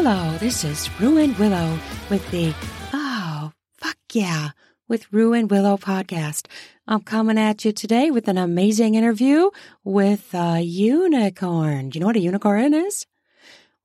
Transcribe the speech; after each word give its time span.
Hello, 0.00 0.38
this 0.38 0.62
is 0.62 0.88
Ruan 1.00 1.36
Willow 1.38 1.76
with 2.08 2.30
the 2.30 2.54
Oh, 2.92 3.50
fuck 3.78 3.96
yeah, 4.12 4.50
with 4.86 5.12
Ruan 5.12 5.48
Willow 5.48 5.76
podcast. 5.76 6.46
I'm 6.86 7.00
coming 7.00 7.36
at 7.36 7.64
you 7.64 7.72
today 7.72 8.12
with 8.12 8.28
an 8.28 8.38
amazing 8.38 8.94
interview 8.94 9.50
with 9.82 10.32
a 10.34 10.60
unicorn. 10.60 11.88
Do 11.88 11.98
you 11.98 12.00
know 12.00 12.06
what 12.06 12.14
a 12.14 12.20
unicorn 12.20 12.74
is? 12.74 13.06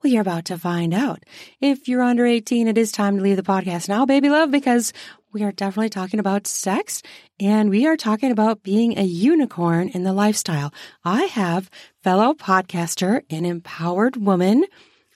Well, 0.03 0.13
you're 0.13 0.21
about 0.21 0.45
to 0.45 0.59
find 0.59 0.93
out. 0.93 1.23
If 1.59 1.87
you're 1.87 2.03
under 2.03 2.27
18, 2.27 2.67
it 2.67 2.77
is 2.77 2.91
time 2.91 3.17
to 3.17 3.23
leave 3.23 3.37
the 3.37 3.41
podcast 3.41 3.89
now, 3.89 4.05
baby 4.05 4.29
love, 4.29 4.51
because 4.51 4.93
we 5.31 5.41
are 5.41 5.51
definitely 5.51 5.89
talking 5.89 6.19
about 6.19 6.45
sex 6.45 7.01
and 7.39 7.71
we 7.71 7.87
are 7.87 7.97
talking 7.97 8.29
about 8.29 8.61
being 8.61 8.99
a 8.99 9.03
unicorn 9.03 9.89
in 9.89 10.03
the 10.03 10.13
lifestyle. 10.13 10.71
I 11.03 11.23
have 11.23 11.71
fellow 12.03 12.35
podcaster 12.35 13.23
and 13.31 13.47
empowered 13.47 14.15
woman, 14.15 14.65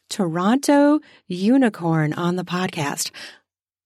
Toronto 0.09 0.99
Unicorn 1.27 2.13
on 2.13 2.35
the 2.35 2.43
podcast. 2.43 3.11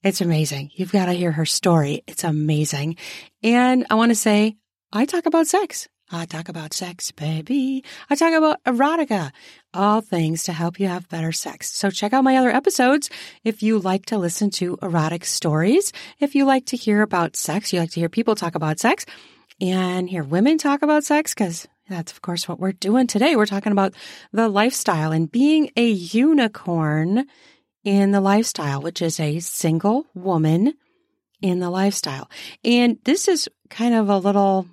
It's 0.04 0.22
amazing. 0.22 0.72
You've 0.74 0.92
got 0.92 1.06
to 1.06 1.14
hear 1.14 1.32
her 1.32 1.46
story. 1.46 2.04
It's 2.08 2.24
amazing. 2.24 2.98
And 3.44 3.86
I 3.90 3.96
want 3.96 4.12
to 4.12 4.16
say, 4.16 4.58
I 4.92 5.06
talk 5.06 5.26
about 5.26 5.48
sex. 5.48 5.88
I 6.12 6.26
talk 6.26 6.50
about 6.50 6.74
sex, 6.74 7.12
baby. 7.12 7.86
I 8.10 8.16
talk 8.16 8.34
about 8.34 8.62
erotica, 8.66 9.32
all 9.74 10.02
things 10.02 10.44
to 10.44 10.54
help 10.54 10.80
you 10.80 10.88
have 10.88 11.08
better 11.08 11.32
sex. 11.32 11.72
So 11.74 11.90
check 11.90 12.12
out 12.12 12.26
my 12.26 12.36
other 12.36 12.50
episodes 12.50 13.10
if 13.46 13.64
you 13.64 13.80
like 13.80 14.08
to 14.08 14.18
listen 14.18 14.50
to 14.52 14.78
erotic 14.82 15.24
stories, 15.24 15.94
if 16.20 16.36
you 16.36 16.46
like 16.46 16.66
to 16.68 16.78
hear 16.78 17.02
about 17.02 17.38
sex, 17.38 17.72
you 17.72 17.80
like 17.80 17.92
to 17.92 18.02
hear 18.02 18.10
people 18.10 18.36
talk 18.36 18.56
about 18.56 18.80
sex 18.80 19.06
and 19.62 20.10
hear 20.10 20.24
women 20.24 20.58
talk 20.58 20.82
about 20.82 21.06
sex 21.06 21.34
because 21.34 21.68
that's 21.92 22.12
of 22.12 22.22
course 22.22 22.48
what 22.48 22.60
we're 22.60 22.72
doing 22.72 23.08
today. 23.08 23.36
We're 23.36 23.46
talking 23.46 23.72
about 23.72 23.94
the 24.32 24.50
lifestyle 24.50 25.12
and 25.12 25.32
being 25.32 25.72
a 25.76 25.88
unicorn 25.90 27.26
in 27.84 28.12
the 28.12 28.22
lifestyle, 28.22 28.82
which 28.82 29.02
is 29.02 29.20
a 29.20 29.40
single 29.40 30.06
woman 30.14 30.74
in 31.42 31.60
the 31.60 31.70
lifestyle. 31.70 32.30
And 32.64 33.00
this 33.04 33.28
is 33.28 33.50
kind 33.70 33.96
of 33.96 34.10
a 34.10 34.18
little 34.18 34.68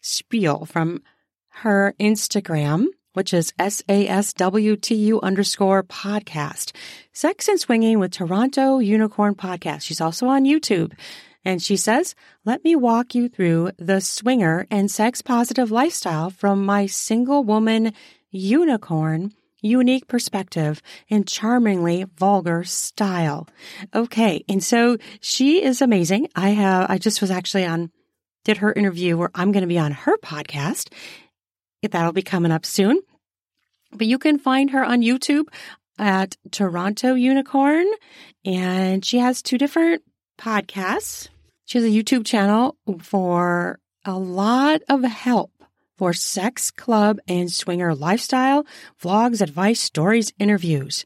spiel 0.00 0.64
from 0.64 1.02
her 1.48 1.94
Instagram, 2.00 2.86
which 3.12 3.34
is 3.34 3.52
S-A-S-W-T-U 3.58 5.20
underscore 5.20 5.82
podcast. 5.82 6.72
Sex 7.12 7.48
and 7.48 7.60
Swinging 7.60 7.98
with 7.98 8.12
Toronto 8.12 8.78
Unicorn 8.78 9.34
Podcast. 9.34 9.82
She's 9.82 10.00
also 10.00 10.28
on 10.28 10.44
YouTube. 10.44 10.92
And 11.44 11.62
she 11.62 11.76
says, 11.76 12.14
let 12.44 12.64
me 12.64 12.76
walk 12.76 13.14
you 13.14 13.28
through 13.28 13.70
the 13.78 14.00
swinger 14.00 14.66
and 14.70 14.90
sex 14.90 15.22
positive 15.22 15.70
lifestyle 15.70 16.30
from 16.30 16.66
my 16.66 16.86
single 16.86 17.44
woman 17.44 17.92
unicorn 18.30 19.32
unique 19.60 20.06
perspective 20.06 20.80
and 21.10 21.26
charmingly 21.26 22.04
vulgar 22.16 22.64
style. 22.64 23.48
Okay. 23.94 24.44
And 24.48 24.62
so 24.62 24.98
she 25.20 25.62
is 25.62 25.82
amazing. 25.82 26.28
I 26.36 26.50
have, 26.50 26.90
I 26.90 26.98
just 26.98 27.20
was 27.20 27.30
actually 27.30 27.64
on 27.64 27.90
did 28.44 28.58
her 28.58 28.72
interview 28.72 29.16
where 29.16 29.30
I'm 29.34 29.52
going 29.52 29.62
to 29.62 29.68
be 29.68 29.78
on 29.78 29.92
her 29.92 30.16
podcast. 30.18 30.92
That'll 31.82 32.12
be 32.12 32.22
coming 32.22 32.52
up 32.52 32.64
soon. 32.64 33.00
But 33.92 34.06
you 34.06 34.18
can 34.18 34.38
find 34.38 34.70
her 34.70 34.84
on 34.84 35.02
YouTube 35.02 35.46
at 35.98 36.36
Toronto 36.50 37.14
Unicorn, 37.14 37.86
and 38.44 39.04
she 39.04 39.18
has 39.18 39.42
two 39.42 39.58
different 39.58 40.02
podcasts. 40.38 41.28
She 41.66 41.78
has 41.78 41.84
a 41.84 41.90
YouTube 41.90 42.24
channel 42.24 42.76
for 43.00 43.78
a 44.04 44.18
lot 44.18 44.80
of 44.88 45.02
help 45.02 45.52
for 45.98 46.12
sex, 46.12 46.70
club, 46.70 47.18
and 47.26 47.50
swinger 47.50 47.94
lifestyle, 47.94 48.64
vlogs, 49.02 49.42
advice, 49.42 49.80
stories, 49.80 50.32
interviews. 50.38 51.04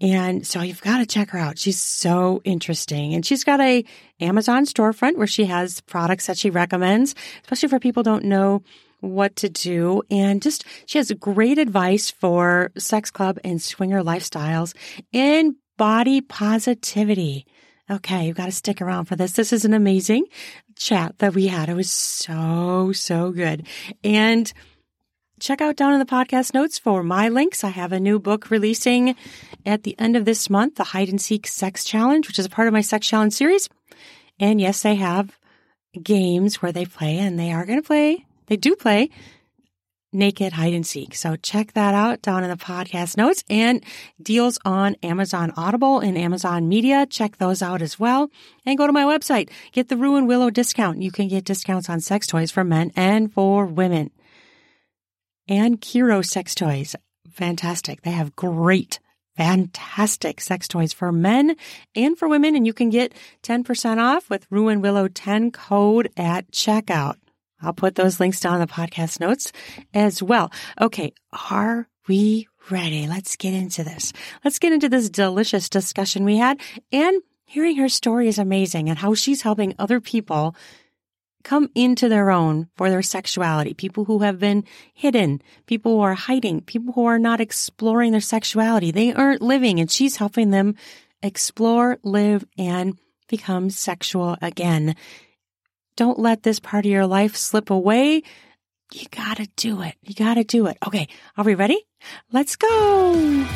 And 0.00 0.46
so 0.46 0.60
you've 0.60 0.82
got 0.82 0.98
to 0.98 1.06
check 1.06 1.30
her 1.30 1.38
out. 1.38 1.58
She's 1.58 1.80
so 1.80 2.42
interesting. 2.44 3.14
And 3.14 3.24
she's 3.24 3.42
got 3.42 3.60
a 3.60 3.84
Amazon 4.20 4.66
storefront 4.66 5.16
where 5.16 5.26
she 5.26 5.46
has 5.46 5.80
products 5.80 6.26
that 6.26 6.36
she 6.36 6.50
recommends, 6.50 7.14
especially 7.42 7.70
for 7.70 7.80
people 7.80 8.02
don't 8.02 8.26
know 8.26 8.62
what 9.00 9.34
to 9.36 9.48
do. 9.48 10.02
And 10.10 10.42
just, 10.42 10.64
she 10.86 10.98
has 10.98 11.10
great 11.12 11.58
advice 11.58 12.10
for 12.10 12.70
sex 12.76 13.10
club 13.10 13.38
and 13.42 13.60
swinger 13.60 14.02
lifestyles 14.02 14.74
and 15.12 15.54
body 15.78 16.20
positivity. 16.20 17.46
Okay, 17.90 18.26
you've 18.26 18.36
got 18.36 18.46
to 18.46 18.52
stick 18.52 18.80
around 18.80 19.04
for 19.04 19.16
this. 19.16 19.32
This 19.32 19.52
is 19.52 19.66
an 19.66 19.74
amazing 19.74 20.24
chat 20.74 21.18
that 21.18 21.34
we 21.34 21.48
had. 21.48 21.68
It 21.68 21.74
was 21.74 21.90
so, 21.90 22.92
so 22.92 23.30
good. 23.30 23.66
And 24.02 24.50
check 25.38 25.60
out 25.60 25.76
down 25.76 25.92
in 25.92 25.98
the 25.98 26.06
podcast 26.06 26.54
notes 26.54 26.78
for 26.78 27.02
my 27.02 27.28
links. 27.28 27.62
I 27.62 27.68
have 27.68 27.92
a 27.92 28.00
new 28.00 28.18
book 28.18 28.50
releasing 28.50 29.16
at 29.66 29.82
the 29.82 29.94
end 29.98 30.16
of 30.16 30.24
this 30.24 30.48
month, 30.48 30.76
the 30.76 30.84
Hide 30.84 31.10
and 31.10 31.20
Seek 31.20 31.46
Sex 31.46 31.84
Challenge, 31.84 32.26
which 32.26 32.38
is 32.38 32.46
a 32.46 32.50
part 32.50 32.68
of 32.68 32.72
my 32.72 32.80
Sex 32.80 33.06
Challenge 33.06 33.34
series. 33.34 33.68
And 34.40 34.62
yes, 34.62 34.82
they 34.82 34.94
have 34.94 35.38
games 36.02 36.62
where 36.62 36.72
they 36.72 36.86
play 36.86 37.18
and 37.18 37.38
they 37.38 37.52
are 37.52 37.66
going 37.66 37.80
to 37.80 37.86
play. 37.86 38.24
They 38.46 38.56
do 38.56 38.76
play 38.76 39.10
Naked 40.14 40.52
Hide 40.52 40.72
and 40.72 40.86
Seek. 40.86 41.14
So 41.14 41.36
check 41.36 41.72
that 41.72 41.94
out 41.94 42.22
down 42.22 42.44
in 42.44 42.50
the 42.50 42.56
podcast 42.56 43.16
notes 43.16 43.42
and 43.50 43.84
deals 44.22 44.58
on 44.64 44.96
Amazon 45.02 45.52
Audible 45.56 45.98
and 45.98 46.16
Amazon 46.16 46.68
Media. 46.68 47.04
Check 47.04 47.38
those 47.38 47.60
out 47.60 47.82
as 47.82 47.98
well. 47.98 48.30
And 48.64 48.78
go 48.78 48.86
to 48.86 48.92
my 48.92 49.04
website. 49.04 49.50
Get 49.72 49.88
the 49.88 49.96
Ruan 49.96 50.26
Willow 50.26 50.50
discount. 50.50 51.02
You 51.02 51.10
can 51.10 51.28
get 51.28 51.44
discounts 51.44 51.90
on 51.90 52.00
sex 52.00 52.26
toys 52.26 52.50
for 52.50 52.64
men 52.64 52.92
and 52.96 53.32
for 53.32 53.66
women. 53.66 54.10
And 55.48 55.80
Kiiroo 55.80 56.24
sex 56.24 56.54
toys. 56.54 56.96
Fantastic. 57.30 58.02
They 58.02 58.12
have 58.12 58.36
great 58.36 59.00
fantastic 59.36 60.40
sex 60.40 60.68
toys 60.68 60.92
for 60.92 61.12
men 61.12 61.56
and 61.94 62.16
for 62.16 62.28
women. 62.28 62.54
And 62.54 62.66
you 62.66 62.72
can 62.72 62.90
get 62.90 63.12
10% 63.42 63.98
off 63.98 64.30
with 64.30 64.46
Ruan 64.50 64.80
Willow 64.80 65.08
10 65.08 65.50
code 65.50 66.10
at 66.16 66.50
checkout. 66.50 67.16
I'll 67.64 67.72
put 67.72 67.94
those 67.94 68.20
links 68.20 68.40
down 68.40 68.54
in 68.54 68.60
the 68.60 68.66
podcast 68.66 69.20
notes 69.20 69.52
as 69.92 70.22
well. 70.22 70.52
Okay. 70.80 71.12
Are 71.50 71.88
we 72.08 72.48
ready? 72.70 73.06
Let's 73.06 73.36
get 73.36 73.54
into 73.54 73.82
this. 73.82 74.12
Let's 74.44 74.58
get 74.58 74.72
into 74.72 74.88
this 74.88 75.10
delicious 75.10 75.68
discussion 75.68 76.24
we 76.24 76.36
had 76.36 76.60
and 76.92 77.22
hearing 77.46 77.76
her 77.76 77.88
story 77.88 78.28
is 78.28 78.38
amazing 78.38 78.88
and 78.88 78.98
how 78.98 79.14
she's 79.14 79.42
helping 79.42 79.74
other 79.78 80.00
people 80.00 80.54
come 81.44 81.68
into 81.74 82.08
their 82.08 82.30
own 82.30 82.68
for 82.74 82.90
their 82.90 83.02
sexuality. 83.02 83.74
People 83.74 84.06
who 84.06 84.20
have 84.20 84.38
been 84.38 84.64
hidden, 84.94 85.40
people 85.66 85.92
who 85.92 86.00
are 86.00 86.14
hiding, 86.14 86.62
people 86.62 86.94
who 86.94 87.04
are 87.04 87.18
not 87.18 87.40
exploring 87.40 88.12
their 88.12 88.20
sexuality. 88.20 88.90
They 88.90 89.12
aren't 89.12 89.42
living 89.42 89.78
and 89.78 89.90
she's 89.90 90.16
helping 90.16 90.50
them 90.50 90.74
explore, 91.22 91.98
live, 92.02 92.44
and 92.58 92.98
become 93.28 93.70
sexual 93.70 94.36
again. 94.42 94.96
Don't 95.96 96.18
let 96.18 96.42
this 96.42 96.58
part 96.58 96.84
of 96.84 96.90
your 96.90 97.06
life 97.06 97.36
slip 97.36 97.70
away. 97.70 98.22
You 98.92 99.06
gotta 99.10 99.48
do 99.56 99.82
it. 99.82 99.94
You 100.02 100.14
gotta 100.14 100.44
do 100.44 100.66
it. 100.66 100.76
Okay. 100.86 101.08
Are 101.36 101.44
we 101.44 101.54
ready? 101.54 101.84
Let's 102.32 102.56
go. 102.56 103.46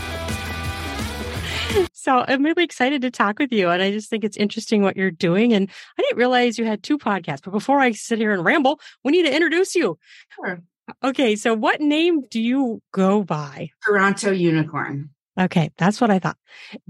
So 1.93 2.25
I'm 2.26 2.43
really 2.43 2.65
excited 2.65 3.03
to 3.03 3.10
talk 3.10 3.38
with 3.38 3.53
you. 3.53 3.69
And 3.69 3.82
I 3.82 3.91
just 3.91 4.09
think 4.09 4.25
it's 4.25 4.37
interesting 4.37 4.82
what 4.82 4.97
you're 4.97 5.10
doing. 5.10 5.53
And 5.53 5.69
I 5.99 6.03
didn't 6.03 6.16
realize 6.16 6.59
you 6.59 6.65
had 6.65 6.82
two 6.82 6.97
podcasts. 6.97 7.43
But 7.43 7.50
before 7.50 7.81
I 7.81 7.93
sit 7.93 8.19
here 8.19 8.32
and 8.32 8.44
ramble, 8.44 8.81
we 9.05 9.12
need 9.12 9.25
to 9.25 9.34
introduce 9.34 9.75
you. 9.75 9.99
Sure. 10.34 10.62
Okay. 11.05 11.37
So 11.37 11.55
what 11.55 11.81
name 11.81 12.22
do 12.31 12.41
you 12.41 12.81
go 12.93 13.22
by? 13.22 13.70
Toronto 13.84 14.31
Unicorn. 14.31 15.10
Okay. 15.38 15.70
That's 15.76 16.00
what 16.00 16.10
I 16.10 16.19
thought. 16.19 16.38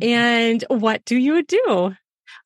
Mm-hmm. 0.00 0.08
And 0.08 0.64
what 0.68 1.04
do 1.04 1.16
you 1.16 1.42
do? 1.42 1.94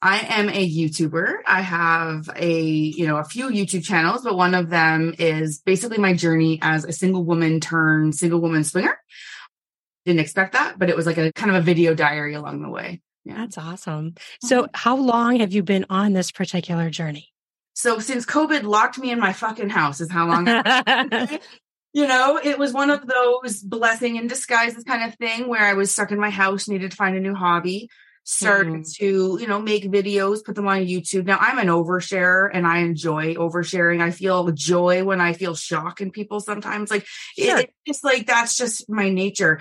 I 0.01 0.19
am 0.21 0.49
a 0.49 0.69
YouTuber. 0.69 1.35
I 1.47 1.61
have 1.61 2.29
a, 2.35 2.61
you 2.61 3.07
know, 3.07 3.19
a 3.19 3.25
few 3.25 3.49
YouTube 3.49 3.85
channels, 3.85 4.23
but 4.23 4.37
one 4.37 4.55
of 4.55 4.71
them 4.71 5.15
is 5.19 5.61
basically 5.61 5.99
my 5.99 6.15
journey 6.15 6.59
as 6.63 6.85
a 6.85 6.93
single 6.93 7.25
woman 7.25 7.61
turned 7.61 8.15
single 8.15 8.41
woman 8.41 8.65
swinger. 8.65 8.99
Didn't 10.05 10.21
expect 10.21 10.55
that, 10.55 10.79
but 10.79 10.91
it 10.91 10.97
was 10.97 11.07
like 11.07 11.19
a 11.19 11.33
kind 11.33 11.51
of 11.51 11.57
a 11.57 11.61
video 11.65 11.95
diary 11.95 12.35
along 12.35 12.63
the 12.63 12.69
way. 12.69 13.01
Yeah. 13.25 13.37
That's 13.37 13.59
awesome. 13.59 14.15
So 14.43 14.63
mm-hmm. 14.63 14.71
how 14.75 14.97
long 14.97 15.41
have 15.41 15.53
you 15.53 15.63
been 15.63 15.87
on 15.89 16.13
this 16.13 16.33
particular 16.33 16.91
journey? 16.91 17.33
So 17.75 18.01
since 18.01 18.27
COVID 18.27 18.65
locked 18.65 18.99
me 18.99 19.11
in 19.11 19.21
my 19.21 19.33
fucking 19.33 19.71
house 19.71 20.01
is 20.01 20.11
how 20.11 20.27
long 20.27 20.47
you 21.95 22.07
know, 22.07 22.41
it 22.43 22.59
was 22.59 22.73
one 22.73 22.91
of 22.91 23.07
those 23.07 23.61
blessing 23.63 24.17
in 24.17 24.27
disguises 24.27 24.85
kind 24.85 25.05
of 25.05 25.17
thing 25.19 25.49
where 25.49 25.65
I 25.65 25.75
was 25.75 25.93
stuck 25.93 26.11
in 26.11 26.19
my 26.19 26.31
house, 26.31 26.69
needed 26.69 26.91
to 26.91 26.97
find 26.97 27.17
a 27.17 27.21
new 27.21 27.35
hobby 27.35 27.89
started 28.25 28.75
mm. 28.75 28.95
to 28.95 29.39
you 29.41 29.47
know 29.47 29.61
make 29.61 29.85
videos 29.85 30.45
put 30.45 30.55
them 30.55 30.69
on 30.69 30.79
youtube 30.79 31.25
now 31.25 31.39
i'm 31.41 31.59
an 31.59 31.67
oversharer 31.67 32.49
and 32.53 32.67
i 32.67 32.79
enjoy 32.79 33.35
oversharing 33.35 34.01
i 34.01 34.11
feel 34.11 34.51
joy 34.53 35.03
when 35.05 35.21
i 35.21 35.33
feel 35.33 35.55
shock 35.55 36.01
in 36.01 36.11
people 36.11 36.41
sometimes 36.41 36.91
like 36.91 37.05
sure. 37.37 37.59
it, 37.59 37.75
it's 37.85 38.05
like 38.05 38.27
that's 38.27 38.57
just 38.57 38.89
my 38.89 39.09
nature 39.09 39.61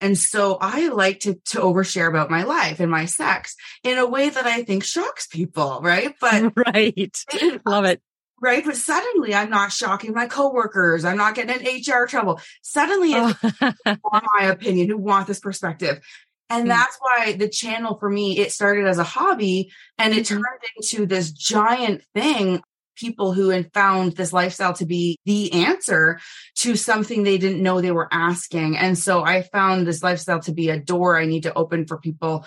and 0.00 0.18
so 0.18 0.58
i 0.60 0.88
like 0.88 1.20
to 1.20 1.34
to 1.44 1.58
overshare 1.58 2.08
about 2.08 2.30
my 2.30 2.42
life 2.42 2.80
and 2.80 2.90
my 2.90 3.04
sex 3.04 3.54
in 3.84 3.98
a 3.98 4.06
way 4.06 4.28
that 4.28 4.46
i 4.46 4.64
think 4.64 4.82
shocks 4.82 5.28
people 5.28 5.80
right 5.80 6.14
but 6.20 6.52
right 6.74 7.24
love 7.64 7.84
it 7.84 8.02
right? 8.42 8.64
But 8.64 8.76
suddenly 8.76 9.34
I'm 9.34 9.48
not 9.48 9.72
shocking 9.72 10.12
my 10.12 10.26
coworkers. 10.26 11.04
I'm 11.04 11.16
not 11.16 11.36
getting 11.36 11.64
in 11.64 11.80
HR 11.80 12.06
trouble. 12.06 12.40
Suddenly 12.60 13.12
it's 13.12 13.38
oh. 13.86 13.96
my 14.10 14.46
opinion 14.46 14.88
who 14.88 14.98
want 14.98 15.28
this 15.28 15.38
perspective. 15.38 16.00
And 16.52 16.66
Mm. 16.66 16.68
that's 16.68 16.96
why 17.00 17.32
the 17.32 17.48
channel 17.48 17.96
for 17.98 18.10
me, 18.10 18.38
it 18.38 18.52
started 18.52 18.86
as 18.86 18.98
a 18.98 19.04
hobby 19.04 19.72
and 19.98 20.12
it 20.14 20.24
Mhm. 20.24 20.28
turned 20.28 20.62
into 20.76 21.06
this 21.06 21.30
giant 21.32 22.02
thing. 22.14 22.62
People 22.94 23.32
who 23.32 23.48
had 23.48 23.72
found 23.72 24.16
this 24.16 24.32
lifestyle 24.34 24.74
to 24.74 24.84
be 24.84 25.16
the 25.24 25.52
answer 25.54 26.20
to 26.58 26.76
something 26.76 27.22
they 27.22 27.38
didn't 27.38 27.62
know 27.62 27.80
they 27.80 27.90
were 27.90 28.08
asking. 28.12 28.76
And 28.76 28.98
so 28.98 29.24
I 29.24 29.42
found 29.42 29.86
this 29.86 30.02
lifestyle 30.02 30.40
to 30.40 30.52
be 30.52 30.68
a 30.68 30.78
door 30.78 31.16
I 31.18 31.24
need 31.24 31.44
to 31.44 31.54
open 31.54 31.86
for 31.86 31.96
people 31.96 32.44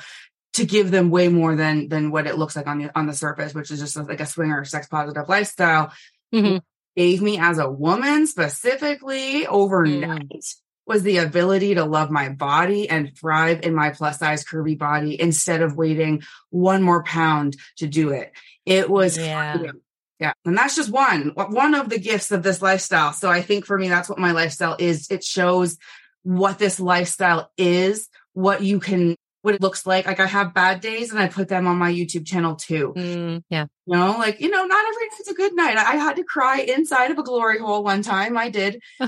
to 0.53 0.65
give 0.65 0.91
them 0.91 1.09
way 1.09 1.27
more 1.29 1.55
than 1.55 1.89
than 1.89 2.11
what 2.11 2.27
it 2.27 2.37
looks 2.37 2.55
like 2.55 2.67
on 2.67 2.77
the 2.77 2.97
on 2.97 3.07
the 3.07 3.13
surface, 3.13 3.53
which 3.55 3.71
is 3.71 3.79
just 3.79 3.97
like 3.97 4.21
a 4.21 4.25
swinger 4.25 4.63
sex 4.65 4.87
positive 4.87 5.27
lifestyle. 5.27 5.91
Mhm. 6.33 6.61
Gave 6.95 7.21
me 7.21 7.37
as 7.39 7.57
a 7.57 7.69
woman 7.69 8.25
specifically 8.27 9.47
overnight 9.47 10.45
was 10.87 11.03
the 11.03 11.17
ability 11.17 11.75
to 11.75 11.85
love 11.85 12.11
my 12.11 12.29
body 12.29 12.89
and 12.89 13.17
thrive 13.17 13.61
in 13.63 13.73
my 13.73 13.89
plus 13.89 14.19
size 14.19 14.43
curvy 14.43 14.77
body 14.77 15.19
instead 15.19 15.61
of 15.61 15.75
waiting 15.75 16.21
one 16.49 16.81
more 16.83 17.03
pound 17.03 17.57
to 17.77 17.87
do 17.87 18.09
it. 18.09 18.31
It 18.65 18.89
was 18.89 19.17
Yeah. 19.17 19.57
freedom. 19.57 19.81
Yeah. 20.19 20.33
And 20.45 20.57
that's 20.57 20.75
just 20.75 20.91
one, 20.91 21.33
one 21.35 21.73
of 21.73 21.89
the 21.89 21.99
gifts 21.99 22.31
of 22.31 22.41
this 22.41 22.61
lifestyle. 22.61 23.11
So 23.13 23.29
I 23.29 23.41
think 23.41 23.65
for 23.65 23.77
me, 23.77 23.89
that's 23.89 24.07
what 24.07 24.19
my 24.19 24.31
lifestyle 24.31 24.75
is. 24.79 25.07
It 25.11 25.23
shows 25.23 25.77
what 26.23 26.57
this 26.57 26.79
lifestyle 26.79 27.51
is, 27.57 28.07
what 28.33 28.61
you 28.63 28.79
can, 28.79 29.15
what 29.45 29.53
it 29.53 29.61
looks 29.61 29.85
like. 29.85 30.07
Like 30.07 30.19
I 30.19 30.25
have 30.25 30.55
bad 30.55 30.81
days 30.81 31.11
and 31.11 31.19
I 31.19 31.27
put 31.27 31.47
them 31.47 31.67
on 31.67 31.77
my 31.77 31.91
YouTube 31.91 32.25
channel 32.25 32.55
too. 32.55 32.93
Mm, 32.97 33.43
yeah. 33.49 33.67
You 33.85 33.95
know, 33.95 34.15
like, 34.17 34.41
you 34.41 34.49
know, 34.49 34.65
not 34.65 34.85
every 34.87 35.07
night's 35.07 35.29
a 35.29 35.35
good 35.35 35.55
night. 35.55 35.77
I 35.77 35.97
had 35.97 36.15
to 36.15 36.23
cry 36.23 36.61
inside 36.61 37.11
of 37.11 37.19
a 37.19 37.23
glory 37.23 37.59
hole 37.59 37.83
one 37.83 38.01
time. 38.01 38.35
I 38.37 38.49
did. 38.49 38.81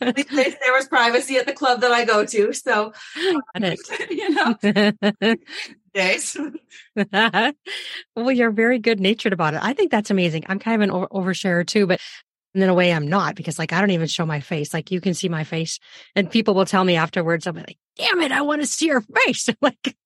There 0.00 0.72
was 0.72 0.88
privacy 0.88 1.36
at 1.36 1.46
the 1.46 1.52
club 1.52 1.82
that 1.82 1.92
I 1.92 2.04
go 2.06 2.24
to. 2.24 2.52
So, 2.54 2.92
you 3.16 4.30
know, 4.30 4.56
days. 5.94 6.36
well, 8.16 8.32
you're 8.32 8.50
very 8.50 8.78
good 8.78 9.00
natured 9.00 9.34
about 9.34 9.52
it. 9.52 9.60
I 9.62 9.74
think 9.74 9.90
that's 9.90 10.10
amazing. 10.10 10.44
I'm 10.48 10.58
kind 10.58 10.82
of 10.82 10.88
an 10.88 10.90
over- 10.90 11.08
oversharer 11.08 11.66
too, 11.66 11.86
but 11.86 12.00
in 12.54 12.62
a 12.68 12.74
way 12.74 12.92
I'm 12.92 13.08
not 13.08 13.34
because 13.34 13.58
like 13.58 13.72
I 13.72 13.80
don't 13.80 13.90
even 13.90 14.06
show 14.06 14.24
my 14.26 14.40
face. 14.40 14.72
Like 14.72 14.90
you 14.90 15.00
can 15.00 15.14
see 15.14 15.28
my 15.28 15.44
face 15.44 15.78
and 16.14 16.30
people 16.30 16.54
will 16.54 16.64
tell 16.66 16.84
me 16.84 16.96
afterwards, 16.96 17.46
I'll 17.46 17.52
be 17.52 17.60
like, 17.60 17.78
damn 17.96 18.20
it, 18.20 18.32
I 18.32 18.42
want 18.42 18.62
to 18.62 18.66
see 18.66 18.86
your 18.86 19.00
face. 19.00 19.48
I'm 19.48 19.56
like, 19.60 19.96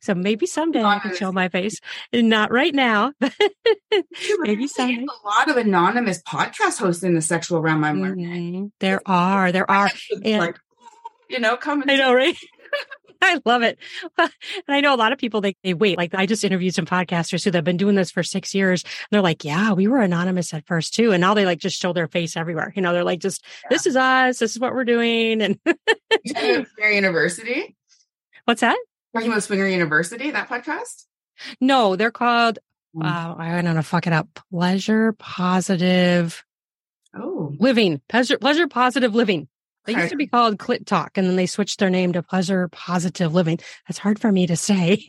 so 0.00 0.14
maybe 0.14 0.46
someday 0.46 0.82
I 0.82 0.98
can 0.98 1.14
show 1.14 1.30
my 1.32 1.48
face. 1.48 1.80
Not 2.12 2.50
right 2.50 2.74
now. 2.74 3.12
Maybe 4.40 4.66
someday. 4.66 5.04
a 5.04 5.26
lot 5.28 5.48
of 5.50 5.56
anonymous 5.56 6.20
podcast 6.22 6.78
hosts 6.80 7.04
in 7.04 7.14
the 7.14 7.22
sexual 7.22 7.60
realm. 7.60 7.84
I'm 7.84 8.00
learning. 8.00 8.64
Mhm. 8.66 8.70
There 8.80 9.00
are, 9.06 9.52
there 9.52 9.70
are. 9.70 9.88
And- 10.24 10.38
like, 10.40 10.58
you 11.30 11.38
know, 11.38 11.56
come 11.56 11.82
and 11.82 11.90
I 11.90 11.96
know, 11.96 12.12
right? 12.12 12.36
I 13.22 13.40
love 13.44 13.62
it. 13.62 13.78
and 14.18 14.30
I 14.68 14.80
know 14.80 14.94
a 14.94 14.96
lot 14.96 15.12
of 15.12 15.18
people, 15.18 15.40
they, 15.40 15.56
they 15.64 15.74
wait. 15.74 15.98
Like 15.98 16.14
I 16.14 16.26
just 16.26 16.44
interviewed 16.44 16.74
some 16.74 16.86
podcasters 16.86 17.44
who 17.44 17.50
have 17.56 17.64
been 17.64 17.76
doing 17.76 17.94
this 17.94 18.10
for 18.10 18.22
six 18.22 18.54
years. 18.54 18.82
And 18.84 18.92
they're 19.10 19.22
like, 19.22 19.44
yeah, 19.44 19.72
we 19.72 19.88
were 19.88 20.00
anonymous 20.00 20.54
at 20.54 20.66
first 20.66 20.94
too. 20.94 21.12
And 21.12 21.20
now 21.20 21.34
they 21.34 21.44
like 21.44 21.58
just 21.58 21.80
show 21.80 21.92
their 21.92 22.08
face 22.08 22.36
everywhere. 22.36 22.72
You 22.76 22.82
know, 22.82 22.92
they're 22.92 23.04
like, 23.04 23.20
just, 23.20 23.44
this 23.70 23.86
is 23.86 23.96
us. 23.96 24.38
This 24.38 24.52
is 24.52 24.60
what 24.60 24.72
we're 24.74 24.84
doing. 24.84 25.42
And 25.42 25.58
You 26.24 26.34
talking 26.34 26.54
about 26.56 26.66
Swinger 26.76 26.90
University. 26.92 27.76
what's 28.44 28.60
that? 28.60 28.78
Talking 29.14 29.30
about 29.30 29.42
Swinger 29.42 29.66
University, 29.66 30.30
that 30.30 30.48
podcast. 30.48 31.04
No, 31.60 31.96
they're 31.96 32.10
called, 32.10 32.58
Mm. 32.96 33.04
uh, 33.04 33.34
I 33.36 33.60
don't 33.60 33.74
know, 33.74 33.82
fuck 33.82 34.06
it 34.06 34.14
up. 34.14 34.28
Pleasure 34.50 35.12
positive 35.12 36.42
Oh, 37.14 37.52
living. 37.58 38.00
Pleasure, 38.08 38.38
pleasure 38.38 38.66
positive 38.66 39.14
living. 39.14 39.46
They 39.88 39.94
used 40.00 40.10
to 40.10 40.16
be 40.16 40.26
called 40.26 40.58
Clit 40.58 40.86
Talk 40.86 41.16
and 41.18 41.26
then 41.26 41.36
they 41.36 41.46
switched 41.46 41.78
their 41.80 41.90
name 41.90 42.12
to 42.12 42.22
Pleasure 42.22 42.68
Positive 42.68 43.34
Living. 43.34 43.58
That's 43.88 43.98
hard 43.98 44.18
for 44.20 44.30
me 44.30 44.46
to 44.46 44.54
say. 44.56 45.04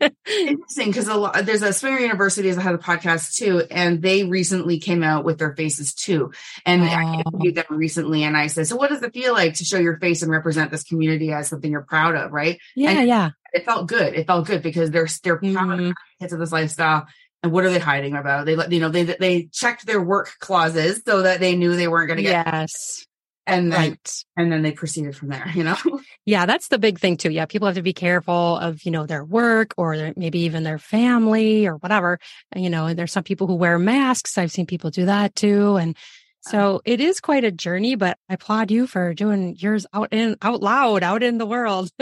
interesting 0.00 0.86
because 0.86 1.08
a 1.08 1.14
lot 1.14 1.44
there's 1.44 1.62
a 1.62 1.72
Swinger 1.72 1.98
University 1.98 2.50
that 2.50 2.60
has 2.62 2.74
a 2.74 2.78
podcast 2.78 3.34
too, 3.36 3.62
and 3.70 4.00
they 4.02 4.24
recently 4.24 4.78
came 4.78 5.02
out 5.02 5.24
with 5.24 5.38
their 5.38 5.54
faces 5.54 5.94
too. 5.94 6.32
And 6.64 6.82
I 6.84 7.04
Oh. 7.04 7.20
interviewed 7.26 7.54
them 7.56 7.64
recently, 7.70 8.22
and 8.24 8.36
I 8.36 8.46
said, 8.46 8.66
"So, 8.66 8.76
what 8.76 8.90
does 8.90 9.02
it 9.02 9.12
feel 9.12 9.32
like 9.32 9.54
to 9.54 9.64
show 9.64 9.78
your 9.78 9.98
face 9.98 10.22
and 10.22 10.30
represent 10.30 10.70
this 10.70 10.84
community 10.84 11.32
as 11.32 11.48
something 11.48 11.70
you're 11.70 11.82
proud 11.82 12.14
of?" 12.16 12.32
Right? 12.32 12.58
yeah, 12.74 12.90
And- 12.90 13.08
yeah. 13.08 13.30
It 13.52 13.64
felt 13.64 13.86
good. 13.86 14.14
It 14.14 14.26
felt 14.26 14.46
good 14.46 14.62
because 14.62 14.90
they're 14.90 15.06
they're 15.22 15.36
proud 15.36 15.52
Mhm. 15.78 15.92
advocates 16.20 16.32
of 16.32 16.40
this 16.40 16.50
lifestyle. 16.52 17.06
And 17.42 17.52
what 17.52 17.64
are 17.64 17.70
they 17.70 17.78
hiding 17.78 18.16
about? 18.16 18.46
They 18.46 18.56
let 18.56 18.72
you 18.72 18.80
know 18.80 18.88
they 18.88 19.04
they 19.04 19.48
checked 19.52 19.86
their 19.86 20.02
work 20.02 20.32
clauses 20.40 21.02
so 21.06 21.22
that 21.22 21.40
they 21.40 21.54
knew 21.56 21.76
they 21.76 21.86
weren't 21.88 22.08
going 22.08 22.16
to 22.16 22.22
get. 22.22 22.46
Yes. 22.46 23.06
And 23.46 23.70
then 23.70 23.90
Right. 23.90 24.24
and 24.36 24.50
then 24.50 24.62
they 24.62 24.72
proceeded 24.72 25.16
from 25.16 25.28
there. 25.28 25.50
You 25.54 25.64
know. 25.64 25.76
Yeah, 26.26 26.46
that's 26.46 26.68
the 26.68 26.78
big 26.78 26.98
thing 26.98 27.18
too. 27.18 27.30
Yeah, 27.30 27.44
people 27.44 27.66
have 27.66 27.74
to 27.74 27.82
be 27.82 27.92
careful 27.92 28.56
of, 28.56 28.82
you 28.84 28.90
know, 28.90 29.04
their 29.04 29.22
work 29.22 29.74
or 29.76 29.94
their, 29.98 30.14
maybe 30.16 30.38
even 30.40 30.62
their 30.62 30.78
family 30.78 31.66
or 31.66 31.76
whatever. 31.76 32.18
And, 32.50 32.64
you 32.64 32.70
know, 32.70 32.86
and 32.86 32.98
there's 32.98 33.12
some 33.12 33.24
people 33.24 33.46
who 33.46 33.56
wear 33.56 33.78
masks. 33.78 34.38
I've 34.38 34.50
seen 34.50 34.64
people 34.64 34.88
do 34.88 35.04
that 35.04 35.34
too. 35.34 35.76
And 35.76 35.94
uh-huh. 35.94 36.50
so 36.50 36.80
it 36.86 37.00
is 37.02 37.20
quite 37.20 37.44
a 37.44 37.50
journey, 37.52 37.94
but 37.94 38.16
I 38.30 38.34
applaud 38.34 38.70
you 38.70 38.86
for 38.86 39.12
doing 39.12 39.54
yours 39.58 39.84
out 39.92 40.14
in 40.14 40.36
out 40.40 40.62
loud, 40.62 41.02
out 41.02 41.22
in 41.22 41.36
the 41.36 41.46
world. 41.46 41.90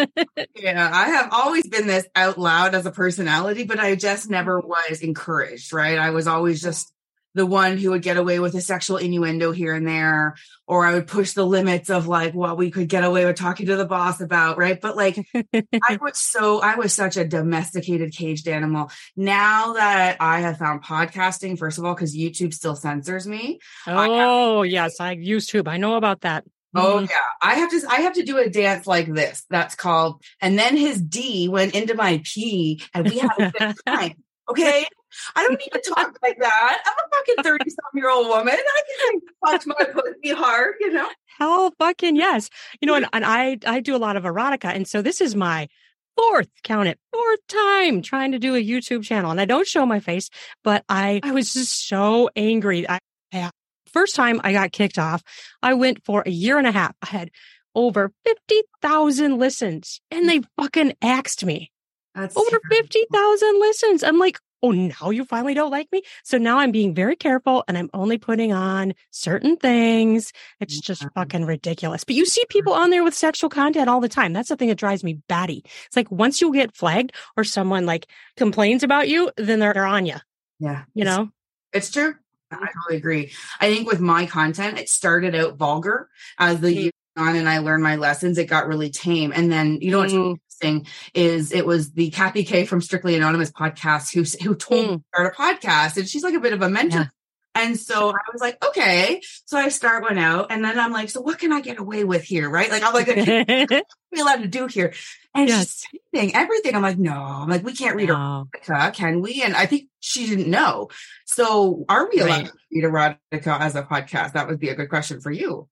Yeah, 0.54 0.88
I 0.92 1.08
have 1.08 1.30
always 1.32 1.66
been 1.66 1.88
this 1.88 2.06
out 2.14 2.38
loud 2.38 2.76
as 2.76 2.86
a 2.86 2.92
personality, 2.92 3.64
but 3.64 3.80
I 3.80 3.96
just 3.96 4.30
never 4.30 4.60
was 4.60 5.00
encouraged, 5.00 5.72
right? 5.72 5.98
I 5.98 6.10
was 6.10 6.28
always 6.28 6.62
just 6.62 6.92
the 7.34 7.46
one 7.46 7.78
who 7.78 7.90
would 7.90 8.02
get 8.02 8.16
away 8.16 8.38
with 8.40 8.54
a 8.54 8.60
sexual 8.60 8.98
innuendo 8.98 9.52
here 9.52 9.74
and 9.74 9.86
there, 9.86 10.34
or 10.66 10.84
I 10.86 10.94
would 10.94 11.06
push 11.06 11.32
the 11.32 11.46
limits 11.46 11.88
of 11.90 12.06
like 12.06 12.34
what 12.34 12.56
we 12.58 12.70
could 12.70 12.88
get 12.88 13.04
away 13.04 13.24
with 13.24 13.36
talking 13.36 13.66
to 13.66 13.76
the 13.76 13.86
boss 13.86 14.20
about, 14.20 14.58
right? 14.58 14.80
But 14.80 14.96
like 14.96 15.18
I 15.34 15.96
was 16.00 16.18
so 16.18 16.60
I 16.60 16.74
was 16.76 16.92
such 16.92 17.16
a 17.16 17.24
domesticated 17.26 18.12
caged 18.14 18.48
animal. 18.48 18.90
Now 19.16 19.72
that 19.74 20.18
I 20.20 20.40
have 20.40 20.58
found 20.58 20.84
podcasting, 20.84 21.58
first 21.58 21.78
of 21.78 21.84
all, 21.84 21.94
because 21.94 22.16
YouTube 22.16 22.52
still 22.52 22.76
censors 22.76 23.26
me. 23.26 23.58
oh, 23.86 24.62
yes, 24.62 25.00
I 25.00 25.12
use 25.12 25.46
tube. 25.46 25.68
I 25.68 25.76
know 25.78 25.94
about 25.96 26.22
that. 26.22 26.44
Oh 26.74 27.00
Mhm. 27.00 27.10
yeah, 27.10 27.16
I 27.42 27.54
have 27.56 27.70
to. 27.70 27.82
I 27.88 27.96
have 28.00 28.14
to 28.14 28.22
do 28.22 28.38
a 28.38 28.48
dance 28.48 28.86
like 28.86 29.12
this. 29.12 29.44
That's 29.50 29.74
called. 29.74 30.22
And 30.40 30.58
then 30.58 30.74
his 30.76 31.00
D 31.02 31.48
went 31.50 31.74
into 31.74 31.94
my 31.94 32.22
P, 32.24 32.82
and 32.94 33.08
we 33.10 33.18
had 33.18 33.30
a 33.38 33.50
good 33.50 33.74
time. 33.86 34.14
Okay, 34.48 34.86
I 35.36 35.42
don't 35.46 35.58
need 35.58 35.70
to 35.72 35.90
talk 35.94 36.18
like 36.22 36.38
that. 36.40 36.82
I'm 36.86 36.92
a 36.92 37.16
fucking 37.16 37.44
thirty 37.44 37.70
some 37.70 37.90
year 37.94 38.10
old 38.10 38.28
woman. 38.28 38.54
I 38.54 38.82
can 39.10 39.20
punch 39.44 39.62
my 39.66 39.84
pussy 39.92 40.34
hard, 40.34 40.74
you 40.80 40.92
know. 40.92 41.08
Hell 41.38 41.72
fucking 41.78 42.16
yes. 42.16 42.50
You 42.80 42.86
know, 42.86 42.94
and, 42.94 43.06
and 43.12 43.24
I 43.24 43.58
I 43.66 43.80
do 43.80 43.96
a 43.96 43.98
lot 43.98 44.16
of 44.16 44.24
erotica. 44.24 44.74
And 44.74 44.86
so 44.86 45.02
this 45.02 45.20
is 45.20 45.34
my 45.34 45.68
fourth, 46.16 46.48
count 46.62 46.88
it, 46.88 46.98
fourth 47.12 47.40
time 47.48 48.02
trying 48.02 48.32
to 48.32 48.38
do 48.38 48.54
a 48.54 48.62
YouTube 48.64 49.02
channel. 49.02 49.30
And 49.30 49.40
I 49.40 49.44
don't 49.44 49.66
show 49.66 49.86
my 49.86 50.00
face, 50.00 50.28
but 50.62 50.84
I 50.88 51.20
I 51.22 51.32
was 51.32 51.52
just 51.52 51.88
so 51.88 52.30
angry. 52.36 52.88
I, 52.88 52.98
I 53.32 53.50
first 53.92 54.14
time 54.16 54.40
I 54.44 54.52
got 54.52 54.72
kicked 54.72 54.98
off, 54.98 55.22
I 55.62 55.74
went 55.74 56.04
for 56.04 56.22
a 56.26 56.30
year 56.30 56.58
and 56.58 56.66
a 56.66 56.72
half. 56.72 56.94
I 57.02 57.06
had 57.06 57.30
over 57.74 58.12
50,000 58.26 59.38
listens 59.38 60.00
and 60.10 60.28
they 60.28 60.42
fucking 60.58 60.94
axed 61.02 61.44
me. 61.44 61.70
That's 62.14 62.36
Over 62.36 62.50
terrible. 62.50 62.68
50,000 62.70 63.60
listens. 63.60 64.02
I'm 64.02 64.18
like, 64.18 64.38
oh, 64.62 64.70
now 64.70 65.10
you 65.10 65.24
finally 65.24 65.54
don't 65.54 65.70
like 65.70 65.90
me. 65.92 66.02
So 66.22 66.38
now 66.38 66.58
I'm 66.58 66.70
being 66.70 66.94
very 66.94 67.16
careful 67.16 67.64
and 67.66 67.76
I'm 67.76 67.90
only 67.92 68.18
putting 68.18 68.52
on 68.52 68.94
certain 69.10 69.56
things. 69.56 70.32
It's 70.60 70.80
just 70.80 71.04
fucking 71.14 71.44
ridiculous. 71.44 72.04
But 72.04 72.14
you 72.14 72.24
see 72.24 72.44
people 72.48 72.72
on 72.72 72.90
there 72.90 73.02
with 73.04 73.14
sexual 73.14 73.50
content 73.50 73.88
all 73.88 74.00
the 74.00 74.08
time. 74.08 74.32
That's 74.32 74.48
the 74.50 74.56
thing 74.56 74.68
that 74.68 74.78
drives 74.78 75.02
me 75.02 75.14
batty. 75.28 75.64
It's 75.86 75.96
like 75.96 76.10
once 76.10 76.40
you 76.40 76.52
get 76.52 76.74
flagged 76.76 77.12
or 77.36 77.44
someone 77.44 77.86
like 77.86 78.06
complains 78.36 78.82
about 78.82 79.08
you, 79.08 79.30
then 79.36 79.58
they're, 79.58 79.74
they're 79.74 79.86
on 79.86 80.06
you, 80.06 80.16
Yeah, 80.60 80.84
you 80.94 81.04
know? 81.04 81.30
It's 81.72 81.90
true. 81.90 82.14
I 82.50 82.56
totally 82.56 82.98
agree. 82.98 83.32
I 83.60 83.72
think 83.72 83.88
with 83.88 84.00
my 84.00 84.26
content, 84.26 84.78
it 84.78 84.88
started 84.90 85.34
out 85.34 85.56
vulgar 85.56 86.10
as 86.38 86.60
the 86.60 86.68
Mm. 86.68 86.90
went 87.16 87.28
on 87.28 87.36
and 87.36 87.48
I 87.48 87.58
learned 87.58 87.82
my 87.82 87.96
lessons. 87.96 88.36
It 88.36 88.44
got 88.44 88.68
really 88.68 88.90
tame, 88.90 89.32
and 89.34 89.50
then 89.50 89.78
you 89.80 89.90
know 89.90 90.02
Mm. 90.02 90.36
Interesting 90.62 90.86
is 91.14 91.52
it 91.52 91.66
was 91.66 91.92
the 91.92 92.10
Kathy 92.10 92.44
K 92.44 92.64
from 92.64 92.80
Strictly 92.80 93.16
Anonymous 93.16 93.50
podcast 93.50 94.12
who 94.12 94.22
who 94.44 94.54
told 94.54 94.84
mm. 94.86 94.90
me 94.90 94.96
to 94.98 95.04
start 95.14 95.34
a 95.34 95.40
podcast, 95.40 95.96
and 95.96 96.08
she's 96.08 96.22
like 96.22 96.34
a 96.34 96.40
bit 96.40 96.52
of 96.52 96.62
a 96.62 96.68
mentor. 96.68 96.98
Yeah. 96.98 97.06
And 97.54 97.78
so 97.78 98.08
I 98.08 98.32
was 98.32 98.40
like, 98.40 98.64
okay. 98.64 99.20
So 99.44 99.58
I 99.58 99.68
start 99.68 100.02
one 100.02 100.16
out, 100.16 100.46
and 100.50 100.64
then 100.64 100.78
I'm 100.78 100.90
like, 100.90 101.10
so 101.10 101.20
what 101.20 101.38
can 101.38 101.52
I 101.52 101.60
get 101.60 101.78
away 101.78 102.02
with 102.02 102.22
here, 102.22 102.48
right? 102.48 102.70
Like 102.70 102.82
I'm 102.82 102.94
like, 102.94 103.08
what 103.08 103.86
we 104.12 104.20
allowed 104.20 104.42
to 104.42 104.48
do 104.48 104.66
here? 104.66 104.94
And 105.34 105.48
Yes. 105.48 105.84
she's 105.90 106.00
saying 106.14 106.34
everything. 106.34 106.74
I'm 106.74 106.82
like, 106.82 106.98
no, 106.98 107.12
I'm 107.12 107.50
like, 107.50 107.62
we 107.62 107.74
can't 107.74 107.96
read 107.96 108.08
No. 108.08 108.48
erotica, 108.54 108.94
can 108.94 109.20
we? 109.20 109.42
And 109.42 109.54
I 109.54 109.66
think 109.66 109.88
she 110.00 110.26
didn't 110.26 110.48
know. 110.50 110.88
So 111.26 111.84
are 111.90 112.08
we 112.10 112.20
allowed 112.20 112.44
Right. 112.44 112.46
to 112.46 112.52
read 112.72 112.84
erotica 112.84 113.60
as 113.60 113.76
a 113.76 113.82
podcast? 113.82 114.32
That 114.32 114.48
would 114.48 114.58
be 114.58 114.70
a 114.70 114.74
good 114.74 114.88
question 114.88 115.20
for 115.20 115.30
you. 115.30 115.68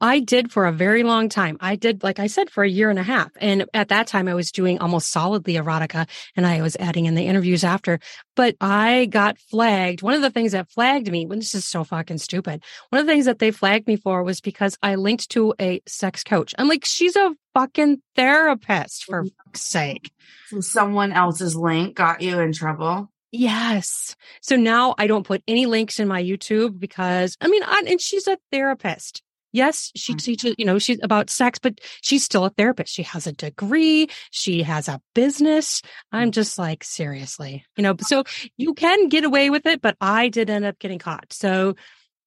I 0.00 0.20
did 0.20 0.52
for 0.52 0.66
a 0.66 0.72
very 0.72 1.02
long 1.02 1.28
time. 1.28 1.56
I 1.60 1.76
did, 1.76 2.02
like 2.02 2.18
I 2.18 2.26
said, 2.26 2.50
for 2.50 2.64
a 2.64 2.68
year 2.68 2.90
and 2.90 2.98
a 2.98 3.02
half. 3.02 3.30
And 3.40 3.66
at 3.72 3.88
that 3.88 4.06
time, 4.06 4.28
I 4.28 4.34
was 4.34 4.52
doing 4.52 4.78
almost 4.78 5.10
solidly 5.10 5.54
erotica 5.54 6.08
and 6.36 6.46
I 6.46 6.62
was 6.62 6.76
adding 6.76 7.06
in 7.06 7.14
the 7.14 7.26
interviews 7.26 7.64
after. 7.64 7.98
But 8.36 8.56
I 8.60 9.06
got 9.06 9.38
flagged. 9.38 10.02
One 10.02 10.14
of 10.14 10.22
the 10.22 10.30
things 10.30 10.52
that 10.52 10.70
flagged 10.70 11.10
me, 11.10 11.26
when 11.26 11.38
this 11.38 11.54
is 11.54 11.64
so 11.64 11.84
fucking 11.84 12.18
stupid, 12.18 12.62
one 12.90 13.00
of 13.00 13.06
the 13.06 13.12
things 13.12 13.26
that 13.26 13.38
they 13.38 13.50
flagged 13.50 13.86
me 13.86 13.96
for 13.96 14.22
was 14.22 14.40
because 14.40 14.76
I 14.82 14.96
linked 14.96 15.30
to 15.30 15.54
a 15.60 15.80
sex 15.86 16.24
coach. 16.24 16.54
I'm 16.58 16.68
like, 16.68 16.84
she's 16.84 17.16
a 17.16 17.34
fucking 17.54 18.02
therapist 18.16 19.04
for 19.04 19.22
mm-hmm. 19.22 19.28
fuck's 19.44 19.62
sake. 19.62 20.12
So 20.48 20.60
someone 20.60 21.12
else's 21.12 21.56
link 21.56 21.96
got 21.96 22.22
you 22.22 22.38
in 22.40 22.52
trouble. 22.52 23.10
Yes. 23.32 24.16
So 24.42 24.56
now 24.56 24.94
I 24.98 25.06
don't 25.06 25.26
put 25.26 25.42
any 25.46 25.66
links 25.66 26.00
in 26.00 26.08
my 26.08 26.22
YouTube 26.22 26.78
because 26.78 27.36
I 27.40 27.48
mean, 27.48 27.62
I, 27.62 27.84
and 27.86 28.00
she's 28.00 28.26
a 28.26 28.38
therapist. 28.50 29.22
Yes, 29.52 29.90
she 29.96 30.14
Mm. 30.14 30.22
teaches, 30.24 30.54
you 30.58 30.64
know, 30.64 30.78
she's 30.78 30.98
about 31.02 31.28
sex, 31.30 31.58
but 31.58 31.80
she's 32.02 32.22
still 32.24 32.44
a 32.44 32.50
therapist. 32.50 32.92
She 32.94 33.02
has 33.02 33.26
a 33.26 33.32
degree. 33.32 34.08
She 34.30 34.62
has 34.62 34.88
a 34.88 35.00
business. 35.14 35.82
I'm 36.12 36.30
just 36.30 36.58
like, 36.58 36.84
seriously, 36.84 37.64
you 37.76 37.82
know, 37.82 37.96
so 38.00 38.24
you 38.56 38.74
can 38.74 39.08
get 39.08 39.24
away 39.24 39.50
with 39.50 39.66
it, 39.66 39.80
but 39.82 39.96
I 40.00 40.28
did 40.28 40.50
end 40.50 40.64
up 40.64 40.78
getting 40.78 40.98
caught. 40.98 41.32
So 41.32 41.74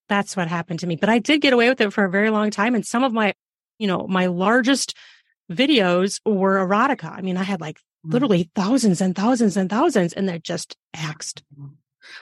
that's 0.09 0.35
what 0.35 0.47
happened 0.49 0.79
to 0.81 0.87
me. 0.87 0.97
But 0.97 1.09
I 1.09 1.19
did 1.19 1.39
get 1.41 1.53
away 1.53 1.69
with 1.69 1.79
it 1.79 1.93
for 1.93 2.03
a 2.03 2.09
very 2.11 2.29
long 2.29 2.51
time. 2.51 2.75
And 2.75 2.85
some 2.85 3.03
of 3.03 3.13
my, 3.13 3.33
you 3.79 3.87
know, 3.87 4.05
my 4.07 4.25
largest 4.25 4.95
videos 5.51 6.19
were 6.25 6.57
erotica. 6.65 7.11
I 7.17 7.21
mean, 7.21 7.37
I 7.37 7.43
had 7.43 7.61
like 7.61 7.79
Mm. 8.05 8.11
literally 8.11 8.51
thousands 8.53 8.99
and 8.99 9.15
thousands 9.15 9.55
and 9.55 9.69
thousands, 9.69 10.11
and 10.11 10.27
they're 10.27 10.37
just 10.37 10.75
axed. 10.93 11.41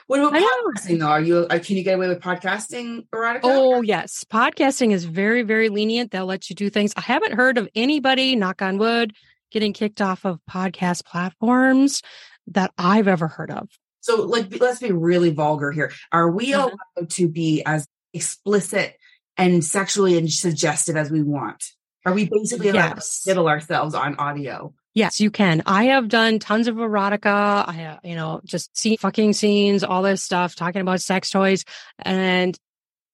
What 0.06 0.20
about 0.20 0.32
podcasting 0.34 0.98
though? 1.00 1.06
Are 1.08 1.20
you 1.20 1.36
uh, 1.50 1.58
can 1.58 1.76
you 1.76 1.82
get 1.84 1.94
away 1.94 2.08
with 2.08 2.20
podcasting 2.20 3.06
erotica? 3.14 3.40
Oh, 3.44 3.82
yes. 3.82 4.24
Podcasting 4.30 4.92
is 4.92 5.04
very, 5.04 5.42
very 5.42 5.68
lenient. 5.68 6.10
They'll 6.10 6.26
let 6.26 6.48
you 6.50 6.56
do 6.56 6.70
things. 6.70 6.92
I 6.96 7.00
haven't 7.02 7.32
heard 7.34 7.58
of 7.58 7.68
anybody, 7.74 8.36
knock 8.36 8.62
on 8.62 8.78
wood, 8.78 9.12
getting 9.50 9.72
kicked 9.72 10.00
off 10.00 10.24
of 10.24 10.38
podcast 10.50 11.04
platforms 11.04 12.02
that 12.48 12.72
I've 12.78 13.08
ever 13.08 13.28
heard 13.28 13.50
of. 13.50 13.68
So 14.00 14.22
like 14.22 14.60
let's 14.60 14.80
be 14.80 14.92
really 14.92 15.30
vulgar 15.30 15.70
here. 15.72 15.92
Are 16.10 16.30
we 16.30 16.52
Uh-huh. 16.54 16.70
allowed 16.98 17.10
to 17.10 17.28
be 17.28 17.62
as 17.64 17.86
explicit 18.12 18.96
and 19.36 19.64
sexually 19.64 20.16
and 20.18 20.30
suggestive 20.30 20.96
as 20.96 21.10
we 21.10 21.22
want? 21.22 21.62
Are 22.04 22.12
we 22.12 22.28
basically 22.28 22.70
allowed 22.70 22.96
Yes. 22.96 23.20
to 23.22 23.30
diddle 23.30 23.48
ourselves 23.48 23.94
on 23.94 24.16
audio? 24.16 24.74
Yes, 24.94 25.20
you 25.20 25.30
can. 25.30 25.62
I 25.64 25.84
have 25.84 26.08
done 26.08 26.38
tons 26.38 26.68
of 26.68 26.76
erotica. 26.76 27.66
I, 27.66 27.84
uh, 27.84 27.98
you 28.04 28.14
know, 28.14 28.40
just 28.44 28.76
see 28.76 28.96
fucking 28.96 29.32
scenes, 29.32 29.82
all 29.82 30.02
this 30.02 30.22
stuff, 30.22 30.54
talking 30.54 30.82
about 30.82 31.00
sex 31.00 31.30
toys. 31.30 31.64
And 31.98 32.58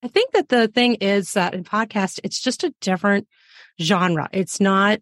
I 0.02 0.08
think 0.08 0.32
that 0.32 0.48
the 0.48 0.66
thing 0.68 0.96
is 0.96 1.34
that 1.34 1.54
in 1.54 1.62
podcast, 1.64 2.18
it's 2.24 2.40
just 2.40 2.64
a 2.64 2.74
different 2.80 3.28
genre. 3.80 4.28
It's 4.32 4.60
not, 4.60 4.98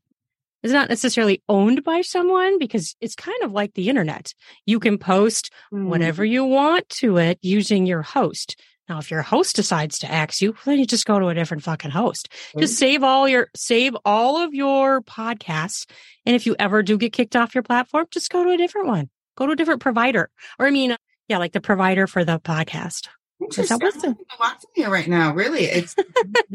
it's 0.63 0.73
not 0.73 0.91
necessarily 0.91 1.43
owned 1.49 1.83
by 1.83 2.03
someone 2.03 2.59
because 2.59 2.95
it's 3.01 3.15
kind 3.15 3.43
of 3.43 3.53
like 3.53 3.73
the 3.75 3.89
internet. 3.89 4.35
You 4.67 4.79
can 4.79 4.99
post 4.99 5.51
Hmm. 5.71 5.89
whatever 5.89 6.25
you 6.25 6.45
want 6.45 6.89
to 7.01 7.17
it 7.17 7.39
using 7.41 7.87
your 7.87 8.03
host. 8.03 8.61
Now, 8.89 8.99
if 8.99 9.11
your 9.11 9.23
host 9.23 9.57
decides 9.57 9.99
to 10.01 10.11
axe 10.11 10.41
you, 10.41 10.55
then 10.65 10.79
you 10.79 10.87
just 10.87 11.07
go 11.07 11.19
to 11.19 11.27
a 11.27 11.35
different 11.35 11.65
fucking 11.65 11.91
host. 11.91 12.29
Just 12.59 12.79
save 12.79 13.03
all 13.03 13.29
your, 13.29 13.49
save 13.57 13.97
all 14.05 14.37
of 14.43 14.55
your 14.55 15.03
podcasts. 15.03 15.87
And 16.25 16.37
if 16.37 16.47
you 16.47 16.55
ever 16.59 16.83
do 16.85 16.97
get 16.97 17.13
kicked 17.13 17.35
off 17.35 17.55
your 17.55 17.63
platform, 17.65 18.07
just 18.11 18.31
go 18.31 18.45
to 18.45 18.51
a 18.51 18.57
different 18.57 18.87
one. 18.87 19.11
Go 19.37 19.47
to 19.47 19.53
a 19.53 19.57
different 19.57 19.81
provider. 19.83 20.31
Or 20.59 20.67
I 20.67 20.71
mean, 20.71 20.97
yeah, 21.29 21.39
like 21.39 21.53
the 21.53 21.61
provider 21.61 22.07
for 22.07 22.25
the 22.25 22.39
podcast. 22.39 23.09
Interesting. 23.41 23.81
I'm 24.05 24.17
watching 24.39 24.71
it 24.77 24.89
right 24.89 25.09
now. 25.09 25.35
Really, 25.35 25.65
it's 25.65 25.95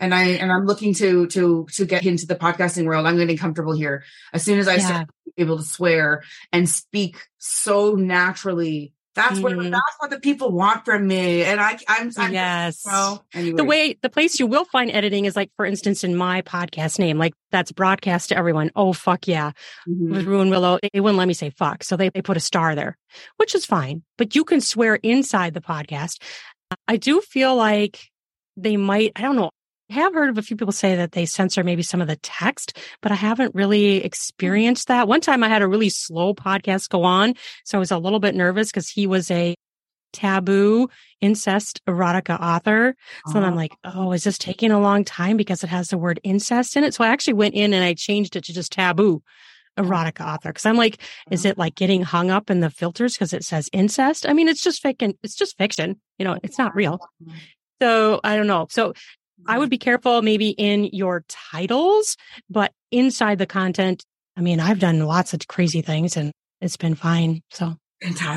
and 0.00 0.14
I 0.14 0.24
and 0.30 0.50
I'm 0.50 0.64
looking 0.66 0.94
to 0.94 1.26
to 1.28 1.66
to 1.74 1.84
get 1.84 2.04
into 2.04 2.26
the 2.26 2.34
podcasting 2.34 2.86
world. 2.86 3.06
I'm 3.06 3.16
getting 3.16 3.36
comfortable 3.36 3.74
here. 3.74 4.02
As 4.32 4.42
soon 4.42 4.58
as 4.58 4.66
I 4.66 4.76
Yeah. 4.76 4.86
start 4.86 5.08
able 5.36 5.58
to 5.58 5.62
swear 5.64 6.22
and 6.52 6.68
speak 6.68 7.18
so 7.38 7.94
naturally, 7.94 8.92
that's 9.14 9.38
what 9.40 9.52
Mhm. 9.52 9.70
that's 9.70 9.96
what 9.98 10.10
the 10.10 10.18
people 10.20 10.50
want 10.52 10.84
from 10.84 11.06
me. 11.06 11.44
And 11.44 11.60
I 11.60 11.78
I'm, 11.88 12.10
I'm 12.16 12.32
Yes. 12.32 12.80
so 12.80 13.22
anyway. 13.32 13.56
The 13.56 13.64
way, 13.64 13.98
the 14.02 14.08
place 14.10 14.40
you 14.40 14.46
will 14.46 14.64
find 14.64 14.90
editing 14.90 15.24
is 15.24 15.36
like, 15.36 15.50
for 15.56 15.64
instance, 15.64 16.02
in 16.04 16.16
my 16.16 16.42
podcast 16.42 16.98
name, 16.98 17.16
like 17.18 17.32
that's 17.52 17.70
broadcast 17.72 18.30
to 18.30 18.36
everyone. 18.36 18.70
Oh, 18.74 18.92
fuck 18.92 19.26
yeah. 19.28 19.52
Mhm. 19.88 20.10
with 20.10 20.24
Ruan 20.26 20.50
Willow, 20.50 20.78
they 20.92 21.00
wouldn't 21.00 21.18
let 21.18 21.28
me 21.28 21.34
say 21.34 21.50
fuck. 21.50 21.84
So 21.84 21.96
they, 21.96 22.08
they 22.10 22.22
put 22.22 22.36
a 22.36 22.40
star 22.40 22.74
there, 22.74 22.96
which 23.36 23.54
is 23.54 23.64
fine, 23.64 24.02
but 24.18 24.34
you 24.34 24.44
can 24.44 24.60
swear 24.60 24.96
inside 24.96 25.54
the 25.54 25.60
podcast. 25.60 26.20
I 26.88 26.96
do 26.96 27.20
feel 27.20 27.54
like 27.54 28.00
they 28.56 28.76
might, 28.76 29.12
I 29.16 29.22
don't 29.22 29.36
know. 29.36 29.50
I 29.90 29.94
have 29.94 30.14
heard 30.14 30.30
of 30.30 30.38
a 30.38 30.42
few 30.42 30.56
people 30.56 30.72
say 30.72 30.96
that 30.96 31.12
they 31.12 31.26
censor 31.26 31.62
maybe 31.62 31.82
some 31.82 32.00
of 32.00 32.08
the 32.08 32.16
text, 32.16 32.78
but 33.02 33.12
I 33.12 33.16
haven't 33.16 33.54
really 33.54 34.00
hmm. 34.00 34.06
experienced 34.06 34.88
that. 34.88 35.08
One 35.08 35.20
time 35.20 35.42
I 35.42 35.48
had 35.48 35.62
a 35.62 35.68
really 35.68 35.90
slow 35.90 36.34
podcast 36.34 36.88
go 36.88 37.04
on. 37.04 37.34
So 37.64 37.78
I 37.78 37.80
was 37.80 37.90
a 37.90 37.98
little 37.98 38.20
bit 38.20 38.34
nervous 38.34 38.70
because 38.70 38.88
he 38.88 39.06
was 39.06 39.30
a 39.30 39.54
taboo 40.12 40.88
incest 41.20 41.82
erotica 41.88 42.40
author. 42.40 42.94
So 43.26 43.34
then 43.34 43.44
I'm 43.44 43.54
Oh. 43.54 43.56
like, 43.56 43.72
oh, 43.84 44.12
is 44.12 44.24
this 44.24 44.38
taking 44.38 44.70
a 44.70 44.80
long 44.80 45.04
time 45.04 45.36
because 45.36 45.64
it 45.64 45.70
has 45.70 45.88
the 45.88 45.98
word 45.98 46.20
incest 46.22 46.76
in 46.76 46.84
it? 46.84 46.94
So 46.94 47.04
I 47.04 47.08
actually 47.08 47.34
went 47.34 47.54
in 47.54 47.74
and 47.74 47.84
I 47.84 47.94
changed 47.94 48.36
it 48.36 48.44
to 48.44 48.54
just 48.54 48.72
taboo 48.72 49.22
hmm. 49.76 49.84
erotica 49.84 50.24
author. 50.24 50.52
Cause 50.52 50.64
I'm 50.64 50.76
like, 50.76 50.98
is 51.30 51.44
ah. 51.44 51.50
it 51.50 51.58
like 51.58 51.74
getting 51.74 52.02
hung 52.02 52.30
up 52.30 52.48
in 52.48 52.60
the 52.60 52.70
filters 52.70 53.14
because 53.14 53.34
it 53.34 53.44
says 53.44 53.68
incest? 53.72 54.26
I 54.26 54.32
mean, 54.32 54.48
it's 54.48 54.62
just 54.62 54.80
fiction. 54.80 55.14
It's 55.22 55.34
just 55.34 55.58
fiction. 55.58 56.00
You 56.18 56.24
know, 56.24 56.38
it's 56.42 56.58
not 56.58 56.74
real. 56.74 57.00
Ah. 57.28 57.34
So 57.82 58.20
I 58.24 58.36
don't 58.36 58.46
know. 58.46 58.66
So 58.70 58.94
I 59.46 59.58
would 59.58 59.68
mm. 59.68 59.70
be 59.70 59.78
careful 59.78 60.22
maybe 60.22 60.50
in 60.50 60.84
your 60.92 61.24
titles, 61.28 62.16
but 62.48 62.72
inside 62.90 63.38
the 63.38 63.46
content, 63.46 64.04
I 64.36 64.40
mean, 64.40 64.60
I've 64.60 64.78
done 64.78 65.00
lots 65.00 65.34
of 65.34 65.46
crazy 65.48 65.82
things 65.82 66.16
and 66.16 66.32
it's 66.60 66.76
been 66.76 66.94
fine. 66.94 67.42
So. 67.50 67.76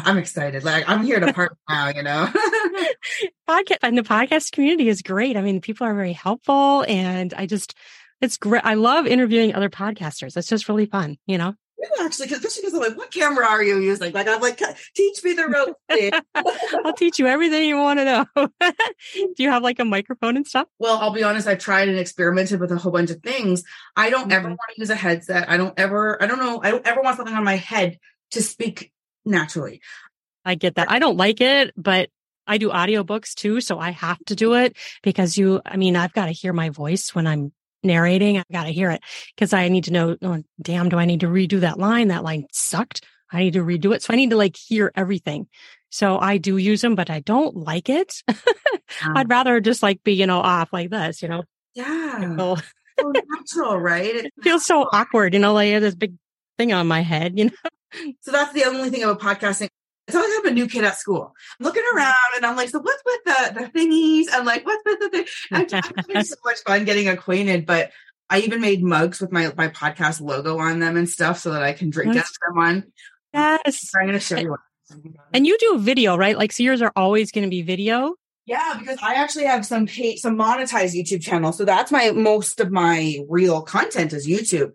I'm 0.06 0.18
excited. 0.18 0.64
Like 0.64 0.88
I'm 0.88 1.04
here 1.04 1.20
to 1.20 1.34
part 1.34 1.58
now, 1.68 1.90
you 1.90 2.04
know. 2.04 2.32
podcast 3.50 3.78
and 3.82 3.98
the 3.98 4.04
podcast 4.04 4.52
community 4.52 4.88
is 4.88 5.02
great. 5.02 5.36
I 5.36 5.42
mean, 5.42 5.60
people 5.60 5.86
are 5.88 5.94
very 5.94 6.14
helpful 6.14 6.86
and 6.88 7.34
I 7.34 7.48
just, 7.48 7.74
it's 8.22 8.38
great. 8.38 8.64
I 8.64 8.76
love 8.76 9.08
interviewing 9.08 9.56
other 9.56 9.70
podcasters. 9.70 10.38
It's 10.38 10.48
just 10.48 10.70
really 10.70 10.86
fun, 10.86 11.18
you 11.26 11.38
know? 11.38 11.56
Actually, 12.02 12.28
because 12.28 12.44
especially 12.44 12.62
because 12.62 12.74
I'm 12.74 12.80
like, 12.82 12.98
what 12.98 13.12
camera 13.12 13.46
are 13.46 13.64
you 13.64 13.80
using? 13.80 14.12
Like, 14.12 14.28
I'm 14.28 14.42
like, 14.42 14.62
teach 14.96 15.24
me 15.24 15.34
the 15.34 15.48
ropes. 15.48 16.22
I'll 16.86 16.94
teach 16.94 17.20
you 17.20 17.28
everything 17.28 17.68
you 17.68 17.78
want 17.78 18.00
to 18.00 18.06
know. 18.06 18.26
Do 19.14 19.44
you 19.44 19.50
have 19.50 19.62
like 19.64 19.80
a 19.80 19.86
microphone 19.86 20.38
and 20.38 20.48
stuff? 20.48 20.68
well, 20.80 20.98
I'll 20.98 21.12
be 21.14 21.24
honest. 21.24 21.48
I've 21.48 21.60
tried 21.60 21.88
and 21.90 22.00
experimented 22.00 22.60
with 22.60 22.72
a 22.72 22.78
whole 22.78 22.92
bunch 22.92 23.12
of 23.12 23.22
things. 23.22 23.64
I 23.96 24.10
don't 24.10 24.32
ever 24.32 24.48
Mhm. 24.48 24.52
want 24.52 24.70
to 24.76 24.82
use 24.82 24.90
a 24.90 24.96
headset. 24.96 25.50
I 25.50 25.58
don't 25.58 25.78
ever. 25.80 26.22
I 26.22 26.26
don't 26.28 26.40
know. 26.40 26.62
I 26.64 26.72
don't 26.72 26.86
ever 26.88 27.02
want 27.02 27.18
something 27.18 27.36
on 27.36 27.44
my 27.44 27.56
head 27.58 28.00
to 28.32 28.42
speak 28.42 28.92
naturally. 29.26 29.82
I 30.46 30.56
get 30.56 30.76
that. 30.76 30.90
I 30.90 31.00
don't 31.00 31.18
like 31.18 31.42
it, 31.42 31.74
but 31.78 32.10
I 32.48 32.58
do 32.58 32.70
audiobooks 32.70 33.34
too. 33.36 33.62
So 33.62 33.78
I 33.78 33.92
have 33.92 34.18
to 34.26 34.36
do 34.36 34.54
it 34.56 34.78
because 35.04 35.38
you, 35.38 35.62
I 35.66 35.78
mean, 35.78 35.96
I've 35.96 36.14
got 36.14 36.26
to 36.28 36.32
hear 36.32 36.54
my 36.54 36.70
voice 36.70 37.14
when 37.14 37.28
I'm 37.28 37.52
narrating. 37.88 38.38
I've 38.38 38.48
got 38.52 38.66
to 38.66 38.72
hear 38.72 38.92
it 38.92 39.02
because 39.36 39.54
I 39.54 39.68
need 39.70 39.86
to 39.86 39.92
know, 39.92 40.18
oh, 40.22 40.44
damn, 40.62 40.90
do 40.90 40.98
I 40.98 41.06
need 41.06 41.22
to 41.22 41.28
redo 41.28 41.62
that 41.62 41.80
line? 41.80 42.10
That 42.10 42.24
line 42.24 42.46
sucked. 42.52 43.04
I 43.32 43.40
need 43.40 43.54
to 43.54 43.64
redo 43.64 43.94
it. 43.96 44.04
So 44.04 44.14
I 44.14 44.18
need 44.18 44.30
to 44.30 44.38
like 44.38 44.56
hear 44.56 44.92
everything. 44.96 45.48
So 45.90 46.20
I 46.20 46.38
do 46.38 46.58
use 46.58 46.82
them, 46.82 46.96
but 46.96 47.10
I 47.10 47.22
don't 47.22 47.56
like 47.56 47.90
it. 47.90 48.22
I'd 49.16 49.30
rather 49.30 49.60
just 49.60 49.82
like 49.84 50.04
be, 50.04 50.14
you 50.14 50.28
know, 50.28 50.40
off 50.40 50.72
like 50.72 50.90
this, 50.90 51.22
you 51.22 51.28
know, 51.28 51.44
Yeah, 51.74 52.36
so 52.38 52.58
natural, 53.00 53.78
right? 53.78 54.16
It 54.16 54.26
it 54.26 54.34
feels 54.44 54.66
so 54.66 54.88
awkward, 54.92 55.34
you 55.34 55.40
know, 55.40 55.54
like 55.54 55.68
I 55.68 55.72
have 55.72 55.82
this 55.82 55.96
big 55.96 56.16
thing 56.58 56.74
on 56.74 56.88
my 56.88 57.02
head, 57.02 57.38
you 57.38 57.46
know. 57.46 58.12
So 58.22 58.32
that's 58.32 58.54
the 58.54 58.66
only 58.66 58.90
thing 58.90 59.04
about 59.04 59.22
podcasting. 59.22 59.70
It's 60.08 60.16
always 60.16 60.32
I'm 60.40 60.48
a 60.48 60.52
new 60.52 60.68
kid 60.68 60.86
at 60.86 60.98
school. 60.98 61.34
I'm 61.60 61.66
looking 61.66 61.84
mm. 61.84 61.98
around 61.98 62.16
and 62.36 62.46
I'm 62.46 62.56
like, 62.56 62.70
so 62.70 62.80
what's 62.80 63.04
with 63.06 63.24
the, 63.26 63.60
the 63.60 63.80
thingies? 63.80 64.34
And 64.34 64.46
like, 64.46 64.66
what's 64.66 64.84
with 64.86 65.00
the 65.00 65.10
thing? 65.10 65.26
I'm, 65.52 65.68
I'm 65.72 65.94
having 65.98 66.24
so 66.24 66.36
much 66.46 66.60
fun 66.66 66.86
getting 66.86 67.10
acquainted, 67.10 67.66
but 67.66 67.92
I 68.30 68.40
even 68.40 68.62
made 68.62 68.84
mugs 68.84 69.20
with 69.20 69.32
my, 69.32 69.54
my 69.58 69.68
podcast 69.68 70.22
logo 70.22 70.60
on 70.60 70.80
them 70.80 70.98
and 70.98 71.10
stuff 71.10 71.40
so 71.40 71.52
that 71.52 71.64
I 71.64 71.74
can 71.74 71.90
drink 71.90 72.16
of 72.16 72.28
them 72.48 72.58
on. 72.58 72.84
Yes. 73.34 73.92
I'm 73.96 74.04
going 74.04 74.14
to 74.14 74.20
show 74.20 74.38
you 74.38 74.52
one. 74.52 74.60
And 75.34 75.46
you 75.46 75.58
do 75.60 75.80
video, 75.80 76.16
right? 76.16 76.38
Like, 76.38 76.52
so 76.54 76.64
yours 76.64 76.82
are 76.82 76.94
always 76.96 77.32
going 77.32 77.44
to 77.44 77.50
be 77.50 77.62
video. 77.62 78.16
Yeah, 78.46 78.78
because 78.80 78.98
I 79.04 79.16
actually 79.16 79.44
have 79.44 79.66
some 79.66 79.88
paid, 79.88 80.20
some 80.20 80.38
monetized 80.38 80.96
YouTube 80.96 81.22
channel. 81.22 81.52
So 81.52 81.66
that's 81.66 81.92
my 81.92 82.12
most 82.12 82.62
of 82.62 82.72
my 82.72 83.20
real 83.28 83.62
content 83.62 84.14
is 84.14 84.26
YouTube. 84.26 84.72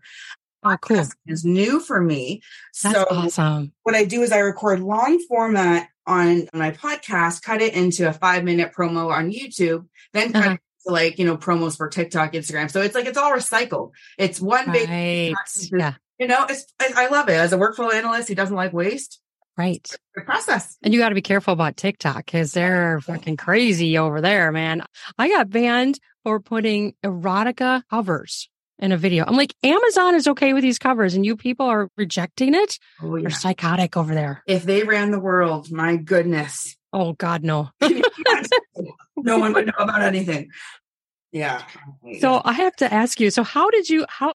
Oh, 0.64 0.76
cool. 0.80 1.04
Is 1.26 1.44
new 1.44 1.80
for 1.80 2.00
me. 2.00 2.42
That's 2.82 2.94
so 2.94 3.04
awesome. 3.10 3.72
what 3.82 3.94
I 3.94 4.04
do 4.04 4.22
is 4.22 4.30
I 4.32 4.38
record 4.38 4.80
long 4.80 5.18
format 5.28 5.88
on 6.06 6.48
my 6.52 6.70
podcast, 6.72 7.42
cut 7.42 7.60
it 7.62 7.74
into 7.74 8.08
a 8.08 8.12
five 8.12 8.44
minute 8.44 8.72
promo 8.76 9.10
on 9.10 9.30
YouTube, 9.30 9.86
then 10.12 10.32
cut 10.32 10.44
Uh-huh. 10.44 10.54
it 10.54 10.60
to 10.86 10.92
like, 10.92 11.18
you 11.18 11.24
know, 11.24 11.36
promos 11.36 11.76
for 11.76 11.88
TikTok, 11.88 12.32
Instagram. 12.32 12.70
So 12.70 12.80
it's 12.82 12.94
like, 12.94 13.06
it's 13.06 13.18
all 13.18 13.32
recycled. 13.32 13.90
It's 14.18 14.40
one 14.40 14.70
big, 14.72 14.88
Right. 14.88 15.30
It's- 15.30 15.70
Yeah. 15.72 15.94
you 16.18 16.26
know, 16.28 16.44
it's, 16.48 16.66
I, 16.80 16.92
I 16.96 17.08
love 17.08 17.28
it. 17.28 17.32
As 17.34 17.52
a 17.52 17.56
workflow 17.58 17.92
analyst 17.92 18.28
who 18.28 18.34
doesn't 18.34 18.56
like 18.56 18.72
waste, 18.72 19.18
Right. 19.56 19.86
Process. 20.24 20.78
And 20.82 20.94
you 20.94 21.00
got 21.00 21.10
to 21.10 21.14
be 21.14 21.20
careful 21.20 21.52
about 21.52 21.76
TikTok 21.76 22.24
because 22.24 22.52
they're 22.52 23.00
fucking 23.02 23.36
crazy 23.36 23.98
over 23.98 24.22
there, 24.22 24.50
man. 24.50 24.82
I 25.18 25.28
got 25.28 25.50
banned 25.50 26.00
for 26.24 26.40
putting 26.40 26.94
erotica 27.04 27.82
covers 27.90 28.48
in 28.82 28.90
a 28.90 28.98
video. 28.98 29.24
I'm 29.24 29.36
like, 29.36 29.54
Amazon 29.62 30.16
is 30.16 30.26
okay 30.26 30.52
with 30.52 30.62
these 30.62 30.78
covers 30.78 31.14
and 31.14 31.24
you 31.24 31.36
people 31.36 31.66
are 31.66 31.88
rejecting 31.96 32.54
it. 32.54 32.78
Oh, 33.00 33.14
yeah. 33.14 33.22
They're 33.22 33.30
psychotic 33.30 33.96
over 33.96 34.12
there. 34.12 34.42
If 34.46 34.64
they 34.64 34.82
ran 34.82 35.12
the 35.12 35.20
world, 35.20 35.70
my 35.70 35.96
goodness. 35.96 36.76
Oh 36.92 37.12
God, 37.14 37.44
no. 37.44 37.70
no 39.16 39.38
one 39.38 39.52
would 39.54 39.66
know 39.66 39.72
about 39.78 40.02
anything. 40.02 40.50
Yeah. 41.30 41.62
So 42.20 42.42
I 42.44 42.52
have 42.54 42.76
to 42.76 42.92
ask 42.92 43.20
you, 43.20 43.30
so 43.30 43.44
how 43.44 43.70
did 43.70 43.88
you, 43.88 44.04
how, 44.08 44.34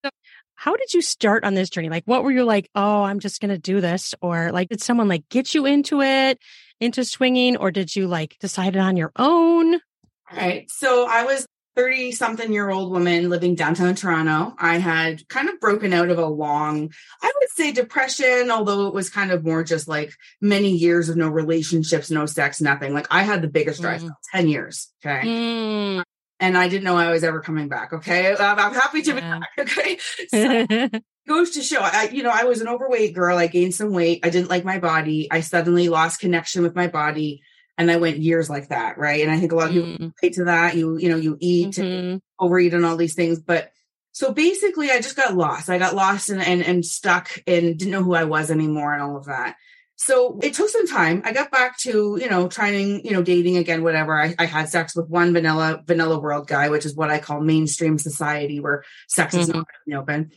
how 0.55 0.75
did 0.75 0.93
you 0.93 1.01
start 1.01 1.43
on 1.43 1.53
this 1.53 1.69
journey? 1.69 1.89
Like, 1.89 2.05
what 2.05 2.23
were 2.23 2.31
you 2.31 2.45
like? 2.45 2.69
Oh, 2.73 3.03
I'm 3.03 3.19
just 3.19 3.41
going 3.41 3.51
to 3.51 3.59
do 3.59 3.81
this. 3.81 4.15
Or 4.21 4.51
like, 4.51 4.69
did 4.69 4.81
someone 4.81 5.09
like 5.09 5.27
get 5.29 5.53
you 5.53 5.65
into 5.65 6.01
it, 6.01 6.39
into 6.79 7.03
swinging, 7.03 7.57
or 7.57 7.69
did 7.69 7.95
you 7.95 8.07
like 8.07 8.37
decide 8.39 8.75
it 8.75 8.79
on 8.79 8.95
your 8.95 9.11
own? 9.17 9.75
All 9.75 10.37
right. 10.37 10.69
So 10.71 11.05
I 11.07 11.25
was 11.25 11.45
30 11.77 12.11
something 12.11 12.51
year 12.51 12.69
old 12.71 12.91
woman 12.91 13.29
living 13.29 13.53
downtown 13.53 13.93
Toronto. 13.93 14.55
I 14.57 14.77
had 14.79 15.25
kind 15.29 15.47
of 15.47 15.59
broken 15.59 15.93
out 15.93 16.09
of 16.09 16.17
a 16.17 16.25
long, 16.25 16.91
I 17.21 17.31
would 17.39 17.49
say 17.51 17.71
depression, 17.71 18.49
although 18.49 18.87
it 18.87 18.93
was 18.95 19.09
kind 19.11 19.31
of 19.31 19.45
more 19.45 19.63
just 19.63 19.87
like 19.87 20.11
many 20.41 20.71
years 20.71 21.07
of 21.07 21.17
no 21.17 21.29
relationships, 21.29 22.09
no 22.09 22.25
sex, 22.25 22.59
nothing. 22.59 22.93
Like 22.95 23.07
I 23.11 23.21
had 23.21 23.43
the 23.43 23.47
biggest 23.47 23.79
dry 23.81 23.99
spell, 23.99 24.17
10 24.33 24.47
years. 24.49 24.91
Okay. 25.05 25.25
Mm, 25.27 26.03
And 26.39 26.57
I 26.57 26.67
didn't 26.67 26.83
know 26.83 26.97
I 26.97 27.11
was 27.11 27.23
ever 27.23 27.41
coming 27.41 27.69
back. 27.69 27.93
Okay. 27.93 28.35
I'm, 28.39 28.59
I'm 28.59 28.73
happy 28.73 29.03
to 29.03 29.11
Yeah. 29.13 29.15
be 29.15 29.21
back. 29.21 29.49
Okay. 29.59 29.99
So 31.27 31.33
goes 31.33 31.49
to 31.51 31.61
show 31.61 31.79
I, 31.81 32.09
you 32.13 32.23
know, 32.23 32.31
I 32.33 32.45
was 32.45 32.61
an 32.61 32.69
overweight 32.69 33.13
girl. 33.13 33.37
I 33.37 33.47
gained 33.47 33.75
some 33.75 33.91
weight. 33.91 34.21
I 34.23 34.29
didn't 34.29 34.49
like 34.49 34.63
my 34.63 34.79
body. 34.79 35.27
I 35.29 35.41
suddenly 35.41 35.89
lost 35.89 36.21
connection 36.21 36.63
with 36.63 36.73
my 36.73 36.87
body. 36.87 37.41
And 37.77 37.91
I 37.91 37.97
went 37.97 38.17
years 38.17 38.49
like 38.49 38.69
that. 38.69 38.97
Right. 38.97 39.21
And 39.21 39.31
I 39.31 39.39
think 39.39 39.51
a 39.51 39.55
lot 39.55 39.67
of 39.67 39.73
people 39.73 39.89
Mm, 39.89 40.13
relate 40.21 40.35
to 40.35 40.45
that. 40.45 40.75
You, 40.75 40.97
you 40.97 41.09
know, 41.09 41.17
you 41.17 41.37
eat 41.39 41.75
mhm. 41.75 42.21
overeat 42.39 42.73
and 42.73 42.85
all 42.85 42.97
these 42.97 43.13
things. 43.15 43.39
But 43.39 43.71
so 44.11 44.33
basically 44.33 44.89
I 44.89 44.97
just 44.99 45.15
got 45.15 45.35
lost. 45.35 45.69
I 45.69 45.77
got 45.77 45.95
lost 45.95 46.29
and, 46.29 46.41
and, 46.41 46.61
and 46.63 46.83
stuck 46.83 47.29
and 47.45 47.77
didn't 47.77 47.91
know 47.91 48.03
who 48.03 48.15
I 48.15 48.23
was 48.23 48.49
anymore 48.49 48.93
and 48.93 49.03
all 49.03 49.15
of 49.17 49.25
that. 49.25 49.55
So 49.99 50.39
it 50.43 50.53
took 50.53 50.69
some 50.69 50.87
time. 50.87 51.23
I 51.25 51.33
got 51.33 51.49
back 51.51 51.77
to, 51.79 52.17
you 52.21 52.29
know, 52.29 52.47
trying, 52.47 53.03
you 53.03 53.11
know, 53.11 53.23
dating 53.23 53.57
again, 53.57 53.83
whatever. 53.83 54.19
I, 54.19 54.35
I 54.37 54.45
had 54.45 54.69
sex 54.69 54.95
with 54.95 55.07
one 55.09 55.33
vanilla, 55.33 55.83
vanilla 55.85 56.19
world 56.19 56.47
guy, 56.47 56.69
which 56.69 56.85
is 56.85 56.95
what 56.95 57.09
I 57.09 57.17
call 57.19 57.41
mainstream 57.41 57.97
society 57.97 58.59
where 58.59 58.83
sex 59.07 59.33
is 59.33 59.47
not 59.47 59.65
really 59.87 59.99
open. 59.99 60.31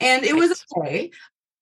And 0.00 0.24
it 0.24 0.34
was 0.34 0.64
okay. 0.76 1.12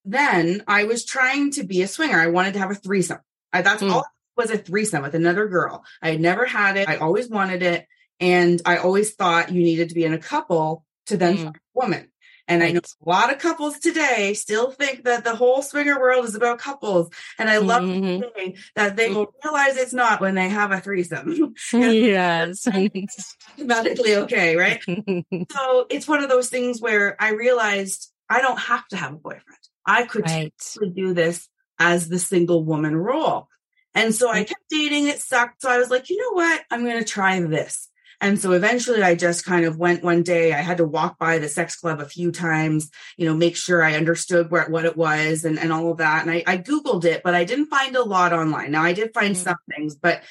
Then 0.05 0.63
I 0.67 0.85
was 0.85 1.05
trying 1.05 1.53
to 1.53 1.65
be 1.65 1.83
a 1.83 1.89
swinger. 1.89 2.19
I 2.19 2.29
wanted 2.29 2.55
to 2.55 2.59
have 2.61 2.71
a 2.71 2.75
threesome. 2.75 3.21
I, 3.53 3.63
that's 3.63 3.83
Mm. 3.83 3.93
all 3.93 4.07
was 4.37 4.51
a 4.51 4.59
threesome 4.59 5.03
with 5.03 5.15
another 5.15 5.47
girl. 5.49 5.85
I 6.01 6.11
had 6.11 6.21
never 6.21 6.47
had 6.47 6.77
it. 6.77 6.89
I 6.89 6.97
always 6.97 7.29
wanted 7.29 7.63
it. 7.63 7.87
And 8.21 8.63
I 8.65 8.77
always 8.77 9.15
thought 9.15 9.51
you 9.53 9.63
needed 9.63 9.89
to 9.89 9.95
be 9.95 10.05
in 10.05 10.13
a 10.13 10.19
couple 10.19 10.85
to 11.07 11.17
then 11.17 11.37
Mm. 11.37 11.43
find 11.45 11.57
a 11.57 11.61
woman. 11.75 12.09
And 12.49 12.63
I 12.63 12.73
know 12.73 12.81
a 12.81 13.09
lot 13.09 13.33
of 13.33 13.39
couples 13.39 13.79
today 13.79 14.35
still 14.35 14.73
think 14.73 15.05
that 15.05 15.23
the 15.25 15.37
whole 15.37 15.63
swinger 15.63 15.99
world 15.99 16.25
is 16.25 16.35
about 16.35 16.59
couples. 16.59 17.09
And 17.39 17.49
I 17.49 17.59
love 17.59 17.83
Mhm. 17.83 18.57
that 18.75 18.97
they 18.97 19.11
will 19.11 19.33
realize 19.45 19.77
it's 19.77 19.93
not 19.93 20.21
when 20.21 20.35
they 20.35 20.49
have 20.49 20.73
a 20.73 20.81
threesome. 20.81 21.55
Yes. 21.73 22.67
Automatically 22.67 24.17
okay, 24.17 24.57
right? 24.57 24.83
So 25.53 25.87
it's 25.89 26.09
one 26.09 26.23
of 26.23 26.29
those 26.29 26.49
things 26.49 26.81
where 26.81 27.17
I 27.21 27.31
realized 27.31 28.11
I 28.29 28.41
don't 28.41 28.59
have 28.59 28.87
to 28.89 28.97
have 28.97 29.13
a 29.13 29.17
boyfriend. 29.17 29.59
I 29.87 30.05
could 30.05 30.25
right. 30.27 30.55
do 30.95 31.13
this 31.15 31.49
as 31.79 32.09
the 32.09 32.19
single 32.19 32.65
woman 32.65 32.97
role. 32.97 33.49
And 33.95 34.15
so 34.15 34.31
I 34.31 34.45
kept 34.45 34.69
dating, 34.71 35.09
it 35.09 35.21
sucked. 35.21 35.63
So 35.63 35.71
I 35.71 35.79
was 35.79 35.91
like, 35.91 36.09
you 36.11 36.17
know 36.19 36.33
what? 36.37 36.63
I'm 36.71 36.85
going 36.85 36.99
to 36.99 37.05
try 37.05 37.39
this. 37.41 37.89
And 38.21 38.39
so 38.39 38.53
eventually 38.53 39.03
I 39.03 39.17
just 39.17 39.45
kind 39.45 39.65
of 39.65 39.79
went 39.79 40.05
one 40.05 40.23
day. 40.23 40.53
I 40.53 40.61
had 40.61 40.77
to 40.77 40.85
walk 40.87 41.19
by 41.19 41.39
the 41.39 41.49
sex 41.49 41.75
club 41.77 42.01
a 42.01 42.05
few 42.09 42.31
times, 42.31 42.89
you 43.17 43.27
know, 43.27 43.35
make 43.35 43.57
sure 43.57 43.83
I 43.83 43.97
understood 43.97 44.49
where, 44.51 44.69
what 44.71 44.85
it 44.85 44.97
was 44.97 45.45
and, 45.45 45.59
and 45.59 45.73
all 45.73 45.91
of 45.91 45.99
that. 45.99 46.23
And 46.23 46.31
I, 46.31 46.45
I 46.47 46.57
Googled 46.59 47.05
it, 47.05 47.23
but 47.25 47.35
I 47.35 47.43
didn't 47.45 47.67
find 47.67 47.97
a 47.97 48.05
lot 48.05 48.33
online. 48.33 48.71
Now 48.71 48.83
I 48.85 48.93
did 48.93 49.13
find 49.13 49.35
Mm. 49.35 49.39
some 49.39 49.57
things, 49.75 49.97
but 49.97 50.23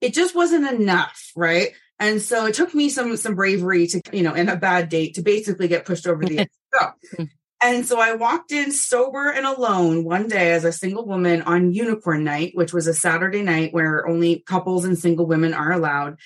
it 0.00 0.14
just 0.14 0.34
wasn't 0.34 0.70
enough. 0.72 1.32
Right. 1.36 1.72
And 2.00 2.20
so 2.22 2.46
it 2.46 2.54
took 2.54 2.74
me 2.74 2.88
some, 2.88 3.14
some 3.18 3.34
bravery 3.34 3.86
to, 3.88 4.00
you 4.10 4.22
know, 4.22 4.32
and 4.34 4.48
a 4.48 4.56
bad 4.56 4.88
date 4.88 5.14
to 5.16 5.22
basically 5.22 5.68
get 5.68 5.84
pushed 5.84 6.06
over 6.06 6.24
the 6.24 6.40
edge. 6.40 6.48
So 6.74 6.88
Mm. 7.22 7.28
And 7.64 7.86
so 7.86 7.98
I 7.98 8.12
walked 8.12 8.52
in 8.52 8.70
sober 8.72 9.30
and 9.30 9.46
alone 9.46 10.04
one 10.04 10.28
day 10.28 10.52
as 10.52 10.64
a 10.64 10.72
single 10.72 11.06
woman 11.06 11.42
on 11.42 11.72
Unicorn 11.72 12.22
Night, 12.22 12.52
which 12.54 12.72
was 12.74 12.86
a 12.86 12.94
Saturday 12.94 13.42
night 13.42 13.72
where 13.72 14.06
only 14.06 14.40
couples 14.40 14.84
and 14.84 14.98
single 14.98 15.26
women 15.26 15.54
are 15.54 15.72
allowed. 15.72 16.18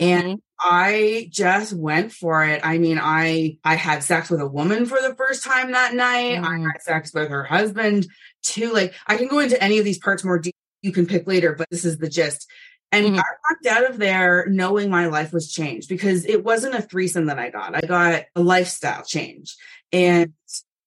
And 0.00 0.24
Mhm. 0.38 0.40
I 0.60 1.28
just 1.30 1.72
went 1.74 2.12
for 2.12 2.44
it. 2.44 2.60
I 2.64 2.78
mean, 2.78 2.98
I 3.00 3.58
I 3.64 3.74
had 3.74 4.02
sex 4.02 4.30
with 4.30 4.40
a 4.40 4.46
woman 4.48 4.86
for 4.86 5.00
the 5.02 5.14
first 5.14 5.44
time 5.44 5.72
that 5.72 5.94
night. 5.94 6.38
I 6.38 6.56
Mm. 6.58 6.72
had 6.72 6.82
sex 6.82 7.12
with 7.12 7.28
her 7.28 7.44
husband 7.44 8.06
too. 8.42 8.72
Like 8.72 8.94
I 9.06 9.16
can 9.16 9.28
go 9.28 9.40
into 9.40 9.62
any 9.62 9.78
of 9.78 9.84
these 9.84 9.98
parts 9.98 10.24
more 10.24 10.38
deep. 10.38 10.56
You 10.82 10.92
can 10.92 11.06
pick 11.06 11.26
later, 11.26 11.54
but 11.54 11.68
this 11.70 11.84
is 11.84 11.98
the 11.98 12.08
gist. 12.08 12.48
And 12.90 13.04
Mhm. 13.06 13.18
I 13.18 13.22
walked 13.50 13.66
out 13.66 13.90
of 13.90 13.98
there 13.98 14.46
knowing 14.48 14.88
my 14.88 15.06
life 15.06 15.32
was 15.32 15.52
changed 15.52 15.88
because 15.90 16.24
it 16.24 16.42
wasn't 16.44 16.74
a 16.74 16.82
threesome 16.82 17.26
that 17.26 17.38
I 17.38 17.50
got. 17.50 17.74
I 17.74 17.80
got 17.86 18.24
a 18.34 18.40
lifestyle 18.40 19.04
change. 19.04 19.54
And 19.92 20.32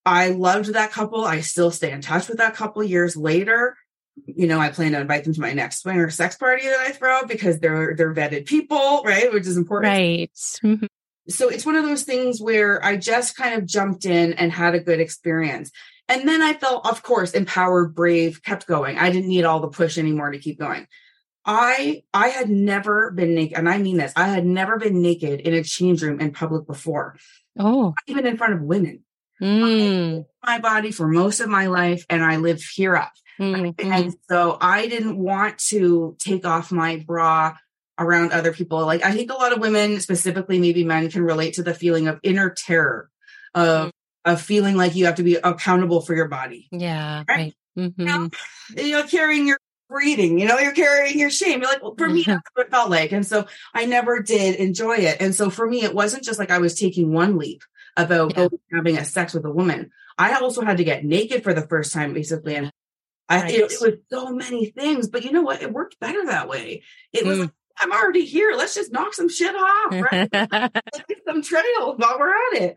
I 0.04 0.30
loved 0.30 0.72
that 0.74 0.90
couple. 0.92 1.24
I 1.24 1.40
still 1.40 1.70
stay 1.70 1.92
in 1.92 2.00
touch 2.00 2.28
with 2.28 2.38
that 2.38 2.54
couple 2.54 2.82
years 2.82 3.16
later. 3.16 3.76
You 4.26 4.46
know, 4.46 4.58
I 4.58 4.70
plan 4.70 4.92
to 4.92 5.00
invite 5.00 5.24
them 5.24 5.32
to 5.34 5.40
my 5.40 5.52
next 5.52 5.80
swinger 5.82 6.10
sex 6.10 6.36
party 6.36 6.64
that 6.64 6.78
I 6.80 6.90
throw 6.92 7.24
because 7.24 7.60
they're 7.60 7.94
they're 7.96 8.14
vetted 8.14 8.46
people, 8.46 9.02
right? 9.04 9.32
Which 9.32 9.46
is 9.46 9.56
important. 9.56 9.90
Right. 9.92 10.30
Mhm. 10.62 10.86
So 11.28 11.48
it's 11.48 11.64
one 11.64 11.76
of 11.76 11.84
those 11.84 12.02
things 12.02 12.40
where 12.40 12.84
I 12.84 12.96
just 12.96 13.36
kind 13.36 13.54
of 13.54 13.64
jumped 13.66 14.04
in 14.04 14.32
and 14.34 14.50
had 14.52 14.74
a 14.74 14.80
good 14.80 15.00
experience. 15.00 15.70
And 16.08 16.28
then 16.28 16.42
I 16.42 16.52
felt, 16.54 16.84
of 16.86 17.02
course, 17.04 17.30
empowered, 17.32 17.94
brave, 17.94 18.42
kept 18.42 18.66
going. 18.66 18.98
I 18.98 19.10
didn't 19.10 19.28
need 19.28 19.44
all 19.44 19.60
the 19.60 19.68
push 19.68 19.96
anymore 19.98 20.32
to 20.32 20.38
keep 20.38 20.58
going. 20.58 20.86
I 21.46 22.02
I 22.12 22.28
had 22.28 22.50
never 22.50 23.10
been 23.12 23.34
naked, 23.34 23.56
and 23.56 23.68
I 23.68 23.78
mean 23.78 23.96
this, 23.96 24.12
I 24.14 24.28
had 24.28 24.44
never 24.44 24.78
been 24.78 25.00
naked 25.00 25.40
in 25.40 25.54
a 25.54 25.62
change 25.64 26.02
room 26.02 26.20
in 26.20 26.32
public 26.32 26.66
before, 26.66 27.16
Oh. 27.58 27.94
even 28.06 28.26
in 28.26 28.36
front 28.36 28.54
of 28.54 28.60
women. 28.62 29.04
Mm. 29.42 30.24
My 30.44 30.58
body 30.60 30.92
for 30.92 31.08
most 31.08 31.40
of 31.40 31.48
my 31.48 31.66
life, 31.66 32.04
and 32.08 32.22
I 32.24 32.36
live 32.36 32.62
here 32.62 32.96
up. 32.96 33.12
Mhm. 33.40 33.74
And 33.82 34.14
so 34.28 34.56
I 34.60 34.86
didn't 34.86 35.18
want 35.18 35.58
to 35.70 36.16
take 36.18 36.46
off 36.46 36.70
my 36.70 37.02
bra 37.06 37.56
around 37.98 38.32
other 38.32 38.52
people. 38.52 38.84
Like 38.86 39.04
I 39.04 39.12
think 39.12 39.30
a 39.30 39.34
lot 39.34 39.52
of 39.52 39.58
women, 39.60 40.00
specifically 40.00 40.58
maybe 40.60 40.84
men, 40.84 41.10
can 41.10 41.22
relate 41.22 41.54
to 41.54 41.62
the 41.62 41.74
feeling 41.74 42.08
of 42.08 42.20
inner 42.22 42.50
terror 42.50 43.10
of 43.54 43.90
of 44.24 44.40
feeling 44.40 44.76
like 44.76 44.94
you 44.94 45.06
have 45.06 45.16
to 45.16 45.24
be 45.24 45.34
accountable 45.34 46.00
for 46.00 46.14
your 46.14 46.28
body. 46.28 46.68
Yeah. 46.70 47.24
Right. 47.28 47.54
Right. 47.74 47.92
You 47.98 48.04
know, 48.04 48.28
Mhm. 48.28 48.88
you're 48.88 49.02
carrying 49.08 49.48
your 49.48 49.58
breathing, 49.88 50.38
you 50.38 50.46
know, 50.46 50.58
you're 50.58 50.72
carrying 50.72 51.18
your 51.18 51.30
shame. 51.30 51.60
You're 51.60 51.70
like, 51.70 51.82
well, 51.82 51.94
for 51.98 52.08
me, 52.08 52.22
that's 52.26 52.40
what 52.54 52.66
it 52.66 52.70
felt 52.70 52.88
like. 52.90 53.10
And 53.12 53.26
so 53.26 53.46
I 53.74 53.84
never 53.86 54.20
did 54.20 54.54
enjoy 54.56 54.96
it. 54.98 55.16
And 55.20 55.34
so 55.34 55.50
for 55.50 55.66
me, 55.66 55.82
it 55.82 55.94
wasn't 55.94 56.22
just 56.22 56.38
like 56.38 56.50
I 56.50 56.58
was 56.58 56.78
taking 56.78 57.12
one 57.12 57.36
leap 57.36 57.62
about 57.96 58.36
Yeah. 58.36 58.48
having 58.72 58.98
a 58.98 59.04
sex 59.04 59.34
with 59.34 59.44
a 59.44 59.50
woman. 59.50 59.90
I 60.18 60.34
also 60.34 60.62
had 60.62 60.76
to 60.78 60.84
get 60.84 61.04
naked 61.04 61.42
for 61.42 61.54
the 61.54 61.66
first 61.66 61.92
time, 61.92 62.14
basically. 62.14 62.56
And 62.56 62.70
I, 63.28 63.38
it, 63.38 63.42
Right. 63.42 63.54
it 63.54 63.80
was 63.80 63.94
so 64.10 64.30
many 64.32 64.66
things, 64.66 65.08
but 65.08 65.24
you 65.24 65.32
know 65.32 65.42
what? 65.42 65.62
It 65.62 65.72
worked 65.72 65.98
better 66.00 66.24
that 66.26 66.48
way. 66.48 66.82
It 67.12 67.24
was, 67.24 67.38
Mm. 67.38 67.40
like, 67.42 67.50
I'm 67.80 67.90
already 67.92 68.26
here. 68.26 68.52
Let's 68.54 68.74
just 68.74 68.92
knock 68.92 69.14
some 69.14 69.30
shit 69.30 69.54
off, 69.54 69.92
right? 70.12 70.28
Let's 70.32 71.02
get 71.08 71.18
some 71.26 71.42
trails 71.42 71.96
while 71.98 72.18
we're 72.18 72.30
at 72.30 72.62
it. 72.62 72.76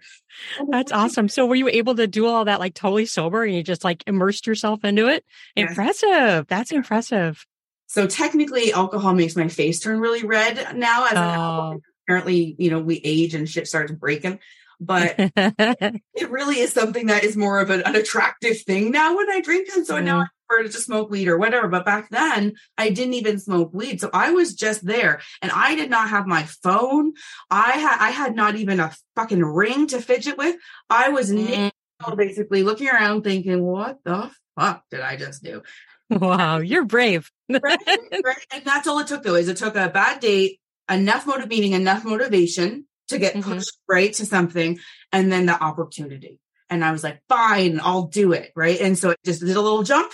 That's 0.69 0.91
awesome. 0.93 1.27
So 1.27 1.45
were 1.45 1.55
you 1.55 1.67
able 1.67 1.95
to 1.95 2.07
do 2.07 2.25
all 2.27 2.45
that 2.45 2.61
like 2.61 2.73
totally 2.73 3.05
sober 3.05 3.43
and 3.43 3.53
you 3.53 3.61
just 3.61 3.83
like 3.83 4.03
immersed 4.07 4.47
yourself 4.47 4.85
into 4.85 5.07
it? 5.07 5.25
Yes. 5.55 5.69
Impressive. 5.71 6.47
That's 6.47 6.71
impressive. 6.71 7.45
So 7.87 8.07
technically, 8.07 8.71
alcohol 8.71 9.13
makes 9.13 9.35
my 9.35 9.49
face 9.49 9.79
turn 9.81 9.99
really 9.99 10.23
red 10.23 10.75
now. 10.77 11.05
As 11.05 11.11
an. 11.11 11.17
Oh. 11.17 11.81
apparently, 12.07 12.55
you 12.57 12.69
know, 12.69 12.79
we 12.79 13.01
age 13.03 13.35
and 13.35 13.49
shit 13.49 13.67
starts 13.67 13.91
breaking. 13.91 14.39
But 14.79 15.15
it 15.17 16.29
really 16.29 16.59
is 16.59 16.73
something 16.73 17.07
that 17.07 17.23
is 17.23 17.37
more 17.37 17.59
of 17.59 17.69
an, 17.69 17.81
attractive 17.95 18.61
thing 18.61 18.91
now 18.91 19.15
when 19.15 19.29
I 19.29 19.41
drink. 19.41 19.69
And 19.75 19.85
so 19.85 19.99
now 19.99 20.19
I 20.21 20.25
prefer 20.47 20.63
to 20.63 20.69
just 20.69 20.85
smoke 20.85 21.09
weed 21.09 21.27
or 21.27 21.37
whatever. 21.37 21.67
But 21.67 21.85
back 21.85 22.09
then, 22.09 22.53
I 22.77 22.89
didn't 22.89 23.13
even 23.15 23.39
smoke 23.39 23.71
weed. 23.73 24.01
So 24.01 24.09
I 24.13 24.31
was 24.31 24.53
just 24.53 24.85
there 24.85 25.21
and 25.41 25.51
I 25.51 25.75
did 25.75 25.89
not 25.89 26.09
have 26.09 26.27
my 26.27 26.43
phone. 26.43 27.13
I 27.49 27.71
had 27.71 27.97
I 27.99 28.09
had 28.11 28.35
not 28.35 28.55
even 28.55 28.79
a 28.79 28.91
fucking 29.15 29.43
ring 29.43 29.87
to 29.87 30.01
fidget 30.01 30.37
with. 30.37 30.55
I 30.89 31.09
was 31.09 31.31
Mm. 31.31 31.71
basically 32.17 32.63
looking 32.63 32.89
around 32.89 33.23
thinking, 33.23 33.63
what 33.63 33.99
the 34.03 34.29
fuck 34.59 34.83
did 34.91 34.99
I 35.01 35.15
just 35.15 35.41
do? 35.43 35.63
wow, 36.09 36.57
you're 36.57 36.85
brave. 36.85 37.31
right? 37.49 37.61
right? 37.87 38.45
And 38.51 38.63
that's 38.65 38.87
all 38.87 38.99
it 38.99 39.07
took 39.07 39.23
though, 39.23 39.35
is 39.35 39.47
it 39.47 39.57
took 39.57 39.75
a 39.75 39.89
bad 39.89 40.19
date, 40.19 40.59
enough 40.89 41.25
motive 41.25 41.49
meaning 41.49 41.71
enough 41.71 42.03
motivation 42.05 42.85
to 43.09 43.17
get 43.19 43.35
Mhm. 43.35 43.43
pushed 43.43 43.77
right 43.87 44.13
to 44.13 44.25
something, 44.25 44.79
and 45.11 45.31
then 45.31 45.45
the 45.45 45.61
opportunity. 45.61 46.39
And 46.69 46.83
I 46.83 46.91
was 46.91 47.03
like, 47.03 47.21
fine, 47.29 47.79
I'll 47.81 48.07
do 48.07 48.31
it. 48.33 48.51
Right. 48.55 48.79
And 48.81 48.97
so 48.97 49.11
it 49.11 49.19
just 49.23 49.41
did 49.41 49.55
a 49.55 49.61
little 49.61 49.83
jump. 49.83 50.11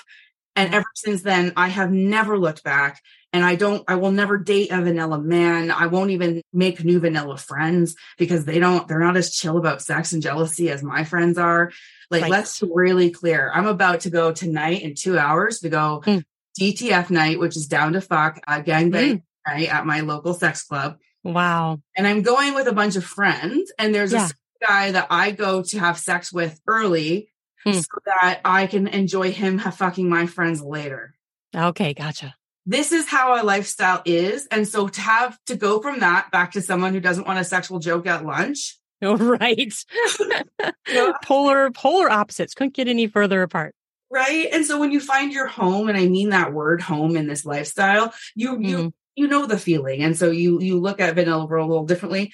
And 0.55 0.73
ever 0.73 0.85
since 0.95 1.21
then, 1.21 1.53
I 1.55 1.69
have 1.69 1.91
never 1.91 2.37
looked 2.37 2.63
back. 2.63 3.01
And 3.31 3.45
I 3.45 3.55
don't, 3.55 3.85
I 3.87 3.95
will 3.95 4.11
never 4.11 4.37
date 4.37 4.69
a 4.71 4.81
vanilla 4.81 5.17
man. 5.17 5.71
I 5.71 5.85
won't 5.85 6.11
even 6.11 6.41
make 6.51 6.83
new 6.83 6.99
vanilla 6.99 7.37
friends 7.37 7.95
because 8.17 8.43
they 8.43 8.59
don't, 8.59 8.85
they're 8.89 8.99
not 8.99 9.15
as 9.15 9.33
chill 9.33 9.57
about 9.57 9.81
sex 9.81 10.11
and 10.11 10.21
jealousy 10.21 10.69
as 10.69 10.83
my 10.83 11.05
friends 11.05 11.37
are. 11.37 11.71
Like, 12.09 12.23
Right. 12.23 12.31
let's 12.31 12.59
be 12.59 12.67
really 12.69 13.09
clear. 13.11 13.49
I'm 13.53 13.67
about 13.67 14.01
to 14.01 14.09
go 14.09 14.33
tonight 14.33 14.81
in 14.81 14.95
two 14.95 15.17
hours 15.17 15.59
to 15.61 15.69
go 15.69 16.03
Mm. 16.05 16.23
DTF 16.59 17.09
night, 17.09 17.39
which 17.39 17.55
is 17.55 17.67
down 17.67 17.93
to 17.93 18.01
fuck, 18.01 18.37
uh, 18.45 18.61
gangbang 18.61 19.21
night 19.47 19.69
at 19.69 19.85
my 19.85 20.01
local 20.01 20.33
sex 20.33 20.63
club. 20.63 20.97
Wow. 21.23 21.81
And 21.95 22.07
I'm 22.07 22.21
going 22.21 22.53
with 22.55 22.67
a 22.67 22.73
bunch 22.73 22.95
of 22.95 23.03
friends. 23.05 23.71
And 23.77 23.93
there's 23.93 24.11
Yeah. 24.13 24.27
a 24.61 24.65
guy 24.67 24.91
that 24.91 25.07
I 25.09 25.31
go 25.31 25.61
to 25.63 25.79
have 25.79 25.97
sex 25.99 26.31
with 26.33 26.59
early 26.67 27.29
Hmm. 27.63 27.73
so 27.73 27.83
that 28.07 28.41
I 28.43 28.65
can 28.67 28.87
enjoy 28.87 29.31
him 29.31 29.59
fucking 29.59 30.09
my 30.09 30.25
friends 30.25 30.61
later 30.63 31.13
Okay. 31.55 31.93
Gotcha. 31.93 32.33
this 32.65 32.91
is 32.91 33.07
how 33.07 33.33
our 33.33 33.43
lifestyle 33.43 34.01
is. 34.05 34.47
And 34.49 34.67
so 34.67 34.87
to 34.87 35.01
have 35.01 35.37
to 35.45 35.55
go 35.55 35.79
from 35.81 35.99
that 35.99 36.31
back 36.31 36.53
to 36.53 36.61
someone 36.61 36.93
who 36.93 36.99
doesn't 36.99 37.27
want 37.27 37.37
a 37.39 37.43
sexual 37.43 37.77
joke 37.79 38.07
at 38.07 38.25
lunch, 38.25 38.77
Oh, 39.03 39.15
right. 39.17 39.73
Yeah. 40.87 41.11
polar 41.23 41.69
polar 41.71 42.09
opposites 42.09 42.53
couldn't 42.55 42.73
get 42.75 42.87
any 42.87 43.05
further 43.07 43.41
apart. 43.43 43.73
right? 44.09 44.47
And 44.51 44.65
so 44.65 44.79
when 44.79 44.91
you 44.91 44.99
find 44.99 45.31
your 45.31 45.47
home, 45.47 45.87
and 45.87 45.97
I 45.97 46.07
mean 46.07 46.29
that 46.29 46.51
word 46.53 46.81
home 46.81 47.15
in 47.15 47.27
this 47.27 47.45
lifestyle, 47.45 48.13
you 48.35 48.59
you 48.59 48.77
Mhm. 48.77 48.93
You 49.15 49.27
know 49.27 49.45
the 49.45 49.57
feeling. 49.57 50.03
And 50.03 50.17
so 50.17 50.31
you 50.31 50.61
you 50.61 50.79
look 50.79 50.99
at 50.99 51.13
vanilla 51.15 51.45
world 51.45 51.67
a 51.67 51.71
little 51.71 51.85
differently. 51.85 52.33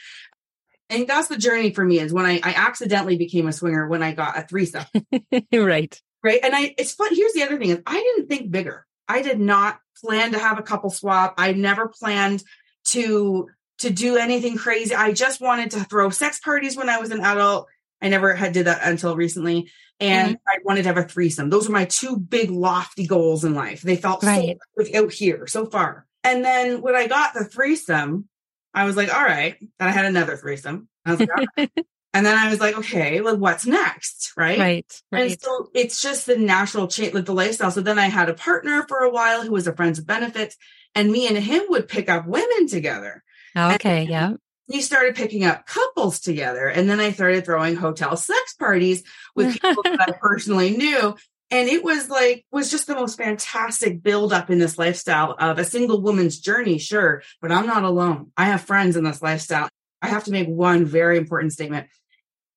And 0.90 1.08
that's 1.08 1.28
the 1.28 1.38
journey 1.38 1.72
for 1.74 1.84
me 1.84 2.00
is 2.00 2.14
when 2.14 2.26
I, 2.26 2.40
I 2.42 2.54
accidentally 2.56 3.18
became 3.18 3.48
a 3.48 3.54
swinger 3.54 3.88
when 3.88 4.02
I 4.02 4.14
got 4.14 4.38
a 4.38 4.44
threesome. 4.44 4.86
right. 5.52 6.02
right? 6.24 6.40
And 6.42 6.56
I, 6.56 6.74
it's 6.78 6.94
fun. 6.94 7.14
Here's 7.14 7.34
the 7.34 7.44
other 7.44 7.58
thing: 7.58 7.70
is 7.70 7.82
I 7.86 7.96
didn't 7.96 8.30
think 8.30 8.52
bigger. 8.52 8.86
I 9.08 9.22
did 9.22 9.40
not 9.40 9.80
plan 10.02 10.32
to 10.32 10.40
have 10.40 10.60
a 10.60 10.64
couple 10.64 10.90
swap. 10.90 11.36
I 11.38 11.54
never 11.54 11.88
planned 11.88 12.44
to 12.86 13.48
to 13.80 13.90
do 13.90 14.18
anything 14.18 14.58
crazy. 14.58 14.96
I 14.96 15.12
just 15.12 15.40
wanted 15.40 15.72
to 15.72 15.84
throw 15.84 16.10
sex 16.10 16.40
parties 16.40 16.76
when 16.76 16.90
I 16.90 16.98
was 16.98 17.12
an 17.12 17.20
adult. 17.20 17.68
I 18.02 18.10
never 18.10 18.34
had 18.34 18.54
did 18.54 18.68
that 18.68 18.82
until 18.84 19.16
recently, 19.16 19.70
and 20.00 20.30
mm-hmm. 20.30 20.48
I 20.48 20.58
wanted 20.64 20.84
to 20.84 20.90
have 20.90 20.98
a 20.98 21.04
threesome. 21.04 21.50
Those 21.50 21.68
were 21.68 21.74
my 21.74 21.86
two 21.86 22.18
big 22.18 22.50
lofty 22.50 23.08
goals 23.08 23.44
in 23.44 23.56
life. 23.56 23.82
They 23.82 23.98
felt 23.98 24.24
Right. 24.24 24.58
so 24.80 25.04
out 25.04 25.12
here 25.12 25.48
so 25.48 25.66
far. 25.66 26.07
And 26.28 26.44
then 26.44 26.82
when 26.82 26.96
I 26.96 27.08
got 27.08 27.34
the 27.34 27.46
threesome, 27.46 28.28
I 28.74 28.84
was 28.84 28.98
like, 28.98 29.14
all 29.14 29.24
right. 29.24 29.56
Then 29.80 29.88
I 29.88 29.92
had 29.92 30.06
another 30.06 30.36
threesome. 30.36 30.90
I 31.06 31.12
was 31.12 31.20
like, 31.22 31.30
all 31.30 31.46
right. 31.58 31.72
and 32.14 32.26
then 32.26 32.38
I 32.38 32.50
was 32.50 32.60
like, 32.60 32.78
okay, 32.78 33.22
well, 33.22 33.38
what's 33.38 33.66
next? 33.66 34.34
Right. 34.36 34.60
Right. 34.60 35.02
Right. 35.10 35.32
And 35.32 35.42
so 35.42 35.70
it's 35.74 36.02
just 36.02 36.26
the 36.26 36.38
natural 36.38 36.88
change, 36.88 37.14
like 37.14 37.26
the 37.26 37.34
lifestyle. 37.34 37.72
So 37.72 37.80
then 37.80 37.98
I 37.98 38.08
had 38.08 38.30
a 38.30 38.34
partner 38.34 38.86
for 38.90 39.00
a 39.00 39.10
while 39.10 39.42
who 39.42 39.52
was 39.52 39.68
a 39.68 39.74
friends 39.74 40.00
of 40.00 40.06
benefits, 40.06 40.58
and 40.94 41.12
me 41.12 41.28
and 41.28 41.38
him 41.38 41.64
would 41.70 41.88
pick 41.88 42.10
up 42.10 42.28
women 42.28 42.68
together. 42.68 43.24
Okay. 43.56 44.04
Yeah. 44.04 44.34
We 44.68 44.82
started 44.82 45.16
picking 45.16 45.46
up 45.46 45.66
couples 45.66 46.20
together, 46.20 46.68
and 46.68 46.90
then 46.90 47.00
I 47.00 47.14
started 47.14 47.46
throwing 47.46 47.78
hotel 47.78 48.18
sex 48.18 48.54
parties 48.56 49.04
with 49.34 49.54
people 49.62 49.84
that 49.84 50.02
I 50.02 50.12
personally 50.12 50.76
knew. 50.76 51.16
And 51.50 51.70
it 51.70 51.84
was 51.84 52.10
like 52.10 52.46
was 52.52 52.70
just 52.70 52.88
the 52.88 52.96
most 52.96 53.18
fantastic 53.18 54.04
build 54.04 54.34
up 54.34 54.50
in 54.50 54.60
this 54.60 54.78
lifestyle 54.78 55.36
of 55.40 55.60
a 55.60 55.64
single 55.64 56.02
woman's 56.02 56.40
journey, 56.40 56.78
sure, 56.78 57.24
but 57.42 57.52
I'm 57.52 57.66
not 57.66 57.84
alone. 57.84 58.32
I 58.36 58.46
have 58.46 58.62
friends 58.62 58.98
in 58.98 59.06
this 59.06 59.22
lifestyle. 59.22 59.70
I 60.02 60.08
have 60.10 60.26
to 60.26 60.32
make 60.32 60.48
one 60.48 60.86
very 60.86 61.18
important 61.18 61.54
statement. 61.54 61.88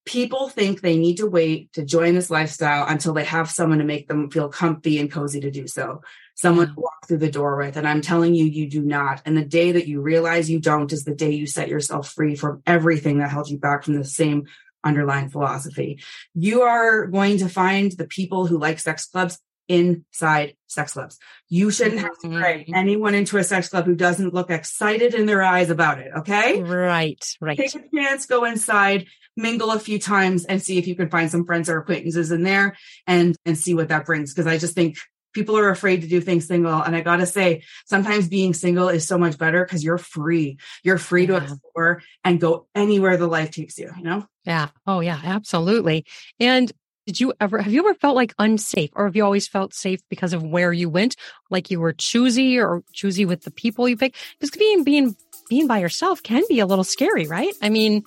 People 0.07 0.49
think 0.49 0.81
they 0.81 0.97
need 0.97 1.19
to 1.19 1.29
wait 1.29 1.73
to 1.75 1.85
join 1.85 2.15
this 2.15 2.31
lifestyle 2.31 2.87
until 2.89 3.13
they 3.13 3.25
have 3.25 3.51
someone 3.51 3.79
to 3.79 3.85
make 3.85 4.09
them 4.09 4.31
feel 4.31 4.49
comfy 4.49 4.99
and 4.99 5.11
cozy 5.11 5.41
to 5.41 5.51
do 5.51 5.69
so. 5.69 6.03
Someone 6.35 6.69
to 6.69 6.75
walk 6.75 7.07
through 7.07 7.19
the 7.19 7.31
door 7.31 7.57
with. 7.59 7.77
And 7.77 7.87
I'm 7.87 8.01
telling 8.01 8.35
you, 8.35 8.45
you 8.45 8.69
do 8.69 8.83
not. 8.83 9.23
And 9.25 9.37
the 9.37 9.45
day 9.45 9.73
that 9.73 9.87
you 9.87 10.01
realize 10.01 10.51
you 10.51 10.59
don't 10.59 10.93
is 10.93 11.05
the 11.05 11.15
day 11.15 11.31
you 11.31 11.47
set 11.47 11.69
yourself 11.69 12.11
free 12.11 12.35
from 12.35 12.63
everything 12.67 13.19
that 13.19 13.31
held 13.31 13.51
you 13.51 13.59
back 13.59 13.85
from 13.85 13.95
the 13.95 14.05
same 14.05 14.47
underlying 14.85 15.29
philosophy. 15.29 16.03
You 16.35 16.63
are 16.63 17.07
going 17.07 17.39
to 17.39 17.49
find 17.49 17.93
the 17.93 18.07
people 18.07 18.47
who 18.47 18.59
like 18.59 18.79
sex 18.79 19.07
clubs 19.07 19.39
inside 19.69 20.57
sex 20.67 20.95
clubs. 20.95 21.17
You 21.49 21.71
shouldn't 21.71 22.01
have 22.01 22.19
to 22.23 22.29
drag 22.29 22.67
Mhm. 22.67 22.77
anyone 22.77 23.15
into 23.15 23.39
a 23.39 23.45
sex 23.45 23.69
club 23.69 23.87
who 23.87 23.95
doesn't 23.95 24.35
look 24.35 24.51
excited 24.51 25.15
in 25.15 25.27
their 25.27 25.43
eyes 25.43 25.71
about 25.71 26.01
it. 26.01 26.11
Okay. 26.19 26.61
Right. 26.61 27.25
Right. 27.41 27.57
Take 27.57 27.75
a 27.77 27.83
chance, 27.95 28.27
go 28.27 28.45
inside, 28.45 29.07
mingle 29.37 29.71
a 29.71 29.79
few 29.79 29.99
times 30.01 30.45
and 30.45 30.61
see 30.61 30.77
if 30.79 30.89
you 30.89 30.97
can 30.97 31.09
find 31.09 31.31
some 31.31 31.47
friends 31.47 31.71
or 31.71 31.79
acquaintances 31.79 32.33
in 32.33 32.43
there 32.43 32.77
and, 33.07 33.37
and 33.47 33.57
see 33.57 33.75
what 33.75 33.89
that 33.89 34.07
brings. 34.07 34.35
Cause 34.35 34.47
I 34.49 34.59
just 34.59 34.75
think 34.75 34.97
people 35.33 35.57
are 35.59 35.71
afraid 35.71 36.03
to 36.03 36.09
do 36.09 36.21
things 36.21 36.47
single. 36.47 36.81
And 36.81 36.95
I 36.95 37.01
got 37.01 37.17
to 37.17 37.27
say, 37.27 37.63
sometimes 37.87 38.29
being 38.29 38.55
single 38.55 38.89
is 38.89 39.07
so 39.07 39.19
much 39.19 39.39
better 39.39 39.65
because 39.65 39.85
you're 39.85 39.99
free. 39.99 40.59
You're 40.83 40.99
free 40.99 41.27
to 41.27 41.37
explore 41.37 42.03
and 42.25 42.41
go 42.41 42.67
anywhere 42.75 43.17
the 43.17 43.27
life 43.27 43.51
takes 43.51 43.79
you, 43.79 43.91
you 43.97 44.03
know? 44.03 44.27
Yeah. 44.45 44.69
Oh, 44.87 45.01
yeah. 45.01 45.21
Absolutely. 45.23 46.05
And 46.39 46.71
did 47.07 47.19
you 47.19 47.33
ever 47.41 47.61
have 47.61 47.73
you 47.73 47.81
ever 47.81 47.95
felt 47.95 48.15
like 48.15 48.35
unsafe, 48.39 48.91
or 48.95 49.07
have 49.07 49.17
you 49.17 49.25
always 49.25 49.49
felt 49.49 49.75
safe 49.75 50.01
because 50.11 50.33
of 50.33 50.43
where 50.43 50.73
you 50.73 50.89
went? 50.89 51.17
Like 51.51 51.71
you 51.71 51.81
were 51.81 51.93
choosy 51.93 52.61
or 52.61 52.85
choosy 52.93 53.25
with 53.25 53.43
the 53.43 53.51
people 53.51 53.89
you 53.89 53.97
pick? 53.97 54.15
Because 54.39 54.57
being 54.57 54.85
being 54.85 55.17
being 55.49 55.67
by 55.67 55.79
yourself 55.79 56.23
can 56.23 56.43
be 56.49 56.61
a 56.61 56.67
little 56.67 56.85
scary, 56.85 57.27
right? 57.27 57.53
I 57.63 57.69
mean, 57.71 58.05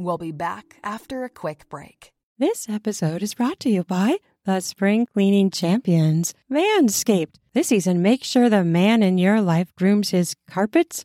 We'll 0.00 0.16
be 0.16 0.32
back 0.32 0.76
after 0.82 1.24
a 1.24 1.28
quick 1.28 1.68
break. 1.68 2.10
This 2.38 2.70
episode 2.70 3.22
is 3.22 3.34
brought 3.34 3.60
to 3.60 3.68
you 3.68 3.84
by 3.84 4.16
the 4.44 4.60
Spring 4.60 5.06
Cleaning 5.06 5.50
Champions, 5.50 6.32
Manscaped. 6.50 7.34
This 7.52 7.68
season, 7.68 8.00
make 8.00 8.24
sure 8.24 8.48
the 8.48 8.64
man 8.64 9.02
in 9.02 9.18
your 9.18 9.40
life 9.40 9.74
grooms 9.76 10.10
his 10.10 10.34
carpets 10.48 11.04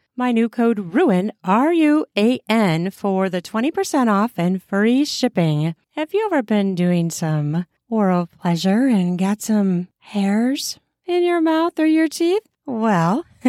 my 0.15 0.31
new 0.31 0.49
code 0.49 0.93
RUAN, 0.93 1.31
R 1.43 1.73
U 1.73 2.05
A 2.17 2.39
N, 2.49 2.91
for 2.91 3.29
the 3.29 3.41
20% 3.41 4.07
off 4.07 4.33
and 4.37 4.61
free 4.61 5.05
shipping. 5.05 5.75
Have 5.91 6.13
you 6.13 6.25
ever 6.25 6.41
been 6.41 6.75
doing 6.75 7.09
some 7.09 7.65
oral 7.89 8.27
pleasure 8.27 8.87
and 8.87 9.17
got 9.17 9.41
some 9.41 9.87
hairs 9.99 10.79
in 11.05 11.23
your 11.23 11.41
mouth 11.41 11.79
or 11.79 11.85
your 11.85 12.07
teeth? 12.07 12.43
Well, 12.65 13.25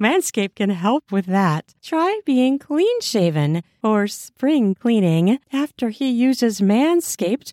Manscaped 0.00 0.54
can 0.54 0.70
help 0.70 1.10
with 1.10 1.26
that. 1.26 1.74
Try 1.82 2.20
being 2.24 2.58
clean 2.58 3.00
shaven 3.00 3.62
or 3.82 4.06
spring 4.06 4.74
cleaning. 4.74 5.38
After 5.52 5.90
he 5.90 6.08
uses 6.10 6.60
Manscaped, 6.60 7.52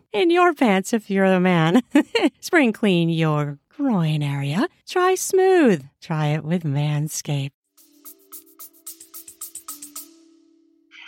In 0.13 0.29
your 0.29 0.53
pants 0.53 0.93
if 0.93 1.09
you're 1.09 1.23
a 1.25 1.39
man. 1.39 1.81
spring 2.41 2.73
clean 2.73 3.09
your 3.09 3.59
groin 3.75 4.21
area. 4.21 4.67
Try 4.87 5.15
smooth. 5.15 5.85
Try 6.01 6.27
it 6.27 6.43
with 6.43 6.63
Manscaped. 6.63 7.51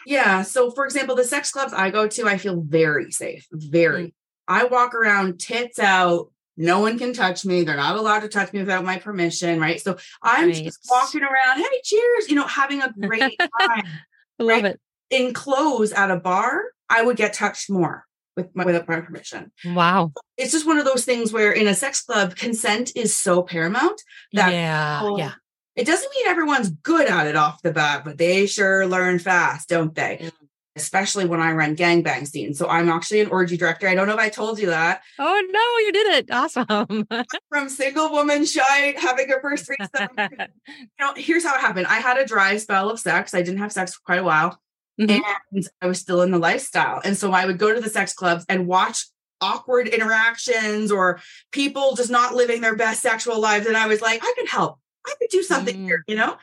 Yeah. 0.05 0.41
So, 0.41 0.71
for 0.71 0.85
example, 0.85 1.15
the 1.15 1.23
sex 1.23 1.51
clubs 1.51 1.73
I 1.73 1.89
go 1.89 2.07
to, 2.07 2.27
I 2.27 2.37
feel 2.37 2.61
very 2.61 3.11
safe. 3.11 3.45
Very. 3.51 4.07
Mm. 4.07 4.13
I 4.47 4.65
walk 4.65 4.93
around 4.93 5.39
tits 5.39 5.79
out. 5.79 6.29
No 6.55 6.79
one 6.81 6.99
can 6.99 7.13
touch 7.13 7.45
me. 7.45 7.63
They're 7.63 7.77
not 7.77 7.95
allowed 7.95 8.19
to 8.19 8.27
touch 8.29 8.53
me 8.53 8.59
without 8.59 8.83
my 8.85 8.99
permission. 8.99 9.59
Right. 9.59 9.81
So 9.81 9.97
I'm 10.21 10.49
Right. 10.49 10.63
just 10.63 10.79
walking 10.89 11.23
around. 11.23 11.57
Hey, 11.57 11.81
cheers. 11.83 12.29
You 12.29 12.35
know, 12.35 12.47
having 12.47 12.81
a 12.81 12.91
great 13.01 13.37
time. 13.39 13.49
I 13.59 14.43
love 14.43 14.63
Right. 14.63 14.65
it. 14.65 14.79
In 15.09 15.33
clothes 15.33 15.91
at 15.93 16.11
a 16.11 16.17
bar, 16.17 16.61
I 16.89 17.01
would 17.01 17.17
get 17.17 17.33
touched 17.33 17.69
more 17.69 18.05
with 18.35 18.55
my, 18.55 18.65
without 18.65 18.87
my 18.87 19.01
permission. 19.01 19.51
Wow. 19.65 20.11
It's 20.37 20.51
just 20.51 20.65
one 20.65 20.77
of 20.77 20.85
those 20.85 21.05
things 21.05 21.31
where 21.31 21.51
in 21.51 21.67
a 21.67 21.73
sex 21.75 22.01
club, 22.03 22.35
consent 22.35 22.91
is 22.95 23.15
so 23.15 23.43
paramount 23.43 24.01
that 24.33 24.51
yeah. 24.51 24.99
people- 24.99 25.19
Yeah. 25.19 25.33
it 25.75 25.85
doesn't 25.85 26.11
mean 26.15 26.27
everyone's 26.27 26.69
good 26.69 27.07
at 27.07 27.27
it 27.27 27.35
off 27.35 27.61
the 27.61 27.71
bat, 27.71 28.03
but 28.03 28.17
they 28.17 28.45
sure 28.45 28.87
learn 28.87 29.19
fast, 29.19 29.69
don't 29.69 29.93
they? 29.93 30.19
Mm. 30.21 30.31
Especially 30.75 31.25
when 31.25 31.39
I 31.39 31.51
run 31.51 31.75
gangbang 31.75 32.27
scenes. 32.27 32.57
So 32.57 32.67
I'm 32.67 32.89
actually 32.89 33.21
an 33.21 33.29
orgy 33.29 33.57
director. 33.57 33.87
I 33.87 33.93
don't 33.93 34.07
know 34.07 34.15
if 34.15 34.19
I 34.19 34.29
told 34.29 34.57
you 34.57 34.67
that. 34.71 35.03
Oh 35.19 35.43
no, 35.51 35.85
you 35.85 35.91
did 35.91 36.07
it. 36.15 36.31
Awesome. 36.31 37.05
From 37.49 37.69
single 37.69 38.09
woman 38.09 38.43
shy, 38.43 38.95
having 38.97 39.29
her 39.29 39.39
first 39.39 39.67
threesome. 39.67 40.09
you 40.67 40.87
know, 40.99 41.13
here's 41.15 41.43
how 41.45 41.53
it 41.53 41.61
happened. 41.61 41.85
I 41.85 41.97
had 41.99 42.17
a 42.17 42.25
dry 42.25 42.57
spell 42.57 42.89
of 42.89 42.99
sex. 42.99 43.35
I 43.35 43.43
didn't 43.43 43.59
have 43.59 43.71
sex 43.71 43.93
for 43.93 43.99
quite 44.03 44.19
a 44.19 44.23
while. 44.23 44.59
Mhm. 44.99 45.21
And 45.51 45.67
I 45.81 45.87
was 45.87 45.99
still 45.99 46.21
in 46.21 46.31
the 46.31 46.37
lifestyle. 46.39 47.01
And 47.03 47.17
so 47.17 47.31
I 47.31 47.45
would 47.45 47.57
go 47.57 47.73
to 47.73 47.79
the 47.81 47.89
sex 47.89 48.13
clubs 48.13 48.45
and 48.47 48.67
watch 48.67 49.05
awkward 49.41 49.87
interactions 49.87 50.91
or 50.91 51.19
people 51.51 51.95
just 51.95 52.09
not 52.11 52.35
living 52.35 52.61
their 52.61 52.75
best 52.75 53.01
sexual 53.01 53.39
lives. 53.39 53.65
And 53.65 53.75
I 53.75 53.87
was 53.87 54.01
like, 54.01 54.21
I 54.23 54.33
could 54.37 54.47
help. 54.49 54.79
I 55.05 55.13
could 55.19 55.29
do 55.29 55.43
something 55.43 55.75
Mm. 55.77 55.83
here, 55.83 56.03
you 56.07 56.15
know? 56.15 56.37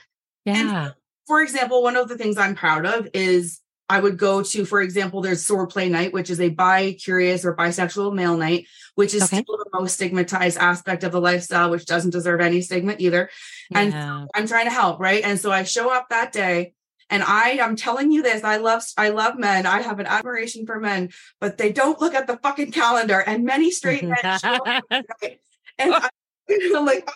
yeah. 0.44 0.90
for 1.26 1.42
example, 1.42 1.80
one 1.82 1.94
of 1.96 2.08
the 2.08 2.18
things 2.18 2.36
I'm 2.36 2.56
proud 2.56 2.84
of 2.84 3.08
is 3.14 3.60
I 3.88 4.00
would 4.00 4.16
go 4.18 4.42
to, 4.42 4.64
for 4.64 4.80
example, 4.80 5.20
there's 5.20 5.46
sword 5.46 5.70
play 5.70 5.88
night, 5.88 6.12
which 6.12 6.28
is 6.28 6.40
a 6.40 6.48
bi 6.48 6.92
curious 7.00 7.44
or 7.44 7.54
bisexual 7.54 8.12
male 8.14 8.36
night, 8.36 8.66
which 8.96 9.14
is 9.14 9.22
Okay. 9.24 9.42
still 9.42 9.56
the 9.58 9.70
most 9.72 9.94
stigmatized 9.94 10.58
aspect 10.58 11.04
of 11.04 11.12
the 11.12 11.20
lifestyle, 11.20 11.70
which 11.70 11.86
doesn't 11.86 12.10
deserve 12.10 12.40
any 12.40 12.60
stigma 12.62 12.96
either. 12.98 13.30
And 13.72 13.92
yeah. 13.92 14.24
I'm 14.34 14.48
trying 14.48 14.64
to 14.66 14.72
help, 14.72 14.98
right? 14.98 15.22
And 15.24 15.38
so 15.38 15.52
I 15.52 15.62
show 15.62 15.90
up 15.92 16.08
that 16.10 16.32
day. 16.32 16.72
And 17.10 17.22
I, 17.26 17.58
I'm 17.60 17.76
telling 17.76 18.12
you 18.12 18.22
this, 18.22 18.44
I 18.44 18.56
love, 18.58 18.84
I 18.96 19.10
love 19.10 19.36
men. 19.36 19.66
I 19.66 19.82
have 19.82 19.98
an 19.98 20.06
admiration 20.06 20.64
for 20.64 20.78
men, 20.80 21.10
but 21.40 21.58
they 21.58 21.72
don't 21.72 22.00
look 22.00 22.14
at 22.14 22.26
the 22.26 22.38
fucking 22.38 22.70
calendar. 22.70 23.18
And 23.18 23.44
many 23.44 23.70
straight 23.70 24.04
men 24.04 24.16
show 24.40 24.54
up 24.64 24.84
right? 24.90 25.40
And 25.78 25.94
I, 25.94 26.08
I'm 26.76 26.86
like, 26.86 27.08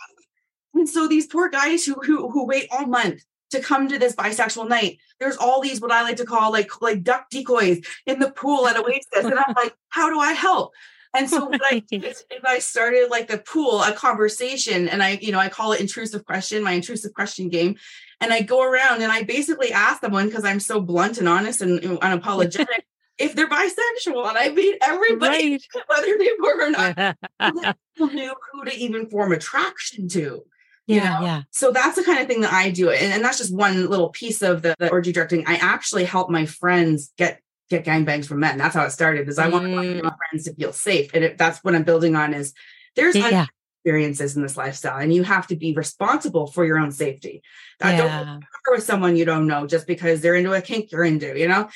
and 0.74 0.88
so 0.88 1.06
these 1.06 1.26
poor 1.26 1.48
guys 1.48 1.84
who 1.84 1.94
who 1.94 2.28
who 2.30 2.46
wait 2.46 2.66
all 2.70 2.86
month 2.86 3.22
to 3.50 3.60
come 3.60 3.88
to 3.88 3.98
this 3.98 4.14
bisexual 4.16 4.68
night, 4.68 4.98
there's 5.20 5.36
all 5.36 5.60
these 5.60 5.80
what 5.80 5.92
I 5.92 6.02
like 6.02 6.16
to 6.16 6.24
call 6.24 6.50
like 6.50 6.82
like 6.82 7.02
duck 7.02 7.30
decoys 7.30 7.80
in 8.06 8.18
the 8.18 8.30
pool 8.30 8.66
at 8.66 8.76
Oasis, 8.76 9.24
and 9.24 9.38
I'm 9.38 9.54
like, 9.56 9.74
how 9.90 10.10
do 10.10 10.18
I 10.18 10.32
help? 10.32 10.72
And 11.16 11.30
so 11.30 11.44
what 11.44 11.60
I 11.64 11.78
did 11.78 12.02
is 12.02 12.24
I 12.44 12.58
started 12.58 13.08
like 13.08 13.28
the 13.28 13.38
pool, 13.38 13.80
a 13.82 13.92
conversation, 13.92 14.88
and 14.88 15.00
I, 15.00 15.10
you 15.22 15.30
know, 15.30 15.38
I 15.38 15.48
call 15.48 15.70
it 15.72 15.80
intrusive 15.80 16.24
question, 16.24 16.64
my 16.64 16.72
intrusive 16.72 17.14
question 17.14 17.48
game. 17.48 17.76
And 18.24 18.32
I 18.32 18.40
go 18.42 18.62
around 18.62 19.02
and 19.02 19.12
I 19.12 19.22
basically 19.22 19.70
ask 19.72 20.00
someone 20.00 20.26
because 20.26 20.44
I'm 20.44 20.60
so 20.60 20.80
blunt 20.80 21.18
and 21.18 21.28
honest 21.28 21.60
and 21.60 21.80
unapologetic 21.80 22.66
if 23.18 23.34
they're 23.34 23.48
bisexual. 23.48 24.28
And 24.28 24.38
I 24.38 24.48
meet 24.48 24.78
everybody, 24.82 25.52
right. 25.52 25.62
whether 25.86 26.18
they 26.18 26.30
were 26.40 26.66
or 26.66 26.70
not 26.70 27.16
people 27.94 28.08
knew 28.14 28.34
who 28.52 28.64
to 28.64 28.74
even 28.74 29.08
form 29.10 29.32
attraction 29.32 30.08
to. 30.08 30.20
you 30.20 30.96
yeah. 30.96 31.04
know? 31.20 31.26
Yeah. 31.26 31.42
So 31.50 31.70
that's 31.70 31.96
the 31.96 32.04
kind 32.04 32.18
of 32.18 32.26
thing 32.26 32.40
that 32.40 32.52
I 32.52 32.70
do. 32.70 32.90
And, 32.90 33.12
and 33.12 33.24
that's 33.24 33.38
just 33.38 33.54
one 33.54 33.88
little 33.88 34.08
piece 34.08 34.42
of 34.42 34.62
the, 34.62 34.74
the 34.78 34.90
orgy 34.90 35.12
directing. 35.12 35.44
I 35.46 35.56
actually 35.56 36.04
help 36.04 36.30
my 36.30 36.46
friends 36.46 37.12
get 37.16 37.40
get 37.70 37.84
gangbangs 37.84 38.26
from 38.26 38.40
men. 38.40 38.58
That's 38.58 38.74
how 38.74 38.84
it 38.84 38.90
started. 38.90 39.28
Is 39.28 39.38
I 39.38 39.48
want 39.48 39.64
Mm. 39.66 40.02
my 40.02 40.12
friends 40.30 40.44
to 40.44 40.54
feel 40.54 40.72
safe. 40.72 41.10
And 41.14 41.24
it, 41.24 41.38
that's 41.38 41.64
what 41.64 41.74
I'm 41.74 41.84
building 41.84 42.14
on 42.16 42.34
is 42.34 42.52
there's 42.96 43.16
Yeah. 43.16 43.46
Experiences 43.84 44.34
in 44.34 44.42
this 44.42 44.56
lifestyle 44.56 44.98
and 44.98 45.12
you 45.12 45.22
have 45.22 45.46
to 45.46 45.56
be 45.56 45.74
responsible 45.74 46.46
for 46.46 46.64
your 46.64 46.78
own 46.78 46.90
safety. 46.90 47.42
I 47.82 47.96
don't 47.96 48.06
Yeah. 48.06 48.38
with 48.70 48.82
someone 48.82 49.14
you 49.16 49.26
don't 49.26 49.46
know 49.46 49.66
just 49.66 49.86
because 49.86 50.20
they're 50.22 50.34
into 50.36 50.54
a 50.54 50.62
kink 50.62 50.90
you're 50.90 51.04
into, 51.04 51.38
you 51.38 51.48
know? 51.48 51.68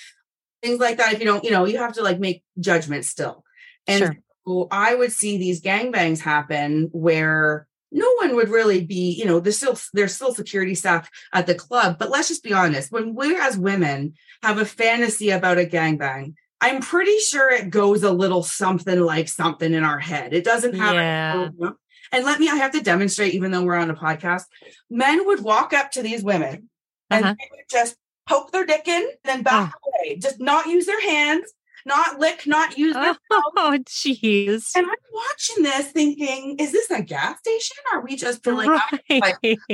Things 0.62 0.80
like 0.80 0.96
that. 0.96 1.12
If 1.12 1.18
you 1.20 1.26
don't, 1.26 1.44
you 1.44 1.50
know, 1.50 1.66
you 1.66 1.76
have 1.78 1.92
to 1.94 2.02
like 2.02 2.18
make 2.18 2.42
judgments 2.58 3.08
still. 3.08 3.44
And 3.86 3.98
Sure. 3.98 4.16
so 4.46 4.68
I 4.70 4.94
would 4.94 5.12
see 5.12 5.36
these 5.36 5.60
gangbangs 5.60 6.20
happen 6.20 6.88
where 6.92 7.66
no 7.92 8.10
one 8.14 8.34
would 8.36 8.48
really 8.48 8.84
be, 8.84 9.12
you 9.12 9.26
know, 9.26 9.38
there's 9.38 9.58
still 9.58 9.78
there's 9.92 10.14
still 10.14 10.34
security 10.34 10.74
staff 10.74 11.10
at 11.34 11.46
the 11.46 11.54
club. 11.54 11.98
But 11.98 12.10
let's 12.10 12.28
just 12.28 12.42
be 12.42 12.52
honest, 12.54 12.90
when 12.90 13.14
we 13.14 13.36
as 13.36 13.58
women 13.58 14.14
have 14.42 14.56
a 14.58 14.64
fantasy 14.64 15.28
about 15.30 15.58
a 15.58 15.64
gangbang, 15.66 16.34
I'm 16.60 16.80
pretty 16.80 17.18
sure 17.18 17.50
it 17.50 17.70
goes 17.70 18.02
a 18.02 18.10
little 18.12 18.42
something 18.42 18.98
like 19.00 19.28
something 19.28 19.72
in 19.74 19.84
our 19.84 19.98
head. 19.98 20.32
It 20.32 20.44
doesn't 20.44 20.74
have 20.74 20.94
Yeah. 20.94 21.50
and 22.12 22.24
let 22.24 22.40
me, 22.40 22.48
I 22.48 22.56
have 22.56 22.72
to 22.72 22.80
demonstrate, 22.80 23.34
even 23.34 23.50
though 23.50 23.62
we're 23.62 23.76
on 23.76 23.90
a 23.90 23.94
podcast, 23.94 24.44
men 24.90 25.26
would 25.26 25.40
walk 25.42 25.72
up 25.72 25.90
to 25.92 26.02
these 26.02 26.22
women 26.22 26.68
and 27.10 27.24
Uh-huh. 27.24 27.34
they 27.38 27.48
would 27.52 27.64
just 27.70 27.96
poke 28.26 28.52
their 28.52 28.66
dick 28.66 28.86
in, 28.88 29.08
then 29.24 29.42
back 29.42 29.72
away, 29.86 30.16
just 30.16 30.38
not 30.40 30.66
use 30.66 30.86
their 30.86 31.00
hands, 31.00 31.52
not 31.86 32.18
lick, 32.18 32.46
not 32.46 32.76
use 32.76 32.94
their 32.94 33.16
Oh, 33.30 33.78
jeez. 33.86 34.70
And 34.76 34.86
I'm 34.86 34.94
watching 35.12 35.62
this 35.64 35.90
thinking, 35.92 36.56
is 36.58 36.72
this 36.72 36.90
a 36.90 37.02
gas 37.02 37.38
station? 37.38 37.76
Are 37.92 38.02
we 38.04 38.16
just 38.16 38.44
filling 38.44 38.70
up? 38.70 38.82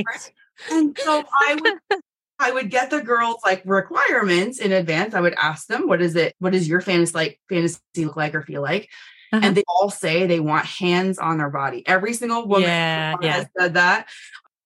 And 0.71 0.97
so 0.99 1.25
I 1.49 1.57
would 1.61 2.01
I 2.39 2.51
would 2.51 2.69
get 2.71 2.91
the 2.91 3.01
girls 3.01 3.37
like 3.45 3.63
requirements 3.65 4.59
in 4.59 4.73
advance. 4.73 5.15
I 5.15 5.21
would 5.21 5.35
ask 5.35 5.67
them, 5.67 5.87
what 5.89 6.03
is 6.03 6.15
it? 6.17 6.35
What 6.41 6.53
does 6.53 6.69
your 6.69 6.81
fantasy 6.81 7.13
like 7.15 7.41
fantasy 7.49 7.81
look 7.99 8.17
like 8.17 8.35
or 8.35 8.43
feel 8.43 8.63
like? 8.63 8.89
Uh-huh. 9.35 9.47
And 9.47 9.57
they 9.57 9.65
all 9.67 9.91
say 9.91 10.27
they 10.27 10.39
want 10.41 10.65
hands 10.65 11.19
on 11.19 11.39
their 11.39 11.51
body. 11.51 11.83
Every 11.87 12.15
single 12.15 12.47
woman 12.47 12.69
Yeah, 12.69 13.17
yeah. 13.21 13.33
has 13.33 13.47
said 13.59 13.75
that. 13.75 14.09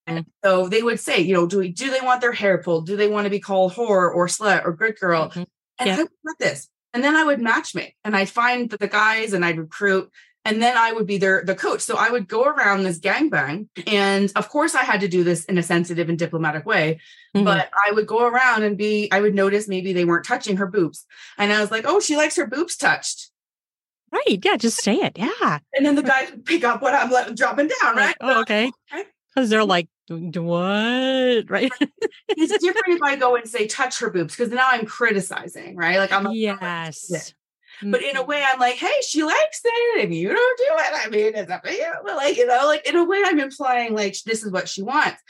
And 0.06 0.26
so 0.44 0.68
they 0.68 0.82
would 0.82 1.00
say, 1.00 1.20
you 1.20 1.34
know, 1.34 1.46
do 1.46 1.58
we 1.58 1.70
do 1.70 1.90
they 1.90 2.00
want 2.00 2.20
their 2.20 2.32
hair 2.32 2.58
pulled? 2.58 2.86
Do 2.86 2.96
they 2.96 3.08
want 3.08 3.24
to 3.24 3.30
be 3.30 3.40
called 3.40 3.72
whore 3.72 4.14
or 4.14 4.26
slut 4.26 4.64
or 4.66 4.72
good 4.72 4.98
girl? 4.98 5.30
Mhm. 5.30 5.46
And 5.78 5.86
Yeah. 5.86 5.94
I 5.94 5.98
would 5.98 6.08
put 6.26 6.38
this. 6.38 6.68
And 6.92 7.02
then 7.04 7.14
I 7.16 7.24
would 7.24 7.40
matchmake 7.40 7.94
and 8.04 8.14
I'd 8.16 8.28
find 8.30 8.70
the 8.70 8.88
guys 8.88 9.32
and 9.32 9.44
I'd 9.44 9.58
recruit. 9.58 10.10
And 10.44 10.62
then 10.62 10.76
I 10.78 10.92
would 10.92 11.06
be 11.06 11.18
their 11.18 11.44
the 11.44 11.54
coach. 11.54 11.82
So 11.82 11.96
I 11.96 12.10
would 12.10 12.26
go 12.26 12.44
around 12.44 12.82
this 12.82 12.98
gangbang. 12.98 13.68
And 13.86 14.32
of 14.36 14.48
course 14.48 14.74
I 14.74 14.82
had 14.82 15.00
to 15.00 15.08
do 15.08 15.24
this 15.24 15.44
in 15.44 15.58
a 15.58 15.62
sensitive 15.62 16.08
and 16.08 16.18
diplomatic 16.18 16.64
way. 16.66 17.00
Mhm. 17.36 17.44
But 17.44 17.70
I 17.86 17.92
would 17.92 18.06
go 18.06 18.26
around 18.26 18.62
and 18.64 18.76
be, 18.78 19.08
I 19.12 19.20
would 19.20 19.34
notice 19.34 19.68
maybe 19.68 19.92
they 19.92 20.04
weren't 20.06 20.24
touching 20.26 20.56
her 20.56 20.66
boobs. 20.66 21.04
And 21.36 21.52
I 21.52 21.60
was 21.60 21.70
like, 21.70 21.84
oh, 21.86 22.00
she 22.00 22.16
likes 22.16 22.36
her 22.36 22.46
boobs 22.46 22.76
touched. 22.76 23.27
Right. 24.12 24.44
Yeah. 24.44 24.56
Just 24.56 24.82
say 24.82 24.96
it. 24.96 25.18
Yeah. 25.18 25.58
And 25.74 25.84
then 25.84 25.94
the 25.94 26.02
guys 26.02 26.32
pick 26.44 26.64
up 26.64 26.82
what 26.82 26.94
I'm 26.94 27.10
letting 27.10 27.34
dropping 27.34 27.70
down, 27.82 27.96
right? 27.96 28.16
Oh, 28.20 28.40
okay. 28.42 28.70
Because 29.34 29.50
they're 29.50 29.64
like, 29.64 29.88
"D- 30.06 30.30
d- 30.30 30.38
what? 30.40 31.44
Right. 31.48 31.70
it's 32.28 32.58
different 32.58 32.96
if 32.96 33.02
I 33.02 33.16
go 33.16 33.36
and 33.36 33.48
say 33.48 33.66
touch 33.66 34.00
her 34.00 34.10
boobs 34.10 34.36
because 34.36 34.52
now 34.52 34.66
I'm 34.68 34.86
criticizing, 34.86 35.76
right? 35.76 35.98
Like 35.98 36.12
I'm 36.12 36.24
like, 36.24 36.36
yes. 36.36 37.34
But 37.82 38.02
in 38.02 38.16
a 38.16 38.20
mm-hmm. 38.20 38.28
way, 38.28 38.44
I'm 38.44 38.58
like, 38.58 38.74
hey, 38.74 39.00
she 39.06 39.22
likes 39.22 39.60
it. 39.64 40.04
If 40.04 40.10
you 40.10 40.28
don't 40.28 40.58
do 40.58 40.64
it, 40.68 41.06
I 41.06 41.08
mean, 41.10 41.32
it's 41.36 41.50
up 41.50 41.62
to 41.62 41.72
you. 41.72 41.92
But 42.04 42.16
like, 42.16 42.36
you 42.36 42.46
know, 42.46 42.66
like 42.66 42.86
in 42.88 42.96
a 42.96 43.04
way, 43.04 43.22
I'm 43.24 43.38
implying 43.38 43.94
like 43.94 44.16
this 44.24 44.42
is 44.42 44.50
what 44.50 44.68
she 44.68 44.82
wants. 44.82 45.22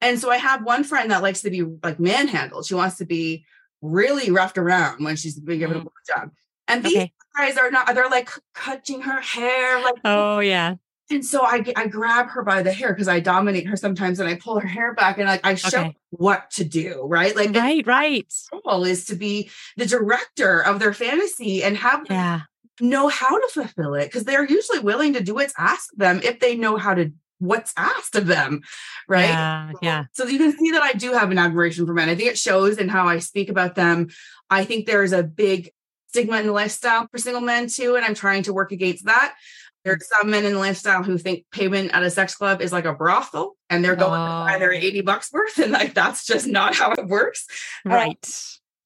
And 0.00 0.18
so 0.18 0.30
I 0.30 0.36
have 0.36 0.64
one 0.64 0.82
friend 0.82 1.10
that 1.10 1.22
likes 1.22 1.42
to 1.42 1.50
be 1.50 1.62
like 1.62 2.00
manhandled. 2.00 2.66
She 2.66 2.74
wants 2.74 2.96
to 2.96 3.04
be 3.04 3.44
really 3.82 4.30
roughed 4.30 4.58
around 4.58 5.04
when 5.04 5.14
she's 5.16 5.38
being 5.38 5.60
given 5.60 5.76
a 5.76 5.80
mm-hmm. 5.80 6.20
job. 6.20 6.30
And 6.68 6.82
these 6.84 6.96
Okay. 6.96 7.12
guys 7.36 7.56
are 7.56 7.70
not, 7.70 7.94
they're 7.94 8.08
like 8.08 8.28
touching 8.54 9.02
her 9.02 9.20
hair, 9.20 9.80
like 9.82 9.94
Oh, 10.04 10.38
yeah. 10.40 10.76
and 11.10 11.24
so 11.24 11.42
I, 11.42 11.64
I 11.76 11.86
grab 11.88 12.28
her 12.30 12.42
by 12.42 12.62
the 12.62 12.72
hair 12.72 12.92
because 12.92 13.08
I 13.08 13.20
dominate 13.20 13.66
her 13.66 13.76
sometimes 13.76 14.20
and 14.20 14.28
I 14.28 14.36
pull 14.36 14.58
her 14.60 14.66
hair 14.66 14.94
back 14.94 15.18
and 15.18 15.26
like 15.28 15.44
I 15.44 15.54
show 15.54 15.80
Okay. 15.80 15.96
what 16.10 16.50
to 16.52 16.64
do, 16.64 17.02
right? 17.06 17.34
Like 17.36 17.54
Right. 17.54 17.86
Right. 17.86 18.32
role 18.64 18.84
is 18.84 19.04
to 19.06 19.16
be 19.16 19.50
the 19.76 19.86
director 19.86 20.60
of 20.64 20.78
their 20.78 20.94
fantasy 20.94 21.62
and 21.62 21.76
have 21.76 22.06
Yeah. 22.08 22.42
know 22.80 23.08
how 23.08 23.38
to 23.38 23.48
fulfill 23.52 23.94
it 23.94 24.04
because 24.06 24.24
they're 24.24 24.46
usually 24.46 24.78
willing 24.78 25.12
to 25.14 25.20
do 25.22 25.34
what's 25.34 25.54
asked 25.58 25.96
them 25.98 26.20
if 26.22 26.40
they 26.40 26.56
know 26.56 26.76
how 26.76 26.94
to 26.94 27.10
what's 27.38 27.72
asked 27.76 28.14
of 28.14 28.28
them, 28.28 28.62
right? 29.08 29.28
Yeah. 29.28 29.72
Yeah. 29.82 30.04
So 30.12 30.26
you 30.26 30.38
can 30.38 30.56
see 30.56 30.70
that 30.70 30.82
I 30.82 30.92
do 30.92 31.12
have 31.12 31.32
an 31.32 31.38
admiration 31.38 31.84
for 31.86 31.92
men. 31.92 32.08
I 32.08 32.14
think 32.14 32.30
it 32.30 32.38
shows 32.38 32.78
in 32.78 32.88
how 32.88 33.08
I 33.08 33.18
speak 33.18 33.48
about 33.48 33.74
them. 33.74 34.08
I 34.48 34.64
think 34.64 34.86
there's 34.86 35.12
a 35.12 35.24
big 35.24 35.72
stigma 36.12 36.38
in 36.38 36.46
the 36.46 36.52
lifestyle 36.52 37.08
for 37.10 37.16
single 37.16 37.40
men 37.40 37.68
too, 37.68 37.96
and 37.96 38.04
I'm 38.04 38.14
trying 38.14 38.42
to 38.42 38.52
work 38.52 38.70
against 38.70 39.06
that. 39.06 39.34
There 39.82 39.94
are 39.94 39.98
some 40.00 40.30
men 40.30 40.44
in 40.44 40.52
the 40.52 40.58
lifestyle 40.58 41.02
who 41.02 41.16
think 41.16 41.46
payment 41.50 41.92
at 41.92 42.02
a 42.02 42.10
sex 42.10 42.36
club 42.36 42.60
is 42.60 42.70
like 42.70 42.84
a 42.84 42.92
brothel 42.92 43.56
and 43.70 43.82
they're 43.82 43.96
going 43.96 44.12
to 44.12 44.52
buy 44.52 44.58
their 44.58 44.72
Oh. 44.72 44.76
80 44.76 45.00
bucks 45.00 45.32
worth. 45.32 45.58
And 45.58 45.72
like 45.72 45.94
that's 45.94 46.24
just 46.26 46.46
not 46.46 46.74
how 46.76 46.92
it 46.92 47.06
works. 47.08 47.46
Um, 47.86 47.92
right. 47.92 48.24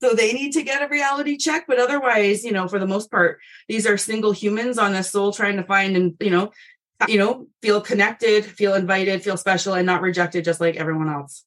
So 0.01 0.15
they 0.15 0.33
need 0.33 0.53
to 0.53 0.63
get 0.63 0.83
a 0.83 0.89
reality 0.89 1.37
check. 1.37 1.67
But 1.67 1.81
otherwise, 1.81 2.45
you 2.45 2.53
know, 2.53 2.69
for 2.69 2.79
the 2.79 2.87
most 2.87 3.11
part, 3.11 3.41
these 3.69 3.87
are 3.87 3.99
single 3.99 4.33
humans 4.33 4.79
on 4.79 4.95
a 4.95 5.03
soul 5.03 5.33
trying 5.33 5.57
to 5.57 5.65
find 5.65 5.97
and, 5.97 6.15
you 6.21 6.31
know, 6.31 6.53
you 7.09 7.19
know, 7.19 7.47
feel 7.61 7.81
connected, 7.83 8.45
feel 8.47 8.75
invited, 8.75 9.23
feel 9.23 9.37
special, 9.37 9.75
and 9.75 9.85
not 9.85 10.01
rejected 10.01 10.45
just 10.45 10.61
like 10.61 10.77
everyone 10.77 11.11
else. 11.11 11.45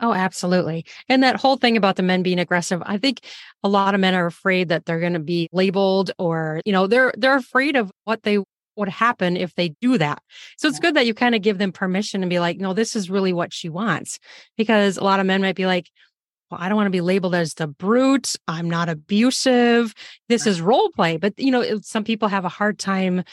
Oh, 0.00 0.12
absolutely. 0.12 0.84
And 1.08 1.22
that 1.22 1.36
whole 1.36 1.56
thing 1.56 1.76
about 1.76 1.96
the 1.96 2.02
men 2.02 2.22
being 2.22 2.38
aggressive, 2.38 2.82
I 2.84 2.98
think 2.98 3.20
a 3.62 3.68
lot 3.68 3.94
of 3.94 4.00
men 4.00 4.14
are 4.14 4.26
afraid 4.26 4.68
that 4.68 4.86
they're 4.86 5.00
going 5.00 5.12
to 5.12 5.20
be 5.20 5.48
labeled 5.52 6.10
or, 6.18 6.60
you 6.64 6.72
know, 6.72 6.86
they're 6.86 7.12
they're 7.16 7.36
afraid 7.36 7.76
of 7.76 7.90
what 8.04 8.22
they 8.22 8.38
would 8.76 8.88
happen 8.88 9.36
if 9.36 9.54
they 9.54 9.70
do 9.80 9.98
that. 9.98 10.20
So 10.58 10.68
it's 10.68 10.80
good 10.80 10.96
that 10.96 11.06
you 11.06 11.14
kind 11.14 11.34
of 11.34 11.42
give 11.42 11.58
them 11.58 11.72
permission 11.72 12.22
and 12.22 12.30
be 12.30 12.40
like, 12.40 12.58
no, 12.58 12.72
this 12.72 12.96
is 12.96 13.10
really 13.10 13.32
what 13.32 13.52
she 13.52 13.68
wants. 13.68 14.18
Because 14.56 14.96
a 14.96 15.04
lot 15.04 15.20
of 15.20 15.26
men 15.26 15.42
might 15.42 15.56
be 15.56 15.66
like, 15.66 15.88
well, 16.50 16.60
I 16.60 16.68
don't 16.68 16.76
want 16.76 16.86
to 16.86 16.90
be 16.90 17.00
labeled 17.00 17.34
as 17.34 17.54
the 17.54 17.66
brute. 17.66 18.34
I'm 18.48 18.68
not 18.68 18.88
abusive. 18.88 19.94
This 20.28 20.46
is 20.46 20.60
role 20.60 20.90
play. 20.90 21.16
But, 21.16 21.34
you 21.38 21.50
know, 21.50 21.80
some 21.80 22.04
people 22.04 22.28
have 22.28 22.44
a 22.44 22.50
hard 22.50 22.78
time 22.78 23.24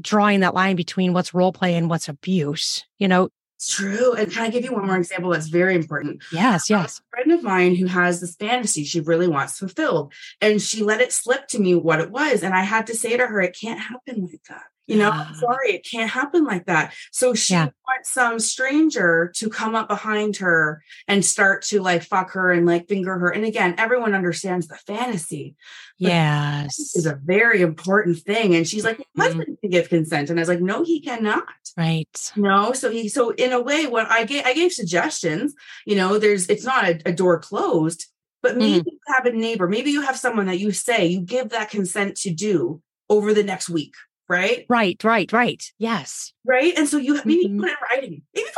drawing 0.00 0.40
that 0.40 0.54
line 0.54 0.76
between 0.76 1.12
what's 1.12 1.34
role 1.34 1.52
play 1.52 1.74
and 1.74 1.88
what's 1.88 2.08
abuse. 2.08 2.84
You 2.98 3.08
know, 3.08 3.28
true. 3.68 4.14
And 4.14 4.30
can 4.30 4.42
I 4.42 4.50
give 4.50 4.64
you 4.64 4.72
one 4.72 4.86
more 4.86 4.96
example 4.96 5.30
that's 5.30 5.48
very 5.48 5.74
important? 5.74 6.22
Yes, 6.32 6.68
yes. 6.68 7.00
A 7.00 7.16
friend 7.16 7.32
of 7.32 7.42
mine 7.42 7.74
who 7.76 7.86
has 7.86 8.20
this 8.20 8.36
fantasy 8.36 8.84
she 8.84 9.00
really 9.00 9.28
wants 9.28 9.58
fulfilled, 9.58 10.12
and 10.40 10.60
she 10.60 10.82
let 10.82 11.00
it 11.00 11.12
slip 11.12 11.48
to 11.48 11.58
me 11.58 11.74
what 11.74 12.00
it 12.00 12.10
was. 12.10 12.42
And 12.42 12.54
I 12.54 12.62
had 12.62 12.86
to 12.88 12.94
say 12.94 13.16
to 13.16 13.26
her, 13.26 13.40
it 13.40 13.56
can't 13.58 13.80
happen 13.80 14.28
like 14.30 14.42
that. 14.48 14.64
You 14.86 14.98
know, 14.98 15.10
Ah. 15.12 15.32
sorry, 15.40 15.72
it 15.72 15.86
can't 15.90 16.10
happen 16.10 16.44
like 16.44 16.66
that. 16.66 16.92
So 17.10 17.32
she 17.32 17.54
Yeah. 17.54 17.68
wants 17.86 18.12
some 18.12 18.38
stranger 18.38 19.32
to 19.36 19.48
come 19.48 19.74
up 19.74 19.88
behind 19.88 20.36
her 20.38 20.82
and 21.08 21.24
start 21.24 21.62
to 21.66 21.80
like 21.80 22.02
fuck 22.02 22.32
her 22.32 22.50
and 22.52 22.66
like 22.66 22.86
finger 22.88 23.18
her. 23.18 23.30
And 23.30 23.44
again, 23.46 23.74
everyone 23.78 24.14
understands 24.14 24.68
the 24.68 24.76
fantasy. 24.86 25.56
Yes. 25.96 26.76
This 26.76 26.96
is 26.96 27.06
a 27.06 27.18
very 27.24 27.62
important 27.62 28.18
thing. 28.18 28.54
And 28.54 28.68
she's 28.68 28.84
like, 28.84 28.98
Mhm. 28.98 29.22
husband 29.22 29.58
can 29.60 29.70
give 29.70 29.88
consent. 29.88 30.28
And 30.28 30.38
I 30.38 30.42
was 30.42 30.48
like, 30.48 30.60
no, 30.60 30.82
he 30.84 31.00
cannot. 31.00 31.44
Right. 31.78 32.32
No, 32.36 32.72
so 32.72 32.90
he 32.90 33.08
so 33.08 33.30
in 33.30 33.52
a 33.52 33.60
way, 33.60 33.86
what 33.86 34.10
I 34.10 34.24
gave 34.24 34.44
I 34.44 34.52
gave 34.54 34.72
suggestions. 34.72 35.54
You 35.86 35.96
know, 35.96 36.18
there's 36.18 36.46
it's 36.48 36.64
not 36.64 36.84
a, 36.84 37.00
a 37.06 37.12
door 37.12 37.38
closed, 37.38 38.06
but 38.42 38.56
maybe 38.56 38.80
Mm-hmm. 38.80 38.88
you 38.90 38.98
have 39.14 39.26
a 39.26 39.32
neighbor, 39.32 39.66
maybe 39.66 39.90
you 39.90 40.02
have 40.02 40.18
someone 40.18 40.46
that 40.46 40.58
you 40.60 40.72
say 40.72 41.06
you 41.06 41.20
give 41.20 41.48
that 41.50 41.70
consent 41.70 42.16
to 42.18 42.30
do 42.30 42.82
over 43.08 43.32
the 43.34 43.42
next 43.42 43.68
week, 43.68 43.94
right? 44.28 44.64
Right, 44.68 45.02
right, 45.04 45.32
right. 45.32 45.62
Yes. 45.78 46.32
Right, 46.44 46.72
and 46.76 46.88
so 46.88 46.96
you 46.98 47.20
maybe 47.24 47.48
Mhm. 47.48 47.60
put 47.60 47.68
it 47.68 47.72
in 47.72 47.76
writing, 47.90 48.22
maybe 48.34 48.48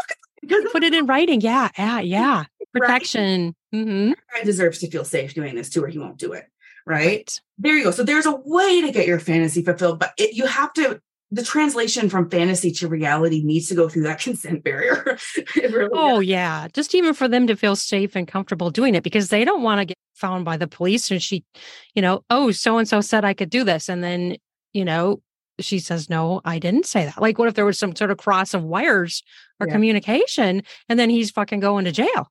because 0.43 0.65
Put 0.73 0.85
it 0.85 0.95
in 0.95 1.07
writing. 1.07 1.41
Yeah. 1.41 1.71
Yeah. 1.77 2.01
Yeah. 2.01 2.45
Protection. 2.73 3.55
hmm 3.73 4.11
the 4.11 4.17
guy 4.35 4.45
deserves 4.45 4.79
to 4.81 4.91
feel 4.91 5.05
safe 5.05 5.35
doing 5.35 5.55
this 5.55 5.71
too, 5.71 5.83
or 5.83 5.89
he 5.89 5.99
won't 5.99 6.19
do 6.19 6.33
it. 6.33 6.45
Right? 6.87 7.07
Right. 7.07 7.41
there 7.59 7.77
you 7.77 7.85
go. 7.85 7.91
So 7.91 8.05
there's 8.05 8.27
a 8.27 8.37
way 8.45 8.81
to 8.83 8.93
get 8.93 9.07
your 9.09 9.19
fantasy 9.19 9.65
fulfilled, 9.65 9.99
but 9.99 10.13
it, 10.19 10.35
you 10.35 10.47
have 10.47 10.73
to. 10.75 11.01
The 11.33 11.43
translation 11.43 12.09
from 12.09 12.31
fantasy 12.31 12.71
to 12.71 12.87
reality 12.87 13.43
needs 13.43 13.67
to 13.69 13.75
go 13.75 13.89
through 13.89 14.05
that 14.05 14.21
consent 14.21 14.63
barrier. 14.63 15.19
Really 15.57 15.89
Oh, 15.93 16.21
does. 16.21 16.29
yeah. 16.29 16.69
Just 16.73 16.95
even 16.95 17.15
for 17.15 17.27
them 17.27 17.49
to 17.49 17.57
feel 17.57 17.75
safe 17.75 18.15
and 18.15 18.29
comfortable 18.29 18.71
doing 18.71 18.95
it 18.95 19.03
because 19.03 19.29
they 19.31 19.45
don't 19.45 19.63
want 19.65 19.81
to 19.81 19.87
get 19.87 19.97
found 20.15 20.45
by 20.45 20.57
the 20.57 20.69
police. 20.69 21.11
And 21.11 21.21
she, 21.21 21.43
you 21.97 22.03
know, 22.03 22.23
oh, 22.31 22.53
so 22.53 22.79
and 22.79 22.87
so 22.89 23.01
said 23.01 23.25
I 23.25 23.35
could 23.35 23.51
do 23.51 23.65
this. 23.65 23.89
And 23.89 24.05
then, 24.05 24.37
you 24.73 24.85
know, 24.85 25.21
she 25.61 25.79
says, 25.79 26.11
no, 26.11 26.41
I 26.45 26.59
didn't 26.59 26.87
say 26.87 27.05
that. 27.05 27.21
Like, 27.21 27.39
what 27.39 27.49
if 27.49 27.55
there 27.55 27.65
was 27.65 27.79
some 27.79 27.95
sort 27.97 28.11
of 28.11 28.19
cross 28.19 28.55
of 28.55 28.63
wires 28.63 29.23
or 29.61 29.67
Yeah. 29.67 29.73
communication 29.75 30.63
and 30.89 30.99
then 30.99 31.11
he's 31.11 31.31
fucking 31.31 31.61
going 31.61 31.85
to 31.85 31.93
jail? 31.93 32.31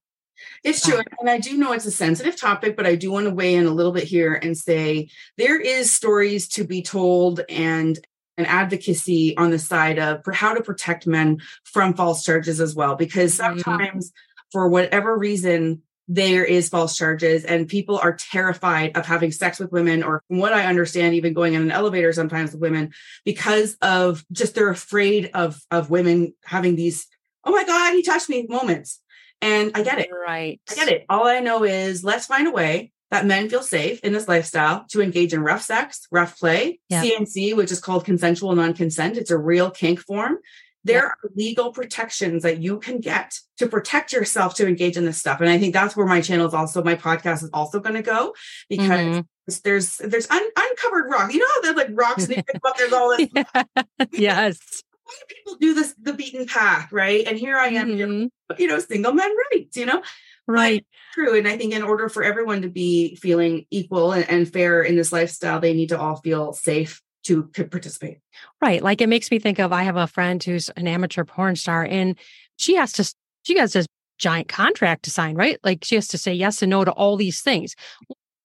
It's 0.64 0.86
true. 0.86 1.02
And 1.20 1.30
I 1.30 1.40
do 1.40 1.58
know 1.58 1.72
it's 1.72 1.86
a 1.86 1.92
sensitive 1.92 2.36
topic, 2.36 2.76
but 2.76 2.86
I 2.86 2.96
do 2.96 3.12
want 3.12 3.26
to 3.26 3.34
weigh 3.34 3.56
in 3.56 3.66
a 3.66 3.72
little 3.72 3.94
bit 3.94 4.04
here 4.04 4.34
and 4.34 4.58
say 4.58 5.10
there 5.38 5.60
is 5.60 5.92
stories 5.92 6.48
to 6.50 6.66
be 6.66 6.82
told 6.82 7.42
and 7.50 7.98
an 8.38 8.46
advocacy 8.46 9.36
on 9.38 9.50
the 9.50 9.58
side 9.60 9.98
of 9.98 10.22
for 10.26 10.34
how 10.34 10.54
to 10.54 10.62
protect 10.62 11.08
men 11.08 11.40
from 11.64 11.94
false 11.94 12.24
charges 12.24 12.60
as 12.60 12.76
well. 12.76 12.96
Because 12.96 13.34
Mhm. 13.34 13.38
sometimes, 13.38 14.12
for 14.52 14.68
whatever 14.68 15.18
reason, 15.18 15.82
there 16.08 16.46
is 16.46 16.70
false 16.70 16.96
charges 16.98 17.44
and 17.46 17.68
people 17.68 17.98
are 17.98 18.14
terrified 18.16 18.96
of 18.96 19.06
having 19.06 19.32
sex 19.32 19.60
with 19.60 19.72
women 19.72 20.04
or 20.04 20.22
from 20.28 20.38
what 20.38 20.54
i 20.54 20.66
understand 20.66 21.16
even 21.16 21.34
going 21.34 21.54
in 21.56 21.62
an 21.62 21.72
elevator 21.72 22.14
sometimes 22.14 22.52
with 22.52 22.62
women 22.62 22.92
because 23.24 23.76
of 23.82 24.24
just 24.32 24.54
they're 24.54 24.70
afraid 24.70 25.32
of 25.34 25.60
of 25.72 25.90
women 25.90 26.34
having 26.44 26.76
these 26.76 27.08
oh 27.44 27.52
my 27.52 27.64
god 27.64 27.94
he 27.94 28.04
touched 28.04 28.30
me 28.30 28.46
moments 28.48 29.02
and 29.42 29.72
i 29.74 29.82
get 29.82 30.00
it 30.00 30.10
Right. 30.28 30.60
I 30.70 30.76
get 30.76 30.88
it. 30.88 31.06
All 31.08 31.28
I 31.28 31.40
know 31.40 31.64
is 31.64 32.04
let's 32.04 32.26
find 32.26 32.48
a 32.48 32.52
way 32.52 32.92
that 33.12 33.28
men 33.28 33.48
feel 33.48 33.62
safe 33.62 34.00
in 34.00 34.12
this 34.12 34.28
lifestyle 34.28 34.86
to 34.90 35.02
engage 35.02 35.34
in 35.34 35.44
rough 35.44 35.62
sex, 35.62 36.08
rough 36.12 36.40
play, 36.40 36.80
Yeah. 36.90 37.04
CNC, 37.04 37.56
which 37.56 37.72
is 37.72 37.80
called 37.80 38.06
consensual 38.06 38.56
non-consent. 38.56 39.18
It's 39.18 39.30
a 39.30 39.38
real 39.38 39.70
kink 39.70 40.00
form. 40.00 40.38
There 40.86 40.98
Yeah. 41.00 41.06
are 41.08 41.18
legal 41.36 41.72
protections 41.74 42.44
that 42.44 42.60
you 42.62 42.80
can 42.80 43.00
get 43.02 43.34
to 43.58 43.68
protect 43.68 44.14
yourself 44.14 44.56
to 44.56 44.68
engage 44.68 44.96
in 44.98 45.04
this 45.06 45.18
stuff. 45.18 45.42
And 45.42 45.50
I 45.50 45.58
think 45.58 45.74
that's 45.74 45.96
where 45.98 46.06
my 46.06 46.22
channel 46.22 46.48
is 46.48 46.54
also, 46.54 46.84
my 46.84 46.96
podcast 46.96 47.44
is 47.44 47.50
also 47.54 47.80
going 47.82 47.96
to 47.96 48.02
go 48.02 48.34
because 48.70 48.90
Mhm. 49.18 49.26
there's 49.64 49.98
there's 49.98 50.30
un- 50.30 50.52
uncovered 50.58 51.10
rock. 51.12 51.34
You 51.34 51.40
know 51.40 51.48
how 51.56 51.62
there's 51.62 51.76
like 51.76 51.90
rocks 51.92 52.26
and 52.26 52.38
you 52.38 52.44
pick 52.44 52.62
up, 52.64 52.78
there's 52.78 52.94
all 52.94 53.18
this. 53.18 53.28
yes. 54.12 54.58
Why 55.04 55.14
do 55.20 55.36
people 55.36 55.56
do 55.56 55.74
this 55.74 55.94
the 56.02 56.14
beaten 56.14 56.46
path, 56.48 56.92
right? 56.92 57.28
And 57.28 57.38
here 57.38 57.58
I 57.58 57.68
am, 57.70 57.90
Mhm. 57.90 58.30
you 58.60 58.68
know, 58.68 58.80
single 58.80 59.14
men 59.14 59.32
rights, 59.52 59.76
you 59.78 59.86
know? 59.86 60.02
Right. 60.48 60.86
true 61.16 61.36
and 61.36 61.48
i 61.48 61.58
think 61.58 61.74
in 61.74 61.82
order 61.82 62.08
for 62.08 62.22
everyone 62.24 62.62
to 62.62 62.70
be 62.70 63.16
feeling 63.16 63.66
equal 63.72 64.12
and, 64.12 64.30
and 64.30 64.52
fair 64.54 64.84
in 64.84 64.96
this 64.96 65.12
lifestyle 65.12 65.60
they 65.60 65.74
need 65.74 65.90
to 65.90 66.00
all 66.00 66.18
feel 66.18 66.54
safe 66.54 67.02
to 67.26 67.44
participate 67.44 68.20
Right. 68.62 68.82
Like 68.84 69.02
it 69.02 69.10
makes 69.10 69.32
me 69.32 69.40
think 69.40 69.60
of 69.60 69.72
I 69.72 69.84
have 69.84 69.96
a 69.98 70.08
friend 70.08 70.44
who's 70.44 70.70
an 70.70 70.88
amateur 70.88 71.24
porn 71.24 71.56
star 71.56 71.84
and 71.84 72.18
she 72.58 72.76
has 72.76 72.92
to 72.94 73.14
she 73.44 73.58
has 73.58 73.74
this 73.74 73.86
giant 74.18 74.48
contract 74.48 75.04
to 75.04 75.12
sign, 75.12 75.36
right? 75.36 75.60
Like 75.64 75.84
she 75.84 75.96
has 75.96 76.08
to 76.10 76.18
say 76.18 76.34
yes 76.34 76.62
and 76.62 76.70
no 76.70 76.86
to 76.86 76.92
all 76.92 77.18
these 77.18 77.42
things. 77.42 77.76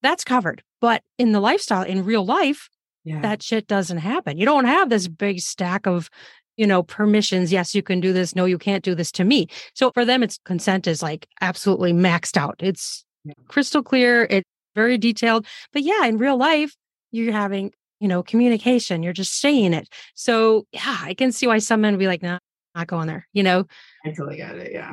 That's 0.03 0.25
covered. 0.25 0.63
But 0.81 1.03
in 1.19 1.33
the 1.33 1.41
lifestyle, 1.41 1.83
in 1.83 2.05
real 2.05 2.25
life, 2.25 2.69
yeah 3.05 3.21
that 3.23 3.43
shit 3.43 3.67
doesn't 3.67 3.99
happen. 3.99 4.37
You 4.39 4.47
don't 4.47 4.65
have 4.65 4.89
this 4.91 5.09
big 5.09 5.41
stack 5.41 5.87
of, 5.87 6.09
you 6.57 6.67
know, 6.67 6.83
permissions. 6.83 7.53
Yes, 7.53 7.75
you 7.75 7.83
can 7.83 8.01
do 8.01 8.13
this. 8.13 8.35
No, 8.35 8.45
you 8.47 8.59
can't 8.59 8.85
do 8.85 8.95
this 8.95 9.13
to 9.13 9.25
me. 9.25 9.47
So 9.75 9.91
for 9.93 10.05
them, 10.05 10.23
it's 10.23 10.39
consent 10.45 10.87
is 10.87 11.03
like 11.03 11.27
absolutely 11.41 11.93
maxed 11.93 12.37
out. 12.37 12.57
It's 12.61 13.05
Yeah. 13.25 13.35
crystal 13.49 13.83
clear. 13.83 14.27
It's 14.31 14.49
very 14.75 14.97
detailed. 14.99 15.47
But 15.73 15.83
yeah, 15.83 16.05
in 16.07 16.17
real 16.19 16.37
life, 16.39 16.75
you're 17.13 17.33
having, 17.33 17.73
you 18.01 18.09
know, 18.09 18.23
communication. 18.23 19.03
You're 19.03 19.13
just 19.13 19.41
saying 19.41 19.73
it. 19.75 19.89
So 20.15 20.67
yeah, 20.73 20.97
I 21.03 21.15
can 21.15 21.31
see 21.33 21.47
why 21.47 21.59
some 21.59 21.83
men 21.83 21.93
would 21.93 21.99
be 22.01 22.07
like, 22.07 22.23
nah, 22.23 22.39
not 22.75 22.87
going 22.87 23.07
there, 23.07 23.29
you 23.33 23.43
know? 23.43 23.65
i 24.05 24.09
totally 24.11 24.37
get 24.39 24.57
it 24.57 24.73
yeah 24.73 24.93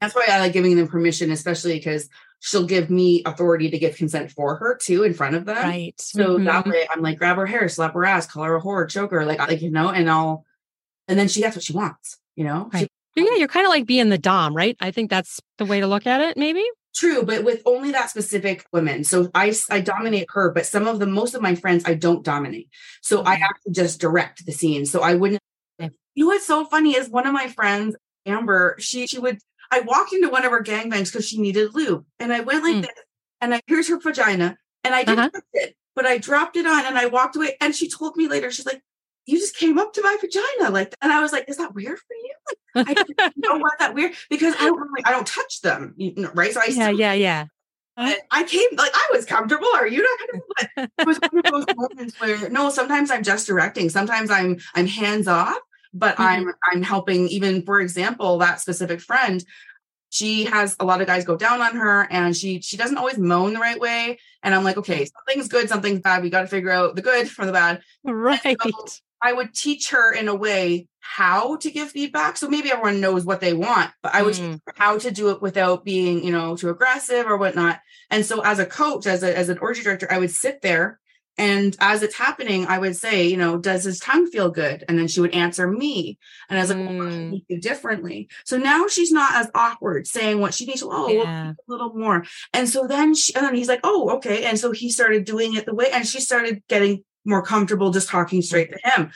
that's 0.00 0.14
why 0.14 0.26
i 0.28 0.38
like 0.40 0.52
giving 0.52 0.76
them 0.76 0.86
permission 0.86 1.30
especially 1.30 1.74
because 1.78 2.10
she'll 2.40 2.66
give 2.66 2.90
me 2.90 3.22
authority 3.24 3.70
to 3.70 3.78
give 3.78 3.96
consent 3.96 4.30
for 4.30 4.56
her 4.56 4.76
too 4.76 5.04
in 5.04 5.14
front 5.14 5.34
of 5.34 5.46
them 5.46 5.56
Right. 5.56 5.94
so 5.98 6.36
that 6.38 6.64
Mhm. 6.66 6.70
way 6.72 6.86
i'm 6.90 7.00
like 7.00 7.16
grab 7.16 7.36
her 7.38 7.46
hair 7.46 7.66
slap 7.70 7.94
her 7.94 8.04
ass 8.04 8.26
call 8.26 8.42
her 8.44 8.56
a 8.56 8.60
whore 8.60 8.86
choke 8.88 9.12
her 9.12 9.24
like 9.24 9.38
like 9.38 9.62
you 9.62 9.70
know 9.70 9.88
and 9.88 10.10
i'll 10.10 10.44
and 11.08 11.18
then 11.18 11.28
she 11.28 11.40
gets 11.40 11.56
what 11.56 11.62
she 11.64 11.72
wants 11.72 12.18
you 12.34 12.44
know 12.44 12.68
She- 12.76 12.88
yeah, 13.16 13.36
you're 13.38 13.48
kind 13.48 13.64
of 13.64 13.70
like 13.70 13.86
being 13.86 14.10
the 14.10 14.18
Dom, 14.18 14.54
right? 14.54 14.76
I 14.78 14.90
think 14.90 15.08
that's 15.08 15.40
the 15.56 15.64
way 15.64 15.80
to 15.80 15.86
look 15.86 16.06
at 16.06 16.20
it, 16.20 16.36
maybe. 16.36 16.62
True, 16.96 17.22
but 17.22 17.44
with 17.44 17.60
only 17.66 17.92
that 17.92 18.08
specific 18.08 18.64
woman. 18.72 19.04
So 19.04 19.30
I 19.34 19.54
I 19.70 19.80
dominate 19.80 20.26
her, 20.30 20.50
but 20.50 20.64
some 20.64 20.86
of 20.86 20.98
the 20.98 21.06
most 21.06 21.34
of 21.34 21.42
my 21.42 21.54
friends 21.54 21.84
I 21.84 21.94
don't 21.94 22.24
dominate. 22.24 22.70
So 23.02 23.22
I 23.22 23.34
actually 23.34 23.72
just 23.72 24.00
direct 24.00 24.46
the 24.46 24.52
scene. 24.52 24.86
So 24.86 25.02
I 25.02 25.14
wouldn't. 25.14 25.42
You 25.78 25.90
know 26.24 26.26
what's 26.28 26.46
so 26.46 26.64
funny 26.64 26.96
is 26.96 27.10
one 27.10 27.26
of 27.26 27.34
my 27.34 27.48
friends, 27.48 27.94
Amber. 28.24 28.76
She 28.78 29.06
she 29.06 29.18
would. 29.18 29.38
I 29.70 29.80
walked 29.80 30.14
into 30.14 30.30
one 30.30 30.46
of 30.46 30.50
her 30.52 30.62
gangbangs 30.62 31.12
because 31.12 31.28
she 31.28 31.38
needed 31.38 31.74
lube, 31.74 32.06
and 32.18 32.32
I 32.32 32.40
went 32.40 32.64
like 32.64 32.76
Mm. 32.76 32.82
this, 32.82 32.90
and 33.42 33.54
I 33.54 33.60
here's 33.66 33.88
her 33.88 33.98
vagina, 34.00 34.56
and 34.82 34.94
I 34.94 35.04
didn't 35.04 35.18
Uh-huh. 35.34 35.40
it, 35.52 35.76
but 35.94 36.06
I 36.06 36.16
dropped 36.16 36.56
it 36.56 36.66
on, 36.66 36.86
and 36.86 36.96
I 36.96 37.06
walked 37.06 37.36
away, 37.36 37.58
and 37.60 37.74
she 37.76 37.90
told 37.90 38.16
me 38.16 38.26
later, 38.26 38.50
she's 38.50 38.64
like. 38.64 38.82
You 39.26 39.38
just 39.38 39.56
came 39.56 39.78
up 39.78 39.92
to 39.94 40.02
my 40.02 40.16
vagina 40.20 40.70
like 40.70 40.90
that. 40.90 40.98
And 41.02 41.12
I 41.12 41.20
was 41.20 41.32
like, 41.32 41.48
is 41.48 41.56
that 41.56 41.74
weird 41.74 41.98
for 41.98 42.14
you? 42.14 42.34
Like, 42.74 42.98
I 42.98 43.04
don't 43.04 43.32
know 43.36 43.58
why 43.58 43.70
that 43.78 43.94
weird 43.94 44.12
because 44.30 44.54
I 44.54 44.66
don't 44.66 44.78
really, 44.78 45.04
I 45.04 45.10
don't 45.10 45.26
touch 45.26 45.60
them, 45.62 45.94
you 45.96 46.14
know, 46.16 46.30
right? 46.34 46.52
So 46.52 46.60
I 46.60 46.66
yeah, 46.66 46.90
yeah, 46.90 47.12
yeah. 47.12 47.46
I, 47.96 48.18
I 48.30 48.44
came 48.44 48.68
like 48.76 48.90
I 48.94 49.08
was 49.12 49.24
comfortable. 49.24 49.68
Are 49.74 49.86
you 49.86 50.02
not? 50.02 50.42
But 50.76 50.90
it 50.98 51.06
was 51.06 51.18
one 51.18 51.38
of 51.38 51.52
those 51.52 51.64
moments 51.76 52.20
where 52.20 52.50
no, 52.50 52.68
sometimes 52.70 53.10
I'm 53.10 53.22
just 53.22 53.46
directing. 53.46 53.88
Sometimes 53.88 54.30
I'm 54.30 54.58
I'm 54.74 54.86
hands 54.86 55.28
off, 55.28 55.58
but 55.94 56.18
I'm 56.18 56.42
mm-hmm. 56.42 56.50
I'm 56.70 56.82
helping. 56.82 57.28
Even 57.28 57.62
for 57.62 57.80
example, 57.80 58.38
that 58.38 58.60
specific 58.60 59.00
friend, 59.00 59.42
she 60.10 60.44
has 60.44 60.76
a 60.78 60.84
lot 60.84 61.00
of 61.00 61.06
guys 61.06 61.24
go 61.24 61.36
down 61.36 61.62
on 61.62 61.74
her, 61.76 62.06
and 62.10 62.36
she 62.36 62.60
she 62.60 62.76
doesn't 62.76 62.98
always 62.98 63.16
moan 63.16 63.54
the 63.54 63.60
right 63.60 63.80
way. 63.80 64.18
And 64.42 64.54
I'm 64.54 64.62
like, 64.62 64.76
okay, 64.76 65.06
something's 65.06 65.48
good, 65.48 65.70
something's 65.70 66.00
bad. 66.00 66.22
We 66.22 66.28
got 66.28 66.42
to 66.42 66.48
figure 66.48 66.70
out 66.70 66.96
the 66.96 67.02
good 67.02 67.30
from 67.30 67.46
the 67.46 67.52
bad. 67.52 67.80
Right. 68.04 68.58
I 69.26 69.32
would 69.32 69.52
teach 69.54 69.90
her 69.90 70.12
in 70.20 70.28
a 70.28 70.34
way 70.46 70.86
how 71.00 71.56
to 71.62 71.70
give 71.70 71.90
feedback. 71.90 72.36
So 72.36 72.48
maybe 72.48 72.70
everyone 72.70 73.00
knows 73.00 73.24
what 73.24 73.40
they 73.40 73.54
want, 73.54 73.90
but 74.02 74.14
I 74.14 74.22
would 74.22 74.34
Mm. 74.34 74.60
how 74.76 74.98
to 74.98 75.10
do 75.10 75.30
it 75.30 75.40
without 75.46 75.84
being, 75.84 76.24
you 76.26 76.32
know, 76.36 76.56
too 76.56 76.68
aggressive 76.70 77.26
or 77.26 77.36
whatnot. 77.36 77.76
And 78.10 78.24
so 78.26 78.40
as 78.42 78.58
a 78.58 78.66
coach, 78.66 79.06
as 79.06 79.22
a 79.22 79.30
as 79.42 79.48
an 79.48 79.58
orgy 79.58 79.82
director, 79.82 80.08
I 80.10 80.18
would 80.18 80.30
sit 80.44 80.62
there 80.62 80.86
And 81.38 81.76
as 81.80 82.02
it's 82.02 82.16
happening, 82.16 82.64
I 82.66 82.78
would 82.78 82.96
say, 82.96 83.26
you 83.32 83.36
know, 83.36 83.58
does 83.58 83.84
his 83.84 84.00
tongue 84.00 84.26
feel 84.34 84.48
good? 84.50 84.78
And 84.88 84.98
then 84.98 85.06
she 85.06 85.20
would 85.20 85.34
answer 85.34 85.66
me. 85.82 86.16
And 86.48 86.58
I 86.58 86.62
was 86.62 86.70
like, 86.70 86.78
well, 86.78 86.96
what 86.96 87.10
can 87.12 87.30
Mm. 87.32 87.44
do 87.50 87.58
differently? 87.60 88.18
So 88.46 88.56
now 88.56 88.86
she's 88.88 89.12
not 89.12 89.32
as 89.40 89.50
awkward 89.54 90.06
saying 90.06 90.40
what 90.40 90.54
she 90.54 90.64
needs. 90.64 90.82
Oh, 90.82 90.88
well, 91.14 91.26
Yeah. 91.26 91.50
a 91.50 91.70
little 91.72 91.92
more. 91.94 92.24
And 92.54 92.66
so 92.74 92.86
then 92.86 93.14
she, 93.14 93.34
and 93.34 93.44
then 93.44 93.54
he's 93.54 93.68
like, 93.68 93.82
oh, 93.84 94.16
okay. 94.16 94.38
And 94.48 94.58
so 94.58 94.72
he 94.72 94.88
started 94.90 95.26
doing 95.26 95.50
it 95.58 95.66
the 95.66 95.74
way, 95.74 95.88
and 95.92 96.06
she 96.06 96.20
started 96.20 96.62
getting 96.72 97.04
more 97.26 97.42
comfortable 97.42 97.90
just 97.90 98.08
talking 98.08 98.40
straight 98.42 98.70
to 98.72 98.78
him. 98.90 99.10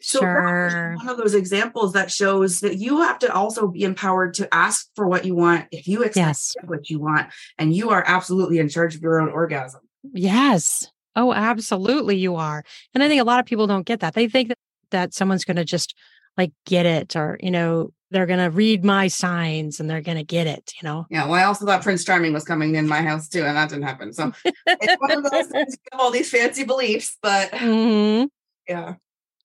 So 0.00 0.20
Sure. 0.20 0.94
one 0.96 1.08
of 1.08 1.16
those 1.16 1.34
examples 1.34 1.94
that 1.94 2.10
shows 2.10 2.60
that 2.60 2.76
you 2.76 3.00
have 3.00 3.18
to 3.20 3.32
also 3.32 3.68
be 3.68 3.84
empowered 3.84 4.34
to 4.34 4.52
ask 4.54 4.88
for 4.94 5.08
what 5.08 5.24
you 5.24 5.34
want 5.34 5.66
if 5.70 5.88
you 5.88 6.02
expect 6.02 6.26
Yes. 6.26 6.54
what 6.64 6.90
you 6.90 7.00
want, 7.00 7.28
and 7.58 7.74
you 7.74 7.88
are 7.90 8.04
absolutely 8.06 8.58
in 8.58 8.68
charge 8.68 8.94
of 8.94 9.00
your 9.00 9.18
own 9.18 9.30
orgasm. 9.30 9.80
Yes. 10.12 10.90
Oh, 11.16 11.32
absolutely, 11.32 12.16
you 12.16 12.36
are. 12.36 12.64
And 12.92 13.02
I 13.02 13.08
think 13.08 13.22
a 13.22 13.24
lot 13.24 13.40
of 13.40 13.46
people 13.46 13.66
don't 13.66 13.86
get 13.86 14.00
that. 14.00 14.12
They 14.14 14.28
think 14.28 14.48
that, 14.48 14.58
that 14.90 15.14
someone's 15.14 15.44
going 15.46 15.56
to 15.56 15.64
just 15.64 15.94
like 16.36 16.52
get 16.66 16.84
it, 16.84 17.16
or 17.16 17.38
you 17.40 17.50
know, 17.50 17.92
they're 18.14 18.26
going 18.26 18.38
to 18.38 18.48
read 18.56 18.84
my 18.84 19.08
signs 19.08 19.80
and 19.80 19.90
they're 19.90 20.00
going 20.00 20.16
to 20.16 20.24
get 20.24 20.46
it. 20.46 20.72
You 20.80 20.86
know. 20.88 21.06
Yeah, 21.10 21.24
well, 21.24 21.34
I 21.34 21.44
also 21.44 21.66
thought 21.66 21.82
Prince 21.82 22.04
Charming 22.04 22.32
was 22.32 22.44
coming 22.44 22.76
in 22.76 22.86
my 22.88 23.02
house 23.02 23.28
too, 23.28 23.42
and 23.44 23.56
that 23.56 23.68
didn't 23.68 23.84
happen. 23.84 24.12
So 24.14 24.32
it's 24.44 25.00
one 25.00 25.18
of 25.24 25.30
those 25.30 25.48
things 25.48 25.74
you 25.74 25.88
have 25.92 26.00
all 26.00 26.10
these 26.10 26.30
fancy 26.30 26.64
beliefs, 26.64 27.18
but 27.20 27.50
Mhm. 27.52 28.28
yeah. 28.68 28.94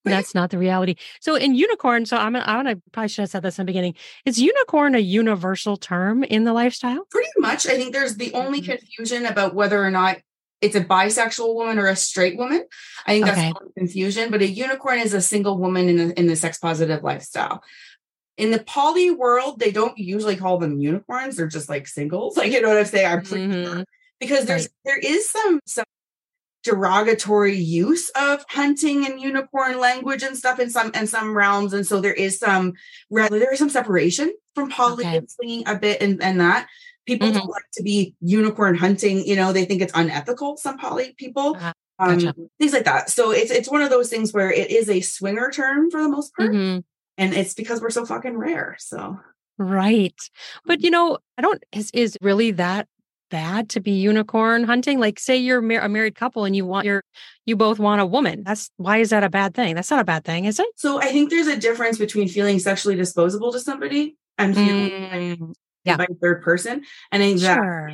That's 0.05 0.33
not 0.33 0.49
the 0.49 0.57
reality. 0.57 0.95
So 1.19 1.35
in 1.35 1.53
unicorn, 1.55 2.05
so 2.05 2.15
I'm 2.17 2.31
gonna, 2.33 2.45
I'm 2.47 2.63
gonna 2.63 2.81
probably 2.93 3.09
should 3.09 3.23
have 3.23 3.29
said 3.29 3.43
this 3.43 3.59
in 3.59 3.65
the 3.65 3.69
beginning. 3.69 3.95
Is 4.25 4.39
unicorn 4.39 4.95
a 4.95 4.99
universal 4.99 5.75
term 5.77 6.23
in 6.23 6.45
the 6.45 6.53
lifestyle? 6.53 7.05
pretty 7.11 7.29
much 7.37 7.67
i 7.67 7.71
think 7.75 7.91
there's 7.93 8.15
the 8.15 8.33
only 8.33 8.61
Mhm. 8.61 8.77
confusion 8.79 9.25
about 9.25 9.53
whether 9.53 9.83
or 9.83 9.91
not 9.91 10.17
it's 10.61 10.75
a 10.75 10.81
bisexual 10.83 11.53
woman 11.53 11.77
or 11.79 11.87
a 11.87 11.95
straight 11.95 12.37
woman 12.37 12.65
i 13.05 13.11
think 13.11 13.25
that's 13.25 13.37
Okay. 13.39 13.53
confusion 13.77 14.31
but 14.31 14.41
a 14.41 14.47
unicorn 14.47 14.99
is 14.99 15.13
a 15.13 15.21
single 15.21 15.57
woman 15.57 15.89
in 15.89 15.97
the, 15.97 16.19
in 16.19 16.27
the 16.27 16.35
sex 16.35 16.57
positive 16.57 17.03
lifestyle 17.03 17.61
in 18.39 18.51
the 18.51 18.59
poly 18.63 19.11
world 19.11 19.59
they 19.59 19.71
don't 19.71 19.97
usually 19.97 20.35
call 20.35 20.57
them 20.57 20.79
unicorns 20.79 21.35
they're 21.35 21.47
just 21.47 21.69
like 21.69 21.85
singles 21.87 22.35
like 22.39 22.51
you 22.51 22.61
know 22.61 22.69
what 22.69 22.77
i'm 22.77 22.85
saying 22.85 23.05
i'm 23.05 23.21
pretty 23.23 23.51
sure 23.51 23.75
Mhm. 23.75 23.83
because 24.19 24.45
there's 24.45 24.63
Right. 24.63 24.71
there 24.85 24.97
is 24.99 25.29
some 25.29 25.59
some 25.65 25.85
derogatory 26.63 27.55
use 27.55 28.09
of 28.15 28.43
hunting 28.49 29.05
and 29.05 29.21
unicorn 29.21 29.79
language 29.79 30.23
and 30.23 30.37
stuff 30.37 30.59
in 30.59 30.69
some 30.69 30.91
in 30.93 31.07
some 31.07 31.33
realms 31.35 31.73
and 31.73 31.87
so 31.87 32.01
there 32.01 32.13
is 32.13 32.37
some 32.37 32.73
re- 33.09 33.29
there 33.29 33.53
is 33.53 33.59
some 33.59 33.69
separation 33.69 34.33
from 34.55 34.69
poly 34.69 35.05
Okay. 35.05 35.17
and 35.17 35.31
swinging 35.31 35.63
a 35.67 35.75
bit 35.75 36.01
and, 36.01 36.21
and 36.21 36.39
that 36.41 36.67
people 37.05 37.29
Mhm. 37.29 37.33
don't 37.35 37.49
like 37.49 37.63
to 37.75 37.83
be 37.83 38.13
unicorn 38.19 38.75
hunting 38.75 39.25
you 39.25 39.37
know 39.37 39.53
they 39.53 39.63
think 39.65 39.81
it's 39.81 39.93
unethical 39.95 40.57
some 40.57 40.77
poly 40.77 41.13
people 41.17 41.55
Ah, 41.59 41.73
um, 41.97 42.17
gotcha. 42.19 42.33
things 42.59 42.73
like 42.73 42.83
that 42.85 43.09
so 43.09 43.31
it's 43.31 43.51
it's 43.51 43.69
one 43.71 43.81
of 43.81 43.89
those 43.89 44.09
things 44.09 44.33
where 44.33 44.51
it 44.51 44.69
is 44.69 44.89
a 44.89 44.99
swinger 44.99 45.49
term 45.51 45.89
for 45.89 46.01
the 46.03 46.09
most 46.09 46.35
part 46.35 46.51
Mhm. 46.51 46.83
And 47.19 47.33
it's 47.35 47.53
because 47.53 47.81
we're 47.81 47.89
so 47.91 48.05
fucking 48.05 48.35
rare 48.37 48.75
so 48.79 49.19
Right. 49.61 50.15
But 50.65 50.81
you 50.81 50.89
know, 50.89 51.17
I 51.37 51.41
don't 51.41 51.61
is 51.73 51.91
is 51.93 52.17
really 52.21 52.51
that 52.51 52.87
bad 53.29 53.67
to 53.71 53.81
be 53.81 53.91
unicorn 53.91 54.63
hunting? 54.63 54.99
Like 54.99 55.19
say 55.19 55.35
you're 55.37 55.61
mar- 55.61 55.81
a 55.81 55.89
married 55.89 56.15
couple 56.15 56.45
and 56.45 56.55
you 56.55 56.65
want 56.65 56.85
your 56.85 57.03
you 57.45 57.57
both 57.57 57.77
want 57.77 57.99
a 58.01 58.05
woman. 58.05 58.43
That's 58.45 58.71
why 58.77 58.97
is 58.99 59.09
that 59.09 59.23
a 59.23 59.29
bad 59.29 59.53
thing? 59.53 59.75
That's 59.75 59.91
not 59.91 59.99
a 59.99 60.05
bad 60.05 60.23
thing, 60.23 60.45
is 60.45 60.59
it? 60.59 60.67
so 60.77 60.99
i 61.01 61.07
think 61.07 61.29
there's 61.29 61.47
a 61.47 61.57
difference 61.57 61.97
between 61.97 62.27
feeling 62.29 62.57
sexually 62.57 62.95
disposable 62.95 63.51
to 63.51 63.59
somebody 63.59 64.15
and 64.37 64.55
feeling 64.55 64.91
Mm, 64.91 65.53
Yeah. 65.83 65.97
by 65.97 66.07
third 66.21 66.41
person. 66.41 66.83
And 67.11 67.21
that's 67.21 67.41
Sure. 67.43 67.91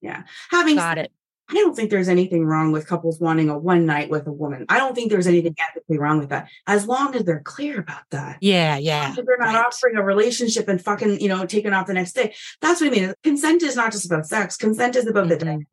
yeah. 0.00 0.22
Having 0.52 0.76
got 0.76 0.98
it. 0.98 1.10
I 1.50 1.54
don't 1.54 1.74
think 1.74 1.90
there's 1.90 2.08
anything 2.08 2.44
wrong 2.44 2.72
with 2.72 2.86
couples 2.86 3.18
wanting 3.20 3.48
a 3.48 3.58
one 3.58 3.86
night 3.86 4.10
with 4.10 4.26
a 4.26 4.32
woman. 4.32 4.66
I 4.68 4.78
don't 4.78 4.94
think 4.94 5.10
there's 5.10 5.26
anything 5.26 5.54
ethically 5.58 5.98
wrong 5.98 6.18
with 6.18 6.28
that, 6.28 6.48
as 6.66 6.86
long 6.86 7.14
as 7.14 7.24
they're 7.24 7.40
clear 7.40 7.80
about 7.80 8.02
that. 8.10 8.36
Yeah, 8.40 8.76
yeah. 8.76 9.10
If 9.10 9.24
they're 9.24 9.38
not 9.38 9.54
right. 9.54 9.64
offering 9.66 9.96
a 9.96 10.02
relationship 10.02 10.68
and 10.68 10.82
fucking, 10.82 11.20
you 11.20 11.28
know, 11.28 11.46
taking 11.46 11.72
off 11.72 11.86
the 11.86 11.94
next 11.94 12.12
day. 12.14 12.34
That's 12.60 12.80
what 12.80 12.88
I 12.88 12.90
mean. 12.90 13.14
Consent 13.22 13.62
is 13.62 13.76
not 13.76 13.92
just 13.92 14.04
about 14.06 14.26
sex. 14.26 14.56
Consent 14.56 14.96
is 14.96 15.06
about 15.06 15.28
the 15.28 15.36
Mhm. 15.36 15.64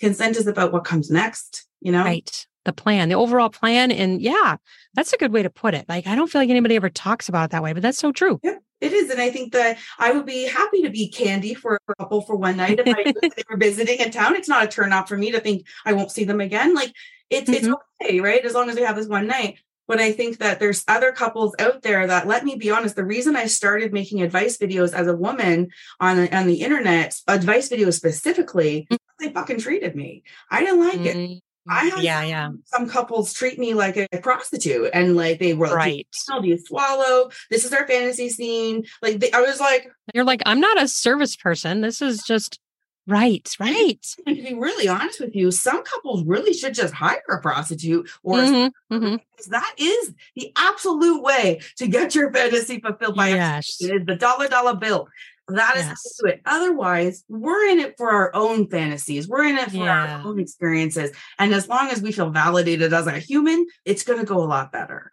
consent 0.00 0.36
is 0.36 0.46
about 0.46 0.72
what 0.72 0.84
comes 0.84 1.10
next, 1.10 1.66
you 1.80 1.90
know? 1.92 2.04
Right. 2.04 2.46
The 2.64 2.72
plan, 2.72 3.08
the 3.08 3.14
overall 3.14 3.50
plan. 3.50 3.92
And 3.92 4.20
yeah, 4.22 4.56
that's 4.94 5.12
a 5.12 5.18
good 5.18 5.32
way 5.32 5.42
to 5.42 5.50
put 5.50 5.74
it. 5.74 5.86
Like 5.88 6.06
I 6.06 6.14
don't 6.14 6.30
feel 6.30 6.40
like 6.40 6.50
anybody 6.50 6.76
ever 6.76 6.90
talks 6.90 7.28
about 7.28 7.46
it 7.46 7.50
that 7.50 7.62
way, 7.62 7.72
but 7.72 7.82
that's 7.82 7.98
so 7.98 8.12
true. 8.12 8.40
It 8.84 8.92
is. 8.92 9.10
And 9.10 9.20
I 9.20 9.30
think 9.30 9.52
that 9.52 9.78
I 9.98 10.12
would 10.12 10.26
be 10.26 10.46
happy 10.46 10.82
to 10.82 10.90
be 10.90 11.08
candy 11.08 11.54
for 11.54 11.80
a 11.88 11.94
couple 11.94 12.20
for 12.20 12.36
one 12.36 12.58
night 12.58 12.80
if, 12.84 12.88
I, 12.88 13.12
they 13.22 13.42
were 13.48 13.56
visiting 13.56 13.98
in 13.98 14.10
town. 14.10 14.36
It's 14.36 14.48
not 14.48 14.64
a 14.64 14.68
turn 14.68 14.92
off 14.92 15.08
for 15.08 15.16
me 15.16 15.32
to 15.32 15.40
think 15.40 15.66
I 15.86 15.94
won't 15.94 16.10
see 16.10 16.24
them 16.24 16.40
again. 16.40 16.74
Like 16.74 16.92
it's 17.30 17.48
it's 17.48 17.66
mm-hmm. 17.66 18.04
okay, 18.04 18.20
right? 18.20 18.44
As 18.44 18.52
long 18.52 18.68
as 18.68 18.76
we 18.76 18.82
have 18.82 18.96
this 18.96 19.08
one 19.08 19.26
night. 19.26 19.58
But 19.86 20.00
I 20.00 20.12
think 20.12 20.38
that 20.38 20.60
there's 20.60 20.82
other 20.88 21.12
couples 21.12 21.54
out 21.58 21.82
there 21.82 22.06
that 22.06 22.26
let 22.26 22.44
me 22.44 22.56
be 22.56 22.70
honest. 22.70 22.96
The 22.96 23.04
reason 23.04 23.36
I 23.36 23.46
started 23.46 23.92
making 23.92 24.22
advice 24.22 24.56
videos 24.56 24.94
as 24.94 25.06
a 25.06 25.16
woman 25.16 25.68
on 26.00 26.16
the, 26.16 26.36
on 26.36 26.46
the 26.46 26.62
internet, 26.62 27.14
advice 27.28 27.68
videos 27.68 27.94
specifically, 27.94 28.86
mm. 28.90 28.96
they 29.18 29.30
fucking 29.30 29.58
treated 29.58 29.94
me. 29.94 30.22
I 30.50 30.60
didn't 30.60 30.80
like 30.80 31.00
it. 31.00 31.16
Mm. 31.16 31.40
I 31.68 31.86
had 31.86 32.02
yeah, 32.02 32.20
some, 32.20 32.28
yeah. 32.28 32.48
some 32.66 32.88
couples 32.88 33.32
treat 33.32 33.58
me 33.58 33.74
like 33.74 33.96
a 33.96 34.06
prostitute 34.18 34.90
and 34.92 35.16
like 35.16 35.38
they 35.38 35.54
were 35.54 35.68
like, 35.68 35.76
Right. 35.76 36.06
"Do 36.28 36.34
you 36.34 36.42
do 36.42 36.48
you 36.48 36.58
swallow? 36.58 37.30
This 37.50 37.64
is 37.64 37.72
our 37.72 37.86
fantasy 37.86 38.28
scene. 38.28 38.84
Like 39.02 39.20
they, 39.20 39.30
I 39.32 39.40
was 39.40 39.60
like, 39.60 39.90
You're 40.14 40.24
like, 40.24 40.42
I'm 40.46 40.60
not 40.60 40.82
a 40.82 40.88
service 40.88 41.36
person. 41.36 41.80
This 41.80 42.02
is 42.02 42.22
just 42.22 42.60
right, 43.06 43.48
right. 43.60 43.98
and 44.26 44.36
to 44.36 44.42
be 44.42 44.54
really 44.54 44.88
honest 44.88 45.20
with 45.20 45.34
you, 45.36 45.50
some 45.50 45.82
couples 45.84 46.22
really 46.24 46.54
should 46.54 46.72
just 46.74 46.94
hire 46.94 47.20
a 47.30 47.38
prostitute 47.38 48.08
or 48.22 48.38
Mhm, 48.38 48.70
mhm. 48.92 49.20
that 49.48 49.74
is 49.76 50.14
the 50.36 50.52
absolute 50.56 51.22
way 51.22 51.60
to 51.76 51.86
get 51.86 52.14
your 52.14 52.32
fantasy 52.32 52.80
fulfilled 52.80 53.16
by 53.16 53.28
Yes. 53.30 53.76
it 53.80 53.90
is 53.94 54.00
the 54.06 54.16
dollar 54.16 54.48
dollar 54.48 54.74
bill. 54.74 55.08
That 55.48 55.76
is 55.76 55.84
how 55.84 55.92
to 55.92 56.14
do 56.22 56.26
it. 56.28 56.40
Otherwise, 56.46 57.24
we're 57.28 57.68
in 57.68 57.80
it 57.80 57.96
for 57.98 58.10
our 58.10 58.34
own 58.34 58.68
fantasies. 58.68 59.28
We're 59.28 59.44
in 59.44 59.58
it 59.58 59.70
for 59.70 59.76
Yeah. 59.76 60.18
our 60.18 60.26
own 60.26 60.38
experiences. 60.38 61.10
And 61.38 61.52
as 61.52 61.68
long 61.68 61.90
as 61.90 62.00
we 62.00 62.12
feel 62.12 62.30
validated 62.30 62.92
as 62.92 63.06
a 63.06 63.18
human, 63.18 63.66
it's 63.84 64.02
going 64.04 64.20
to 64.20 64.24
go 64.24 64.42
a 64.42 64.46
lot 64.46 64.72
better. 64.72 65.12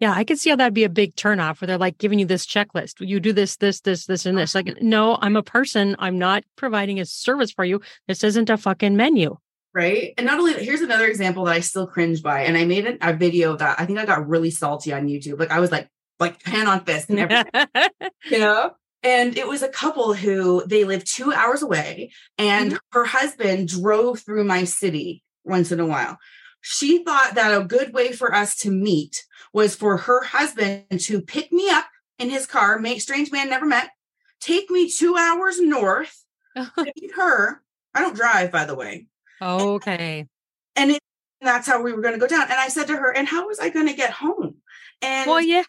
Yeah, 0.00 0.12
I 0.12 0.24
could 0.24 0.38
see 0.38 0.50
how 0.50 0.56
that'd 0.56 0.74
be 0.74 0.84
a 0.84 0.88
big 0.88 1.16
turnoff 1.16 1.60
where 1.60 1.66
they're 1.66 1.78
like 1.78 1.98
giving 1.98 2.18
you 2.18 2.26
this 2.26 2.46
checklist. 2.46 3.06
You 3.06 3.18
do 3.18 3.32
this, 3.32 3.56
this, 3.56 3.80
this, 3.80 4.06
this, 4.06 4.24
and 4.26 4.38
this. 4.38 4.54
Like, 4.54 4.68
uh-huh. 4.68 4.78
no, 4.80 5.18
I'm 5.20 5.36
a 5.36 5.42
person. 5.42 5.96
I'm 5.98 6.18
not 6.18 6.44
providing 6.56 7.00
a 7.00 7.04
service 7.04 7.50
for 7.50 7.64
you. 7.64 7.80
This 8.06 8.22
isn't 8.22 8.50
a 8.50 8.56
fucking 8.56 8.96
menu. 8.96 9.36
Right. 9.74 10.14
And 10.16 10.26
not 10.26 10.38
only 10.38 10.52
that, 10.52 10.62
here's 10.62 10.82
another 10.82 11.06
example 11.06 11.44
that 11.46 11.56
I 11.56 11.60
still 11.60 11.88
cringe 11.88 12.22
by. 12.22 12.42
And 12.42 12.56
I 12.56 12.64
made 12.64 12.86
an, 12.86 12.98
a 13.00 13.12
video 13.12 13.56
that 13.56 13.80
I 13.80 13.86
think 13.86 13.98
I 13.98 14.06
got 14.06 14.28
really 14.28 14.52
salty 14.52 14.92
on 14.92 15.08
YouTube. 15.08 15.40
Like 15.40 15.50
I 15.50 15.58
was 15.58 15.72
like, 15.72 15.88
like 16.20 16.40
hand 16.44 16.68
on 16.68 16.84
fist 16.84 17.10
and 17.10 17.18
everything, 17.18 17.66
you 18.30 18.38
know? 18.38 18.70
And 19.04 19.36
it 19.36 19.46
was 19.46 19.62
a 19.62 19.68
couple 19.68 20.14
who 20.14 20.66
they 20.66 20.84
lived 20.84 21.06
two 21.06 21.32
hours 21.32 21.62
away, 21.62 22.10
and 22.38 22.72
mm-hmm. 22.72 22.78
her 22.92 23.04
husband 23.04 23.68
drove 23.68 24.20
through 24.20 24.44
my 24.44 24.64
city 24.64 25.22
once 25.44 25.70
in 25.70 25.78
a 25.78 25.86
while. 25.86 26.18
She 26.62 27.04
thought 27.04 27.34
that 27.34 27.60
a 27.60 27.64
good 27.64 27.92
way 27.92 28.12
for 28.12 28.34
us 28.34 28.56
to 28.60 28.70
meet 28.70 29.22
was 29.52 29.76
for 29.76 29.98
her 29.98 30.22
husband 30.24 30.86
to 31.00 31.20
pick 31.20 31.52
me 31.52 31.68
up 31.68 31.86
in 32.18 32.30
his 32.30 32.46
car, 32.46 32.78
make 32.78 33.02
strange 33.02 33.30
man 33.30 33.50
never 33.50 33.66
met, 33.66 33.90
take 34.40 34.70
me 34.70 34.90
two 34.90 35.16
hours 35.16 35.60
north, 35.60 36.24
meet 36.56 37.12
her. 37.16 37.62
I 37.94 38.00
don't 38.00 38.16
drive, 38.16 38.50
by 38.50 38.64
the 38.64 38.74
way. 38.74 39.06
okay. 39.74 40.26
And 40.76 40.90
it, 40.90 41.00
that's 41.40 41.68
how 41.68 41.80
we 41.80 41.92
were 41.92 42.00
going 42.00 42.14
to 42.14 42.20
go 42.20 42.26
down. 42.26 42.42
And 42.42 42.54
I 42.54 42.66
said 42.66 42.88
to 42.88 42.96
her, 42.96 43.12
and 43.12 43.28
how 43.28 43.46
was 43.46 43.60
I 43.60 43.68
going 43.68 43.86
to 43.86 43.94
get 43.94 44.10
home? 44.10 44.56
And 45.00 45.30
Well, 45.30 45.40
yeah. 45.40 45.62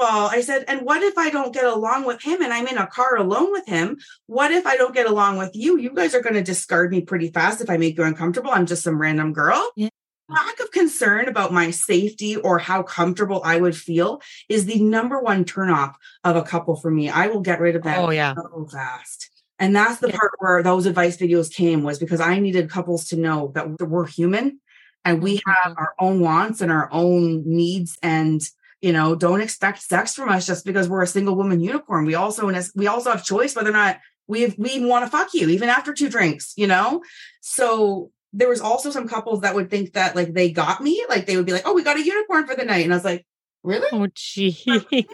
All, 0.00 0.28
I 0.28 0.40
said, 0.40 0.64
and 0.68 0.82
what 0.82 1.02
if 1.02 1.16
I 1.18 1.30
don't 1.30 1.52
get 1.52 1.64
along 1.64 2.06
with 2.06 2.22
him 2.22 2.42
and 2.42 2.52
I'm 2.52 2.66
in 2.66 2.78
a 2.78 2.86
car 2.86 3.16
alone 3.16 3.52
with 3.52 3.66
him? 3.66 3.98
What 4.26 4.50
if 4.52 4.66
I 4.66 4.76
don't 4.76 4.94
get 4.94 5.06
along 5.06 5.36
with 5.38 5.50
you? 5.54 5.78
You 5.78 5.90
guys 5.90 6.14
are 6.14 6.22
going 6.22 6.34
to 6.34 6.42
discard 6.42 6.90
me 6.90 7.02
pretty 7.02 7.28
fast 7.30 7.60
if 7.60 7.68
I 7.70 7.76
make 7.76 7.96
you 7.96 8.04
uncomfortable. 8.04 8.50
I'm 8.50 8.66
just 8.66 8.82
some 8.82 9.00
random 9.00 9.32
girl. 9.32 9.70
Yeah. 9.76 9.88
Lack 10.28 10.60
of 10.60 10.70
concern 10.70 11.28
about 11.28 11.52
my 11.52 11.70
safety 11.70 12.36
or 12.36 12.58
how 12.58 12.82
comfortable 12.82 13.42
I 13.44 13.60
would 13.60 13.76
feel 13.76 14.22
is 14.48 14.64
the 14.64 14.80
number 14.80 15.20
one 15.20 15.44
turnoff 15.44 15.94
of 16.22 16.36
a 16.36 16.42
couple 16.42 16.76
for 16.76 16.90
me. 16.90 17.10
I 17.10 17.26
will 17.26 17.40
get 17.40 17.60
rid 17.60 17.74
of 17.76 17.82
that 17.82 17.98
Oh, 17.98 18.10
yeah. 18.10 18.34
so 18.34 18.66
fast. 18.70 19.28
And 19.58 19.74
that's 19.74 19.98
the 19.98 20.08
Yeah. 20.08 20.16
part 20.18 20.32
where 20.38 20.62
those 20.62 20.86
advice 20.86 21.16
videos 21.16 21.52
came 21.52 21.82
was 21.82 21.98
because 21.98 22.20
I 22.20 22.38
needed 22.38 22.70
couples 22.70 23.08
to 23.08 23.16
know 23.16 23.50
that 23.54 23.80
we're 23.80 24.06
human 24.06 24.60
and 25.04 25.22
we 25.22 25.42
have 25.46 25.72
Mhm. 25.72 25.78
our 25.78 25.94
own 25.98 26.20
wants 26.20 26.60
and 26.60 26.70
our 26.70 26.88
own 26.92 27.42
needs 27.44 27.98
and 28.02 28.40
you 28.80 28.92
know 28.92 29.14
don't 29.14 29.40
expect 29.40 29.82
sex 29.82 30.14
from 30.14 30.28
us 30.28 30.46
just 30.46 30.64
because 30.64 30.88
we're 30.88 31.02
a 31.02 31.06
single 31.06 31.36
woman 31.36 31.60
unicorn 31.60 32.04
we 32.04 32.14
also 32.14 32.50
we 32.74 32.86
also 32.86 33.10
have 33.10 33.24
choice 33.24 33.54
whether 33.54 33.70
or 33.70 33.74
not 33.74 33.98
we 34.26 34.54
we 34.58 34.84
want 34.84 35.04
to 35.04 35.10
fuck 35.10 35.34
you 35.34 35.48
even 35.48 35.68
after 35.68 35.92
two 35.92 36.08
drinks 36.08 36.52
you 36.56 36.66
know 36.66 37.02
so 37.40 38.10
there 38.32 38.48
was 38.48 38.60
also 38.60 38.90
some 38.90 39.08
couples 39.08 39.40
that 39.40 39.54
would 39.54 39.70
think 39.70 39.92
that 39.94 40.14
like 40.14 40.32
they 40.32 40.50
got 40.50 40.80
me 40.80 41.04
like 41.08 41.26
they 41.26 41.36
would 41.36 41.46
be 41.46 41.52
like 41.52 41.66
oh 41.66 41.74
we 41.74 41.82
got 41.82 41.98
a 41.98 42.04
unicorn 42.04 42.46
for 42.46 42.54
the 42.54 42.64
night 42.64 42.84
and 42.84 42.92
i 42.92 42.96
was 42.96 43.04
like 43.04 43.26
really 43.62 43.86
Oh, 43.92 44.06
gee. 44.14 44.56
I 44.66 45.04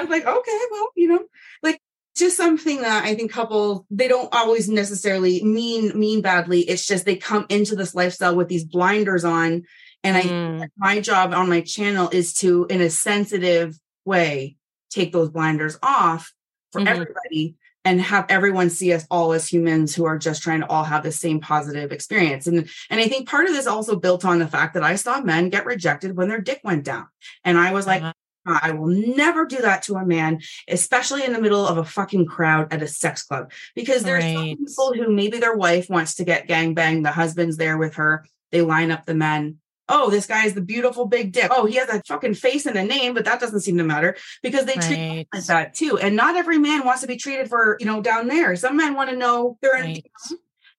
was 0.00 0.10
like, 0.10 0.26
okay, 0.26 0.60
well, 0.70 0.88
you 0.96 1.08
know, 1.08 1.24
like 1.62 1.80
just 2.16 2.36
something 2.36 2.82
that 2.82 3.04
I 3.04 3.14
think 3.14 3.32
couples 3.32 3.84
they 3.90 4.08
don't 4.08 4.28
always 4.32 4.68
necessarily 4.68 5.42
mean 5.44 5.98
mean 5.98 6.22
badly. 6.22 6.60
It's 6.60 6.86
just 6.86 7.04
they 7.04 7.16
come 7.16 7.46
into 7.48 7.76
this 7.76 7.94
lifestyle 7.94 8.36
with 8.36 8.48
these 8.48 8.64
blinders 8.64 9.24
on. 9.24 9.64
And 10.04 10.16
I 10.16 10.22
Mm. 10.22 10.68
my 10.76 11.00
job 11.00 11.32
on 11.32 11.48
my 11.48 11.60
channel 11.60 12.08
is 12.12 12.34
to, 12.34 12.66
in 12.68 12.80
a 12.80 12.90
sensitive 12.90 13.78
way, 14.04 14.56
take 14.90 15.12
those 15.12 15.30
blinders 15.30 15.78
off 15.82 16.32
for 16.72 16.80
Mhm. 16.80 16.88
everybody 16.88 17.54
and 17.84 18.00
have 18.00 18.26
everyone 18.28 18.70
see 18.70 18.92
us 18.92 19.06
all 19.10 19.32
as 19.32 19.48
humans 19.48 19.94
who 19.94 20.04
are 20.04 20.18
just 20.18 20.42
trying 20.42 20.60
to 20.60 20.68
all 20.68 20.84
have 20.84 21.02
the 21.02 21.10
same 21.12 21.40
positive 21.40 21.90
experience. 21.92 22.46
And 22.46 22.68
and 22.90 23.00
I 23.00 23.08
think 23.08 23.28
part 23.28 23.46
of 23.46 23.52
this 23.52 23.66
also 23.66 23.96
built 23.96 24.24
on 24.24 24.38
the 24.38 24.46
fact 24.48 24.74
that 24.74 24.84
I 24.84 24.96
saw 24.96 25.20
men 25.20 25.50
get 25.50 25.66
rejected 25.66 26.16
when 26.16 26.28
their 26.28 26.40
dick 26.40 26.60
went 26.64 26.84
down. 26.84 27.06
And 27.44 27.58
I 27.58 27.72
was 27.72 27.86
like, 27.86 28.02
Uh, 28.44 28.58
I 28.60 28.72
will 28.72 28.88
never 28.88 29.44
do 29.46 29.58
that 29.58 29.84
to 29.84 29.94
a 29.94 30.04
man, 30.04 30.40
especially 30.66 31.22
in 31.24 31.32
the 31.32 31.40
middle 31.40 31.64
of 31.64 31.78
a 31.78 31.84
fucking 31.84 32.26
crowd 32.26 32.72
at 32.72 32.82
a 32.82 32.88
sex 32.88 33.22
club. 33.22 33.52
Because 33.76 34.02
there's 34.02 34.24
some 34.24 34.34
Right. 34.34 34.58
people 34.58 34.92
who 34.94 35.12
maybe 35.14 35.38
their 35.38 35.54
wife 35.54 35.88
wants 35.88 36.16
to 36.16 36.24
get 36.24 36.48
gang 36.48 36.74
banged, 36.74 37.06
the 37.06 37.12
husband's 37.12 37.56
there 37.56 37.78
with 37.78 37.94
her, 37.94 38.26
they 38.50 38.60
line 38.60 38.90
up 38.90 39.06
the 39.06 39.14
men. 39.14 39.58
Oh, 39.94 40.08
this 40.10 40.26
guy 40.26 40.46
is 40.46 40.54
the 40.54 40.62
beautiful 40.62 41.06
big 41.06 41.32
dick. 41.32 41.48
Oh, 41.50 41.66
he 41.66 41.76
has 41.76 41.88
a 41.90 42.02
fucking 42.08 42.34
face 42.34 42.64
and 42.64 42.76
a 42.76 42.82
name, 42.82 43.12
but 43.12 43.26
that 43.26 43.40
doesn't 43.40 43.60
seem 43.60 43.76
to 43.76 43.84
matter 43.84 44.16
because 44.42 44.64
they 44.64 44.74
treat 44.74 44.98
right. 44.98 45.28
like 45.32 45.44
that 45.44 45.74
too. 45.74 45.98
And 45.98 46.16
not 46.16 46.34
every 46.34 46.58
man 46.58 46.86
wants 46.86 47.02
to 47.02 47.06
be 47.06 47.16
treated 47.16 47.48
for, 47.48 47.76
you 47.78 47.86
know, 47.86 48.00
down 48.00 48.26
there. 48.26 48.56
Some 48.56 48.78
men 48.78 48.94
want 48.94 49.10
to 49.10 49.16
know 49.16 49.58
they're 49.60 49.76
in 49.76 50.00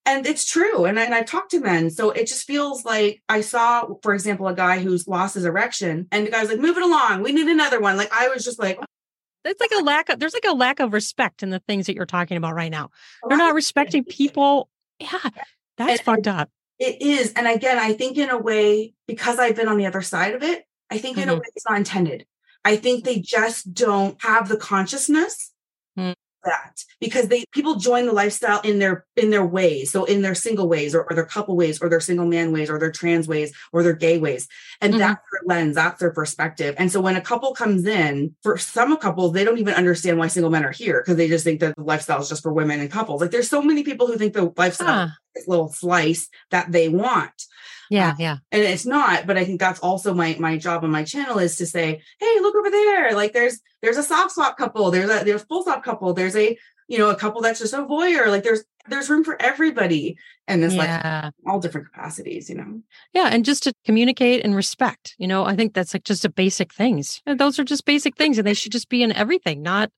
and 0.06 0.26
it's 0.26 0.46
true. 0.46 0.86
And 0.86 1.00
and 1.00 1.14
I 1.14 1.22
talked 1.22 1.52
to 1.52 1.60
men. 1.60 1.90
So 1.90 2.12
it 2.12 2.28
just 2.28 2.46
feels 2.46 2.84
like 2.84 3.22
I 3.30 3.42
saw, 3.42 3.88
for 4.02 4.14
example, 4.14 4.48
a 4.48 4.56
guy 4.56 4.80
who's 4.80 5.08
lost 5.08 5.36
his 5.36 5.46
erection 5.46 6.08
and 6.12 6.28
the 6.28 6.32
guy's 6.32 6.50
like, 6.50 6.60
move 6.60 6.78
it 6.78 6.84
along. 6.84 7.22
We 7.22 7.32
need 7.32 7.48
another 7.48 7.80
one. 7.80 7.98
Like 7.98 8.12
I 8.12 8.30
was 8.30 8.44
just 8.44 8.60
like, 8.60 8.78
oh. 8.82 8.86
It's 9.46 9.60
like 9.60 9.72
a 9.78 9.84
lack 9.84 10.10
of 10.10 10.20
there's 10.20 10.34
like 10.34 10.46
a 10.48 10.54
lack 10.54 10.80
of 10.80 10.94
respect 10.94 11.44
in 11.44 11.50
the 11.50 11.60
things 11.60 11.88
that 11.88 11.96
you're 11.96 12.06
talking 12.06 12.38
about 12.38 12.56
right 12.56 12.72
now. 12.72 12.90
You're 13.30 13.38
not 13.38 13.54
respecting 13.54 14.04
people. 14.04 14.70
Yeah, 15.00 15.20
that's 15.78 16.00
And- 16.00 16.02
fucked 16.02 16.28
up. 16.28 16.50
It 16.80 17.02
is. 17.02 17.34
And 17.34 17.48
again, 17.48 17.78
I 17.78 17.94
think 17.94 18.18
in 18.18 18.30
a 18.30 18.38
way, 18.38 18.94
because 19.08 19.40
I've 19.40 19.56
been 19.56 19.68
on 19.68 19.78
the 19.78 19.86
other 19.86 20.02
side 20.02 20.34
of 20.36 20.44
it, 20.44 20.66
I 20.90 20.98
think 20.98 21.18
in 21.18 21.30
a 21.30 21.34
Mhm. 21.34 21.40
way 21.40 21.46
it's 21.56 21.66
not 21.70 21.78
intended. 21.78 22.26
I 22.66 22.76
think 22.78 23.04
they 23.04 23.20
just 23.20 23.74
don't 23.74 24.22
have 24.22 24.48
the 24.48 24.58
consciousness 24.58 25.52
Mm. 25.98 26.16
that 26.44 26.84
because 27.00 27.28
they 27.28 27.46
people 27.54 27.76
join 27.76 28.06
the 28.06 28.12
lifestyle 28.14 28.60
in 28.62 28.80
their 28.80 29.06
in 29.16 29.30
their 29.30 29.46
ways. 29.46 29.92
So 29.92 30.06
in 30.06 30.22
their 30.22 30.34
single 30.36 30.68
ways 30.68 30.96
or, 30.96 31.04
or 31.10 31.14
their 31.16 31.26
couple 31.26 31.56
ways 31.56 31.82
or 31.82 31.90
their 31.90 32.00
single 32.00 32.26
man 32.26 32.52
ways 32.52 32.70
or 32.70 32.80
their 32.80 32.92
trans 32.92 33.28
ways 33.28 33.54
or 33.72 33.84
their 33.84 33.94
gay 33.94 34.18
ways. 34.18 34.48
And 34.82 34.94
Mhm. 34.94 34.98
that's 35.00 35.22
their 35.32 35.42
lens, 35.46 35.76
that's 35.76 36.00
their 36.00 36.12
perspective. 36.12 36.74
And 36.78 36.92
so 36.92 37.00
when 37.02 37.16
a 37.16 37.22
couple 37.22 37.54
comes 37.54 37.86
in, 37.86 38.36
for 38.44 38.58
some 38.58 38.96
couples, 38.98 39.34
they 39.34 39.44
don't 39.44 39.60
even 39.60 39.74
understand 39.76 40.18
why 40.18 40.28
single 40.28 40.52
men 40.52 40.66
are 40.66 40.72
here 40.72 41.02
because 41.02 41.18
they 41.18 41.28
just 41.28 41.44
think 41.44 41.60
that 41.60 41.76
the 41.76 41.84
lifestyle 41.84 42.22
is 42.22 42.30
just 42.30 42.44
for 42.44 42.52
women 42.54 42.80
and 42.80 42.92
couples. 42.92 43.22
Like 43.22 43.32
there's 43.32 43.50
so 43.50 43.62
many 43.62 43.84
people 43.84 44.08
who 44.08 44.18
think 44.18 44.34
the 44.34 44.52
lifestyle 44.58 45.08
Huh. 45.08 45.14
Little 45.48 45.70
slice 45.70 46.30
that 46.52 46.72
they 46.72 46.90
want 46.90 47.46
Yeah, 47.90 48.10
um, 48.12 48.16
yeah. 48.20 48.38
and 48.52 48.62
it's 48.64 48.86
not 48.86 49.26
but 49.28 49.38
i 49.38 49.46
think 49.46 49.60
that's 49.60 49.80
also 49.80 50.14
my 50.14 50.36
my 50.40 50.58
job 50.58 50.84
on 50.84 50.92
my 50.92 51.04
channel 51.04 51.40
is 51.40 51.56
to 51.58 51.66
say 51.66 52.02
hey 52.20 52.40
look 52.42 52.56
over 52.56 52.70
there 52.70 53.14
like 53.14 53.34
there's 53.34 53.60
there's 53.82 53.98
a 53.98 54.04
soft 54.04 54.32
swap 54.34 54.58
couple 54.58 54.92
there's 54.92 55.10
a 55.10 55.24
there's 55.26 55.42
a 55.42 55.46
full 55.46 55.64
swap 55.64 55.84
couple 55.84 56.14
there's 56.14 56.36
a 56.36 56.58
you 56.88 56.98
know 56.98 57.10
a 57.10 57.16
couple 57.16 57.42
that's 57.42 57.60
just 57.60 57.74
a 57.74 57.78
voyeur 57.78 58.28
like 58.28 58.44
there's 58.44 58.64
there's 58.90 59.10
room 59.10 59.24
for 59.24 59.42
everybody 59.42 60.18
and 60.48 60.62
this 60.62 60.76
like 60.76 61.32
all 61.48 61.60
different 61.60 61.88
capacities 61.92 62.50
you 62.50 62.56
know 62.56 62.82
Yeah. 63.14 63.30
And 63.32 63.46
just 63.46 63.64
to 63.64 63.74
communicate 63.86 64.44
and 64.44 64.54
respect, 64.54 65.16
you 65.18 65.26
know, 65.26 65.46
I 65.46 65.56
think 65.56 65.74
that's 65.74 65.94
like 65.94 66.04
just 66.04 66.26
a 66.26 66.30
basic 66.30 66.74
things. 66.74 67.22
And 67.26 67.40
those 67.40 67.58
are 67.60 67.64
just 67.64 67.86
basic 67.86 68.18
things 68.18 68.38
and 68.38 68.46
they 68.46 68.54
should 68.54 68.74
just 68.74 68.90
be 68.90 69.02
in 69.02 69.14
everything, 69.14 69.62
not 69.62 69.90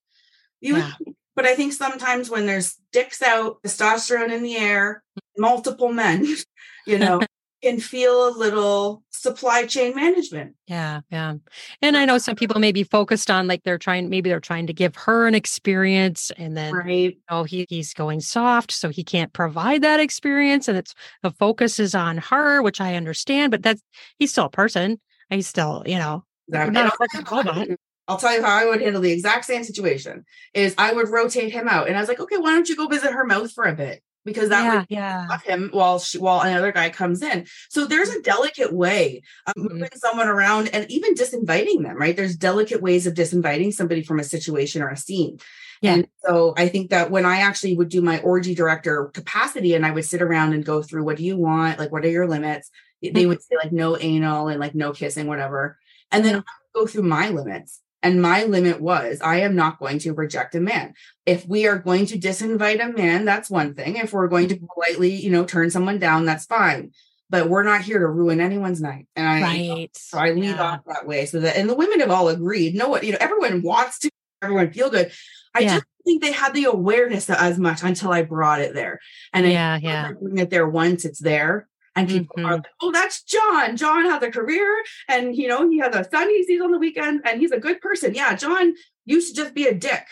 you 0.62 0.78
Yeah. 0.78 0.92
But 1.36 1.46
i 1.46 1.56
think 1.56 1.74
sometimes 1.74 2.30
when 2.30 2.46
there's 2.46 2.76
dicks 2.92 3.22
out 3.22 3.62
testosterone 3.64 4.32
in 4.32 4.44
the 4.44 4.56
air 4.56 5.04
mm-hmm. 5.18 5.42
multiple 5.42 5.92
men 5.92 6.26
you 6.88 6.98
know 6.98 7.22
can 7.64 7.80
feel 7.80 8.28
a 8.28 8.38
little 8.38 9.02
supply 9.10 9.66
chain 9.66 9.96
management 9.96 10.56
Yeah, 10.68 11.02
yeah. 11.10 11.36
And 11.82 11.98
I 11.98 12.06
know 12.06 12.20
some 12.20 12.36
people 12.36 12.60
may 12.60 12.72
be 12.72 12.84
focused 12.84 13.32
on 13.32 13.48
like 13.48 13.64
they're 13.64 13.80
trying, 13.80 14.08
maybe 14.08 14.30
they're 14.30 14.40
trying 14.40 14.68
to 14.68 14.74
give 14.74 14.96
her 14.98 15.26
an 15.26 15.34
experience 15.34 16.32
and 16.38 16.56
then, 16.56 16.74
right 16.76 17.18
oh, 17.30 17.44
he, 17.44 17.66
he's 17.68 17.94
going 17.96 18.22
soft, 18.22 18.72
so 18.72 18.90
he 18.90 19.04
can't 19.04 19.34
provide 19.34 19.82
that 19.82 20.00
experience. 20.00 20.68
And 20.68 20.78
it's 20.78 20.94
the 21.24 21.32
focus 21.32 21.80
is 21.80 21.96
on 21.96 22.18
her, 22.18 22.62
which 22.62 22.80
I 22.80 22.94
understand, 22.94 23.50
but 23.50 23.64
that's, 23.64 23.82
he's 24.20 24.32
still 24.32 24.46
a 24.46 24.50
person. 24.50 25.00
He's 25.32 25.48
still, 25.48 25.82
you 25.88 25.98
know, 25.98 26.24
Exactly. 26.48 26.74
not 26.74 26.94
a 26.94 27.36
robot. 27.36 27.68
I'll 28.08 28.18
tell 28.18 28.34
you 28.34 28.44
how 28.44 28.56
I 28.56 28.66
would 28.66 28.82
handle 28.82 29.02
the 29.02 29.12
exact 29.12 29.46
same 29.46 29.64
situation 29.64 30.26
is 30.54 30.76
I 30.78 30.94
would 30.94 31.10
rotate 31.10 31.52
him 31.52 31.68
out. 31.68 31.88
And 31.88 31.98
I 31.98 32.00
was 32.00 32.08
like, 32.10 32.20
okay, 32.20 32.38
why 32.38 32.52
don't 32.52 32.70
you 32.70 32.76
go 32.76 32.88
visit 32.88 33.12
her 33.12 33.26
mouth 33.26 33.52
for 33.52 33.66
a 33.66 33.74
bit? 33.74 34.04
Because 34.24 34.50
that 34.50 34.64
yeah, 34.64 34.78
would 34.80 34.86
yeah. 34.90 35.38
him 35.46 35.70
while 35.72 36.00
she 36.00 36.18
while 36.18 36.42
another 36.42 36.72
guy 36.72 36.90
comes 36.90 37.22
in. 37.22 37.46
So 37.70 37.86
there's 37.86 38.10
a 38.10 38.22
delicate 38.24 38.74
way 38.74 39.22
of 39.46 39.54
Mhm. 39.56 39.72
moving 39.74 39.90
someone 39.96 40.28
around 40.28 40.70
and 40.70 40.90
even 40.90 41.14
disinviting 41.14 41.84
them, 41.84 41.98
right? 41.98 42.16
There's 42.16 42.36
delicate 42.36 42.82
ways 42.82 43.06
of 43.06 43.14
disinviting 43.14 43.72
somebody 43.72 44.02
from 44.04 44.20
a 44.20 44.24
situation 44.24 44.82
or 44.82 44.90
a 44.90 44.98
scene. 44.98 45.38
Yeah. 45.82 45.94
And 45.94 46.08
so 46.26 46.56
I 46.58 46.70
think 46.70 46.90
that 46.90 47.12
when 47.12 47.26
I 47.26 47.38
actually 47.42 47.76
would 47.76 47.90
do 47.90 48.02
my 48.02 48.20
orgy 48.22 48.56
director 48.56 49.12
capacity 49.14 49.76
and 49.76 49.86
I 49.86 49.92
would 49.92 50.06
sit 50.06 50.22
around 50.24 50.54
and 50.54 50.66
go 50.66 50.82
through 50.82 51.04
what 51.04 51.18
do 51.18 51.24
you 51.24 51.38
want? 51.38 51.78
Like, 51.78 51.92
what 51.92 52.04
are 52.04 52.10
your 52.10 52.28
limits? 52.28 52.72
They 53.04 53.12
Mhm. 53.12 53.28
would 53.28 53.42
say 53.44 53.56
like 53.62 53.72
no 53.72 53.96
anal 53.98 54.48
and 54.48 54.60
like 54.60 54.74
no 54.74 54.92
kissing, 54.92 55.28
whatever. 55.28 55.78
And 56.12 56.26
then 56.26 56.36
I 56.36 56.38
would 56.38 56.82
go 56.82 56.88
through 56.88 57.04
my 57.04 57.30
limits. 57.30 57.80
And 58.06 58.22
my 58.22 58.44
limit 58.44 58.80
was 58.82 59.20
I 59.20 59.38
am 59.38 59.56
not 59.56 59.80
going 59.80 59.98
to 60.00 60.14
reject 60.14 60.54
a 60.54 60.60
man. 60.60 60.94
If 61.26 61.48
we 61.48 61.66
are 61.66 61.80
going 61.80 62.06
to 62.08 62.20
disinvite 62.20 62.80
a 62.80 62.96
man, 62.96 63.26
that's 63.26 63.50
one 63.50 63.74
thing. 63.74 63.96
If 63.96 64.14
we're 64.14 64.28
going 64.28 64.48
to 64.50 64.58
politely, 64.58 65.16
you 65.16 65.32
know, 65.32 65.44
turn 65.44 65.72
someone 65.72 65.98
down, 65.98 66.24
that's 66.26 66.46
fine. 66.46 66.92
But 67.32 67.50
we're 67.50 67.64
not 67.64 67.82
here 67.82 67.98
to 67.98 68.06
ruin 68.08 68.40
anyone's 68.40 68.80
night. 68.80 69.08
And 69.16 69.28
I 69.28 69.42
Right. 69.42 69.90
so 69.98 70.20
I 70.20 70.30
lead 70.34 70.44
Yeah. 70.44 70.62
off 70.62 70.82
that 70.86 71.08
way 71.08 71.26
so 71.26 71.40
that 71.40 71.58
and 71.58 71.68
the 71.68 71.74
women 71.74 72.00
have 72.00 72.12
all 72.12 72.30
agreed. 72.30 72.76
No 72.76 72.90
one, 72.90 73.04
you 73.04 73.12
know, 73.14 73.18
everyone 73.20 73.64
wants 73.64 73.98
to 74.00 74.12
everyone 74.44 74.72
feel 74.72 74.92
good. 74.92 75.12
I 75.56 75.62
Yeah. 75.62 75.74
just 75.76 75.86
think 76.06 76.22
they 76.22 76.32
had 76.32 76.54
the 76.54 76.66
awareness 76.66 77.28
as 77.32 77.58
much 77.58 77.82
until 77.82 78.12
I 78.12 78.22
brought 78.22 78.62
it 78.62 78.76
there. 78.76 79.00
And 79.34 79.48
Yeah, 79.48 79.80
feel 79.80 79.90
yeah. 79.90 80.12
bring 80.12 80.38
it 80.38 80.52
there 80.52 80.70
once 80.70 81.06
it's 81.06 81.20
there. 81.20 81.68
And 81.96 82.10
people 82.10 82.36
Mhm. 82.38 82.46
are 82.46 82.56
like, 82.58 82.66
oh, 82.82 82.92
that's 82.92 83.24
John. 83.24 83.78
John 83.78 84.04
has 84.06 84.22
a 84.22 84.30
career 84.30 84.84
and, 85.08 85.36
you 85.36 85.48
know, 85.48 85.70
he 85.70 85.78
has 85.80 85.96
a 85.96 86.04
son 86.10 86.28
he 86.30 86.44
sees 86.44 86.62
on 86.62 86.72
the 86.72 86.78
weekend 86.78 87.22
and 87.26 87.40
he's 87.40 87.52
a 87.52 87.60
good 87.60 87.80
person. 87.82 88.14
Yeah, 88.14 88.36
John 88.36 88.74
used 89.06 89.34
to 89.36 89.42
just 89.44 89.54
be 89.56 89.66
a 89.68 89.74
dick 89.74 90.04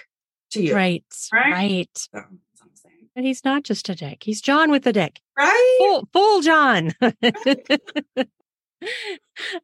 to 0.52 0.62
you. 0.62 0.74
Right. 0.76 1.04
Right? 1.34 1.52
Right. 1.52 1.90
So, 1.98 2.10
that's 2.14 2.26
what 2.26 2.70
I'm 2.70 2.76
saying. 2.76 3.10
But 3.16 3.24
he's 3.26 3.44
not 3.44 3.64
just 3.64 3.90
a 3.90 3.96
dick. 3.96 4.24
He's 4.24 4.40
John 4.42 4.72
with 4.72 4.88
a 4.88 4.94
dick. 4.94 5.20
Right? 5.38 5.76
Full, 5.80 6.08
full 6.14 6.42
John. 6.42 6.94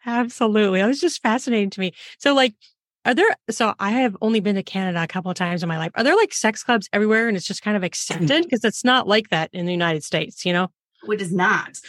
Absolutely. 0.05 0.81
That 0.81 0.87
was 0.87 0.99
just 0.99 1.21
fascinating 1.21 1.69
to 1.71 1.79
me. 1.79 1.93
So, 2.17 2.33
like, 2.33 2.53
are 3.05 3.13
there, 3.13 3.29
so 3.49 3.73
I 3.79 3.91
have 3.91 4.15
only 4.21 4.39
been 4.39 4.55
to 4.55 4.63
Canada 4.63 5.01
a 5.03 5.07
couple 5.07 5.31
of 5.31 5.37
times 5.37 5.63
in 5.63 5.69
my 5.69 5.77
life. 5.77 5.91
Are 5.95 6.03
there 6.03 6.15
like 6.15 6.33
sex 6.33 6.63
clubs 6.63 6.89
everywhere 6.91 7.27
and 7.27 7.37
it's 7.37 7.45
just 7.47 7.61
kind 7.61 7.77
of 7.77 7.83
accepted? 7.83 8.43
Because 8.43 8.63
it's 8.63 8.83
not 8.83 9.07
like 9.07 9.29
that 9.29 9.49
in 9.53 9.65
the 9.65 9.71
United 9.71 10.03
States, 10.03 10.45
you 10.45 10.53
know? 10.53 10.67
Which 11.05 11.21
is 11.21 11.33
not. 11.33 11.79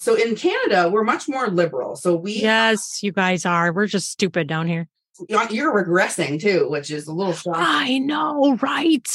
So 0.00 0.14
in 0.14 0.36
Canada, 0.36 0.88
we're 0.90 1.04
much 1.04 1.28
more 1.28 1.48
liberal. 1.48 1.96
So 1.96 2.14
we 2.16 2.32
Yes, 2.34 3.02
you 3.02 3.12
guys 3.12 3.46
are. 3.46 3.72
We're 3.72 3.86
just 3.86 4.10
stupid 4.10 4.46
down 4.46 4.66
here. 4.68 4.88
you're 5.28 5.72
regressing 5.72 6.40
too, 6.40 6.68
which 6.68 6.90
is 6.90 7.06
a 7.06 7.12
little 7.12 7.32
shocking. 7.32 7.62
I 7.62 7.98
know, 7.98 8.56
right? 8.60 9.06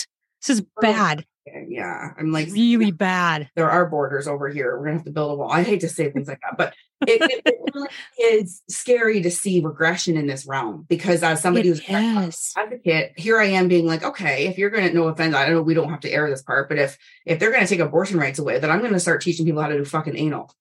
This 0.42 0.50
is 0.58 0.64
bad, 0.82 1.26
Yeah, 1.68 2.14
I'm 2.18 2.32
like, 2.32 2.48
really 2.52 2.92
bad. 2.92 3.50
there 3.56 3.70
are 3.70 3.90
borders 3.90 4.28
over 4.28 4.48
here. 4.50 4.78
We're 4.78 4.86
gonna 4.86 4.98
have 4.98 5.06
to 5.06 5.12
build 5.12 5.32
a 5.32 5.36
wall. 5.36 5.52
I 5.52 5.64
hate 5.64 5.82
to 5.82 5.90
say 5.90 6.10
things 6.12 6.28
like 6.30 6.40
that, 6.42 6.58
but 6.58 6.74
it, 7.08 7.42
it, 7.46 7.60
really 7.74 7.90
is 8.20 8.62
scary 8.70 9.22
to 9.22 9.32
see 9.32 9.62
regression 9.62 10.18
in 10.18 10.28
this 10.28 10.46
realm 10.46 10.86
because 10.90 11.24
as 11.24 11.42
somebody 11.42 11.70
It 11.70 11.72
who's 11.72 11.90
an 11.90 12.32
advocate, 12.58 13.14
here 13.18 13.40
I 13.40 13.46
am 13.46 13.68
being 13.68 13.86
like, 13.86 14.04
okay, 14.04 14.48
if 14.48 14.58
you're 14.58 14.70
gonna 14.70 14.92
no 14.92 15.08
offense, 15.08 15.36
I 15.36 15.46
don't 15.46 15.56
know, 15.56 15.62
we 15.62 15.74
don't 15.74 15.90
have 15.90 16.02
to 16.02 16.12
air 16.12 16.30
this 16.30 16.42
part, 16.42 16.70
but 16.70 16.78
if 16.78 16.98
if 17.26 17.40
they're 17.40 17.52
gonna 17.52 17.68
take 17.68 17.80
abortion 17.80 18.20
rights 18.20 18.40
away, 18.40 18.60
then 18.60 18.72
I'm 18.72 18.82
gonna 18.82 19.00
start 19.00 19.22
teaching 19.22 19.46
people 19.46 19.62
how 19.62 19.70
to 19.70 19.78
do 19.78 19.86
fucking 19.86 20.18
anal. 20.18 20.54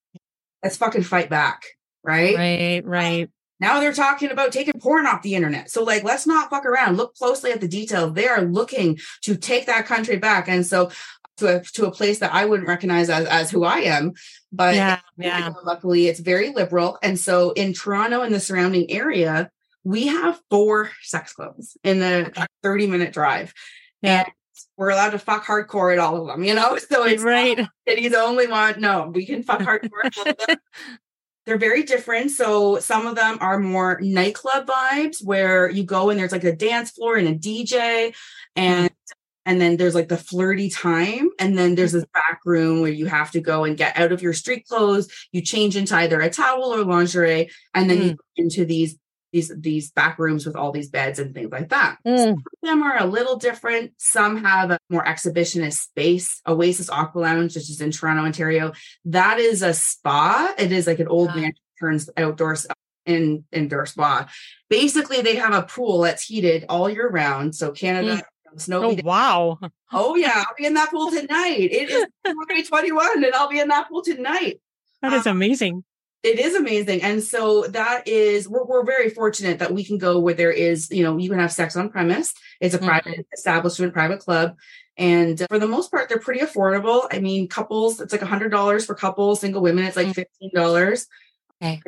Let's 0.62 0.76
fucking 0.76 1.05
fight 1.05 1.30
back, 1.30 1.64
right? 2.03 2.36
Right, 2.36 2.84
right. 2.84 3.30
Now 3.61 3.81
they're 3.81 3.93
talking 3.93 4.31
about 4.31 4.53
taking 4.53 4.79
porn 4.81 5.07
off 5.07 5.23
the 5.23 5.35
internet. 5.35 5.71
So, 5.71 5.83
like, 5.83 6.05
let's 6.05 6.27
not 6.27 6.51
fuck 6.51 6.65
around. 6.65 6.97
Look 6.97 7.15
closely 7.17 7.51
at 7.53 7.61
the 7.61 7.69
detail. 7.69 8.11
They 8.11 8.29
are 8.29 8.43
looking 8.43 8.99
to 9.23 9.37
take 9.37 9.67
that 9.67 9.87
country 9.87 10.17
back. 10.17 10.49
And 10.49 10.65
so, 10.67 10.91
to 11.39 11.59
a, 11.59 11.63
to 11.63 11.87
a 11.87 11.91
place 11.93 12.19
that 12.19 12.35
I 12.35 12.45
wouldn't 12.45 12.69
recognize 12.69 13.09
as, 13.11 13.27
as 13.27 13.51
who 13.51 13.65
I 13.65 13.79
am. 13.79 14.13
But 14.53 14.75
Yeah, 14.75 14.99
yeah. 15.17 15.51
luckily, 15.65 16.09
it's 16.09 16.21
very 16.21 16.51
liberal. 16.51 16.99
And 17.03 17.19
so, 17.19 17.51
in 17.53 17.73
Toronto 17.73 18.23
and 18.23 18.35
the 18.35 18.41
surrounding 18.41 18.91
area, 18.91 19.51
we 19.85 20.09
have 20.09 20.41
four 20.51 20.91
sex 21.03 21.33
clubs 21.33 21.77
in 21.85 22.01
the 22.01 22.47
30 22.63 22.87
minute 22.89 23.13
drive. 23.13 23.55
Yeah. 24.03 24.25
And 24.25 24.33
we're 24.77 24.91
allowed 24.91 25.11
to 25.11 25.19
fuck 25.19 25.45
hardcore 25.45 25.93
at 25.93 25.99
all 25.99 26.21
of 26.21 26.27
them, 26.29 26.45
you 26.45 26.55
know? 26.55 26.77
So, 26.91 27.05
it's 27.05 27.23
Right. 27.23 27.67
the 27.87 28.17
only 28.21 28.47
one. 28.47 28.81
No, 28.81 29.11
we 29.15 29.27
can 29.27 29.43
fuck 29.43 29.61
hardcore. 29.61 30.57
at 31.49 31.63
all 31.63 31.71
of 31.71 31.71
them. 31.71 31.71
They're 31.71 31.71
very 31.71 31.83
different. 31.83 32.31
So 32.31 32.79
some 32.79 33.07
of 33.07 33.17
them 33.17 33.39
are 33.41 33.59
more 33.59 33.99
nightclub 34.01 34.67
vibes 34.67 35.25
where 35.25 35.71
you 35.71 35.85
go 35.85 36.11
and 36.11 36.19
there's 36.19 36.33
like 36.33 36.45
a 36.45 36.57
dance 36.57 36.91
floor 36.91 37.17
and 37.17 37.29
a 37.29 37.35
DJ 37.35 38.15
and 38.57 38.91
and 39.47 39.61
then 39.63 39.79
there's 39.79 39.95
like 39.95 40.09
the 40.09 40.17
flirty 40.19 40.69
time 40.69 41.31
and 41.39 41.57
then 41.57 41.75
there's 41.75 41.93
this 41.93 42.05
back 42.13 42.41
room 42.45 42.83
where 42.83 42.93
you 42.93 43.07
have 43.07 43.31
to 43.31 43.41
go 43.41 43.65
and 43.65 43.79
get 43.79 43.97
out 43.97 44.13
of 44.13 44.21
your 44.21 44.35
street 44.35 44.67
clothes 44.67 45.09
you 45.33 45.41
change 45.41 45.75
into 45.75 45.97
either 45.97 46.21
a 46.21 46.29
towel 46.29 46.75
or 46.75 46.85
lingerie 46.85 47.49
and 47.75 47.89
then 47.89 47.99
mm. 47.99 48.05
you 48.05 48.11
go 48.11 48.25
into 48.37 48.67
these 48.67 48.99
these 49.33 49.53
these 49.57 49.91
back 49.91 50.18
rooms 50.18 50.47
with 50.47 50.57
all 50.57 50.72
these 50.72 50.89
beds 50.89 51.18
and 51.18 51.35
things 51.35 51.51
like 51.51 51.68
that. 51.68 51.99
Mm. 52.07 52.18
Some 52.18 52.31
of 52.31 52.45
them 52.62 52.83
are 52.83 53.01
a 53.01 53.07
little 53.07 53.37
different. 53.37 53.93
Some 53.99 54.43
have 54.45 54.70
a 54.70 54.79
more 54.91 55.05
exhibitionist 55.05 55.81
space. 55.81 56.41
Oasis 56.47 56.91
Aqua 56.91 57.20
Lounge, 57.20 57.55
which 57.55 57.70
is 57.70 57.81
in 57.81 57.91
Toronto, 57.91 58.22
Ontario, 58.22 58.72
that 59.07 59.39
is 59.39 59.62
a 59.62 59.74
spa. 59.74 60.55
It 60.59 60.72
is 60.72 60.87
like 60.87 61.01
an 61.01 61.09
old 61.09 61.35
man 61.35 61.53
turns 61.79 62.11
outdoors 62.16 62.66
in 63.07 63.45
indoor 63.53 63.87
spa. 63.87 64.29
Basically, 64.68 65.22
they 65.22 65.37
have 65.37 65.55
a 65.55 65.62
pool 65.62 66.01
that's 66.01 66.24
heated 66.24 66.64
all 66.68 66.89
year 66.89 67.09
round. 67.09 67.55
So 67.55 67.70
Canada. 67.70 68.16
Mm. 68.16 68.22
Snow 68.57 68.83
oh 68.83 68.97
wow! 69.05 69.59
Oh 69.93 70.16
yeah, 70.16 70.33
I'll 70.35 70.55
be 70.57 70.64
in 70.64 70.72
that 70.72 70.91
pool 70.91 71.11
tonight. 71.11 71.68
It 71.70 71.91
is 71.91 72.07
2021, 72.26 73.24
and 73.24 73.35
I'll 73.35 73.51
be 73.51 73.61
in 73.61 73.68
that 73.68 73.91
pool 73.91 74.03
tonight. 74.03 74.59
That 75.03 75.12
is 75.12 75.26
um, 75.26 75.37
amazing. 75.37 75.85
It 76.23 76.41
is 76.41 76.57
amazing. 76.57 77.03
And 77.03 77.23
so 77.23 77.62
that 77.69 78.09
is, 78.09 78.49
we're, 78.49 78.64
we're 78.64 78.85
very 78.85 79.09
fortunate 79.09 79.61
that 79.61 79.73
we 79.73 79.85
can 79.85 79.99
go 79.99 80.19
where 80.19 80.35
there 80.35 80.51
is, 80.51 80.91
you 80.91 81.05
know, 81.05 81.16
you 81.16 81.31
can 81.31 81.39
have 81.39 81.53
sex 81.53 81.77
on 81.77 81.91
premise. 81.91 82.35
It's 82.61 82.75
a 82.75 82.79
mm-hmm. 82.79 82.89
private 82.89 83.27
establishment, 83.33 83.93
private 83.93 84.19
club. 84.19 84.57
And 84.97 85.41
for 85.49 85.61
the 85.61 85.69
most 85.69 85.93
part, 85.93 86.09
they're 86.09 86.19
pretty 86.19 86.41
affordable. 86.41 87.07
I 87.12 87.21
mean, 87.21 87.47
couples, 87.47 88.01
it's 88.01 88.12
like 88.12 88.21
$100 88.21 88.85
for 88.85 88.95
couples, 88.97 89.41
single 89.41 89.62
women, 89.62 89.85
it's 89.85 89.97
like 89.97 90.09
mm-hmm. 90.09 90.57
$15. 90.59 91.07
Okay. 91.61 91.83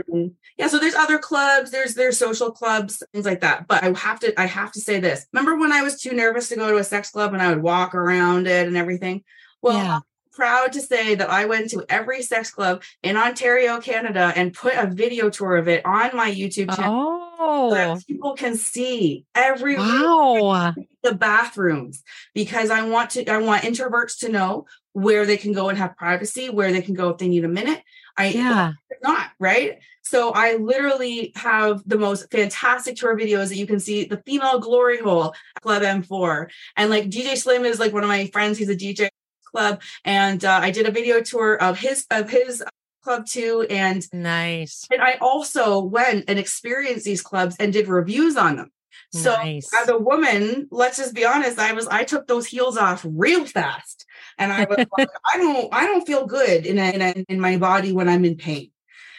yeah, 0.57 0.67
so 0.67 0.79
there's 0.79 0.97
other 0.97 1.19
clubs, 1.19 1.71
there's 1.71 1.95
there's 1.95 2.19
social 2.19 2.51
clubs, 2.51 3.05
things 3.13 3.25
like 3.25 3.43
that. 3.43 3.69
But 3.69 3.85
I 3.85 3.97
have 3.97 4.19
to 4.19 4.41
I 4.41 4.47
have 4.47 4.73
to 4.73 4.81
say 4.81 4.99
this. 4.99 5.29
Remember 5.33 5.57
when 5.57 5.71
I 5.71 5.83
was 5.83 6.01
too 6.01 6.13
nervous 6.13 6.49
to 6.49 6.57
go 6.57 6.73
to 6.73 6.79
a 6.79 6.83
sex 6.83 7.13
club 7.13 7.35
and 7.35 7.41
I 7.41 7.51
would 7.51 7.63
walk 7.63 7.95
around 7.95 8.49
it 8.49 8.67
and 8.67 8.77
everything? 8.77 9.23
Well, 9.63 9.77
yeah 9.77 10.01
proud 10.33 10.73
to 10.73 10.81
say 10.81 11.15
that 11.15 11.31
I 11.31 11.47
went 11.47 11.71
to 11.71 11.85
every 11.89 12.23
sex 12.23 12.51
club 12.51 12.83
in 13.03 13.17
Ontario, 13.17 13.81
Canada, 13.81 14.33
and 14.37 14.53
put 14.53 14.75
a 14.75 14.87
video 14.87 15.31
tour 15.31 15.57
of 15.57 15.69
it 15.69 15.85
on 15.85 16.17
my 16.17 16.31
YouTube 16.31 16.75
channel. 16.75 17.29
Oh, 17.39 17.73
so 17.73 17.99
people 18.07 18.35
can 18.35 18.57
see 18.57 19.25
every 19.35 19.77
wow. 19.77 20.75
the 21.03 21.15
bathrooms 21.15 22.03
because 22.35 22.71
I 22.71 22.87
want 22.87 23.11
to. 23.11 23.27
I 23.31 23.39
want 23.39 23.65
introverts 23.65 24.19
to 24.21 24.29
know 24.29 24.67
where 24.93 25.25
they 25.25 25.37
can 25.37 25.53
go 25.53 25.69
and 25.69 25.79
have 25.79 25.97
privacy, 25.97 26.51
where 26.51 26.73
they 26.73 26.83
can 26.83 26.95
go 26.95 27.11
if 27.11 27.19
they 27.19 27.29
need 27.29 27.45
a 27.45 27.49
minute. 27.49 27.83
I 28.17 28.27
yeah, 28.29 28.73
not 29.03 29.31
right. 29.39 29.79
So 30.03 30.33
I 30.33 30.57
literally 30.57 31.33
have 31.37 31.83
the 31.87 31.99
most 31.99 32.31
fantastic 32.31 32.97
tour 32.97 33.17
videos 33.17 33.49
that 33.49 33.57
you 33.57 33.67
can 33.67 33.81
see. 33.81 34.05
The 34.05 34.23
female 34.27 34.59
glory 34.59 34.99
hole, 34.99 35.35
Club 35.63 35.83
M4, 35.83 36.51
and 36.77 36.91
like 36.91 37.09
DJ 37.09 37.37
Slim 37.37 37.65
is 37.65 37.79
like 37.79 37.93
one 37.93 38.03
of 38.03 38.09
my 38.09 38.27
friends. 38.27 38.59
He's 38.59 38.69
a 38.69 38.77
DJ 38.77 39.09
club 39.51 39.81
and 40.05 40.45
uh, 40.45 40.61
i 40.63 40.71
did 40.71 40.87
a 40.87 40.91
video 40.91 41.21
tour 41.21 41.61
of 41.61 41.79
his 41.79 42.07
of 42.11 42.31
his 42.31 42.63
club 43.03 43.27
too 43.27 43.67
and 43.71 44.07
nice. 44.13 44.87
and 44.91 45.03
i 45.03 45.17
also 45.21 45.81
went 45.81 46.25
and 46.29 46.39
experienced 46.39 47.05
these 47.05 47.23
clubs 47.23 47.57
and 47.59 47.73
did 47.73 47.89
reviews 47.89 48.37
on 48.37 48.57
them. 48.57 48.71
So 49.13 49.33
nice. 49.33 49.71
as 49.83 49.89
a 49.89 49.99
woman 49.99 50.69
let's 50.71 50.99
just 50.99 51.15
be 51.15 51.25
honest 51.25 51.59
i 51.59 51.73
was 51.73 51.89
i 51.89 52.05
took 52.05 52.27
those 52.27 52.47
heels 52.47 52.77
off 52.77 53.05
real 53.09 53.45
fast 53.45 54.07
and 54.39 54.53
i 54.53 54.65
was 54.65 54.87
like 54.99 55.09
i 55.25 55.37
don't 55.37 55.69
i 55.73 55.87
don't 55.87 56.07
feel 56.07 56.27
good 56.27 56.65
in, 56.67 56.79
a, 56.79 56.93
in, 56.93 57.03
a, 57.03 57.25
in 57.29 57.41
my 57.41 57.57
body 57.57 57.93
when 57.93 58.09
i'm 58.09 58.25
in 58.25 58.37
pain. 58.37 58.71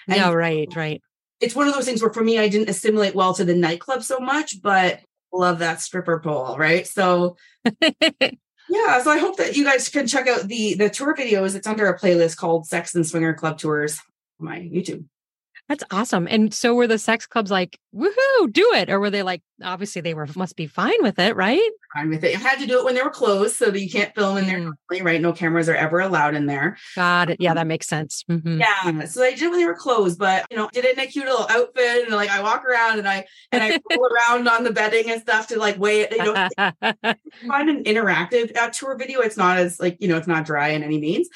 And 0.07 0.19
no 0.19 0.33
right 0.33 0.73
right. 0.75 1.01
it's 1.41 1.55
one 1.55 1.67
of 1.67 1.73
those 1.73 1.85
things 1.85 2.01
where 2.01 2.13
for 2.13 2.23
me 2.23 2.39
i 2.39 2.47
didn't 2.47 2.69
assimilate 2.69 3.15
well 3.15 3.33
to 3.33 3.43
the 3.43 3.55
nightclub 3.55 4.03
so 4.03 4.19
much 4.19 4.61
but 4.61 5.01
love 5.33 5.59
that 5.59 5.81
stripper 5.81 6.19
pole 6.19 6.57
right? 6.57 6.87
So 6.87 7.37
yeah 8.71 9.01
so 9.01 9.11
i 9.11 9.17
hope 9.17 9.37
that 9.37 9.55
you 9.55 9.63
guys 9.63 9.89
can 9.89 10.07
check 10.07 10.27
out 10.27 10.47
the 10.47 10.73
the 10.75 10.89
tour 10.89 11.15
videos. 11.15 11.55
It's 11.55 11.67
under 11.67 11.87
a 11.87 11.99
playlist 11.99 12.37
called 12.37 12.65
sex 12.65 12.95
and 12.95 13.05
swinger 13.05 13.33
club 13.33 13.57
tours 13.57 13.99
on 14.39 14.47
my 14.47 14.59
youtube 14.59 15.05
that's 15.71 15.85
awesome. 15.89 16.27
And 16.29 16.53
so 16.53 16.75
were 16.75 16.87
the 16.87 16.99
sex 16.99 17.25
clubs 17.25 17.49
like, 17.49 17.79
woohoo, 17.95 18.51
do 18.51 18.73
it? 18.73 18.89
Or 18.89 18.99
were 18.99 19.09
they 19.09 19.23
like, 19.23 19.41
obviously 19.63 20.01
they 20.01 20.13
were 20.13 20.27
must 20.35 20.57
be 20.57 20.67
fine 20.67 21.01
with 21.01 21.17
it, 21.17 21.33
right? 21.37 21.61
Fine 21.93 22.09
with 22.09 22.25
it. 22.25 22.33
You 22.33 22.39
had 22.39 22.59
to 22.59 22.67
do 22.67 22.79
it 22.79 22.83
when 22.83 22.93
they 22.93 23.01
were 23.01 23.09
closed 23.09 23.55
so 23.55 23.71
that 23.71 23.79
you 23.79 23.89
can't 23.89 24.13
film 24.13 24.37
in 24.37 24.47
there 24.47 24.57
normally, 24.59 25.01
right? 25.01 25.21
No 25.21 25.31
cameras 25.31 25.69
are 25.69 25.75
ever 25.75 26.01
allowed 26.01 26.35
in 26.35 26.45
there. 26.45 26.77
Got 26.95 27.29
it. 27.29 27.37
Yeah, 27.39 27.53
that 27.53 27.67
makes 27.67 27.87
sense. 27.87 28.25
Mm-hmm. 28.29 28.59
Yeah. 28.59 29.05
So 29.05 29.23
I 29.23 29.33
did 29.33 29.49
when 29.49 29.59
they 29.59 29.65
were 29.65 29.73
closed, 29.73 30.19
but 30.19 30.45
you 30.51 30.57
know, 30.57 30.69
did 30.73 30.83
it 30.83 30.97
in 30.97 31.03
a 31.03 31.07
cute 31.07 31.25
little 31.25 31.47
outfit 31.49 32.03
and 32.05 32.15
like 32.15 32.29
I 32.29 32.41
walk 32.41 32.65
around 32.65 32.99
and 32.99 33.07
I 33.07 33.25
and 33.53 33.63
I 33.63 33.79
roll 33.89 34.09
around 34.13 34.49
on 34.49 34.65
the 34.65 34.73
bedding 34.73 35.09
and 35.09 35.21
stuff 35.21 35.47
to 35.47 35.57
like 35.57 35.79
weigh 35.79 36.01
it, 36.01 36.11
you 36.11 36.17
know, 36.17 36.33
find 37.47 37.69
an 37.69 37.85
interactive 37.85 38.57
uh, 38.57 38.69
tour 38.71 38.97
video. 38.97 39.21
It's 39.21 39.37
not 39.37 39.57
as 39.57 39.79
like, 39.79 39.95
you 40.01 40.09
know, 40.09 40.17
it's 40.17 40.27
not 40.27 40.45
dry 40.45 40.69
in 40.69 40.83
any 40.83 40.99
means. 40.99 41.29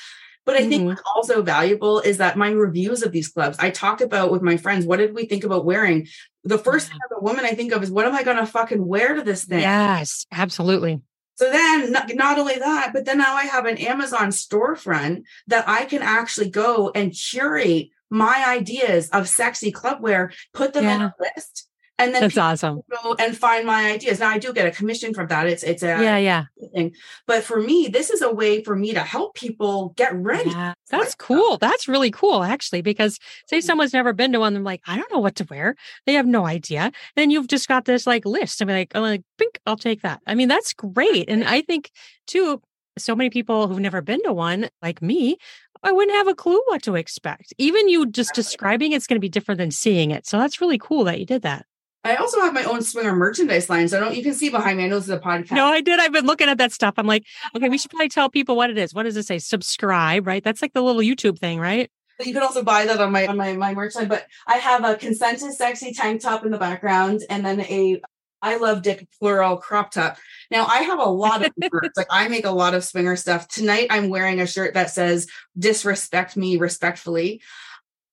But 0.46 0.56
I 0.56 0.68
think 0.68 0.82
mm-hmm. 0.82 0.86
what's 0.86 1.02
also 1.16 1.42
valuable 1.42 2.00
is 2.00 2.18
that 2.18 2.38
my 2.38 2.50
reviews 2.50 3.02
of 3.02 3.12
these 3.12 3.30
clubs, 3.30 3.58
I 3.60 3.72
talked 3.72 4.02
about 4.02 4.32
with 4.32 4.42
my 4.42 4.58
friends, 4.58 4.86
what 4.86 4.98
did 4.98 5.16
we 5.16 5.26
think 5.26 5.44
about 5.44 5.66
wearing? 5.66 6.08
The 6.44 6.60
first 6.60 6.88
thing 6.88 7.00
as 7.04 7.18
a 7.18 7.24
woman 7.24 7.46
I 7.46 7.54
think 7.54 7.74
of 7.74 7.82
is 7.82 7.90
what 7.90 8.06
am 8.06 8.14
I 8.14 8.24
going 8.24 8.38
to 8.38 8.46
fucking 8.46 8.86
wear 8.86 9.16
to 9.16 9.24
this 9.24 9.44
thing? 9.44 9.62
Yes, 9.62 10.26
absolutely. 10.32 11.02
So 11.38 11.50
then, 11.52 11.92
not, 11.92 12.12
not, 12.16 12.40
only 12.40 12.56
that, 12.60 12.92
but 12.94 13.06
then 13.06 13.18
now 13.18 13.36
I 13.36 13.44
have 13.44 13.66
an 13.66 13.78
Amazon 13.78 14.30
storefront 14.30 15.24
that 15.48 15.68
I 15.68 15.84
can 15.86 16.02
actually 16.02 16.50
go 16.50 16.92
and 16.96 17.12
curate 17.12 17.90
my 18.10 18.46
ideas 18.48 19.10
of 19.10 19.28
sexy 19.28 19.72
clubwear, 19.72 20.34
put 20.54 20.74
them 20.74 20.86
yeah. 20.86 20.96
in 20.96 21.02
a 21.02 21.14
list, 21.20 21.68
and 21.98 22.14
then 22.14 22.22
that's 22.22 22.38
awesome. 22.38 22.82
Go 23.04 23.16
and 23.20 23.38
find 23.38 23.66
my 23.66 23.92
ideas. 23.92 24.20
Now 24.20 24.30
I 24.30 24.38
do 24.38 24.52
get 24.52 24.68
a 24.68 24.72
commission 24.72 25.14
from 25.14 25.28
that. 25.28 25.48
It's 25.48 25.64
it's 25.64 25.82
a 25.82 25.88
yeah 25.88 26.18
yeah 26.18 26.46
thing. 26.74 26.94
But 27.26 27.44
for 27.44 27.62
me, 27.62 27.88
this 27.88 28.10
is 28.10 28.22
a 28.22 28.34
way 28.34 28.64
for 28.64 28.76
me 28.76 28.94
to 28.94 29.00
help 29.00 29.36
people 29.36 29.94
get 29.96 30.14
ready. 30.14 30.50
Yeah, 30.50 30.74
that's 30.90 31.16
cool. 31.16 31.58
That's 31.58 31.88
really 31.88 32.12
cool 32.12 32.44
actually. 32.44 32.82
Because 32.82 33.18
say 33.48 33.60
mm-hmm. 33.60 33.66
someone's 33.66 33.94
never 33.94 34.12
been 34.12 34.34
to 34.34 34.40
one, 34.40 34.54
they're 34.54 34.64
like, 34.64 34.82
I 34.86 34.98
don't 34.98 35.12
know 35.12 35.20
what 35.20 35.36
to 35.36 35.48
wear. 35.50 35.76
They 36.06 36.14
have 36.16 36.28
no 36.28 36.46
idea. 36.46 36.92
Then 37.16 37.32
you've 37.32 37.48
just 37.48 37.68
got 37.68 37.86
this 37.86 38.06
like 38.06 38.26
list. 38.26 38.62
I'm 38.62 38.68
like, 38.68 38.94
I'm 38.94 39.02
like, 39.02 39.24
pink, 39.38 39.60
I'll 39.66 39.78
take 39.78 40.02
that. 40.02 40.22
I 40.28 40.36
mean, 40.36 40.50
that's 40.50 40.74
great. 40.74 41.30
And 41.30 41.46
I 41.46 41.62
think 41.62 41.92
too, 42.28 42.62
so 42.98 43.16
many 43.16 43.30
people 43.30 43.68
who've 43.68 43.80
never 43.80 44.02
been 44.02 44.22
to 44.24 44.34
one, 44.34 44.70
like 44.82 45.02
me, 45.02 45.38
I 45.84 45.92
wouldn't 45.92 46.18
have 46.18 46.28
a 46.28 46.36
clue 46.36 46.62
what 46.66 46.82
to 46.84 46.96
expect. 46.96 47.54
Even 47.58 47.88
you 47.88 48.08
just 48.08 48.34
describing 48.34 48.92
it's 48.92 49.08
going 49.08 49.18
to 49.18 49.22
be 49.22 49.30
different 49.30 49.60
than 49.60 49.72
seeing 49.72 50.12
it. 50.12 50.26
So 50.26 50.38
that's 50.38 50.60
really 50.60 50.80
cool 50.80 51.04
that 51.06 51.20
you 51.20 51.26
did 51.26 51.44
that. 51.44 51.66
I 52.06 52.16
also 52.16 52.40
have 52.42 52.54
my 52.54 52.64
own 52.64 52.82
swinger 52.84 53.16
merchandise 53.16 53.70
line. 53.70 53.88
So 53.88 53.98
I 53.98 54.00
don't 54.00 54.16
you 54.16 54.24
can 54.24 54.34
see 54.34 54.50
behind 54.50 54.78
me. 54.78 54.86
I 54.86 54.88
know 54.88 54.96
this 54.98 55.06
is 55.06 55.10
a 55.10 55.20
podcast. 55.20 55.52
No, 55.52 55.66
I 55.66 55.82
did. 55.82 56.00
I've 56.00 56.12
been 56.14 56.26
looking 56.28 56.48
at 56.48 56.60
that 56.60 56.72
stuff. 56.72 56.94
I'm 56.98 57.08
like, 57.08 57.26
okay, 57.56 57.68
we 57.68 57.78
should 57.78 57.92
probably 57.92 58.10
tell 58.10 58.30
people 58.30 58.56
what 58.56 58.70
it 58.70 58.78
is. 58.78 58.94
What 58.94 59.04
does 59.04 59.18
it 59.18 59.26
say? 59.26 59.40
Subscribe, 59.40 60.28
right? 60.28 60.44
That's 60.44 60.62
like 60.62 60.74
the 60.74 60.82
little 60.82 61.02
YouTube 61.02 61.40
thing, 61.40 61.60
right? 61.60 61.90
But 62.18 62.28
You 62.28 62.34
can 62.34 62.44
also 62.44 62.64
buy 62.64 62.86
that 62.86 63.02
on 63.02 63.12
my 63.12 63.26
on 63.28 63.38
my, 63.38 63.54
my 63.54 63.74
merch 63.74 63.96
line. 63.96 64.08
But 64.08 64.28
I 64.48 64.58
have 64.58 64.86
a 64.86 64.96
consented 64.96 65.54
sexy 65.54 65.94
tank 65.94 66.22
top 66.22 66.46
in 66.46 66.52
the 66.52 66.58
background 66.58 67.22
and 67.30 67.46
then 67.46 67.62
a 67.62 68.02
I 68.42 68.58
love 68.58 68.84
Dick 68.84 69.08
plural 69.20 69.58
crop 69.58 69.92
top. 69.92 70.18
Now 70.52 70.66
I 70.66 70.84
have 70.84 71.00
a 71.00 71.10
lot 71.10 71.44
of 71.44 71.52
shirts. 71.64 71.98
like 71.98 72.08
I 72.12 72.28
make 72.28 72.46
a 72.46 72.52
lot 72.52 72.76
of 72.76 72.84
swinger 72.84 73.16
stuff. 73.16 73.48
Tonight 73.48 73.88
I'm 73.90 74.10
wearing 74.10 74.40
a 74.40 74.46
shirt 74.46 74.76
that 74.76 74.92
says 74.92 75.28
disrespect 75.58 76.38
me 76.38 76.58
respectfully. 76.58 77.42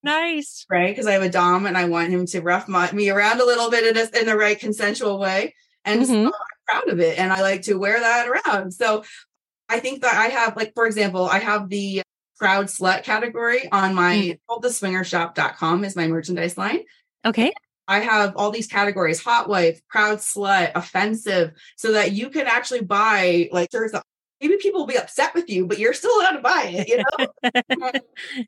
Nice. 0.03 0.67
Right. 0.69 0.89
Because 0.89 1.07
I 1.07 1.13
have 1.13 1.23
a 1.23 1.29
Dom 1.29 1.67
and 1.67 1.77
I 1.77 1.85
want 1.85 2.11
him 2.11 2.27
to 2.27 2.41
rough 2.41 2.69
my, 2.69 2.91
me 2.93 3.11
around 3.11 3.41
a 3.41 3.45
little 3.45 3.71
bit 3.71 3.85
in, 3.85 3.97
a, 3.97 4.21
in 4.21 4.27
the 4.27 4.37
right 4.37 4.59
consensual 4.59 5.19
way. 5.19 5.55
And 5.85 6.03
mm-hmm. 6.03 6.13
so 6.13 6.27
I'm 6.27 6.33
proud 6.67 6.89
of 6.89 7.01
it. 7.01 7.19
And 7.19 7.33
I 7.33 7.41
like 7.41 7.63
to 7.63 7.75
wear 7.75 8.01
that 8.01 8.29
around. 8.29 8.73
So 8.73 9.05
I 9.69 9.81
think 9.81 10.03
that 10.03 10.15
I 10.15 10.27
have, 10.27 10.57
like, 10.57 10.73
for 10.75 10.87
example, 10.87 11.27
I 11.27 11.39
have 11.39 11.69
the 11.69 12.03
proud 12.37 12.67
slut 12.67 13.05
category 13.05 13.71
on 13.71 13.95
my 13.95 14.17
mm-hmm. 14.17 14.33
called 14.49 14.63
the 14.63 14.69
swingershop.com 14.69 15.85
is 15.85 15.97
my 15.97 16.09
merchandise 16.09 16.59
line. 16.59 16.81
Okay. 17.25 17.53
I 17.87 18.01
have 18.01 18.37
all 18.37 18.51
these 18.51 18.67
categories 18.69 19.23
hot 19.23 19.49
wife, 19.49 19.81
proud 19.89 20.19
slut, 20.19 20.73
offensive, 20.75 21.53
so 21.77 21.93
that 21.93 22.13
you 22.13 22.31
can 22.31 22.47
actually 22.47 22.83
buy 22.83 23.49
like 23.53 23.71
shirts 23.73 23.93
that 23.93 24.03
maybe 24.43 24.57
people 24.57 24.81
will 24.81 24.87
be 24.89 24.99
upset 24.99 25.35
with 25.35 25.49
you, 25.49 25.67
but 25.67 25.79
you're 25.79 25.95
still 25.95 26.11
allowed 26.19 26.33
to 26.33 26.41
buy 26.41 26.65
it, 26.65 26.89
you 26.89 26.99
know? 26.99 27.93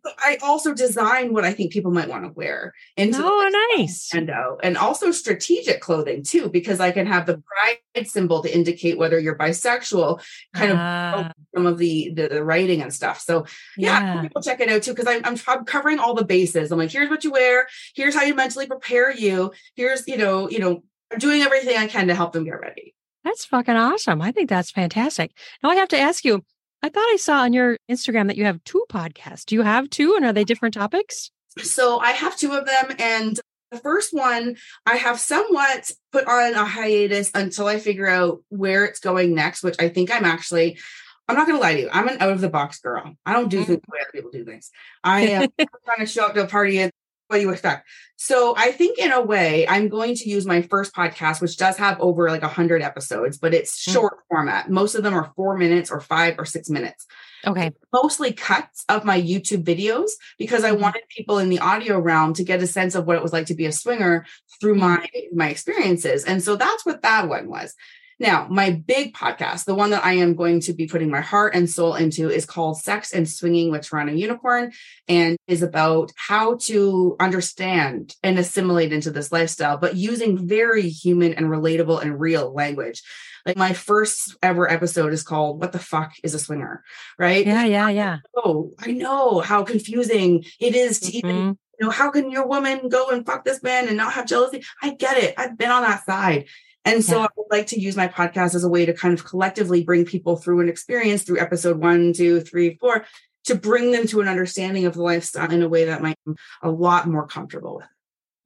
I 0.18 0.38
also 0.42 0.74
design 0.74 1.32
what 1.32 1.44
I 1.44 1.52
think 1.52 1.72
people 1.72 1.92
might 1.92 2.08
want 2.08 2.24
to 2.24 2.30
wear 2.30 2.74
into 2.96 3.20
oh, 3.22 3.74
nice. 3.76 4.10
window 4.12 4.58
and 4.62 4.76
also 4.76 5.12
strategic 5.12 5.80
clothing 5.80 6.24
too, 6.24 6.48
because 6.48 6.80
I 6.80 6.90
can 6.90 7.06
have 7.06 7.26
the 7.26 7.42
pride 7.42 8.06
symbol 8.08 8.42
to 8.42 8.54
indicate 8.54 8.98
whether 8.98 9.18
you're 9.18 9.38
bisexual, 9.38 10.20
kind 10.52 10.72
uh, 10.72 10.74
of 10.74 10.80
ah. 10.80 11.32
some 11.54 11.66
of 11.66 11.78
the, 11.78 12.12
the, 12.14 12.28
the 12.28 12.44
writing 12.44 12.82
and 12.82 12.92
stuff. 12.92 13.20
So 13.20 13.46
yeah, 13.76 14.14
yeah. 14.14 14.22
people 14.22 14.42
check 14.42 14.60
it 14.60 14.68
out 14.68 14.82
too, 14.82 14.94
because 14.94 15.06
I'm, 15.06 15.22
I'm 15.24 15.64
covering 15.64 16.00
all 16.00 16.14
the 16.14 16.24
bases. 16.24 16.72
I'm 16.72 16.78
like, 16.78 16.90
here's 16.90 17.10
what 17.10 17.22
you 17.22 17.30
wear. 17.30 17.68
Here's 17.94 18.14
how 18.14 18.22
you 18.22 18.34
mentally 18.34 18.66
prepare 18.66 19.14
you. 19.14 19.52
Here's, 19.76 20.06
you 20.08 20.16
know, 20.16 20.50
you 20.50 20.58
know, 20.58 20.82
I'm 21.12 21.18
doing 21.18 21.42
everything 21.42 21.76
I 21.76 21.86
can 21.86 22.08
to 22.08 22.14
help 22.14 22.32
them 22.32 22.44
get 22.44 22.58
ready. 22.60 22.94
That's 23.24 23.44
fucking 23.46 23.74
awesome. 23.76 24.20
I 24.22 24.30
think 24.32 24.48
that's 24.50 24.70
fantastic. 24.70 25.32
Now 25.62 25.70
I 25.70 25.76
have 25.76 25.88
to 25.88 25.98
ask 25.98 26.24
you, 26.24 26.44
I 26.82 26.90
thought 26.90 27.00
I 27.00 27.16
saw 27.18 27.38
on 27.40 27.52
your 27.54 27.78
Instagram 27.90 28.26
that 28.28 28.36
you 28.36 28.44
have 28.44 28.62
two 28.64 28.84
podcasts. 28.90 29.46
Do 29.46 29.54
you 29.54 29.62
have 29.62 29.88
two 29.90 30.14
and 30.16 30.24
are 30.24 30.32
they 30.32 30.44
different 30.44 30.74
topics? 30.74 31.30
So 31.58 31.98
I 31.98 32.10
have 32.10 32.36
two 32.36 32.52
of 32.52 32.66
them 32.66 32.94
and 32.98 33.40
The 33.70 33.78
first 33.80 34.12
one 34.12 34.56
I 34.86 34.96
have 34.96 35.18
somewhat 35.18 35.90
put 36.12 36.28
on 36.28 36.54
a 36.54 36.64
hiatus 36.64 37.30
until 37.34 37.66
I 37.66 37.78
figure 37.80 38.06
out 38.06 38.40
where 38.50 38.84
it's 38.84 39.00
going 39.00 39.34
next, 39.34 39.62
which 39.64 39.76
I 39.80 39.88
think 39.88 40.12
I'm 40.12 40.24
actually 40.24 40.78
I'm 41.26 41.36
not 41.36 41.46
going 41.46 41.56
to 41.58 41.62
lie 41.62 41.74
to 41.74 41.80
you. 41.80 41.88
I'm 41.90 42.06
an 42.06 42.18
out 42.20 42.30
of 42.32 42.42
the 42.42 42.50
box 42.50 42.80
girl. 42.80 43.14
I 43.24 43.32
don't 43.32 43.48
do 43.48 43.62
Mm. 43.62 43.66
things 43.66 43.80
the 43.80 43.92
way 43.92 43.98
other 44.02 44.10
people 44.12 44.30
do 44.30 44.44
things. 44.44 44.70
I 45.02 45.22
am 45.28 45.48
trying 45.86 46.00
to 46.00 46.06
show 46.06 46.26
up 46.26 46.34
to 46.34 46.42
a 46.44 46.46
party 46.46 46.78
and 46.80 46.92
what 47.28 47.36
do 47.36 47.42
you 47.42 47.50
expect? 47.50 47.88
So 48.16 48.54
I 48.56 48.70
think 48.72 48.98
in 48.98 49.10
a 49.12 49.20
way, 49.20 49.66
I'm 49.66 49.88
going 49.88 50.14
to 50.16 50.28
use 50.28 50.46
my 50.46 50.62
first 50.62 50.94
podcast, 50.94 51.40
which 51.40 51.56
does 51.56 51.76
have 51.78 51.98
over 52.00 52.30
like 52.30 52.42
100 52.42 52.82
episodes, 52.82 53.38
but 53.38 53.54
it's 53.54 53.84
Mm. 53.86 53.92
short 53.92 54.18
format. 54.28 54.70
Most 54.70 54.94
of 54.94 55.02
them 55.02 55.14
are 55.14 55.32
four 55.34 55.56
minutes 55.56 55.90
or 55.90 56.00
five 56.00 56.34
or 56.38 56.44
six 56.44 56.68
minutes 56.68 57.06
Okay. 57.46 57.72
mostly 57.92 58.32
cuts 58.32 58.84
of 58.88 59.04
my 59.04 59.20
YouTube 59.20 59.64
videos 59.64 60.10
because 60.38 60.64
I 60.64 60.70
Mhm. 60.70 60.80
wanted 60.80 61.02
people 61.14 61.38
in 61.38 61.50
the 61.50 61.58
audio 61.58 61.98
realm 61.98 62.32
to 62.34 62.44
get 62.44 62.62
a 62.62 62.66
sense 62.66 62.94
of 62.94 63.06
what 63.06 63.16
it 63.16 63.22
was 63.22 63.32
like 63.34 63.46
to 63.46 63.54
be 63.54 63.66
a 63.66 63.72
swinger 63.72 64.24
through 64.60 64.76
my 64.76 65.06
my 65.34 65.48
experiences. 65.50 66.24
And 66.24 66.42
so 66.42 66.56
that's 66.56 66.86
what 66.86 67.02
that 67.02 67.28
one 67.28 67.48
was. 67.48 67.74
Now, 68.20 68.46
my 68.48 68.70
big 68.70 69.14
podcast, 69.14 69.64
the 69.64 69.74
one 69.74 69.90
that 69.90 70.04
I 70.04 70.14
am 70.14 70.34
going 70.34 70.60
to 70.60 70.72
be 70.72 70.86
putting 70.86 71.10
my 71.10 71.20
heart 71.20 71.54
and 71.54 71.68
soul 71.68 71.94
into 71.94 72.30
is 72.30 72.46
called 72.46 72.80
Sex 72.80 73.12
and 73.12 73.28
Swinging 73.28 73.70
with 73.70 73.82
Toronto 73.86 74.12
Unicorn 74.12 74.72
and 75.08 75.36
is 75.46 75.62
about 75.62 76.12
how 76.16 76.56
to 76.62 77.16
understand 77.18 78.14
and 78.22 78.38
assimilate 78.38 78.92
into 78.92 79.10
this 79.10 79.32
lifestyle, 79.32 79.78
but 79.78 79.96
using 79.96 80.46
very 80.46 80.88
human 80.88 81.34
and 81.34 81.46
relatable 81.46 82.00
and 82.00 82.20
real 82.20 82.52
language. 82.52 83.02
Like 83.44 83.56
my 83.58 83.74
first 83.74 84.36
ever 84.42 84.70
episode 84.70 85.12
is 85.12 85.22
called 85.22 85.60
What 85.60 85.72
the 85.72 85.78
Fuck 85.78 86.12
is 86.22 86.32
a 86.34 86.38
Swinger? 86.38 86.82
Right? 87.18 87.46
Yeah, 87.46 87.64
yeah, 87.64 87.88
yeah. 87.90 88.18
Oh, 88.34 88.70
I 88.78 88.92
know 88.92 89.40
how 89.40 89.64
confusing 89.64 90.44
it 90.60 90.74
is 90.74 91.00
to 91.00 91.12
even, 91.14 91.36
Mhm. 91.36 91.56
you 91.78 91.86
know, 91.86 91.90
how 91.90 92.10
can 92.10 92.30
your 92.30 92.46
woman 92.46 92.88
go 92.88 93.10
and 93.10 93.26
fuck 93.26 93.44
this 93.44 93.62
man 93.62 93.86
and 93.88 93.98
not 93.98 94.14
have 94.14 94.24
jealousy? 94.26 94.64
I 94.80 94.94
get 94.94 95.18
it. 95.18 95.34
I've 95.36 95.58
been 95.58 95.70
on 95.70 95.82
that 95.82 96.06
side. 96.06 96.46
And 96.84 97.02
so 97.04 97.18
Yeah. 97.18 97.24
I 97.24 97.28
would 97.36 97.46
like 97.50 97.66
to 97.68 97.80
use 97.80 97.96
my 97.96 98.08
podcast 98.08 98.54
as 98.54 98.64
a 98.64 98.68
way 98.68 98.84
to 98.86 98.92
kind 98.92 99.14
of 99.14 99.24
collectively 99.24 99.82
bring 99.84 100.04
people 100.04 100.36
through 100.36 100.60
an 100.60 100.68
experience 100.68 101.22
through 101.22 101.40
episode 101.40 101.78
one, 101.78 102.12
two, 102.12 102.40
three, 102.40 102.76
four, 102.80 103.06
to 103.44 103.54
bring 103.54 103.90
them 103.92 104.06
to 104.08 104.20
an 104.20 104.28
understanding 104.28 104.84
of 104.86 104.94
the 104.94 105.02
lifestyle 105.02 105.50
in 105.50 105.62
a 105.62 105.68
way 105.68 105.84
that 105.86 106.02
might 106.02 106.16
be 106.26 106.32
a 106.62 106.70
lot 106.70 107.06
more 107.08 107.26
comfortable 107.26 107.76
with. 107.76 107.86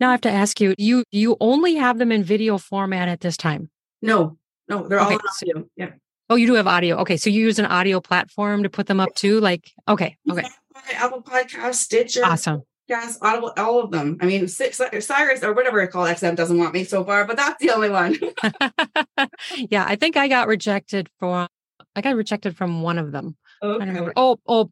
Now 0.01 0.09
I 0.09 0.13
have 0.13 0.21
to 0.23 0.31
ask 0.31 0.61
you, 0.61 0.75
you 0.79 1.03
you 1.11 1.37
only 1.41 1.75
have 1.75 1.99
them 1.99 2.13
in 2.13 2.23
video 2.23 2.59
format 2.59 3.09
at 3.09 3.21
this 3.21 3.37
time. 3.37 3.71
No, 4.03 4.39
no, 4.69 4.87
they're 4.87 5.01
all 5.01 5.07
Okay, 5.07 5.15
on 5.17 5.21
so- 5.33 5.51
audio. 5.51 5.69
Yeah. 5.77 5.91
Oh, 6.31 6.37
you 6.37 6.47
do 6.47 6.55
have 6.55 6.67
audio. 6.67 6.97
Okay. 6.99 7.17
So 7.17 7.31
you 7.31 7.41
use 7.43 7.59
an 7.59 7.65
audio 7.65 8.01
platform 8.01 8.63
to 8.63 8.69
put 8.69 8.87
them 8.87 9.01
up 9.01 9.15
too? 9.15 9.41
Like, 9.41 9.73
okay, 9.89 10.17
okay. 10.31 10.45
Apple 10.93 11.23
Podcast, 11.23 11.77
Stitcher, 11.77 12.25
Awesome. 12.25 12.63
Yes, 12.89 13.19
Audible, 13.21 13.53
all 13.59 13.81
of 13.81 13.91
them. 13.91 14.17
I 14.21 14.25
mean, 14.25 14.49
Cy- 14.49 14.71
Cy- 14.71 14.99
Sirius 15.01 15.43
or 15.43 15.53
whatever 15.53 15.81
I 15.83 15.87
call 15.87 16.07
XM 16.07 16.37
doesn't 16.37 16.57
want 16.57 16.73
me 16.73 16.85
so 16.85 17.05
far, 17.05 17.27
but 17.27 17.37
that's 17.37 17.61
the 17.61 17.71
only 17.71 17.91
one. 17.91 18.17
yeah, 19.71 19.85
I 19.87 19.97
think 19.97 20.17
I 20.17 20.29
got 20.29 20.49
rejected 20.49 21.11
for 21.21 21.47
I 21.95 22.01
got 22.01 22.17
rejected 22.17 22.57
from 22.57 22.83
one 22.83 22.99
of 22.99 23.13
them. 23.13 23.37
Okay. 23.63 24.13
Oh, 24.17 24.39
oh, 24.47 24.71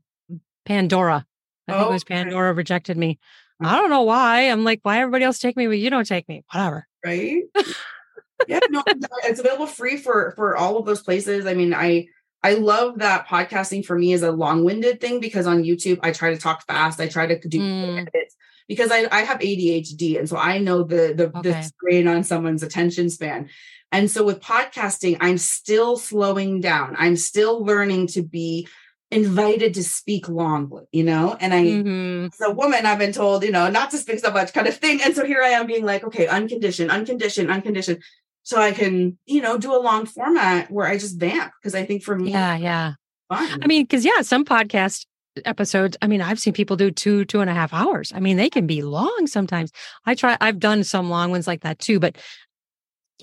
Pandora. 0.64 1.26
I 1.68 1.72
think 1.72 1.86
it 1.86 1.92
was 1.92 2.02
Okay. 2.02 2.14
Pandora 2.14 2.52
rejected 2.52 2.96
me. 2.96 3.18
I 3.60 3.66
uh-huh. 3.66 3.76
don't 3.76 3.90
know 3.90 4.02
why. 4.02 4.42
I'm 4.42 4.64
like, 4.64 4.80
why 4.82 5.00
everybody 5.00 5.24
else 5.24 5.38
take 5.38 5.56
me, 5.56 5.66
but 5.66 5.78
you 5.78 5.90
don't 5.90 6.06
take 6.06 6.28
me. 6.28 6.44
Whatever. 6.52 6.86
Right? 7.04 7.42
yeah, 8.48 8.60
no, 8.70 8.82
it's 9.24 9.40
available 9.40 9.66
free 9.66 9.96
for 9.96 10.32
for 10.36 10.56
all 10.56 10.78
of 10.78 10.86
those 10.86 11.02
places. 11.02 11.46
I 11.46 11.54
mean, 11.54 11.74
I 11.74 12.06
I 12.43 12.55
love 12.55 12.99
that 12.99 13.26
podcasting 13.26 13.84
for 13.84 13.99
me 13.99 14.12
is 14.12 14.22
a 14.22 14.30
long-winded 14.30 15.01
thing 15.01 15.20
because 15.20 15.47
on 15.47 15.64
YouTube 15.64 15.99
I 16.03 16.12
try 16.12 16.30
to 16.32 16.39
talk 16.41 16.64
fast. 16.66 17.01
I 17.01 17.09
try 17.09 17.26
to 17.26 17.49
do 17.49 17.59
Mm. 17.61 18.01
edits 18.03 18.37
because 18.68 18.91
I, 18.93 19.07
I 19.11 19.22
have 19.22 19.41
ADHD 19.41 20.18
and 20.18 20.28
so 20.28 20.37
I 20.37 20.59
know 20.59 20.82
the 20.82 21.12
the, 21.16 21.26
Okay. 21.39 21.51
the 21.51 21.62
strain 21.62 22.09
on 22.09 22.24
someone's 22.24 22.62
attention 22.62 23.11
span. 23.11 23.49
And 23.93 24.11
so 24.11 24.24
with 24.24 24.41
podcasting, 24.41 25.16
I'm 25.20 25.39
still 25.39 25.97
slowing 25.97 26.61
down. 26.61 26.97
I'm 26.99 27.16
still 27.16 27.64
learning 27.64 28.09
to 28.09 28.22
be 28.22 28.66
invited 29.12 29.74
to 29.74 29.84
speak 29.84 30.28
long, 30.28 30.70
you 30.91 31.05
know, 31.05 31.37
and 31.41 31.55
I 31.55 31.62
Mhm. 31.64 32.32
as 32.32 32.41
a 32.41 32.51
woman, 32.51 32.84
I've 32.87 32.99
been 32.99 33.12
told, 33.12 33.45
you 33.45 33.53
know, 33.53 33.70
not 33.70 33.91
to 33.93 33.99
speak 33.99 34.18
so 34.18 34.32
much 34.32 34.53
kind 34.53 34.66
of 34.66 34.76
thing. 34.76 35.01
And 35.03 35.14
so 35.14 35.24
here 35.24 35.43
I 35.43 35.51
am 35.51 35.66
being 35.66 35.84
like, 35.84 36.03
okay, 36.05 36.26
unconditioned, 36.26 36.91
unconditioned, 36.91 37.49
unconditioned. 37.51 38.03
So 38.47 38.61
I 38.61 38.70
can, 38.70 39.18
you 39.26 39.42
know, 39.42 39.59
do 39.59 39.74
a 39.74 39.82
long 39.82 40.07
format 40.07 40.70
where 40.70 40.86
I 40.86 40.99
just 40.99 41.18
vamp 41.18 41.53
because 41.61 41.74
I 41.74 41.84
think 41.84 42.05
for 42.05 42.16
me, 42.16 42.30
Yeah, 42.30 42.57
yeah. 42.57 42.92
fun. 43.28 43.61
I 43.61 43.66
mean, 43.66 43.82
because 43.82 44.05
yeah, 44.05 44.22
some 44.22 44.44
podcast 44.44 45.05
episodes. 45.44 45.97
I 46.01 46.07
mean, 46.07 46.20
I've 46.22 46.38
seen 46.38 46.53
people 46.53 46.76
do 46.76 46.92
two, 46.92 47.24
two 47.24 47.40
and 47.40 47.51
a 47.51 47.55
half 47.55 47.74
hours. 47.74 48.12
I 48.14 48.20
mean, 48.20 48.36
they 48.36 48.49
can 48.49 48.64
be 48.64 48.82
long 48.82 49.26
sometimes. 49.26 49.72
I 50.05 50.14
try. 50.14 50.36
I've 50.40 50.61
done 50.61 50.84
some 50.84 51.11
long 51.11 51.32
ones 51.32 51.49
like 51.49 51.62
that 51.62 51.80
too. 51.80 51.99
But 51.99 52.18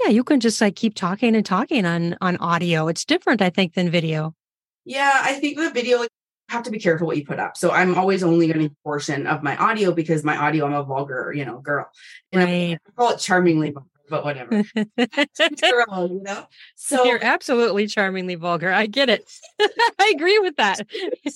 yeah, 0.04 0.10
you 0.10 0.26
can 0.26 0.42
just 0.42 0.60
like 0.60 0.76
keep 0.76 0.94
talking 0.94 1.38
and 1.38 1.46
talking 1.46 1.86
on 1.86 2.18
on 2.20 2.36
audio. 2.38 2.90
It's 2.90 3.06
different, 3.06 3.42
I 3.42 3.50
think, 3.50 3.76
than 3.76 3.90
video. 3.90 4.36
yeah, 4.84 5.22
I 5.24 5.36
think 5.36 5.56
the 5.58 5.70
video, 5.72 6.00
like, 6.00 6.10
you 6.50 6.54
have 6.58 6.64
to 6.64 6.72
be 6.72 6.80
careful 6.80 7.08
what 7.08 7.16
you 7.16 7.26
put 7.26 7.40
up. 7.40 7.56
So 7.56 7.72
I'm 7.72 7.96
always 7.96 8.24
only 8.24 8.48
going 8.48 8.68
to 8.68 8.76
portion 8.84 9.26
of 9.26 9.42
my 9.42 9.56
audio 9.56 9.94
because 9.94 10.26
my 10.26 10.36
audio, 10.36 10.66
I'm 10.66 10.74
a 10.74 10.84
vulgar, 10.84 11.32
you 11.34 11.46
know, 11.46 11.60
girl. 11.60 11.86
And 12.34 12.42
I 12.42 12.46
Right. 12.46 12.78
call 12.98 13.12
it 13.12 13.20
charmingly 13.20 13.72
vulgar, 13.72 13.88
but 14.14 14.24
whatever. 14.24 14.64
girl, 14.76 16.08
you 16.08 16.22
know? 16.22 16.46
So 16.76 17.04
you're 17.04 17.24
absolutely 17.24 17.88
charmingly 17.88 18.36
vulgar. 18.36 18.72
I 18.72 18.86
get 18.86 19.10
it. 19.10 19.28
I 19.60 20.14
agree 20.16 20.38
with 20.38 20.58
that. 20.58 20.82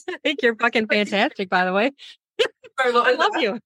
I 0.07 0.17
think 0.23 0.43
you're 0.43 0.55
fucking 0.55 0.85
fantastic, 0.85 1.49
by 1.49 1.65
the 1.65 1.73
way. 1.73 1.91
I 2.77 2.91
love 2.91 3.41
you. 3.41 3.59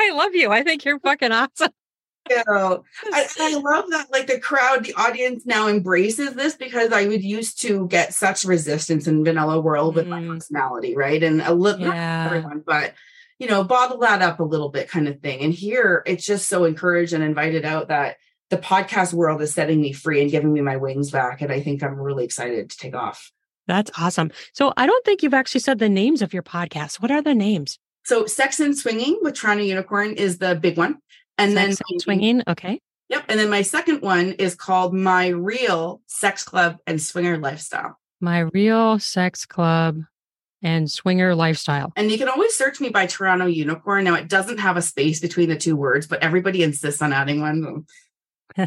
I 0.00 0.10
love 0.10 0.34
you. 0.34 0.50
I 0.50 0.64
think 0.64 0.84
you're 0.84 0.98
fucking 0.98 1.30
awesome. 1.30 1.70
you 2.28 2.42
know, 2.48 2.82
I, 3.12 3.28
I 3.38 3.54
love 3.54 3.84
that 3.90 4.08
like 4.10 4.26
the 4.26 4.40
crowd, 4.40 4.84
the 4.84 4.94
audience 4.94 5.46
now 5.46 5.68
embraces 5.68 6.34
this 6.34 6.56
because 6.56 6.92
I 6.92 7.06
would 7.06 7.22
used 7.22 7.62
to 7.62 7.86
get 7.86 8.14
such 8.14 8.42
resistance 8.42 9.06
in 9.06 9.24
vanilla 9.24 9.60
world 9.60 9.94
with 9.94 10.08
my 10.08 10.20
Mm. 10.20 10.34
personality, 10.34 10.96
right? 10.96 11.22
And 11.22 11.40
a 11.40 11.54
little 11.54 11.86
Yeah. 11.86 12.24
everyone, 12.26 12.64
but 12.66 12.94
you 13.38 13.46
know, 13.46 13.64
bottle 13.64 13.98
that 13.98 14.20
up 14.20 14.38
a 14.40 14.44
little 14.44 14.68
bit 14.68 14.90
kind 14.90 15.08
of 15.08 15.20
thing. 15.20 15.40
And 15.40 15.54
here 15.54 16.02
it's 16.04 16.26
just 16.26 16.46
so 16.48 16.64
encouraged 16.64 17.14
and 17.14 17.24
invited 17.24 17.64
out 17.64 17.88
that 17.88 18.16
the 18.50 18.58
podcast 18.58 19.12
world 19.12 19.40
is 19.40 19.54
setting 19.54 19.80
me 19.80 19.92
free 19.92 20.20
and 20.20 20.30
giving 20.30 20.52
me 20.52 20.60
my 20.60 20.76
wings 20.76 21.10
back. 21.10 21.40
And 21.40 21.52
I 21.52 21.60
think 21.60 21.82
I'm 21.82 21.94
really 21.94 22.24
excited 22.24 22.70
to 22.70 22.76
take 22.76 22.94
off. 22.94 23.32
That's 23.66 23.90
awesome. 23.98 24.32
So 24.52 24.72
I 24.76 24.86
don't 24.86 25.04
think 25.04 25.22
you've 25.22 25.34
actually 25.34 25.60
said 25.60 25.78
the 25.78 25.88
names 25.88 26.22
of 26.22 26.34
your 26.34 26.42
podcasts. 26.42 27.00
What 27.00 27.10
are 27.10 27.22
the 27.22 27.34
names? 27.34 27.78
So 28.04 28.26
Sex 28.26 28.58
and 28.58 28.76
Swinging 28.76 29.18
with 29.22 29.34
Toronto 29.34 29.62
Unicorn 29.62 30.14
is 30.14 30.38
the 30.38 30.56
big 30.56 30.76
one. 30.76 30.98
And 31.38 31.56
then 31.56 31.76
and 31.88 32.02
swinging. 32.02 32.42
Okay. 32.48 32.80
Yep. 33.08 33.24
And 33.28 33.38
then 33.40 33.50
my 33.50 33.62
second 33.62 34.02
one 34.02 34.32
is 34.32 34.54
called 34.54 34.94
My 34.94 35.28
Real 35.28 36.00
Sex 36.06 36.44
Club 36.44 36.78
and 36.86 37.00
Swinger 37.00 37.38
Lifestyle. 37.38 37.98
My 38.20 38.40
real 38.40 38.98
sex 38.98 39.46
club 39.46 40.02
and 40.62 40.90
swinger 40.90 41.34
lifestyle. 41.34 41.92
And 41.96 42.10
you 42.10 42.18
can 42.18 42.28
always 42.28 42.54
search 42.54 42.80
me 42.80 42.90
by 42.90 43.06
Toronto 43.06 43.46
Unicorn. 43.46 44.04
Now, 44.04 44.14
it 44.14 44.28
doesn't 44.28 44.58
have 44.58 44.76
a 44.76 44.82
space 44.82 45.20
between 45.20 45.48
the 45.48 45.56
two 45.56 45.74
words, 45.74 46.06
but 46.06 46.22
everybody 46.22 46.62
insists 46.62 47.00
on 47.00 47.12
adding 47.12 47.40
one. 47.40 47.86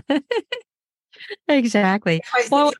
exactly. 1.47 2.21
Well- 2.51 2.73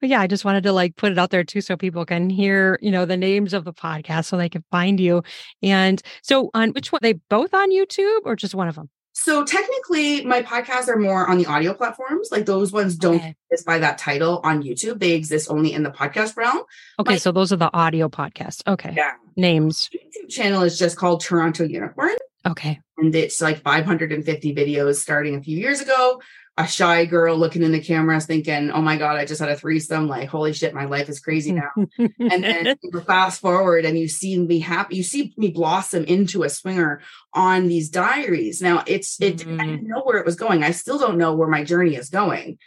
yeah, 0.00 0.20
I 0.20 0.26
just 0.26 0.44
wanted 0.44 0.64
to 0.64 0.72
like 0.72 0.96
put 0.96 1.12
it 1.12 1.18
out 1.18 1.30
there 1.30 1.44
too 1.44 1.60
so 1.60 1.76
people 1.76 2.04
can 2.04 2.28
hear, 2.30 2.78
you 2.82 2.90
know, 2.90 3.04
the 3.04 3.16
names 3.16 3.52
of 3.54 3.64
the 3.64 3.72
podcast 3.72 4.24
so 4.24 4.36
they 4.36 4.48
can 4.48 4.64
find 4.70 4.98
you. 4.98 5.22
And 5.62 6.02
so 6.22 6.50
on 6.54 6.70
which 6.70 6.90
one 6.90 6.98
they 7.02 7.12
both 7.28 7.54
on 7.54 7.70
YouTube 7.70 8.20
or 8.24 8.34
just 8.36 8.54
one 8.54 8.68
of 8.68 8.74
them? 8.74 8.90
so 9.14 9.44
technically, 9.44 10.24
my 10.24 10.42
podcasts 10.42 10.88
are 10.88 10.96
more 10.96 11.28
on 11.28 11.36
the 11.36 11.44
audio 11.46 11.74
platforms. 11.74 12.30
Like 12.32 12.46
those 12.46 12.72
ones 12.72 12.96
don't 12.96 13.16
Okay. 13.16 13.36
exist 13.50 13.66
by 13.66 13.78
that 13.78 13.98
title 13.98 14.40
on 14.42 14.62
YouTube. 14.62 14.98
They 15.00 15.12
exist 15.12 15.50
only 15.50 15.74
in 15.74 15.82
the 15.82 15.90
podcast 15.90 16.34
realm. 16.36 16.62
Okay, 16.98 17.12
My- 17.12 17.18
so 17.18 17.30
those 17.30 17.52
are 17.52 17.56
the 17.56 17.72
audio 17.72 18.08
podcasts. 18.08 18.62
Okay. 18.66 18.94
Yeah. 18.96 19.12
Names. 19.36 19.90
YouTube 19.94 20.28
channel 20.30 20.62
is 20.62 20.78
just 20.78 20.96
called 20.96 21.20
Toronto 21.20 21.62
Unicorn. 21.64 22.16
Okay. 22.46 22.80
and 22.98 23.14
it's 23.14 23.40
like 23.40 23.62
550 23.62 24.54
videos 24.54 24.96
starting 24.96 25.36
a 25.36 25.42
few 25.42 25.56
years 25.56 25.80
ago. 25.80 26.20
A 26.58 26.66
shy 26.66 27.06
girl 27.06 27.38
looking 27.38 27.62
in 27.62 27.72
the 27.72 27.80
cameras 27.80 28.26
thinking, 28.26 28.70
oh 28.72 28.82
my 28.82 28.98
God, 28.98 29.16
I 29.16 29.24
just 29.24 29.40
had 29.40 29.48
a 29.48 29.56
threesome. 29.56 30.06
Like, 30.06 30.28
holy 30.28 30.52
shit, 30.52 30.74
my 30.74 30.84
life 30.84 31.08
is 31.08 31.18
crazy 31.18 31.50
now. 31.50 31.70
and 31.98 32.44
then 32.44 32.76
fast 33.06 33.40
forward 33.40 33.86
and 33.86 33.98
you 33.98 34.06
see 34.06 34.38
me 34.38 34.58
happy, 34.58 34.96
you 34.96 35.02
see 35.02 35.32
me 35.38 35.48
blossom 35.48 36.04
into 36.04 36.42
a 36.42 36.50
swinger 36.50 37.00
on 37.32 37.68
these 37.68 37.88
diaries. 37.88 38.60
Now 38.60 38.84
it's 38.86 39.18
it 39.20 39.40
I 39.40 39.44
Mm. 39.46 39.58
didn't 39.66 39.88
know 39.88 40.02
where 40.02 40.18
it 40.18 40.26
was 40.26 40.36
going. 40.36 40.62
I 40.62 40.72
still 40.72 40.98
don't 40.98 41.16
know 41.16 41.34
where 41.34 41.48
my 41.48 41.64
journey 41.64 41.96
is 41.96 42.10
going. 42.10 42.58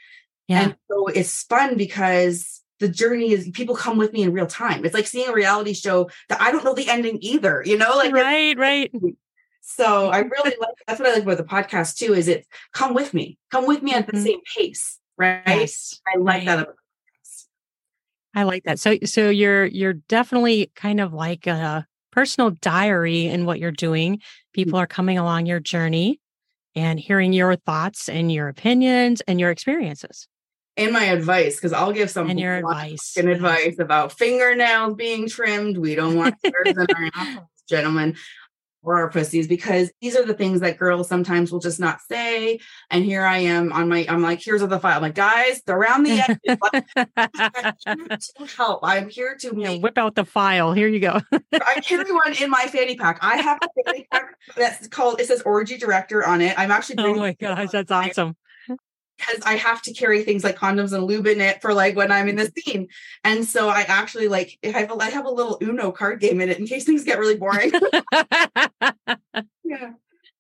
yeah. 0.48 0.62
And 0.62 0.76
so 0.90 1.06
it's 1.08 1.44
fun 1.44 1.78
because 1.78 2.64
the 2.80 2.90
journey 2.90 3.32
is 3.34 3.48
people 3.54 3.76
come 3.76 3.98
with 4.00 4.14
me 4.14 4.24
in 4.24 4.34
real 4.34 4.48
time. 4.48 4.84
It's 4.84 4.96
like 4.96 5.06
seeing 5.08 5.30
a 5.30 5.34
reality 5.34 5.74
show 5.74 6.10
that 6.30 6.42
I 6.42 6.52
don't 6.52 6.66
know 6.66 6.74
the 6.74 6.90
ending 6.90 7.20
either, 7.22 7.62
you 7.64 7.78
know, 7.78 7.96
like 7.96 8.12
right, 8.14 8.58
right. 8.58 8.92
So 9.68 10.10
I 10.10 10.20
really 10.34 10.56
like 10.60 10.76
that's 10.88 11.00
what 11.00 11.10
I 11.10 11.14
like 11.16 11.24
about 11.24 11.38
the 11.38 11.44
podcast 11.44 11.98
too, 11.98 12.14
is 12.14 12.28
it 12.28 12.46
come 12.72 12.94
with 12.94 13.14
me, 13.14 13.38
come 13.52 13.66
with 13.68 13.82
me 13.82 13.94
at 13.94 14.06
the 14.06 14.14
Mhm. 14.14 14.24
same 14.24 14.40
pace, 14.56 15.00
right? 15.18 15.42
Yes. 15.48 16.00
I 16.08 16.18
like 16.20 16.46
that 16.46 16.60
about. 16.60 16.76
I 18.36 18.44
like 18.44 18.64
that. 18.66 18.80
So 18.80 18.98
so 19.06 19.30
you're 19.30 19.66
you're 19.66 19.94
definitely 19.94 20.72
kind 20.76 21.00
of 21.00 21.14
like 21.14 21.48
a 21.48 21.86
personal 22.12 22.52
diary 22.52 23.26
in 23.26 23.46
what 23.46 23.60
you're 23.60 23.72
doing. 23.72 24.22
People 24.54 24.78
are 24.80 24.88
coming 24.88 25.18
along 25.18 25.46
your 25.48 25.60
journey 25.60 26.20
and 26.76 27.00
hearing 27.00 27.34
your 27.34 27.56
thoughts 27.56 28.10
and 28.10 28.32
your 28.32 28.50
opinions 28.50 29.22
and 29.22 29.40
your 29.40 29.52
experiences. 29.52 30.28
And 30.78 30.92
my 30.92 31.06
advice, 31.06 31.56
because 31.56 31.72
I'll 31.72 31.94
give 31.94 32.10
some 32.10 32.30
And 32.30 32.38
your 32.38 32.58
advice. 32.58 33.16
and 33.18 33.30
advice 33.30 33.80
about 33.80 34.12
fingernails 34.12 34.96
being 34.96 35.30
trimmed. 35.30 35.78
We 35.78 35.96
don't 35.96 36.16
want 36.18 36.36
hairs 36.44 36.76
in 36.78 36.86
our 36.94 37.10
assholes, 37.16 37.48
gentlemen 37.70 38.16
our 38.94 39.10
pussies 39.10 39.48
because 39.48 39.92
these 40.02 40.16
are 40.16 40.26
the 40.26 40.34
things 40.34 40.62
that 40.62 40.78
girls 40.78 41.08
sometimes 41.08 41.52
will 41.52 41.60
just 41.60 41.80
not 41.80 42.02
say. 42.02 42.60
And 42.90 43.04
here 43.04 43.24
I 43.24 43.40
am 43.40 43.72
on 43.74 43.90
my, 43.90 44.06
I'm 44.08 44.22
like, 44.22 44.42
here's 44.42 44.62
the 44.62 44.80
file. 44.80 44.98
I'm 44.98 45.02
like, 45.02 45.16
guys, 45.16 45.62
around 45.68 46.04
the 46.04 46.20
edges. 46.20 46.58
I'm 47.86 48.00
here 48.00 48.18
to 48.18 48.46
help. 48.58 48.80
I'm 48.84 49.10
here 49.10 49.36
to 49.40 49.54
Yeah, 49.56 49.78
whip 49.78 49.98
out 49.98 50.16
the 50.16 50.26
file. 50.26 50.74
Here 50.74 50.88
you 50.88 51.00
go. 51.00 51.20
I 51.54 51.82
carry 51.82 52.12
one 52.12 52.34
in 52.42 52.50
my 52.50 52.68
fanny 52.68 52.96
pack. 52.96 53.20
I 53.22 53.38
have 53.38 53.60
a 53.62 53.84
fanny 53.86 54.08
pack 54.12 54.36
that's 54.56 54.88
called, 54.88 55.20
it 55.20 55.28
says 55.28 55.42
Orgy 55.42 55.78
Director 55.78 56.26
on 56.26 56.42
it. 56.42 56.58
I'm 56.58 56.72
actually 56.72 56.96
oh 57.00 57.16
my 57.16 57.34
gosh, 57.34 57.72
that's 57.72 57.92
awesome. 57.92 58.36
Because 59.18 59.42
I 59.46 59.56
have 59.56 59.82
to 59.84 59.94
carry 59.94 60.24
things 60.24 60.44
like 60.44 60.58
condoms 60.58 60.94
and 60.94 61.04
lube 61.06 61.28
in 61.28 61.42
it 61.42 61.62
for 61.62 61.74
like 61.74 61.96
when 61.96 62.12
I'm 62.12 62.28
in 62.28 62.36
the 62.36 62.52
scene. 62.58 62.88
And 63.24 63.46
so 63.46 63.70
I 63.70 63.82
actually 63.82 64.28
like 64.28 64.58
I 64.64 64.68
have 64.80 64.92
a, 64.92 64.96
I 64.96 65.10
have 65.10 65.26
a 65.26 65.30
little 65.32 65.58
Uno 65.62 65.92
card 65.92 66.20
game 66.20 66.42
in 66.42 66.50
it 66.50 66.60
in 66.60 66.66
case 66.68 66.84
things 66.86 67.04
get 67.04 67.20
really 67.20 67.38
boring. 67.38 67.72
yeah. 69.64 69.92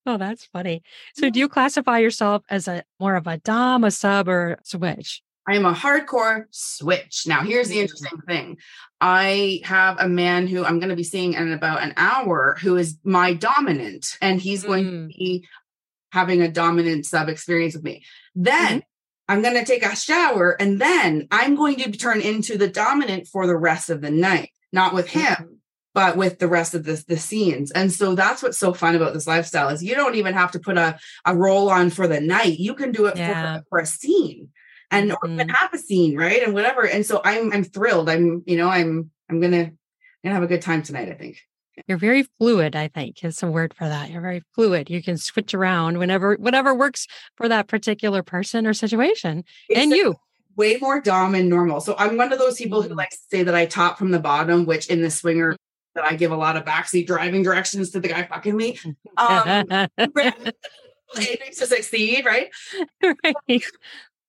oh, 0.06 0.18
that's 0.18 0.46
funny. 0.46 0.84
So 1.16 1.30
do 1.30 1.40
you 1.40 1.48
classify 1.50 2.00
yourself 2.00 2.44
as 2.50 2.68
a 2.68 2.84
more 3.00 3.16
of 3.16 3.28
a 3.28 3.38
dom, 3.38 3.84
a 3.84 3.92
sub, 3.92 4.28
or 4.28 4.60
switch? 4.64 5.22
I 5.48 5.56
am 5.56 5.66
a 5.66 5.74
hardcore 5.74 6.46
switch. 6.50 7.26
Now, 7.28 7.42
here's 7.44 7.70
the 7.70 7.80
interesting 7.80 8.20
thing. 8.28 8.58
I 9.00 9.62
have 9.64 9.98
a 10.00 10.10
man 10.10 10.48
who 10.48 10.66
I'm 10.66 10.80
going 10.80 10.90
to 10.90 10.96
be 10.96 11.04
seeing 11.04 11.34
in 11.34 11.52
about 11.54 11.84
an 11.84 11.94
hour 11.98 12.58
who 12.60 12.78
is 12.78 12.98
my 13.04 13.34
dominant, 13.34 14.18
and 14.22 14.42
he's 14.42 14.64
going 14.64 14.86
to 14.86 14.90
Mm. 14.92 15.08
be 15.10 15.48
having 16.16 16.42
a 16.42 16.48
dominant 16.52 17.06
sub 17.06 17.30
experience 17.30 17.76
with 17.76 17.84
me. 17.84 18.04
Then 18.34 18.82
I'm 19.28 19.42
going 19.44 19.54
to 19.56 19.66
take 19.66 19.86
a 19.86 19.96
shower, 19.96 20.56
and 20.60 20.80
then 20.82 21.28
I'm 21.30 21.56
going 21.56 21.76
to 21.78 21.92
turn 21.92 22.22
into 22.22 22.58
the 22.58 22.68
dominant 22.70 23.28
for 23.28 23.46
the 23.46 23.58
rest 23.58 23.90
of 23.92 24.02
the 24.02 24.10
night, 24.12 24.50
not 24.72 24.94
with 24.96 25.10
him. 25.10 25.60
But 25.94 26.18
with 26.18 26.40
the 26.40 26.50
rest 26.50 26.74
of 26.76 26.84
the, 26.84 27.02
the 27.08 27.16
scenes. 27.16 27.72
And 27.72 27.90
so 27.90 28.16
that's 28.16 28.44
what's 28.44 28.58
so 28.60 28.74
fun 28.74 28.96
about 28.96 29.14
this 29.14 29.28
lifestyle 29.28 29.70
is 29.70 29.82
you 29.82 29.96
don't 29.96 30.16
even 30.16 30.34
have 30.34 30.52
to 30.52 30.60
put 30.60 30.78
a, 30.78 31.00
a 31.24 31.34
roll 31.34 31.70
on 31.70 31.90
for 31.90 32.06
the 32.06 32.20
night. 32.20 32.60
You 32.60 32.74
can 32.76 32.92
do 32.92 33.06
it 33.06 33.16
Yeah. 33.16 33.60
for, 33.60 33.64
for 33.70 33.80
a 33.80 33.86
scene 33.86 34.50
and 34.92 35.14
or 35.14 35.30
even 35.30 35.48
Mhm. 35.48 35.56
have 35.56 35.74
a 35.74 35.78
scene, 35.78 36.18
right? 36.18 36.44
And 36.44 36.54
whatever. 36.54 36.86
And 36.86 37.06
so 37.06 37.22
I'm 37.24 37.54
I'm 37.54 37.64
thrilled. 37.64 38.10
I'm, 38.10 38.44
you 38.46 38.58
know, 38.58 38.68
I'm 38.68 39.10
I'm 39.30 39.40
gonna 39.40 39.72
gonna 40.22 40.36
have 40.36 40.44
a 40.44 40.48
good 40.54 40.62
time 40.62 40.84
tonight, 40.84 41.08
I 41.08 41.14
think. 41.14 41.38
You're 41.88 41.98
very 41.98 42.24
fluid, 42.40 42.76
I 42.76 42.88
think 42.88 43.24
is 43.24 43.44
a 43.44 43.48
word 43.48 43.74
for 43.74 43.88
that. 43.88 44.10
You're 44.10 44.22
very 44.22 44.42
fluid. 44.54 44.90
You 44.90 45.04
can 45.04 45.18
switch 45.18 45.54
around 45.54 45.98
whenever 45.98 46.36
whatever 46.36 46.74
works 46.74 47.08
for 47.36 47.48
that 47.50 47.68
particular 47.68 48.24
person 48.24 48.66
or 48.66 48.74
situation. 48.74 49.44
And 49.76 49.92
you. 49.92 50.16
way 50.56 50.78
more 50.82 51.02
dom 51.02 51.36
and 51.36 51.50
normal. 51.50 51.82
So 51.82 51.96
I'm 51.98 52.16
one 52.18 52.32
of 52.32 52.40
those 52.40 52.56
people 52.58 52.82
who 52.82 52.90
Mhm. 52.90 52.96
likes 52.98 53.18
to 53.18 53.24
say 53.30 53.44
that 53.44 53.54
I 53.54 53.66
top 53.66 53.98
from 53.98 54.12
the 54.12 54.20
bottom, 54.20 54.66
which 54.66 54.88
in 54.88 55.02
the 55.02 55.10
swinger 55.12 55.58
that 55.96 56.06
I 56.06 56.16
give 56.16 56.32
a 56.32 56.38
lot 56.38 56.56
of 56.58 56.64
backseat 56.64 57.08
driving 57.08 57.44
directions 57.44 57.92
to 57.92 58.00
the 58.00 58.08
guy 58.08 58.24
fucking 58.24 58.56
me. 58.56 58.80
Um 59.18 59.68
aiming 60.00 60.54
to 61.58 61.66
succeed, 61.68 62.26
right? 62.26 62.50
right. 63.04 63.64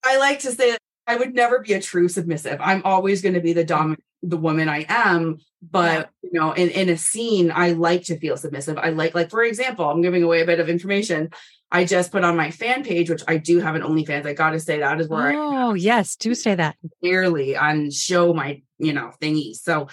I 0.05 0.19
like 0.19 0.41
to 0.41 0.53
say 0.53 0.73
that 0.73 0.79
I 1.07 1.17
would 1.17 1.35
never 1.35 1.61
be 1.61 1.73
a 1.75 1.81
true 1.81 2.09
submissive. 2.09 2.59
I'm 2.61 2.83
always 2.85 3.23
going 3.23 3.35
to 3.35 3.41
be 3.41 3.53
the 3.53 3.65
dominant, 3.65 4.03
the 4.29 4.37
woman 4.37 4.69
I 4.69 4.85
am. 4.89 5.39
But 5.69 6.11
you 6.23 6.31
know, 6.33 6.53
in, 6.53 6.69
in 6.71 6.89
a 6.89 6.97
scene, 6.97 7.51
I 7.55 7.71
like 7.73 8.05
to 8.05 8.19
feel 8.19 8.37
submissive. 8.37 8.79
I 8.79 8.91
like, 8.91 9.15
like 9.15 9.31
for 9.31 9.43
example, 9.43 9.89
I'm 9.89 10.03
giving 10.03 10.23
away 10.23 10.43
a 10.43 10.47
bit 10.47 10.61
of 10.61 10.69
information. 10.69 11.31
I 11.73 11.85
just 11.85 12.13
put 12.13 12.23
on 12.23 12.37
my 12.37 12.51
fan 12.53 12.85
page, 12.85 13.11
which 13.11 13.23
I 13.27 13.39
do 13.39 13.59
have 13.59 13.75
an 13.75 13.83
OnlyFans. 13.83 14.27
I 14.27 14.35
got 14.35 14.51
to 14.51 14.61
say 14.61 14.79
that 14.79 15.01
is 15.01 15.09
where 15.09 15.33
I 15.33 15.35
Oh, 15.37 15.75
yes. 15.75 16.15
Do 16.17 16.35
say 16.35 16.55
that. 16.55 16.77
clearly 17.01 17.57
on 17.57 17.91
show 17.91 18.33
my 18.33 18.63
you 18.79 18.93
know 18.93 19.11
thingies. 19.21 19.57
So 19.57 19.89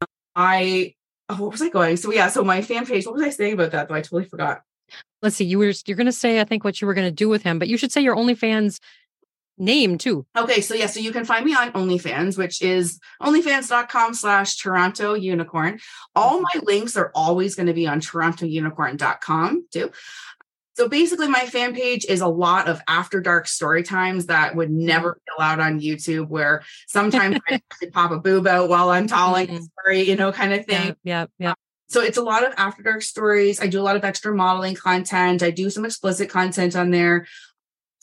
um, 0.00 0.08
I, 0.34 0.94
oh, 1.28 1.36
what 1.36 1.52
was 1.52 1.60
I 1.62 1.68
going? 1.68 1.96
So 1.98 2.12
yeah, 2.12 2.28
so 2.28 2.42
my 2.44 2.62
fan 2.62 2.86
page. 2.86 3.04
What 3.04 3.14
was 3.16 3.24
I 3.24 3.30
saying 3.30 3.54
about 3.54 3.72
that? 3.72 3.88
Though 3.88 3.94
I 3.96 4.00
totally 4.00 4.24
forgot. 4.24 4.62
Let's 5.22 5.36
see. 5.36 5.44
You 5.44 5.58
were 5.58 5.72
you're 5.86 5.96
gonna 5.96 6.12
say, 6.12 6.40
I 6.40 6.44
think, 6.44 6.64
what 6.64 6.80
you 6.80 6.86
were 6.86 6.94
gonna 6.94 7.10
do 7.10 7.28
with 7.28 7.42
him, 7.42 7.58
but 7.58 7.68
you 7.68 7.76
should 7.76 7.92
say 7.92 8.00
your 8.00 8.16
OnlyFans 8.16 8.78
name 9.60 9.98
too. 9.98 10.26
Okay, 10.36 10.60
so 10.60 10.74
yeah, 10.74 10.86
so 10.86 10.98
you 10.98 11.12
can 11.12 11.24
find 11.24 11.44
me 11.44 11.54
on 11.54 11.72
OnlyFans, 11.72 12.36
which 12.36 12.62
is 12.62 12.98
onlyfans.com 13.22 14.14
slash 14.14 14.56
Toronto 14.56 15.14
Unicorn. 15.14 15.78
All 16.16 16.40
my 16.40 16.48
mm-hmm. 16.56 16.66
links 16.66 16.96
are 16.96 17.12
always 17.14 17.54
going 17.54 17.66
to 17.66 17.74
be 17.74 17.86
on 17.86 18.00
torontounicorn.com 18.00 19.66
too. 19.70 19.90
So 20.74 20.88
basically, 20.88 21.28
my 21.28 21.40
fan 21.40 21.74
page 21.74 22.06
is 22.06 22.22
a 22.22 22.28
lot 22.28 22.66
of 22.66 22.80
after 22.88 23.20
dark 23.20 23.46
story 23.46 23.82
times 23.82 24.26
that 24.26 24.56
would 24.56 24.70
never 24.70 25.10
mm-hmm. 25.10 25.18
be 25.18 25.32
allowed 25.36 25.60
on 25.60 25.80
YouTube, 25.80 26.28
where 26.28 26.62
sometimes 26.88 27.36
I 27.48 27.54
actually 27.70 27.90
pop 27.90 28.12
a 28.12 28.18
boob 28.18 28.46
out 28.46 28.68
while 28.68 28.88
I'm 28.88 29.06
telling 29.06 29.50
a 29.50 29.52
Mhm. 29.52 29.68
story, 29.80 30.02
you 30.02 30.16
know, 30.16 30.32
kind 30.32 30.54
of 30.54 30.64
thing. 30.64 30.96
Yeah, 31.04 31.22
uh, 31.22 31.26
yeah, 31.38 31.46
yeah. 31.48 31.54
So 31.88 32.00
it's 32.00 32.16
a 32.16 32.22
lot 32.22 32.44
of 32.44 32.54
after 32.56 32.82
dark 32.82 33.02
stories. 33.02 33.60
I 33.60 33.66
do 33.66 33.80
a 33.80 33.82
lot 33.82 33.96
of 33.96 34.04
extra 34.04 34.32
modeling 34.32 34.76
content. 34.76 35.42
I 35.42 35.50
do 35.50 35.68
some 35.70 35.84
explicit 35.84 36.30
content 36.30 36.76
on 36.76 36.92
there 36.92 37.26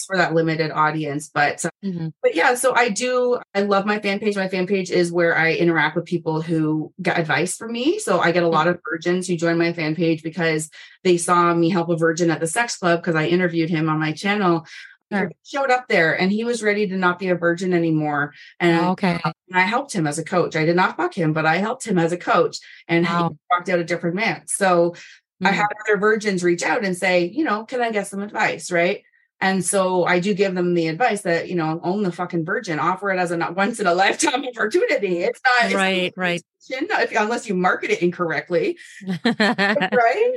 for 0.08 0.18
that 0.18 0.34
limited 0.34 0.72
audience. 0.72 1.30
But 1.32 1.64
Mhm. 1.86 2.12
but 2.24 2.34
yeah, 2.34 2.56
so 2.56 2.74
I 2.74 2.90
do. 2.90 3.40
I 3.54 3.62
love 3.62 3.86
my 3.86 4.00
fan 4.00 4.20
page. 4.20 4.36
My 4.36 4.48
fan 4.48 4.66
page 4.66 4.90
is 4.90 5.12
where 5.12 5.38
I 5.38 5.54
interact 5.54 5.96
with 5.96 6.06
people 6.06 6.42
who 6.42 6.92
get 7.02 7.20
advice 7.20 7.56
from 7.58 7.74
me. 7.74 8.00
So 8.00 8.20
I 8.20 8.32
get 8.32 8.44
a 8.44 8.48
lot 8.48 8.68
of 8.68 8.80
virgins 8.90 9.28
who 9.28 9.36
join 9.36 9.58
my 9.58 9.74
fan 9.74 9.96
page 9.96 10.24
because 10.24 10.70
they 11.04 11.18
saw 11.18 11.54
me 11.54 11.70
help 11.70 11.90
a 11.90 11.98
virgin 11.98 12.32
at 12.32 12.40
the 12.40 12.48
sex 12.48 12.78
club 12.78 13.02
because 13.02 13.16
I 13.16 13.28
interviewed 13.28 13.70
him 13.70 13.90
on 13.90 14.00
my 14.00 14.14
channel. 14.14 14.66
Sure. 15.12 15.30
He 15.30 15.58
showed 15.58 15.72
up 15.72 15.88
there 15.88 16.20
and 16.20 16.32
he 16.32 16.44
was 16.44 16.62
ready 16.64 16.88
to 16.88 16.98
not 16.98 17.18
be 17.20 17.30
a 17.30 17.36
virgin 17.36 17.74
anymore. 17.74 18.34
And 18.60 18.86
Oh, 18.88 18.90
okay. 18.92 19.20
and 19.24 19.58
I 19.58 19.62
helped 19.62 19.94
him 19.94 20.06
as 20.08 20.20
a 20.20 20.24
coach. 20.24 20.56
I 20.56 20.66
did 20.66 20.76
not 20.76 20.98
fuck 20.98 21.14
him, 21.14 21.32
but 21.32 21.46
I 21.46 21.58
helped 21.58 21.86
him 21.88 21.98
as 21.98 22.12
a 22.12 22.18
coach 22.18 22.58
and 22.90 23.06
Wow. 23.06 23.30
he 23.30 23.38
walked 23.50 23.70
out 23.70 23.80
a 23.80 23.86
different 23.86 24.16
man. 24.18 24.42
So 24.48 24.96
I 25.42 25.52
Mhm. 25.52 25.54
have 25.54 25.68
other 25.86 25.98
virgins 25.98 26.44
reach 26.44 26.64
out 26.64 26.84
and 26.84 26.98
say, 26.98 27.24
you 27.26 27.44
know, 27.46 27.64
can 27.64 27.80
I 27.80 27.92
get 27.92 28.08
some 28.08 28.22
advice? 28.22 28.70
Right. 28.72 29.04
And 29.40 29.64
so 29.64 30.04
I 30.06 30.20
do 30.20 30.34
give 30.34 30.56
them 30.56 30.74
the 30.74 30.88
advice 30.88 31.22
that, 31.22 31.48
you 31.48 31.56
know, 31.56 31.80
own 31.84 32.02
the 32.04 32.12
fucking 32.12 32.44
virgin, 32.44 32.80
offer 32.80 33.12
it 33.12 33.20
as 33.20 33.32
a 33.32 33.38
once 33.56 33.80
in 33.80 33.86
a 33.86 33.94
lifetime 34.04 34.44
opportunity. 34.46 35.20
It's 35.20 35.40
not 35.46 35.66
it's 35.66 35.76
Right, 35.76 36.14
right. 36.16 36.42
If, 36.70 37.16
unless 37.16 37.48
you 37.48 37.56
market 37.56 37.92
it 37.92 38.02
incorrectly 38.02 38.78
right? 39.26 40.34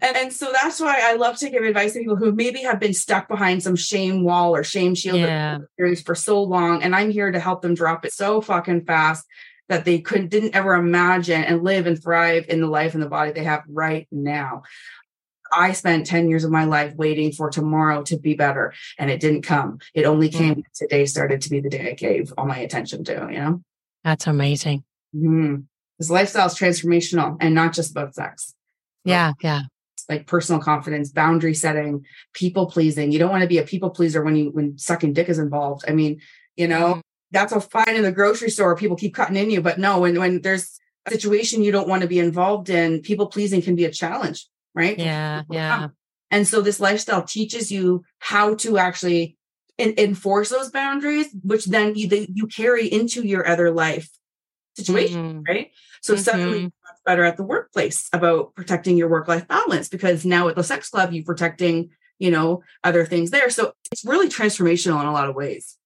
And, 0.00 0.16
and 0.16 0.32
so 0.32 0.52
that's 0.62 0.80
why 0.80 1.00
I 1.02 1.14
love 1.14 1.36
to 1.38 1.50
give 1.50 1.62
advice 1.64 1.92
to 1.94 1.98
people 1.98 2.16
who 2.16 2.32
maybe 2.32 2.62
have 2.62 2.78
been 2.78 2.94
stuck 2.94 3.28
behind 3.28 3.62
some 3.62 3.76
shame 3.76 4.22
wall 4.22 4.54
or 4.54 4.62
shame 4.62 4.94
shield 4.94 5.18
Yeah. 5.18 5.58
for 6.04 6.14
so 6.14 6.42
long. 6.42 6.82
And 6.82 6.94
I'm 6.94 7.10
here 7.10 7.30
to 7.32 7.40
help 7.40 7.62
them 7.62 7.74
drop 7.74 8.04
it 8.04 8.12
so 8.12 8.40
fucking 8.40 8.84
fast 8.84 9.26
that 9.68 9.84
they 9.84 10.00
couldn't 10.00 10.28
didn't 10.30 10.54
ever 10.54 10.74
imagine 10.74 11.44
and 11.44 11.62
live 11.62 11.86
and 11.86 12.02
thrive 12.02 12.46
in 12.48 12.60
the 12.60 12.66
life 12.66 12.94
and 12.94 13.02
the 13.02 13.08
body 13.08 13.32
they 13.32 13.44
have 13.44 13.64
right 13.68 14.06
now. 14.10 14.62
I 15.52 15.72
spent 15.72 16.06
10 16.06 16.28
years 16.28 16.44
of 16.44 16.50
my 16.50 16.64
life 16.64 16.94
waiting 16.94 17.32
for 17.32 17.50
tomorrow 17.50 18.02
to 18.04 18.18
be 18.18 18.34
better 18.34 18.72
and 18.98 19.10
it 19.10 19.20
didn't 19.20 19.42
come. 19.42 19.78
It 19.94 20.04
only 20.04 20.28
came 20.28 20.54
when 20.54 20.64
today 20.74 21.06
started 21.06 21.40
to 21.42 21.50
be 21.50 21.60
the 21.60 21.70
day 21.70 21.90
I 21.90 21.94
gave 21.94 22.32
all 22.36 22.46
my 22.46 22.58
attention 22.58 23.04
to, 23.04 23.28
you 23.30 23.38
know? 23.38 23.62
That's 24.04 24.26
amazing. 24.26 24.84
Mhm. 25.14 25.64
This 25.98 26.10
lifestyle 26.10 26.46
is 26.46 26.54
transformational 26.54 27.36
and 27.40 27.54
not 27.54 27.72
just 27.72 27.90
about 27.90 28.14
sex 28.14 28.54
Yeah, 29.04 29.32
yeah. 29.42 29.62
like 30.08 30.26
personal 30.26 30.60
confidence, 30.60 31.10
boundary 31.10 31.54
setting, 31.54 32.04
people 32.34 32.66
pleasing. 32.66 33.10
You 33.10 33.18
don't 33.18 33.30
want 33.30 33.42
to 33.42 33.48
be 33.48 33.58
a 33.58 33.64
people 33.64 33.90
pleaser 33.90 34.22
when 34.22 34.36
you 34.36 34.50
when 34.50 34.78
sucking 34.78 35.12
dick 35.14 35.28
is 35.28 35.38
involved. 35.38 35.84
I 35.88 35.92
mean, 35.92 36.20
you 36.56 36.68
know, 36.68 36.94
Mhm. 36.94 37.00
that's 37.32 37.52
a 37.52 37.60
fine 37.60 37.96
in 37.96 38.02
the 38.02 38.12
grocery 38.12 38.50
store. 38.50 38.76
People 38.76 38.96
keep 38.96 39.14
cutting 39.14 39.36
in 39.36 39.50
you, 39.50 39.60
but 39.60 39.78
no, 39.78 40.00
when 40.00 40.18
when 40.18 40.40
there's 40.42 40.78
a 41.06 41.10
situation 41.10 41.62
you 41.62 41.72
don't 41.72 41.88
want 41.88 42.02
to 42.02 42.08
be 42.08 42.18
involved 42.20 42.68
in, 42.70 43.00
people 43.02 43.26
pleasing 43.26 43.60
can 43.62 43.74
be 43.74 43.84
a 43.84 43.90
challenge, 43.90 44.46
right? 44.78 44.98
Yeah, 44.98 45.42
yeah. 45.50 45.88
And 46.30 46.46
so 46.46 46.60
this 46.60 46.78
lifestyle 46.80 47.22
teaches 47.22 47.72
you 47.72 48.04
how 48.20 48.54
to 48.56 48.78
actually 48.78 49.36
en- 49.78 49.94
enforce 49.98 50.50
those 50.50 50.70
boundaries, 50.70 51.26
which 51.42 51.66
then 51.66 51.94
you 51.96 52.08
they, 52.08 52.28
you 52.32 52.46
carry 52.46 52.86
into 52.86 53.26
your 53.26 53.46
other 53.46 53.70
life 53.70 54.08
situation, 54.76 55.42
Mhm. 55.42 55.48
right? 55.48 55.70
So 56.00 56.14
suddenly 56.14 56.58
Mhm. 56.58 56.60
you're 56.60 56.70
much 56.92 57.00
better 57.04 57.24
at 57.24 57.36
the 57.36 57.42
workplace 57.42 58.08
about 58.12 58.54
protecting 58.54 58.96
your 58.96 59.08
work-life 59.08 59.48
balance 59.48 59.88
because 59.88 60.24
now 60.24 60.48
at 60.48 60.54
the 60.54 60.62
sex 60.62 60.88
club 60.90 61.12
you're 61.12 61.24
protecting, 61.24 61.90
you 62.20 62.30
know, 62.30 62.62
other 62.84 63.04
things 63.04 63.30
there. 63.30 63.50
So 63.50 63.72
it's 63.90 64.04
really 64.04 64.28
transformational 64.28 65.00
in 65.00 65.06
a 65.06 65.12
lot 65.12 65.28
of 65.28 65.34
ways. 65.34 65.76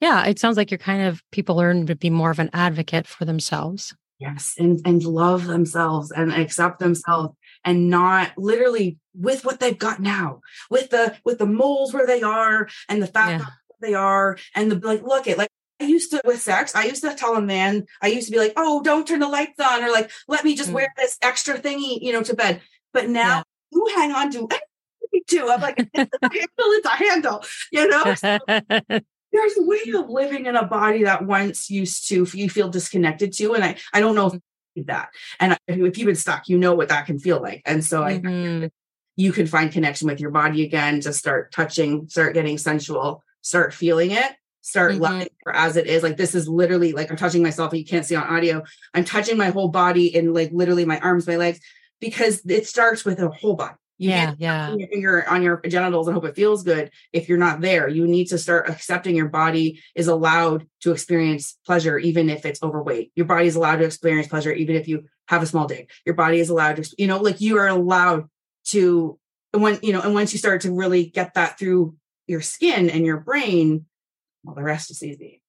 Yeah, 0.00 0.26
it 0.26 0.38
sounds 0.38 0.56
like 0.58 0.70
you're 0.70 0.78
kind 0.78 1.02
of 1.02 1.22
people 1.30 1.56
learn 1.56 1.86
to 1.86 1.94
be 1.94 2.10
more 2.10 2.30
of 2.30 2.38
an 2.40 2.50
advocate 2.52 3.06
for 3.06 3.24
themselves. 3.24 3.94
Yes, 4.18 4.54
and 4.58 4.80
and 4.84 5.02
love 5.02 5.46
themselves 5.46 6.10
and 6.12 6.32
accept 6.32 6.78
themselves 6.78 7.34
and 7.64 7.90
not 7.90 8.32
literally 8.36 8.98
with 9.14 9.44
what 9.44 9.60
they've 9.60 9.78
got 9.78 10.00
now, 10.00 10.40
with 10.70 10.90
the 10.90 11.16
with 11.24 11.38
the 11.38 11.46
moles 11.46 11.92
where 11.92 12.06
they 12.06 12.22
are 12.22 12.68
and 12.88 13.02
the 13.02 13.06
fact 13.06 13.30
Yeah. 13.30 13.38
that 13.38 13.52
they 13.80 13.94
are 13.94 14.38
and 14.54 14.70
the 14.70 14.78
like 14.86 15.02
look 15.02 15.28
at 15.28 15.38
like 15.38 15.50
I 15.80 15.84
used 15.86 16.10
to 16.12 16.22
with 16.24 16.40
sex, 16.40 16.74
I 16.74 16.84
used 16.84 17.02
to 17.02 17.14
tell 17.14 17.34
a 17.36 17.42
man, 17.42 17.86
I 18.00 18.06
used 18.06 18.28
to 18.28 18.32
be 18.32 18.38
like, 18.38 18.52
oh, 18.56 18.82
don't 18.82 19.06
turn 19.06 19.18
the 19.18 19.28
lights 19.28 19.58
on, 19.58 19.82
or 19.82 19.90
like, 19.90 20.10
let 20.28 20.44
me 20.44 20.54
just 20.54 20.70
Mm. 20.70 20.74
wear 20.74 20.88
this 20.96 21.18
extra 21.22 21.58
thingy, 21.58 22.00
you 22.00 22.12
know, 22.12 22.22
to 22.22 22.34
bed. 22.36 22.62
But 22.92 23.08
now 23.08 23.38
Yeah. 23.38 23.42
you 23.72 23.92
hang 23.96 24.12
on 24.12 24.30
to 24.32 24.48
me 25.12 25.22
too. 25.26 25.48
I'm 25.50 25.60
like, 25.60 25.78
it's 25.92 26.10
a 26.12 26.18
handle, 26.32 26.48
it's 26.58 26.86
a 26.86 26.90
handle, 26.90 27.44
you 27.72 27.88
know? 27.88 28.14
So 28.14 28.38
there's 29.32 29.58
a 29.58 29.62
way 29.62 29.80
of 29.94 30.08
living 30.08 30.46
in 30.46 30.56
a 30.56 30.66
body 30.66 31.04
that 31.04 31.24
once 31.24 31.70
used 31.70 32.08
to 32.08 32.26
you 32.32 32.48
feel 32.48 32.68
disconnected 32.68 33.32
to. 33.34 33.54
And 33.54 33.64
I, 33.64 33.76
I 33.92 34.00
don't 34.00 34.14
know 34.14 34.26
if 34.28 34.32
did 34.34 34.42
that. 34.76 35.10
And 35.40 35.56
if 35.66 35.98
you've 35.98 36.06
been 36.06 36.14
stuck, 36.14 36.48
you 36.48 36.58
know 36.58 36.74
what 36.74 36.88
that 36.88 37.06
can 37.06 37.18
feel 37.18 37.40
like. 37.40 37.62
And 37.66 37.84
so 37.84 38.02
I 38.02 38.18
Mhm. 38.18 38.70
you 39.16 39.32
can 39.32 39.46
find 39.46 39.70
connection 39.70 40.08
with 40.08 40.20
your 40.20 40.30
body 40.30 40.64
again, 40.64 41.00
just 41.00 41.18
start 41.18 41.52
touching, 41.52 42.08
start 42.08 42.32
getting 42.34 42.56
sensual, 42.56 43.22
start 43.42 43.74
feeling 43.74 44.10
it, 44.12 44.32
start 44.62 44.92
Mhm. 44.92 45.00
loving 45.00 45.20
it 45.22 45.34
for 45.42 45.54
as 45.54 45.76
it 45.76 45.86
is. 45.86 46.02
Like 46.02 46.16
this 46.16 46.34
is 46.34 46.48
literally 46.48 46.92
like 46.92 47.10
I'm 47.10 47.16
touching 47.16 47.42
myself, 47.42 47.74
you 47.74 47.84
can't 47.84 48.06
see 48.06 48.14
on 48.14 48.22
audio. 48.24 48.62
I'm 48.94 49.04
touching 49.04 49.36
my 49.36 49.50
whole 49.50 49.68
body 49.68 50.16
and 50.16 50.32
like 50.32 50.50
literally 50.52 50.86
my 50.86 50.98
arms, 51.00 51.26
my 51.26 51.36
legs, 51.36 51.60
because 52.00 52.40
it 52.48 52.66
starts 52.66 53.04
with 53.04 53.20
a 53.20 53.28
whole 53.28 53.54
body. 53.54 53.74
You 53.98 54.10
Yeah, 54.10 54.34
yeah. 54.38 54.70
put 54.70 54.80
your 54.80 54.88
finger 54.88 55.28
on 55.28 55.42
your 55.42 55.60
genitals 55.68 56.08
and 56.08 56.14
hope 56.14 56.24
it 56.24 56.34
feels 56.34 56.62
good 56.64 56.90
if 57.12 57.28
you're 57.28 57.38
not 57.38 57.60
there. 57.60 57.88
You 57.88 58.06
need 58.06 58.26
to 58.28 58.38
start 58.38 58.68
accepting 58.68 59.14
your 59.14 59.28
body 59.28 59.80
is 59.94 60.08
allowed 60.08 60.66
to 60.80 60.92
experience 60.92 61.58
pleasure, 61.64 61.98
even 61.98 62.28
if 62.30 62.44
it's 62.44 62.62
overweight. 62.62 63.12
Your 63.14 63.26
body 63.26 63.46
is 63.46 63.56
allowed 63.56 63.76
to 63.76 63.84
experience 63.84 64.28
pleasure, 64.28 64.52
even 64.52 64.76
if 64.76 64.88
you 64.88 65.04
have 65.28 65.42
a 65.42 65.46
small 65.46 65.66
dick. 65.66 65.90
Your 66.04 66.14
body 66.14 66.40
is 66.40 66.48
allowed 66.48 66.76
to, 66.76 66.94
you 66.98 67.06
know, 67.06 67.18
like 67.18 67.40
you 67.40 67.58
are 67.58 67.68
allowed 67.68 68.28
to 68.66 69.18
and 69.52 69.62
when 69.62 69.78
you 69.82 69.92
know 69.92 70.00
and 70.00 70.14
once 70.14 70.32
you 70.32 70.38
start 70.38 70.62
to 70.62 70.72
really 70.72 71.06
get 71.06 71.34
that 71.34 71.58
through 71.58 71.94
your 72.26 72.40
skin 72.40 72.88
and 72.90 73.04
your 73.04 73.18
brain 73.18 73.86
well 74.44 74.54
the 74.54 74.62
rest 74.62 74.90
is 74.90 75.02
easy 75.02 75.41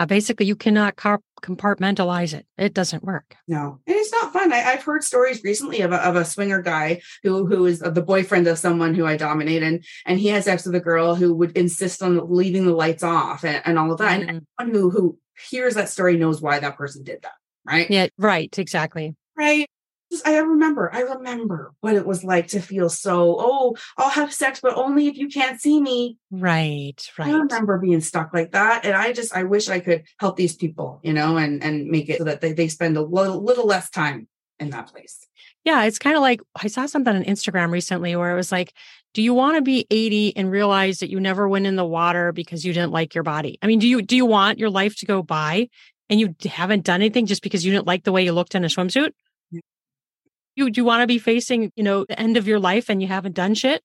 Uh, 0.00 0.06
basically, 0.06 0.46
you 0.46 0.54
cannot 0.54 0.94
car- 0.96 1.20
compartmentalize 1.42 2.32
it. 2.34 2.46
It 2.56 2.72
doesn't 2.74 3.02
work. 3.04 3.36
no 3.46 3.80
and 3.86 3.96
it's 3.96 4.12
not 4.12 4.32
fun 4.32 4.52
I, 4.52 4.62
i've 4.72 4.82
heard 4.82 5.02
stories 5.04 5.42
recently 5.44 5.80
of 5.82 5.92
a, 5.92 5.96
of 6.08 6.16
a 6.16 6.24
swinger 6.24 6.60
guy 6.62 7.00
who 7.22 7.46
who 7.46 7.66
is 7.66 7.78
the 7.80 8.02
boyfriend 8.02 8.46
of 8.48 8.58
someone 8.58 8.94
who 8.94 9.06
i 9.06 9.16
dominate 9.16 9.62
and 9.62 9.84
and 10.06 10.18
he 10.18 10.28
has 10.28 10.44
sex 10.44 10.66
with 10.66 10.74
a 10.74 10.80
girl 10.80 11.14
who 11.14 11.34
would 11.34 11.56
insist 11.56 12.02
on 12.02 12.20
leaving 12.34 12.64
the 12.66 12.72
lights 12.74 13.02
off 13.02 13.44
and, 13.44 13.62
and 13.64 13.78
all 13.78 13.92
of 13.92 13.98
that 13.98 14.20
and 14.20 14.28
Mhm. 14.30 14.42
anyone 14.60 14.74
who 14.74 14.90
who 14.90 15.18
hears 15.50 15.74
that 15.74 15.88
story 15.88 16.16
knows 16.16 16.40
why 16.42 16.58
that 16.58 16.76
person 16.76 17.04
did 17.04 17.20
that 17.22 17.32
right 17.66 17.88
Yeah, 17.90 18.08
right. 18.18 18.56
Exactly. 18.58 19.14
right 19.36 19.68
just 20.10 20.26
I 20.26 20.38
remember, 20.38 20.90
I 20.92 21.00
remember 21.00 21.74
what 21.80 21.94
it 21.94 22.06
was 22.06 22.24
like 22.24 22.48
to 22.48 22.60
feel 22.60 22.88
so, 22.88 23.36
oh, 23.38 23.76
I'll 23.96 24.10
have 24.10 24.32
sex, 24.32 24.60
but 24.60 24.74
only 24.74 25.06
if 25.06 25.16
you 25.16 25.28
can't 25.28 25.60
see 25.60 25.80
me. 25.80 26.18
Right. 26.30 27.00
Right. 27.18 27.28
I 27.28 27.32
remember 27.32 27.78
being 27.78 28.00
stuck 28.00 28.32
like 28.32 28.52
that. 28.52 28.84
And 28.84 28.94
I 28.94 29.12
just 29.12 29.34
I 29.34 29.44
wish 29.44 29.68
I 29.68 29.80
could 29.80 30.04
help 30.18 30.36
these 30.36 30.56
people, 30.56 31.00
you 31.02 31.12
know, 31.12 31.36
and 31.36 31.62
and 31.62 31.88
make 31.88 32.08
it 32.08 32.18
so 32.18 32.24
that 32.24 32.40
they, 32.40 32.52
they 32.52 32.68
spend 32.68 32.96
a 32.96 33.02
little 33.02 33.42
little 33.42 33.66
less 33.66 33.90
time 33.90 34.28
in 34.58 34.70
that 34.70 34.88
place. 34.88 35.26
Yeah, 35.64 35.84
it's 35.84 35.98
kind 35.98 36.16
of 36.16 36.22
like 36.22 36.40
I 36.60 36.68
saw 36.68 36.86
something 36.86 37.14
on 37.14 37.24
Instagram 37.24 37.70
recently 37.70 38.16
where 38.16 38.30
it 38.30 38.36
was 38.36 38.50
like, 38.50 38.72
do 39.14 39.22
you 39.22 39.34
want 39.34 39.56
to 39.56 39.62
be 39.62 39.86
80 39.90 40.36
and 40.36 40.50
realize 40.50 40.98
that 40.98 41.10
you 41.10 41.20
never 41.20 41.48
went 41.48 41.66
in 41.66 41.76
the 41.76 41.84
water 41.84 42.32
because 42.32 42.64
you 42.64 42.72
didn't 42.72 42.92
like 42.92 43.14
your 43.14 43.24
body? 43.24 43.58
I 43.62 43.66
mean, 43.66 43.78
do 43.78 43.88
you 43.88 44.00
do 44.02 44.16
you 44.16 44.26
want 44.26 44.58
your 44.58 44.70
life 44.70 44.96
to 44.96 45.06
go 45.06 45.22
by 45.22 45.68
and 46.08 46.18
you 46.18 46.34
haven't 46.46 46.84
done 46.84 47.02
anything 47.02 47.26
just 47.26 47.42
because 47.42 47.64
you 47.64 47.72
didn't 47.72 47.86
like 47.86 48.04
the 48.04 48.12
way 48.12 48.24
you 48.24 48.32
looked 48.32 48.54
in 48.54 48.64
a 48.64 48.68
swimsuit? 48.68 49.10
You 50.58 50.70
do 50.70 50.80
you 50.80 50.84
want 50.84 51.02
to 51.02 51.06
be 51.06 51.20
facing, 51.20 51.70
you 51.76 51.84
know, 51.84 52.04
the 52.04 52.18
end 52.18 52.36
of 52.36 52.48
your 52.48 52.58
life 52.58 52.88
and 52.90 53.00
you 53.00 53.06
haven't 53.06 53.36
done 53.36 53.54
shit? 53.54 53.80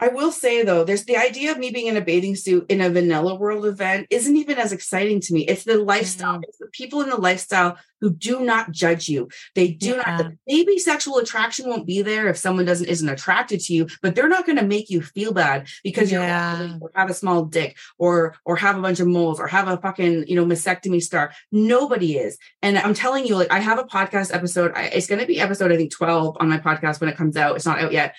I 0.00 0.08
will 0.08 0.30
say 0.30 0.62
though, 0.62 0.84
there's 0.84 1.04
the 1.04 1.16
idea 1.16 1.50
of 1.50 1.58
me 1.58 1.70
being 1.70 1.86
in 1.88 1.96
a 1.96 2.00
bathing 2.00 2.36
suit 2.36 2.66
in 2.70 2.80
a 2.80 2.88
vanilla 2.88 3.34
world 3.34 3.66
event 3.66 4.06
isn't 4.10 4.36
even 4.36 4.56
as 4.58 4.72
exciting 4.72 5.20
to 5.22 5.34
me. 5.34 5.44
It's 5.46 5.64
the 5.64 5.76
lifestyle, 5.78 6.38
Mm. 6.38 6.44
it's 6.48 6.58
the 6.58 6.68
people 6.72 7.00
in 7.02 7.08
the 7.10 7.16
lifestyle 7.16 7.76
who 8.00 8.10
do 8.14 8.40
not 8.40 8.70
judge 8.70 9.08
you. 9.08 9.28
They 9.56 9.68
do 9.68 9.96
Yeah. 9.96 10.16
not 10.18 10.32
maybe 10.46 10.78
sexual 10.78 11.18
attraction 11.18 11.68
won't 11.68 11.84
be 11.86 12.02
there 12.02 12.28
if 12.28 12.36
someone 12.38 12.64
doesn't 12.64 12.86
isn't 12.88 13.08
attracted 13.08 13.58
to 13.60 13.74
you, 13.74 13.88
but 14.02 14.14
they're 14.14 14.28
not 14.28 14.46
going 14.46 14.58
to 14.58 14.64
make 14.64 14.88
you 14.88 15.02
feel 15.02 15.32
bad 15.32 15.66
because 15.82 16.12
Yeah. 16.12 16.54
overweight 16.70 16.92
have 16.94 17.10
a 17.10 17.14
small 17.14 17.44
dick 17.46 17.76
or 17.98 18.36
or 18.44 18.54
have 18.56 18.78
a 18.78 18.82
bunch 18.82 19.00
of 19.00 19.08
moles 19.08 19.40
or 19.40 19.48
have 19.48 19.66
a 19.66 19.78
fucking, 19.78 20.28
you 20.28 20.36
know, 20.36 20.46
mastectomy 20.46 21.02
scar. 21.02 21.32
Nobody 21.50 22.18
is. 22.18 22.38
And 22.62 22.78
I'm 22.78 22.94
telling 22.94 23.26
you, 23.26 23.34
like 23.36 23.50
I 23.50 23.58
have 23.58 23.78
a 23.80 23.84
podcast 23.84 24.32
episode. 24.32 24.70
I, 24.76 24.82
it's 24.84 25.08
going 25.08 25.20
to 25.20 25.26
be 25.26 25.40
episode, 25.40 25.72
I 25.72 25.76
think, 25.76 25.90
12 25.92 26.36
on 26.38 26.48
my 26.48 26.58
podcast 26.58 27.00
when 27.00 27.10
it 27.10 27.16
comes 27.16 27.36
out. 27.36 27.56
It's 27.56 27.66
not 27.66 27.80
out 27.80 27.92
yet, 27.92 28.14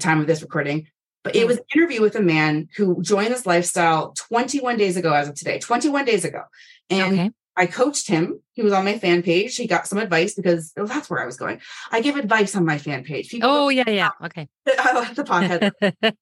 time 0.00 0.20
of 0.20 0.26
this 0.26 0.42
recording. 0.42 0.88
But 1.24 1.34
it 1.34 1.46
was 1.46 1.56
an 1.56 1.64
interview 1.74 2.02
with 2.02 2.14
a 2.16 2.22
man 2.22 2.68
who 2.76 3.02
joined 3.02 3.32
this 3.32 3.46
lifestyle 3.46 4.12
21 4.12 4.76
days 4.76 4.96
ago, 4.96 5.12
as 5.12 5.28
of 5.28 5.34
today, 5.34 5.58
21 5.58 6.04
days 6.04 6.24
ago. 6.24 6.42
And 6.90 7.14
Okay. 7.14 7.30
I 7.56 7.66
coached 7.66 8.08
him. 8.08 8.40
He 8.52 8.62
was 8.62 8.72
on 8.72 8.84
my 8.84 8.98
fan 8.98 9.22
page. 9.22 9.56
He 9.56 9.66
got 9.66 9.86
some 9.86 9.98
advice 9.98 10.34
because 10.34 10.72
oh, 10.76 10.86
that's 10.86 11.10
where 11.10 11.20
I 11.20 11.26
was 11.26 11.36
going. 11.36 11.60
I 11.90 12.00
give 12.00 12.16
advice 12.16 12.54
on 12.54 12.64
my 12.64 12.78
fan 12.78 13.04
page. 13.04 13.28
People 13.28 13.48
Oh, 13.50 13.68
yeah, 13.68 13.88
yeah. 13.88 14.10
Okay. 14.24 14.48
I 14.78 14.92
like 14.92 15.14
the 15.14 15.24
podcast. 15.24 15.72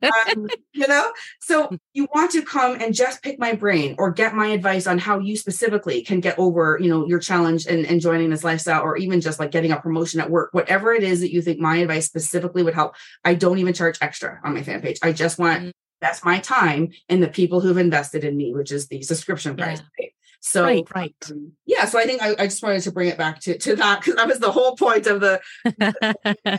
um, 0.02 0.46
you 0.72 0.86
know, 0.86 1.12
so 1.40 1.70
you 1.92 2.08
want 2.14 2.30
to 2.32 2.42
come 2.42 2.80
and 2.80 2.94
just 2.94 3.22
pick 3.22 3.38
my 3.38 3.52
brain 3.52 3.94
or 3.98 4.10
get 4.10 4.34
my 4.34 4.48
advice 4.48 4.86
on 4.86 4.98
how 4.98 5.18
you 5.18 5.36
specifically 5.36 6.02
can 6.02 6.20
get 6.20 6.38
over, 6.38 6.78
you 6.80 6.88
know, 6.88 7.06
your 7.06 7.18
challenge 7.18 7.66
and, 7.66 7.84
and 7.86 8.00
joining 8.00 8.30
this 8.30 8.44
lifestyle, 8.44 8.82
or 8.82 8.96
even 8.96 9.20
just 9.20 9.38
like 9.38 9.50
getting 9.50 9.72
a 9.72 9.80
promotion 9.80 10.20
at 10.20 10.30
work, 10.30 10.50
whatever 10.52 10.92
it 10.94 11.02
is 11.02 11.20
that 11.20 11.32
you 11.32 11.42
think 11.42 11.58
my 11.60 11.76
advice 11.76 12.06
specifically 12.06 12.62
would 12.62 12.74
help. 12.74 12.94
I 13.24 13.34
don't 13.34 13.58
even 13.58 13.74
charge 13.74 13.98
extra 14.00 14.40
on 14.44 14.54
my 14.54 14.62
fan 14.62 14.80
page. 14.80 14.98
I 15.02 15.12
just 15.12 15.38
want 15.38 15.62
Mm. 15.62 15.72
that's 16.00 16.24
my 16.24 16.38
time 16.40 16.90
and 17.08 17.22
the 17.22 17.28
people 17.28 17.60
who've 17.60 17.76
invested 17.76 18.24
in 18.24 18.36
me, 18.36 18.52
which 18.54 18.72
is 18.72 18.88
the 18.88 19.02
subscription 19.02 19.56
price. 19.56 19.82
Yeah. 19.98 20.06
So 20.44 20.64
right, 20.64 20.84
right. 20.94 21.14
um, 21.30 21.52
yeah, 21.66 21.84
so 21.84 22.00
I 22.00 22.04
think 22.04 22.20
I, 22.20 22.30
I 22.36 22.46
just 22.48 22.62
wanted 22.64 22.82
to 22.82 22.90
bring 22.92 23.08
it 23.08 23.16
back 23.16 23.38
to, 23.42 23.56
to 23.58 23.76
that 23.76 24.00
because 24.00 24.16
that 24.16 24.26
was 24.26 24.40
the 24.40 24.50
whole 24.50 24.74
point 24.76 25.06
of 25.06 25.20
the 25.20 25.40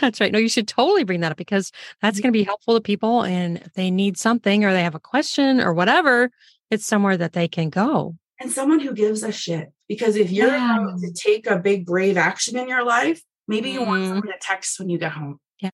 That's 0.00 0.20
right. 0.20 0.30
No, 0.30 0.38
you 0.38 0.48
should 0.50 0.68
totally 0.68 1.02
bring 1.04 1.20
that 1.20 1.32
up 1.32 1.38
because 1.38 1.72
that's 2.02 2.20
going 2.20 2.32
to 2.32 2.38
be 2.38 2.44
helpful 2.44 2.74
to 2.74 2.80
people. 2.80 3.22
And 3.24 3.56
if 3.58 3.72
they 3.72 3.90
need 3.90 4.16
something 4.18 4.64
or 4.64 4.72
they 4.72 4.82
have 4.84 4.94
a 4.94 5.00
question 5.00 5.60
or 5.60 5.72
whatever, 5.72 6.30
it's 6.70 6.84
somewhere 6.86 7.16
that 7.16 7.32
they 7.32 7.48
can 7.48 7.70
go. 7.70 8.16
and 8.38 8.52
someone 8.52 8.80
who 8.80 8.92
gives 8.92 9.22
a 9.22 9.32
shit. 9.32 9.72
Because 9.88 10.14
if 10.16 10.30
you're 10.30 10.48
Yeah. 10.48 10.84
to 11.00 11.12
take 11.14 11.46
a 11.46 11.58
big 11.58 11.86
brave 11.86 12.18
action 12.18 12.58
in 12.58 12.68
your 12.68 12.84
life, 12.84 13.22
maybe 13.48 13.70
you 13.70 13.80
want 13.82 14.02
Mhm. 14.02 14.08
someone 14.08 14.26
to 14.26 14.38
text 14.42 14.78
when 14.78 14.90
you 14.90 14.98
get 14.98 15.12
home. 15.12 15.40
Yeah. 15.60 15.70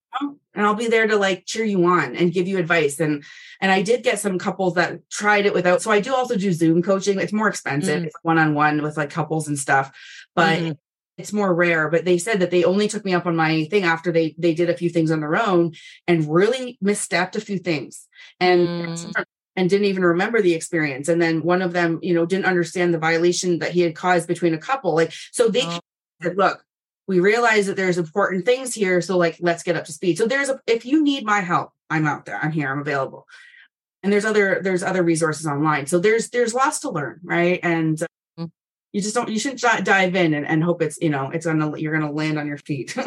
And 0.54 0.66
I'll 0.66 0.74
be 0.74 0.86
there 0.88 1.06
to 1.06 1.16
like 1.16 1.44
cheer 1.46 1.64
you 1.64 1.84
on 1.86 2.14
and 2.14 2.32
give 2.32 2.46
you 2.46 2.58
advice. 2.58 3.00
And 3.00 3.24
and 3.60 3.72
I 3.72 3.82
did 3.82 4.02
get 4.02 4.18
some 4.20 4.38
couples 4.38 4.74
that 4.74 5.08
tried 5.10 5.46
it 5.46 5.54
without. 5.54 5.82
So 5.82 5.90
I 5.90 6.00
do 6.00 6.14
also 6.14 6.36
do 6.36 6.52
Zoom 6.52 6.82
coaching. 6.82 7.18
It's 7.18 7.32
more 7.32 7.48
expensive. 7.48 8.02
Mm. 8.02 8.06
It's 8.06 8.16
one 8.22 8.38
on 8.38 8.54
one 8.54 8.82
with 8.82 8.96
like 8.96 9.10
couples 9.10 9.48
and 9.48 9.58
stuff, 9.58 9.90
but 10.36 10.58
Mhm. 10.58 10.76
it's 11.18 11.32
more 11.32 11.52
rare. 11.54 11.88
But 11.90 12.04
they 12.04 12.18
said 12.18 12.40
that 12.40 12.50
they 12.50 12.64
only 12.64 12.86
took 12.86 13.04
me 13.04 13.14
up 13.14 13.26
on 13.26 13.34
my 13.34 13.64
thing 13.64 13.84
after 13.84 14.12
they 14.12 14.34
they 14.38 14.54
did 14.54 14.70
a 14.70 14.76
few 14.76 14.90
things 14.90 15.10
on 15.10 15.20
their 15.20 15.36
own 15.36 15.72
and 16.06 16.32
really 16.32 16.78
misstepped 16.84 17.34
a 17.34 17.40
few 17.40 17.58
things. 17.58 18.06
And 18.38 18.68
Mm. 18.68 19.24
and 19.56 19.68
didn't 19.68 19.86
even 19.86 20.04
remember 20.04 20.40
the 20.40 20.54
experience. 20.54 21.08
And 21.08 21.20
then 21.20 21.42
one 21.42 21.60
of 21.60 21.72
them, 21.72 21.98
you 22.02 22.14
know, 22.14 22.24
didn't 22.24 22.46
understand 22.46 22.94
the 22.94 22.98
violation 22.98 23.58
that 23.58 23.72
he 23.72 23.80
had 23.80 23.94
caused 23.94 24.26
between 24.26 24.54
a 24.54 24.58
couple. 24.58 24.94
Like, 24.94 25.12
so 25.30 25.48
they 25.48 25.64
Oh. 25.66 25.80
said, 26.22 26.38
look, 26.38 26.64
we 27.08 27.20
realize 27.20 27.66
that 27.66 27.76
there's 27.76 27.98
important 27.98 28.44
things 28.44 28.74
here. 28.74 29.00
So 29.00 29.18
like, 29.18 29.36
let's 29.40 29.62
get 29.62 29.76
up 29.76 29.84
to 29.86 29.92
speed. 29.92 30.18
So 30.18 30.26
there's 30.26 30.48
a, 30.48 30.60
if 30.66 30.84
you 30.86 31.02
need 31.02 31.24
my 31.24 31.40
help, 31.40 31.70
I'm 31.90 32.06
out 32.06 32.24
there. 32.24 32.38
I'm 32.40 32.52
here. 32.52 32.70
I'm 32.70 32.80
available. 32.80 33.26
And 34.02 34.12
there's 34.12 34.24
other, 34.24 34.60
there's 34.62 34.82
other 34.82 35.02
resources 35.02 35.46
online. 35.46 35.86
So 35.86 35.98
there's, 35.98 36.30
there's 36.30 36.54
lots 36.54 36.80
to 36.80 36.90
learn. 36.90 37.20
Right. 37.22 37.60
And 37.62 38.02
uh, 38.02 38.06
Mm. 38.38 38.50
you 38.92 39.02
just 39.02 39.14
don't, 39.14 39.28
you 39.28 39.38
shouldn't 39.38 39.60
dive 39.84 40.16
in 40.16 40.32
and, 40.32 40.46
and 40.46 40.64
hope 40.64 40.80
it's, 40.80 40.98
you 41.02 41.10
know, 41.10 41.30
it's 41.30 41.44
gonna, 41.44 41.76
you're 41.76 41.92
going 41.96 42.08
to 42.08 42.14
land 42.14 42.38
on 42.38 42.46
your 42.46 42.58
feet. 42.58 42.96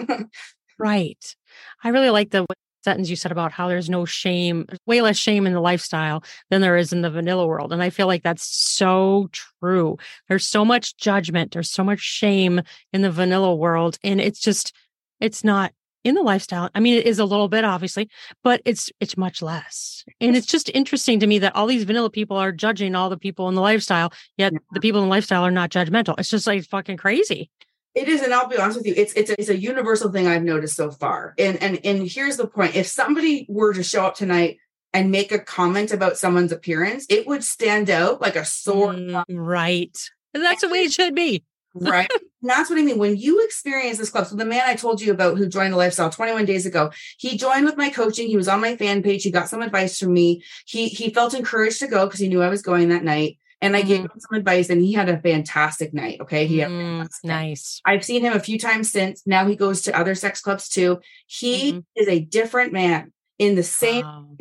Right. 0.78 1.36
I 1.84 1.90
really 1.90 2.10
like 2.10 2.32
the 2.32 2.46
sentence 2.86 3.10
you 3.10 3.18
said 3.18 3.32
about 3.32 3.52
how 3.52 3.68
there's 3.68 3.90
no 3.90 4.06
shame, 4.06 4.66
way 4.86 5.02
less 5.02 5.18
shame 5.18 5.46
in 5.46 5.54
the 5.54 5.60
lifestyle 5.60 6.24
than 6.50 6.62
there 6.62 6.78
is 6.78 6.94
in 6.94 7.02
the 7.02 7.10
vanilla 7.10 7.46
world. 7.46 7.74
And 7.74 7.84
I 7.84 7.90
feel 7.90 8.08
like 8.08 8.24
that's 8.24 8.46
so 8.46 9.28
true. 9.34 9.98
There's 10.30 10.48
so 10.48 10.64
much 10.64 10.96
judgment, 10.96 11.52
there's 11.52 11.70
so 11.70 11.84
much 11.84 12.00
shame 12.00 12.62
in 12.94 13.02
the 13.02 13.12
vanilla 13.12 13.54
world. 13.54 13.98
And 14.04 14.22
it's 14.22 14.40
just, 14.40 14.74
it's 15.20 15.44
not 15.44 15.74
in 16.06 16.14
the 16.14 16.22
lifestyle. 16.22 16.70
I 16.76 16.80
mean, 16.80 16.98
it 16.98 17.08
is 17.08 17.20
a 17.20 17.26
little 17.26 17.48
bit 17.48 17.66
obviously, 17.66 18.08
but 18.44 18.62
it's 18.64 18.92
it's 19.00 19.18
much 19.18 19.42
less. 19.42 20.06
And 20.22 20.38
it's 20.38 20.46
just 20.46 20.70
interesting 20.74 21.20
to 21.20 21.28
me 21.28 21.40
that 21.40 21.56
all 21.56 21.66
these 21.66 21.84
vanilla 21.84 22.12
people 22.12 22.38
are 22.38 22.52
judging 22.52 22.96
all 22.96 23.10
the 23.10 23.18
people 23.18 23.50
in 23.50 23.56
the 23.56 23.62
lifestyle, 23.62 24.14
yet 24.38 24.54
the 24.72 24.80
people 24.80 25.02
in 25.02 25.08
the 25.08 25.16
lifestyle 25.16 25.44
are 25.44 25.52
not 25.52 25.72
judgmental. 25.72 26.14
It's 26.20 26.30
just 26.30 26.46
like 26.46 26.64
fucking 26.66 26.98
crazy. 26.98 27.50
It 27.96 28.10
is, 28.10 28.22
and 28.22 28.34
I'll 28.34 28.48
be 28.50 28.58
honest 28.58 28.78
with 28.78 28.88
you, 28.88 28.94
it's 28.98 29.14
it's 29.14 29.30
a, 29.30 29.40
it's 29.40 29.50
a 29.50 29.58
universal 29.58 30.12
thing 30.12 30.28
I've 30.28 30.44
noticed 30.44 30.76
so 30.76 30.92
far. 30.92 31.34
And 31.38 31.62
and 31.64 31.80
and 31.86 32.08
here's 32.08 32.36
the 32.38 32.46
point: 32.48 32.76
if 32.76 32.88
somebody 32.88 33.46
were 33.50 33.74
to 33.74 33.84
show 33.84 34.06
up 34.06 34.16
tonight 34.16 34.58
and 34.94 35.12
make 35.12 35.32
a 35.32 35.40
comment 35.40 35.92
about 35.92 36.18
someone's 36.18 36.52
appearance, 36.52 37.06
it 37.10 37.26
would 37.26 37.44
stand 37.44 37.90
out 37.90 38.22
like 38.22 38.36
a 38.36 38.46
sore 38.46 38.94
Mm, 38.94 39.24
right. 39.30 39.98
And 40.34 40.44
that's 40.44 40.62
the 40.62 40.70
way 40.70 40.80
it 40.84 40.92
should 40.92 41.16
be. 41.16 41.44
right? 41.74 42.10
and 42.42 42.50
that's 42.50 42.70
what 42.70 42.80
I 42.80 42.82
mean. 42.82 42.98
When 42.98 43.16
you 43.16 43.44
experience 43.46 43.98
this 43.98 44.10
club, 44.10 44.28
so 44.28 44.36
the 44.36 44.46
man 44.46 44.64
I 44.66 44.76
told 44.76 45.00
you 45.02 45.12
about 45.12 45.38
who 45.38 45.48
joined 45.48 45.72
the 45.74 45.78
lifestyle 45.78 46.10
21 46.10 46.44
days 46.46 46.66
ago, 46.66 46.92
he 47.18 47.38
joined 47.38 47.66
with 47.66 47.78
my 47.78 47.90
coaching. 47.90 48.28
He 48.28 48.38
was 48.38 48.50
on 48.50 48.60
my 48.62 48.76
fan 48.76 49.04
page. 49.04 49.24
He 49.24 49.32
got 49.32 49.48
some 49.50 49.62
advice 49.62 49.98
from 50.00 50.14
me. 50.14 50.44
He 50.66 50.90
he 50.90 51.14
felt 51.14 51.34
encouraged 51.34 51.80
to 51.80 51.88
go 51.88 52.06
because 52.06 52.20
he 52.20 52.28
knew 52.28 52.42
I 52.42 52.50
was 52.50 52.62
going 52.62 52.90
that 52.90 53.04
night. 53.06 53.38
And 53.66 53.76
I 53.76 53.82
gave 53.82 54.02
Mhm. 54.02 54.14
him 54.14 54.20
some 54.20 54.38
advice 54.38 54.70
and 54.70 54.80
he 54.82 54.94
had 54.94 55.10
a 55.10 55.20
fantastic 55.20 55.92
night. 55.94 56.20
Okay. 56.22 56.46
He 56.46 56.60
had 56.60 56.70
a 56.70 56.74
Mm, 56.74 56.98
fantastic 57.00 57.28
night. 57.28 57.48
nice. 57.48 57.82
I've 57.86 58.06
seen 58.06 58.22
him 58.22 58.34
a 58.34 58.40
few 58.40 58.60
times 58.60 58.92
since. 58.92 59.24
Now 59.26 59.48
he 59.48 59.56
goes 59.56 59.82
to 59.84 59.98
other 59.98 60.14
sex 60.14 60.40
clubs 60.40 60.70
too. 60.70 61.00
He 61.26 61.74
Mhm. 61.74 61.84
is 61.96 62.08
a 62.08 62.20
different 62.20 62.74
man 62.74 63.12
in 63.40 63.56
the 63.56 63.64
same 63.64 64.06
Wow. 64.06 64.38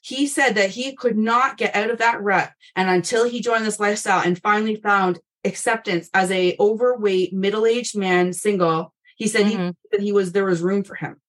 he 0.00 0.26
said 0.26 0.54
that 0.56 0.70
he 0.70 0.96
could 0.96 1.16
not 1.18 1.56
get 1.58 1.76
out 1.76 1.90
of 1.90 1.98
that 1.98 2.20
rut 2.22 2.50
and 2.74 2.88
until 2.88 3.28
he 3.28 3.40
joined 3.40 3.64
this 3.66 3.78
lifestyle 3.78 4.20
and 4.26 4.40
finally 4.40 4.76
found 4.76 5.20
acceptance 5.44 6.08
as 6.14 6.30
a 6.30 6.56
overweight 6.58 7.32
middle-aged 7.32 7.96
man 7.96 8.32
single 8.32 8.92
he 9.16 9.28
said 9.28 9.46
he 9.46 9.54
Mhm. 9.56 9.74
that 9.92 10.00
he 10.00 10.10
was 10.12 10.32
there 10.32 10.44
was 10.44 10.60
room 10.62 10.82
for 10.82 10.94
him 10.96 11.20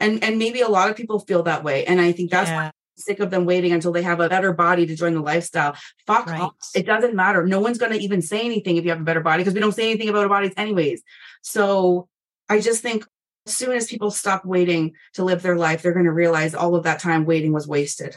and 0.00 0.22
and 0.24 0.38
maybe 0.38 0.60
a 0.62 0.68
lot 0.68 0.88
of 0.88 0.96
people 0.96 1.18
feel 1.18 1.42
that 1.42 1.64
way 1.64 1.84
and 1.84 2.00
i 2.00 2.12
think 2.12 2.30
that's 2.30 2.48
Yeah, 2.50 2.58
I'm 2.66 2.72
sick 2.96 3.20
of 3.20 3.30
them 3.30 3.44
waiting 3.44 3.72
until 3.72 3.92
they 3.92 4.02
have 4.02 4.20
a 4.20 4.28
better 4.28 4.52
body 4.52 4.86
to 4.86 4.96
join 4.96 5.14
the 5.14 5.20
lifestyle. 5.20 5.76
Fuck 6.06 6.26
right. 6.26 6.40
off 6.40 6.54
it 6.74 6.86
doesn't 6.86 7.14
matter. 7.14 7.46
No 7.46 7.60
one's 7.60 7.78
going 7.78 7.92
to 7.92 7.98
even 7.98 8.22
say 8.22 8.44
anything 8.44 8.76
if 8.76 8.84
you 8.84 8.90
have 8.90 9.00
a 9.00 9.04
better 9.04 9.20
body 9.20 9.42
because 9.42 9.54
we 9.54 9.60
don't 9.60 9.72
say 9.72 9.90
anything 9.90 10.08
about 10.08 10.22
our 10.22 10.28
bodies 10.28 10.52
anyways. 10.56 11.02
So 11.42 12.08
i 12.48 12.60
just 12.60 12.82
think 12.82 13.04
as 13.46 13.54
soon 13.54 13.72
as 13.72 13.86
people 13.86 14.10
stop 14.10 14.44
waiting 14.44 14.92
to 15.14 15.24
live 15.24 15.42
their 15.42 15.56
life 15.56 15.82
they're 15.82 15.92
going 15.92 16.04
to 16.04 16.12
realize 16.12 16.54
all 16.54 16.74
of 16.74 16.84
that 16.84 17.00
time 17.00 17.24
waiting 17.24 17.52
was 17.52 17.66
wasted 17.66 18.16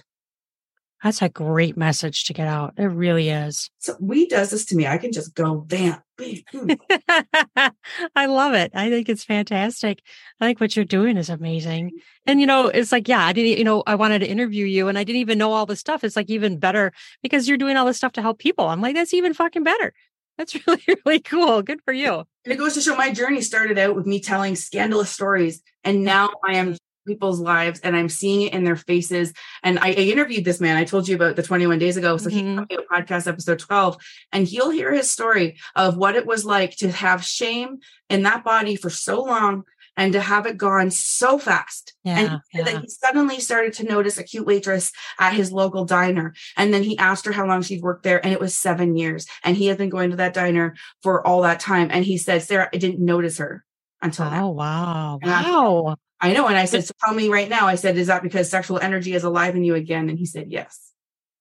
That's 1.04 1.22
a 1.22 1.30
great 1.30 1.78
message 1.78 2.24
to 2.26 2.34
get 2.34 2.48
out. 2.48 2.74
It 2.78 2.86
really 2.86 3.30
is. 3.30 3.70
So 3.78 3.96
weed 4.00 4.30
does 4.30 4.50
this 4.50 4.66
to 4.66 4.76
me. 4.76 4.88
I 4.88 4.98
can 4.98 5.12
just 5.12 5.36
go 5.36 5.56
bam, 5.56 6.02
bam. 6.18 6.78
I 8.16 8.26
love 8.26 8.54
it. 8.56 8.72
I 8.74 8.90
think 8.90 9.08
it's 9.08 9.24
fantastic. 9.24 10.02
I 10.42 10.46
think 10.48 10.60
what 10.60 10.76
you're 10.76 10.86
doing 10.86 11.18
is 11.18 11.30
amazing. 11.30 11.88
Mm-hmm. 11.88 11.98
And, 12.26 12.42
you 12.42 12.48
know, 12.48 12.68
it's 12.68 12.92
like, 12.92 13.08
yeah, 13.08 13.24
I 13.24 13.32
didn't, 13.32 13.60
you 13.60 13.64
know, 13.64 13.84
I 13.86 13.94
wanted 13.94 14.20
to 14.20 14.28
interview 14.28 14.66
you 14.66 14.88
and 14.88 14.98
I 14.98 15.04
didn't 15.04 15.22
even 15.22 15.38
know 15.38 15.54
all 15.54 15.68
this 15.68 15.80
stuff. 15.80 16.04
It's 16.04 16.16
like 16.16 16.32
even 16.32 16.58
better 16.58 16.92
because 17.22 17.48
you're 17.48 17.58
doing 17.58 17.78
all 17.78 17.86
this 17.86 17.98
stuff 17.98 18.14
to 18.14 18.22
help 18.24 18.40
people. 18.40 18.68
I'm 18.68 18.82
like, 18.82 18.96
that's 18.96 19.14
even 19.14 19.36
fucking 19.36 19.64
better. 19.64 19.94
That's 20.38 20.56
really, 20.68 20.84
really 20.88 21.20
cool. 21.20 21.62
Good 21.62 21.82
for 21.84 21.94
you. 21.94 22.24
And 22.44 22.54
it 22.54 22.58
goes 22.58 22.74
to 22.74 22.82
show 22.82 22.96
my 22.96 23.12
journey 23.12 23.42
started 23.42 23.78
out 23.78 23.96
with 23.96 24.08
me 24.08 24.20
telling 24.20 24.56
scandalous 24.56 25.12
stories. 25.12 25.62
And 25.84 26.04
now 26.04 26.30
I 26.44 26.56
am 26.56 26.76
people's 27.08 27.40
lives 27.40 27.80
and 27.80 27.96
I'm 27.96 28.10
seeing 28.10 28.42
it 28.44 28.54
in 28.54 28.64
their 28.64 28.76
faces. 28.76 29.34
And 29.64 29.80
I, 29.80 29.88
I 29.88 29.94
interviewed 29.94 30.46
this 30.46 30.60
man 30.62 30.78
I 30.78 30.84
told 30.84 31.08
you 31.08 31.16
about 31.16 31.36
the 31.36 31.44
21 31.44 31.80
days 31.80 31.98
ago. 31.98 32.18
So 32.18 32.30
he 32.30 32.44
Mhm. 32.44 32.70
came 32.70 32.80
out 32.80 32.88
podcast 33.08 33.28
episode 33.28 33.58
12 33.60 33.98
and 34.32 34.48
he'll 34.48 34.70
hear 34.70 34.92
his 34.94 35.10
story 35.10 35.58
of 35.76 35.98
what 35.98 36.16
it 36.16 36.26
was 36.28 36.46
like 36.46 36.76
to 36.78 36.92
have 36.92 37.24
shame 37.26 37.78
in 38.10 38.24
that 38.24 38.44
body 38.44 38.76
for 38.76 38.90
so 38.92 39.24
long 39.24 39.64
and 40.00 40.14
to 40.14 40.22
have 40.22 40.46
it 40.46 40.58
gone 40.58 40.92
so 40.92 41.40
fast. 41.40 41.94
and 42.06 42.20
Yeah. 42.28 42.38
he 42.52 42.58
said 42.60 42.68
yeah. 42.68 42.74
that 42.74 42.82
he 42.84 42.88
suddenly 42.90 43.40
started 43.40 43.74
to 43.74 43.84
notice 43.84 44.20
a 44.20 44.24
cute 44.24 44.46
waitress 44.46 44.92
at 45.20 45.34
his 45.34 45.52
local 45.52 45.86
diner. 45.86 46.36
And 46.56 46.72
then 46.72 46.84
he 46.84 46.96
asked 47.00 47.26
her 47.26 47.32
how 47.32 47.48
long 47.48 47.64
she'd 47.64 47.82
worked 47.82 48.04
there, 48.04 48.24
and 48.24 48.32
it 48.32 48.40
was 48.40 48.56
seven 48.56 48.96
years. 48.96 49.26
And 49.44 49.58
he 49.58 49.66
had 49.66 49.80
been 49.80 49.90
going 49.90 50.12
to 50.12 50.18
that 50.18 50.36
diner 50.36 50.76
for 51.02 51.26
all 51.26 51.42
that 51.42 51.60
time. 51.60 51.88
And 51.92 52.06
he 52.06 52.18
said, 52.20 52.44
Sarah, 52.44 52.70
I 52.72 52.78
didn't 52.78 53.00
notice 53.04 53.40
her 53.40 53.66
until 54.00 54.30
now. 54.30 54.46
Oh, 54.46 54.50
wow. 54.52 55.20
And 55.24 55.32
Wow. 55.32 55.96
I 56.20 56.34
know. 56.34 56.48
And 56.48 56.58
I 56.58 56.66
said, 56.66 56.86
So 56.86 56.94
tell 57.06 57.14
me 57.14 57.30
right 57.30 57.50
now. 57.50 57.68
I 57.68 57.76
said, 57.76 57.98
Is 57.98 58.08
that 58.08 58.24
because 58.24 58.50
sexual 58.50 58.80
energy 58.80 59.14
is 59.14 59.24
alive 59.24 59.56
in 59.56 59.64
you 59.64 59.76
again? 59.76 60.10
And 60.10 60.18
he 60.18 60.26
said, 60.26 60.52
Yes. 60.52 60.92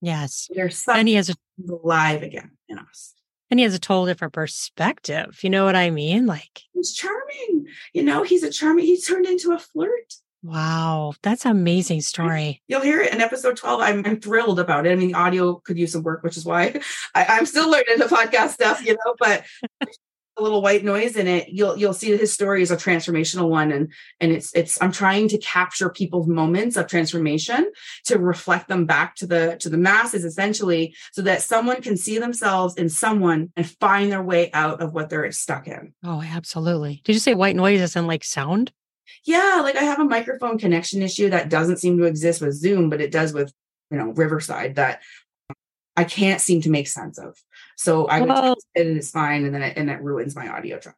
Yes. 0.03 0.49
There's 0.55 0.85
And 0.89 1.09
he 1.09 1.15
has 1.15 1.31
a 1.31 1.35
alive 1.71 2.23
again 2.23 2.51
in 2.69 2.79
us. 2.79 3.15
and 3.51 3.59
he 3.59 3.65
has 3.65 3.75
a 3.75 3.79
total 3.79 4.07
different 4.07 4.35
perspective. 4.35 5.39
You 5.43 5.51
know 5.51 5.65
what 5.65 5.77
I 5.77 5.91
mean? 5.91 6.27
Like, 6.27 6.63
He's 6.75 6.93
charming. 6.93 7.67
You 7.95 8.03
know, 8.03 8.23
he's 8.23 8.43
a 8.43 8.51
charming, 8.51 8.85
He 8.85 9.01
turned 9.01 9.27
into 9.27 9.53
a 9.53 9.59
flirt. 9.59 10.15
wow, 10.43 11.15
that's 11.23 11.45
an 11.47 11.51
amazing 11.53 12.03
story. 12.03 12.63
You'll 12.69 12.83
hear 12.83 13.01
it 13.01 13.13
in 13.15 13.21
episode 13.23 13.57
12. 13.57 13.81
I'm, 13.81 14.05
I'm 14.07 14.21
thrilled 14.21 14.61
about 14.61 14.87
it. 14.87 14.93
I 14.93 14.97
mean, 14.97 15.09
the 15.09 15.15
audio 15.15 15.55
could 15.65 15.79
use 15.79 15.93
some 15.93 16.03
work, 16.03 16.23
which 16.23 16.37
is 16.37 16.45
why 16.45 16.79
I, 17.15 17.25
I'm 17.25 17.47
still 17.47 17.71
learning 17.71 17.99
the 17.99 18.05
podcast 18.05 18.51
stuff, 18.51 18.85
you 18.85 18.93
know, 18.93 19.15
but 19.19 19.45
a 20.39 20.43
little 20.43 20.63
white 20.63 20.85
noise 20.85 21.17
in 21.17 21.27
it. 21.27 21.49
You'll 21.49 21.77
you'll 21.77 21.93
see 21.93 22.11
that 22.11 22.21
his 22.21 22.33
story 22.33 22.63
is 22.63 22.71
a 22.71 22.77
transformational 22.77 23.49
one. 23.49 23.73
And 23.73 23.93
and 24.21 24.33
it's 24.33 24.55
it's 24.55 24.81
I'm 24.83 24.93
trying 24.93 25.29
to 25.29 25.39
capture 25.39 25.89
people's 25.91 26.27
moments 26.27 26.77
of 26.77 26.87
transformation 26.87 27.71
to 28.05 28.19
reflect 28.19 28.69
them 28.69 28.87
back 28.87 29.15
to 29.17 29.27
the 29.27 29.57
to 29.61 29.69
the 29.69 29.79
masses 29.79 30.25
essentially, 30.25 30.95
so 31.13 31.23
that 31.23 31.43
someone 31.43 31.81
can 31.83 31.97
see 31.97 32.19
themselves 32.19 32.75
in 32.77 32.89
someone 32.89 33.53
and 33.57 33.69
find 33.69 34.13
their 34.13 34.23
way 34.23 34.51
out 34.53 34.81
of 34.81 34.93
what 34.93 35.09
they're 35.09 35.31
stuck 35.33 35.69
in. 35.69 35.95
Oh, 36.05 36.23
absolutely. 36.23 37.01
Did 37.05 37.15
you 37.15 37.21
say 37.21 37.35
white 37.35 37.57
noise 37.57 37.81
isn't 37.81 38.07
like 38.07 38.25
sound? 38.25 38.73
Yeah, 39.25 39.61
like 39.63 39.77
I 39.77 39.83
have 39.83 40.01
a 40.01 40.05
microphone 40.05 40.59
connection 40.59 41.03
issue 41.03 41.31
that 41.31 41.49
doesn't 41.49 41.79
seem 41.79 41.99
to 41.99 42.05
exist 42.05 42.41
with 42.41 42.55
Zoom, 42.55 42.91
but 42.91 43.01
it 43.01 43.11
does 43.11 43.33
with, 43.33 43.53
you 43.91 43.99
know, 43.99 44.11
Riverside 44.11 44.77
that 44.77 45.03
I 45.97 46.05
can't 46.05 46.41
seem 46.41 46.61
to 46.63 46.71
make 46.71 46.89
sense 46.89 47.19
of. 47.19 47.37
So 47.77 48.07
I 48.07 48.21
would 48.21 48.29
Well- 48.29 48.53
it 48.75 48.81
and 48.87 48.97
it's 48.97 49.11
fine, 49.11 49.45
and 49.45 49.55
then 49.55 49.63
it, 49.63 49.77
and 49.77 49.89
it 49.91 50.03
ruins 50.03 50.35
my 50.35 50.49
audio 50.49 50.79
track. 50.79 50.97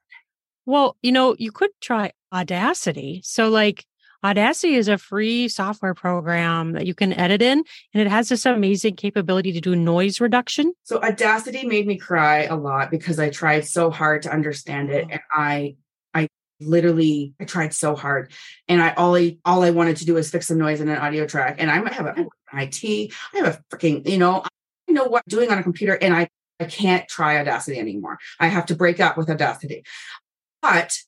Well, 0.67 0.97
you 1.03 1.13
know, 1.13 1.35
you 1.39 1.53
could 1.53 1.71
try 1.81 2.13
Audacity. 2.33 3.21
So, 3.25 3.49
like, 3.49 3.85
Audacity 4.25 4.75
is 4.75 4.89
a 4.89 4.99
free 4.99 5.49
software 5.49 5.95
program 5.95 6.73
that 6.73 6.87
you 6.87 6.95
can 6.95 7.13
edit 7.13 7.41
in, 7.41 7.63
and 7.95 8.01
it 8.01 8.09
has 8.09 8.29
this 8.29 8.45
amazing 8.47 8.97
capability 8.97 9.53
to 9.53 9.61
do 9.61 9.77
noise 9.77 10.21
reduction. 10.21 10.73
So 10.83 11.01
Audacity 11.01 11.67
made 11.67 11.87
me 11.87 11.97
cry 11.97 12.43
a 12.45 12.57
lot 12.57 12.91
because 12.91 13.19
I 13.19 13.31
tried 13.31 13.67
so 13.67 13.91
hard 13.91 14.23
to 14.23 14.33
understand 14.33 14.91
it, 14.91 15.07
Oh. 15.07 15.13
and 15.13 15.21
I, 15.33 15.77
I 16.15 16.29
literally, 16.61 17.33
I 17.41 17.45
tried 17.45 17.73
so 17.73 17.95
hard, 17.95 18.33
and 18.69 18.83
I 18.83 18.93
all 18.95 19.15
I 19.17 19.39
all 19.45 19.63
I 19.63 19.71
wanted 19.71 19.97
to 19.99 20.05
do 20.05 20.15
was 20.15 20.31
fix 20.31 20.49
the 20.49 20.57
noise 20.57 20.81
in 20.81 20.89
an 20.89 20.99
audio 20.99 21.25
track, 21.27 21.57
and 21.59 21.71
I 21.71 21.81
might 21.81 21.93
have 21.95 22.07
a 22.07 22.15
oh, 22.19 22.29
IT, 22.55 23.13
I 23.35 23.39
have 23.39 23.47
a 23.47 23.77
freaking, 23.77 24.07
you 24.09 24.19
know, 24.19 24.43
I 24.89 24.93
know 24.93 25.05
what 25.05 25.23
I'm 25.27 25.31
doing 25.31 25.51
on 25.51 25.59
a 25.59 25.63
computer, 25.63 25.95
and 25.95 26.13
I 26.15 26.29
I 26.61 26.65
can't 26.65 27.07
try 27.09 27.39
Audacity 27.39 27.79
anymore. 27.79 28.19
I 28.41 28.49
have 28.49 28.67
to 28.67 28.75
break 28.75 29.01
up 29.01 29.17
with 29.17 29.31
Audacity, 29.31 29.85
but 30.63 30.99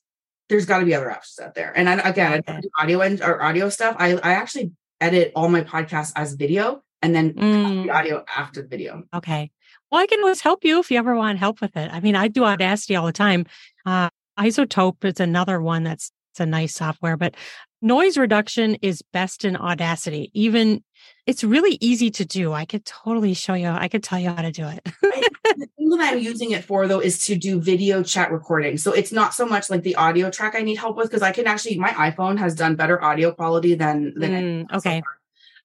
there's 0.49 0.65
got 0.65 0.79
to 0.79 0.85
be 0.85 0.93
other 0.95 1.11
options 1.11 1.39
out 1.45 1.55
there. 1.55 1.71
And 1.75 1.87
I, 1.89 1.93
again, 2.09 2.41
I 2.47 2.59
do 2.61 2.69
audio 2.79 3.01
and 3.01 3.21
or 3.21 3.41
audio 3.43 3.69
stuff. 3.69 3.95
I 3.99 4.13
I 4.17 4.33
actually 4.33 4.71
edit 4.99 5.31
all 5.35 5.49
my 5.49 5.61
podcasts 5.61 6.11
as 6.15 6.33
video, 6.33 6.83
and 7.01 7.15
then 7.15 7.33
Mm, 7.33 7.83
the 7.85 7.89
audio 7.91 8.23
after 8.35 8.61
the 8.61 8.67
video. 8.67 9.03
okay. 9.13 9.51
Well, 9.91 10.01
I 10.01 10.07
can 10.07 10.19
always 10.21 10.39
help 10.41 10.63
you 10.63 10.79
if 10.79 10.89
you 10.89 10.97
ever 10.97 11.15
want 11.15 11.37
help 11.39 11.59
with 11.59 11.75
it. 11.75 11.89
I 11.91 11.99
mean, 11.99 12.15
I 12.15 12.29
do 12.29 12.45
Audacity 12.45 12.95
all 12.95 13.05
the 13.05 13.11
time. 13.11 13.45
Uh, 13.85 14.09
iZotope 14.39 15.03
is 15.03 15.19
another 15.19 15.61
one 15.61 15.83
that's 15.83 16.11
it's 16.31 16.39
a 16.39 16.45
nice 16.45 16.73
software, 16.73 17.17
but 17.17 17.35
noise 17.81 18.17
reduction 18.17 18.75
is 18.81 19.01
best 19.13 19.43
in 19.43 19.57
Audacity. 19.57 20.31
Even 20.33 20.83
it's 21.27 21.43
really 21.43 21.77
easy 21.81 22.09
to 22.11 22.25
do. 22.25 22.53
I 22.53 22.65
could 22.65 22.85
totally 22.85 23.33
show 23.33 23.53
you. 23.53 23.67
I 23.67 23.87
could 23.89 24.03
tell 24.03 24.19
you 24.19 24.29
how 24.29 24.41
to 24.41 24.51
do 24.51 24.65
it. 24.67 24.81
the 25.01 25.67
thing 25.77 25.89
that 25.89 26.13
I'm 26.13 26.19
using 26.31 26.51
it 26.51 26.63
for 26.63 26.87
though 26.87 26.99
is 27.01 27.25
to 27.25 27.35
do 27.35 27.59
video 27.59 28.01
chat 28.01 28.31
recording. 28.31 28.77
So 28.77 28.93
it's 28.93 29.11
not 29.11 29.33
so 29.33 29.45
much 29.45 29.69
like 29.69 29.83
the 29.83 29.95
audio 29.95 30.29
track 30.31 30.55
I 30.55 30.61
need 30.61 30.75
help 30.75 30.95
with 30.95 31.09
because 31.09 31.21
I 31.21 31.31
can 31.33 31.47
actually 31.47 31.77
my 31.77 31.89
iPhone 31.89 32.39
has 32.39 32.55
done 32.55 32.75
better 32.75 33.03
audio 33.03 33.31
quality 33.33 33.75
than 33.75 34.13
than 34.15 34.31
Mm, 34.31 34.71
else 34.71 34.83
so 34.83 34.89
okay. 34.89 35.01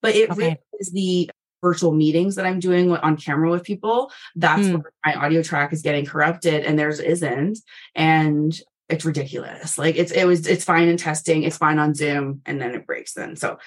But 0.02 0.16
it 0.16 0.30
Okay. 0.30 0.40
really 0.40 0.58
is 0.80 0.90
the 0.90 1.30
virtual 1.62 1.92
meetings 1.92 2.34
that 2.34 2.46
I'm 2.46 2.60
doing 2.60 2.90
on 2.90 3.16
camera 3.16 3.50
with 3.50 3.62
people. 3.64 4.10
That's 4.34 4.66
Mm. 4.66 4.72
where 4.82 4.92
my 5.04 5.14
audio 5.14 5.42
track 5.42 5.72
is 5.72 5.82
getting 5.82 6.04
corrupted 6.04 6.64
and 6.64 6.78
theirs 6.78 7.00
isn't. 7.00 7.58
And 7.94 8.58
it's 8.88 9.04
ridiculous. 9.04 9.78
Like 9.78 9.96
it's 9.96 10.12
it 10.12 10.24
was 10.24 10.46
it's 10.46 10.64
fine 10.64 10.88
in 10.88 10.96
testing, 10.96 11.42
it's 11.42 11.56
fine 11.56 11.78
on 11.78 11.94
Zoom, 11.94 12.42
and 12.46 12.60
then 12.60 12.74
it 12.74 12.86
breaks 12.86 13.14
then. 13.14 13.36
So 13.36 13.58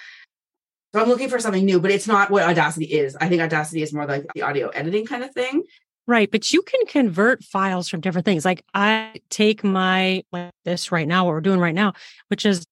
so 0.94 1.02
I'm 1.02 1.08
looking 1.08 1.30
for 1.30 1.40
something 1.40 1.66
new, 1.66 1.80
but 1.80 1.92
it's 1.92 2.08
not 2.08 2.32
what 2.32 2.44
Audacity 2.44 2.86
is. 2.86 3.16
I 3.16 3.30
think 3.30 3.42
Audacity 3.42 3.84
is 3.84 3.94
more 3.94 4.08
like 4.08 4.26
the 4.34 4.42
audio 4.42 4.70
editing 4.70 5.06
kind 5.06 5.24
of 5.24 5.32
thing. 5.32 5.64
Right. 6.08 6.32
But 6.32 6.52
you 6.52 6.64
can 6.64 6.84
convert 6.88 7.44
files 7.44 7.88
from 7.88 8.02
different 8.02 8.26
things. 8.26 8.44
Like 8.44 8.66
I 8.74 9.22
take 9.30 9.64
my, 9.64 10.24
like 10.32 10.52
this 10.66 10.92
right 10.92 11.08
now, 11.08 11.26
what 11.26 11.34
we're 11.34 11.42
doing 11.42 11.60
right 11.60 11.76
now, 11.76 11.94
which 12.30 12.48
is 12.48 12.66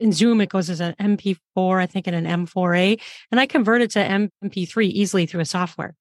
in 0.00 0.10
Zoom, 0.10 0.40
it 0.40 0.48
goes 0.48 0.68
as 0.68 0.80
an 0.80 0.96
MP4, 0.98 1.80
I 1.80 1.86
think, 1.86 2.08
and 2.08 2.16
an 2.16 2.46
M4A, 2.46 3.00
and 3.30 3.38
I 3.38 3.46
convert 3.46 3.82
it 3.82 3.92
to 3.92 4.28
MP3 4.44 4.86
easily 4.86 5.26
through 5.26 5.42
a 5.42 5.44
software. 5.44 5.94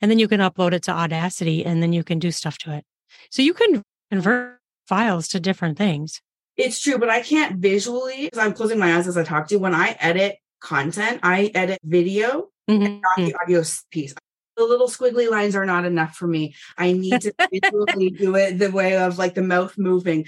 And 0.00 0.10
then 0.10 0.18
you 0.18 0.26
can 0.26 0.40
upload 0.40 0.72
it 0.72 0.82
to 0.84 0.90
Audacity 0.90 1.64
and 1.64 1.80
then 1.80 1.92
you 1.92 2.02
can 2.02 2.18
do 2.18 2.32
stuff 2.32 2.58
to 2.58 2.72
it. 2.72 2.84
So 3.30 3.42
you 3.42 3.54
can 3.54 3.82
convert 4.10 4.58
files 4.86 5.28
to 5.28 5.40
different 5.40 5.78
things. 5.78 6.20
It's 6.56 6.80
true, 6.80 6.98
but 6.98 7.08
I 7.08 7.22
can't 7.22 7.56
visually 7.56 8.24
because 8.24 8.38
I'm 8.38 8.52
closing 8.52 8.78
my 8.78 8.96
eyes 8.96 9.08
as 9.08 9.16
I 9.16 9.24
talk 9.24 9.48
to 9.48 9.54
you. 9.54 9.58
When 9.58 9.74
I 9.74 9.96
edit 10.00 10.36
content, 10.60 11.20
I 11.22 11.50
edit 11.54 11.80
video, 11.82 12.50
Mhm. 12.68 13.00
not 13.00 13.18
mm-hmm, 13.18 13.24
the 13.24 13.32
mm-hmm. 13.32 13.42
audio 13.42 13.62
piece. 13.90 14.14
The 14.56 14.64
little 14.64 14.88
squiggly 14.88 15.30
lines 15.30 15.56
are 15.56 15.64
not 15.64 15.86
enough 15.86 16.14
for 16.14 16.26
me. 16.26 16.54
I 16.76 16.92
need 16.92 17.22
to 17.22 17.32
visually 17.52 18.10
do 18.10 18.36
it 18.36 18.58
the 18.58 18.70
way 18.70 18.98
of 18.98 19.18
like 19.18 19.34
the 19.34 19.42
mouth 19.42 19.78
moving. 19.78 20.26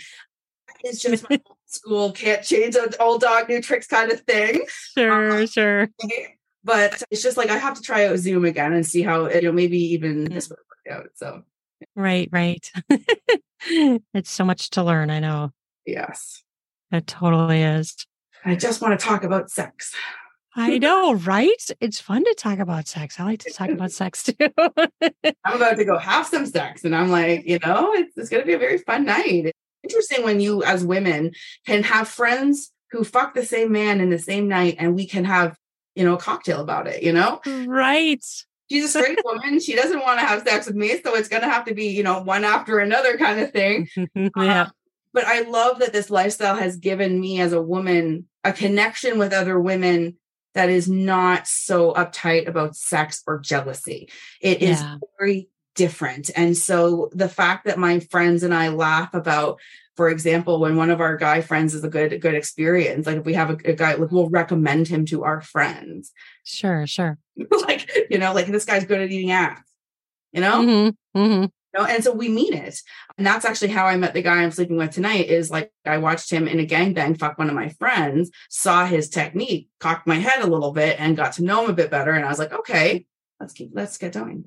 It's 0.83 1.01
just 1.01 1.29
my 1.29 1.41
old 1.47 1.59
school 1.67 2.13
can't 2.13 2.43
change 2.43 2.75
an 2.75 2.89
old 2.99 3.21
dog, 3.21 3.49
new 3.49 3.61
tricks 3.61 3.87
kind 3.87 4.11
of 4.11 4.21
thing. 4.21 4.63
Um, 4.97 5.47
sure, 5.47 5.47
sure. 5.47 5.89
But 6.65 7.03
it's 7.11 7.23
just 7.23 7.37
like 7.37 7.51
I 7.51 7.59
have 7.59 7.75
to 7.75 7.83
try 7.83 8.07
out 8.07 8.17
Zoom 8.17 8.47
again 8.47 8.73
and 8.73 8.87
see 8.87 9.03
how 9.03 9.29
you 9.29 9.43
know 9.43 9.53
maybe 9.53 9.79
even 9.93 10.25
mm. 10.25 10.33
this 10.33 10.49
would 10.49 10.59
work 10.59 10.99
out. 10.99 11.11
So 11.17 11.43
Right, 11.95 12.29
right. 12.33 12.71
it's 13.67 14.31
so 14.31 14.45
much 14.45 14.71
to 14.71 14.83
learn. 14.83 15.11
I 15.11 15.21
know 15.21 15.53
yes, 15.87 16.43
it 16.91 17.07
totally 17.07 17.63
is. 17.63 18.07
I 18.45 18.57
just 18.57 18.83
want 18.83 18.99
to 18.99 19.05
talk 19.05 19.25
about 19.25 19.51
sex. 19.51 19.95
I 20.57 20.79
know, 20.79 21.15
right? 21.15 21.67
It's 21.81 22.01
fun 22.01 22.25
to 22.25 22.35
talk 22.35 22.61
about 22.61 22.87
sex. 22.87 23.19
I 23.19 23.25
like 23.25 23.41
to 23.41 23.53
talk 23.53 23.71
about 23.71 23.91
sex 24.01 24.23
too. 24.23 24.35
I'm 25.45 25.57
about 25.57 25.77
to 25.79 25.85
go 25.85 25.99
have 25.99 26.27
some 26.27 26.47
sex. 26.47 26.85
And 26.85 26.95
I'm 26.95 27.11
like, 27.11 27.45
you 27.47 27.59
know, 27.65 27.93
it's, 27.93 28.17
it's 28.17 28.29
going 28.29 28.43
to 28.43 28.47
be 28.47 28.53
a 28.53 28.59
very 28.59 28.79
fun 28.79 29.05
night. 29.05 29.47
It's 29.47 29.59
interesting 29.83 30.25
when 30.25 30.41
you, 30.41 30.63
as 30.63 30.85
women, 30.85 31.33
can 31.67 31.83
have 31.83 32.09
friends 32.09 32.71
who 32.93 33.03
fuck 33.03 33.35
the 33.35 33.45
same 33.45 33.73
man 33.73 34.01
in 34.01 34.11
the 34.11 34.19
same 34.19 34.47
night 34.47 34.77
and 34.79 34.95
we 34.95 35.07
can 35.07 35.25
have, 35.25 35.57
you 35.97 36.05
know, 36.05 36.15
a 36.15 36.19
cocktail 36.19 36.61
about 36.61 36.87
it, 36.87 37.03
you 37.03 37.13
know? 37.13 37.41
Right. 37.67 38.25
She's 38.75 38.85
a 38.85 38.99
straight 38.99 39.21
woman. 39.25 39.61
She 39.61 39.77
doesn't 39.77 40.01
want 40.01 40.19
to 40.19 40.27
have 40.27 40.43
sex 40.43 40.67
with 40.67 40.75
me. 40.75 41.01
So 41.01 41.15
it's 41.15 41.29
going 41.29 41.43
to 41.43 41.49
have 41.49 41.65
to 41.67 41.75
be, 41.75 41.87
you 41.89 42.03
know, 42.03 42.23
one 42.23 42.45
after 42.45 42.81
another 42.81 43.17
kind 43.17 43.39
of 43.39 43.53
thing. 43.53 43.89
yeah. 44.15 44.63
Um, 44.63 44.71
but 45.13 45.25
I 45.27 45.43
love 45.43 45.79
that 45.79 45.93
this 45.93 46.11
lifestyle 46.11 46.57
has 46.57 46.77
given 46.77 47.21
me 47.21 47.41
as 47.41 47.53
a 47.53 47.63
woman 47.63 48.27
a 48.43 48.53
connection 48.53 49.17
with 49.17 49.33
other 49.33 49.61
women 49.61 50.17
that 50.55 50.71
is 50.71 50.89
not 50.89 51.47
so 51.47 51.93
uptight 51.95 52.49
about 52.49 52.75
sex 52.75 53.23
or 53.27 53.39
jealousy. 53.39 54.09
It 54.41 54.61
is 54.61 54.81
Yeah. 54.81 54.99
very 55.19 55.49
different. 55.77 56.31
And 56.37 56.57
so 56.57 57.11
the 57.13 57.29
fact 57.29 57.65
that 57.67 57.79
my 57.79 58.01
friends 58.01 58.43
and 58.43 58.53
I 58.53 58.69
laugh 58.69 59.15
about, 59.15 59.61
for 59.97 60.09
example, 60.09 60.61
when 60.61 60.77
one 60.77 60.91
of 60.91 61.01
our 61.01 61.17
guy 61.17 61.41
friends 61.41 61.75
is 61.75 61.85
a 61.85 61.89
good 61.89 62.21
good 62.21 62.35
experience, 62.35 63.07
like 63.07 63.19
if 63.19 63.25
we 63.25 63.35
have 63.35 63.51
a, 63.51 63.57
a 63.65 63.73
guy, 63.75 63.95
like 63.95 64.11
we'll 64.11 64.29
recommend 64.31 64.89
him 64.89 65.07
to 65.07 65.23
our 65.25 65.41
friends. 65.41 66.13
Sure, 66.45 66.87
sure. 66.87 67.19
like, 67.67 67.84
you 68.11 68.19
know, 68.19 68.33
like 68.33 68.47
this 68.47 68.65
guy's 68.65 68.85
good 68.85 69.01
at 69.01 69.11
eating 69.11 69.31
ass. 69.31 69.61
You 70.33 70.41
know? 70.41 70.63
hmm 70.63 70.89
hmm 71.19 71.43
You 71.43 71.51
know, 71.75 71.85
and 71.85 72.03
so 72.03 72.13
we 72.13 72.29
mean 72.29 72.55
it. 72.55 72.79
And 73.17 73.27
that's 73.27 73.45
actually 73.45 73.69
how 73.69 73.87
I 73.87 73.97
met 73.97 74.15
the 74.15 74.23
guy 74.23 74.43
I'm 74.43 74.51
sleeping 74.51 74.77
with 74.77 74.91
tonight 74.91 75.29
is 75.29 75.51
like 75.51 75.73
I 75.85 75.99
watched 75.99 76.31
him 76.31 76.49
in 76.49 76.61
a 76.61 76.67
gangbang 76.67 77.19
fuck 77.19 77.39
one 77.39 77.49
of 77.49 77.55
my 77.55 77.69
friends, 77.69 78.31
saw 78.49 78.87
his 78.87 79.09
technique, 79.09 79.69
cocked 79.81 80.07
my 80.07 80.17
head 80.17 80.43
a 80.43 80.47
little 80.49 80.73
bit 80.73 81.01
and 81.01 81.17
got 81.17 81.35
to 81.35 81.45
know 81.45 81.65
him 81.65 81.71
a 81.71 81.75
bit 81.75 81.91
better. 81.91 82.13
And 82.13 82.25
I 82.25 82.29
was 82.29 82.39
like, 82.39 82.53
okay, 82.53 83.07
let's 83.41 83.53
keep 83.53 83.71
let's 83.73 83.99
get 83.99 84.15
going. 84.15 84.47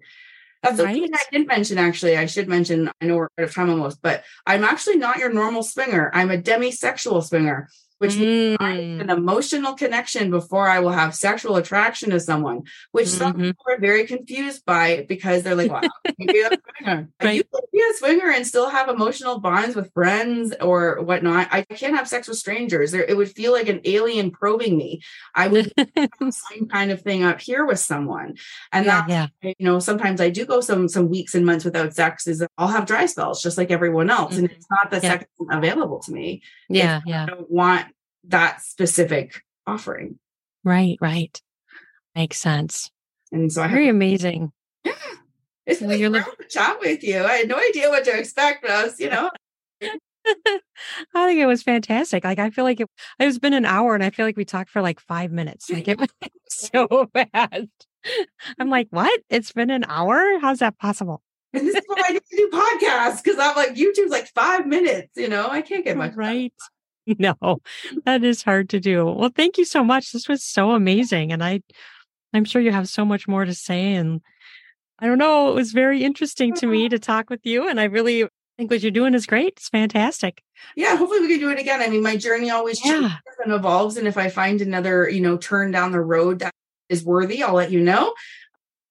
That's 0.64 0.78
the 0.78 0.86
thing 0.86 1.10
I 1.14 1.24
didn't 1.32 1.48
mention 1.48 1.78
actually. 1.78 2.18
I 2.18 2.26
should 2.26 2.48
mention, 2.48 2.90
I 3.00 3.06
know 3.06 3.18
we're 3.18 3.30
out 3.38 3.46
of 3.46 3.54
time 3.54 3.70
almost, 3.70 4.02
but 4.02 4.24
I'm 4.46 4.64
actually 4.64 4.98
not 4.98 5.18
your 5.18 5.32
normal 5.32 5.64
swinger. 5.64 6.10
I'm 6.14 6.32
a 6.32 6.38
demisexual 6.38 7.24
swinger, 7.24 7.70
which 7.99 8.15
means 8.18 8.57
I 8.60 8.76
need 8.78 8.88
Mm. 8.98 9.02
an 9.02 9.10
emotional 9.10 9.74
connection 9.74 10.30
before 10.32 10.68
I 10.69 10.80
will 10.80 10.91
have 10.91 11.14
sexual 11.15 11.56
attraction 11.56 12.10
to 12.11 12.19
someone, 12.19 12.61
which 12.91 13.07
some 13.07 13.34
Mhm. 13.34 13.41
people 13.48 13.65
are 13.69 13.80
very 13.80 14.06
confused 14.06 14.65
by 14.65 15.06
because 15.07 15.44
they're 15.44 15.56
like, 15.56 15.72
wow, 15.72 15.82
you 16.18 16.28
be 16.28 16.41
a 16.41 16.49
swinger. 16.80 17.10
Right. 17.22 17.36
You 17.36 17.44
can 17.44 17.61
be 17.74 17.80
a 17.82 17.94
swinger 17.98 18.32
and 18.32 18.45
still 18.45 18.69
have 18.69 18.90
emotional 18.90 19.40
bonds 19.40 19.76
with 19.76 19.91
friends 19.94 20.53
or 20.61 21.02
whatnot. 21.02 21.48
I 21.52 21.61
can't 21.64 21.95
have 21.95 22.07
sex 22.07 22.28
with 22.28 22.38
strangers. 22.38 22.91
There, 22.91 23.03
it 23.03 23.18
would 23.18 23.32
feel 23.32 23.52
like 23.52 23.68
an 23.68 23.82
alien 23.86 24.32
probing 24.32 24.78
me. 24.78 25.02
I 25.36 25.48
would 25.48 25.72
have 25.78 26.10
the 26.19 26.32
same 26.32 26.68
kind 26.68 26.91
of 26.91 27.02
thing 27.02 27.24
up 27.24 27.41
here 27.41 27.65
with 27.65 27.80
someone. 27.80 28.36
And 28.72 28.86
yeah, 28.86 29.06
that 29.07 29.32
yeah. 29.44 29.53
you 29.57 29.65
know, 29.65 29.80
sometimes 29.80 30.22
I 30.22 30.30
do 30.30 30.45
go 30.45 30.61
some 30.61 30.88
some 30.88 31.10
weeks 31.10 31.36
and 31.36 31.45
months 31.45 31.65
without 31.65 31.94
sex. 31.94 32.28
Is 32.28 32.45
I'll 32.57 32.68
have 32.68 32.86
dry 32.86 33.06
spells 33.06 33.41
just 33.41 33.57
like 33.57 33.72
everyone 33.72 34.10
else, 34.10 34.38
and 34.38 34.48
Mhm. 34.49 34.53
it's 34.56 34.68
not 34.69 34.90
the 34.91 34.98
Yeah. 34.98 35.11
sex 35.19 35.26
available 35.52 35.99
to 35.99 36.11
me. 36.11 36.41
Yeah, 36.69 36.98
I 37.06 37.10
yeah. 37.10 37.26
don't 37.26 37.49
want 37.49 37.86
that 38.28 38.62
specific 38.62 39.41
offering, 39.66 40.20
Right, 40.64 40.98
right. 41.02 41.40
Makes 42.16 42.38
sense. 42.38 42.90
and 43.32 43.52
so 43.52 43.62
I 43.62 43.66
have 43.68 43.72
Very 43.74 43.90
amazing. 43.90 44.52
yeah. 44.84 44.94
It's 45.66 45.82
Well, 45.82 45.90
like 45.91 45.99
you're 45.99 46.14
you're 46.14 46.24
to 46.24 46.48
chat 46.49 46.80
with 46.80 47.04
you. 47.04 47.24
I 47.24 47.34
had 47.38 47.48
no 47.48 47.58
idea 47.58 47.90
what 47.90 48.06
to 48.06 48.18
expect, 48.18 48.62
but 48.62 48.72
I 48.72 48.84
was, 48.84 48.99
you 48.99 49.10
know, 49.10 49.30
I 49.84 51.26
think 51.28 51.40
it 51.40 51.45
was 51.45 51.64
fantastic. 51.64 52.24
Like 52.24 52.40
I 52.40 52.49
feel 52.49 52.64
like 52.64 52.80
it 52.80 52.90
it's 53.20 53.40
been 53.40 53.54
an 53.54 53.66
hour 53.66 53.94
and 53.95 54.04
I 54.04 54.10
feel 54.10 54.26
like 54.26 54.38
we 54.38 54.45
talked 54.45 54.70
for 54.70 54.82
like 54.82 54.99
five 54.99 55.32
minutes. 55.32 55.70
Like 55.74 55.88
it 55.88 55.99
was 55.99 56.10
so 56.49 57.10
fast. 57.14 57.88
I'm 58.58 58.70
like, 58.70 58.88
what? 58.91 59.20
It's 59.30 59.52
been 59.52 59.70
an 59.70 59.86
hour? 59.88 60.40
How's 60.40 60.60
that 60.60 60.78
possible? 60.78 61.22
and 61.54 61.66
this 61.66 61.76
is 61.76 61.82
why 61.88 62.04
I 62.08 62.14
need 62.14 62.22
to 62.30 62.36
do 62.38 62.49
podcasts 62.52 63.24
because 63.24 63.40
I'm 63.40 63.56
like 63.56 63.76
YouTube's 63.76 64.12
like 64.12 64.28
five 64.28 64.68
minutes. 64.68 65.12
You 65.16 65.28
know, 65.30 65.48
I 65.49 65.62
can't 65.62 65.84
get 65.86 65.98
much. 65.98 66.14
Right. 66.16 66.54
No, 67.20 67.62
that 68.06 68.24
is 68.24 68.44
hard 68.44 68.70
to 68.70 68.80
do. 68.80 69.06
Well, 69.06 69.32
thank 69.34 69.58
you 69.58 69.66
so 69.66 69.84
much. 69.84 70.12
This 70.12 70.28
was 70.28 70.44
so 70.44 70.72
amazing. 70.72 71.32
And 71.32 71.44
I 71.44 71.62
I'm 72.34 72.46
sure 72.46 72.62
you 72.62 72.72
have 72.72 72.90
so 72.90 73.06
much 73.06 73.28
more 73.28 73.46
to 73.46 73.54
say. 73.54 73.94
And 73.94 74.22
I 75.00 75.08
don't 75.08 75.18
know, 75.18 75.50
it 75.50 75.56
was 75.56 75.72
very 75.72 76.04
interesting 76.04 76.54
to 76.56 76.68
me 76.68 76.84
mm-hmm. 76.84 76.90
to 76.90 77.00
talk 77.00 77.30
with 77.30 77.46
you. 77.46 77.68
And 77.70 77.80
I 77.80 77.86
really 77.86 78.28
think 78.58 78.72
what 78.72 78.82
you're 78.82 78.92
doing 78.92 79.14
is 79.14 79.26
great. 79.26 79.54
It's 79.58 79.70
fantastic. 79.70 80.42
Yeah, 80.76 80.96
hopefully 80.96 81.22
we 81.22 81.28
can 81.28 81.40
do 81.40 81.50
it 81.52 81.60
again. 81.60 81.82
I 81.82 81.88
mean, 81.88 82.02
my 82.02 82.18
journey 82.18 82.50
always 82.50 82.80
changes 82.80 83.12
and 83.44 83.54
evolves, 83.54 83.98
and 83.98 84.08
if 84.08 84.18
I 84.18 84.30
find 84.30 84.62
another, 84.62 85.08
you 85.08 85.22
know, 85.22 85.38
turn 85.38 85.72
down 85.72 85.92
the 85.92 86.02
road 86.02 86.40
that 86.40 86.52
is 86.90 87.04
worthy, 87.04 87.44
I'll 87.44 87.54
let 87.54 87.72
you 87.72 87.80
know. 87.80 88.14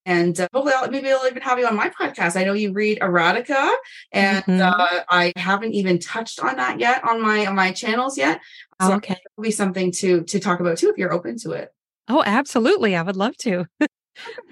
And 0.07 0.39
uh, 0.41 0.47
hopefully, 0.55 0.73
I'll, 0.77 0.89
maybe 0.91 1.11
I'll 1.11 1.27
even 1.27 1.43
have 1.43 1.59
you 1.59 1.67
on 1.67 1.77
my 1.77 1.91
podcast. 1.91 2.37
I 2.41 2.45
know 2.45 2.53
you 2.55 2.73
read 2.73 3.01
erotica, 3.01 3.75
and 4.13 4.45
Mhm. 4.45 4.61
uh, 4.61 5.03
I 5.11 5.33
haven't 5.37 5.75
even 5.75 5.99
touched 5.99 6.39
on 6.43 6.57
that 6.57 6.79
yet 6.81 7.05
on 7.05 7.21
my 7.21 7.45
on 7.45 7.57
my 7.57 7.73
channels 7.73 8.17
yet. 8.17 8.41
So 8.81 8.95
okay. 8.95 9.15
it'll 9.15 9.43
be 9.43 9.51
something 9.51 9.91
to 9.93 10.23
to 10.23 10.39
talk 10.39 10.61
about 10.61 10.79
too 10.79 10.89
if 10.91 10.97
you're 10.97 11.13
open 11.13 11.37
to 11.41 11.51
it. 11.53 11.73
Oh, 12.09 12.23
absolutely. 12.25 12.95
I 12.95 13.03
would 13.03 13.17
love 13.17 13.37
to. 13.39 13.67
that 13.81 13.91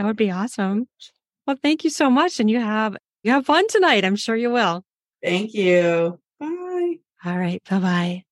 would 0.01 0.17
be 0.17 0.31
awesome. 0.31 0.89
Well, 1.47 1.57
thank 1.63 1.85
you 1.85 1.91
so 1.91 2.11
much. 2.11 2.41
And 2.41 2.51
you 2.51 2.59
have 2.61 2.97
you 3.23 3.31
have 3.31 3.47
fun 3.47 3.67
tonight. 3.69 4.05
I'm 4.05 4.17
sure 4.17 4.37
you 4.37 4.51
will. 4.51 4.85
Thank 5.23 5.55
you. 5.55 6.19
Bye. 6.41 6.97
All 7.25 7.39
right. 7.39 7.63
Bye 7.71 7.79
bye. 7.79 8.25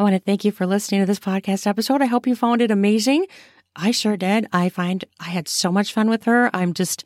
I 0.00 0.02
want 0.02 0.14
to 0.14 0.18
thank 0.18 0.46
you 0.46 0.50
for 0.50 0.66
listening 0.66 1.00
to 1.00 1.06
this 1.06 1.20
podcast 1.20 1.66
episode. 1.66 2.00
I 2.00 2.06
hope 2.06 2.26
you 2.26 2.34
found 2.34 2.62
it 2.62 2.70
amazing. 2.70 3.26
I 3.76 3.90
sure 3.90 4.16
did. 4.16 4.46
I 4.50 4.70
find 4.70 5.04
I 5.20 5.28
had 5.28 5.46
so 5.46 5.70
much 5.70 5.92
fun 5.92 6.08
with 6.08 6.24
her. 6.24 6.48
I'm 6.56 6.72
just, 6.72 7.04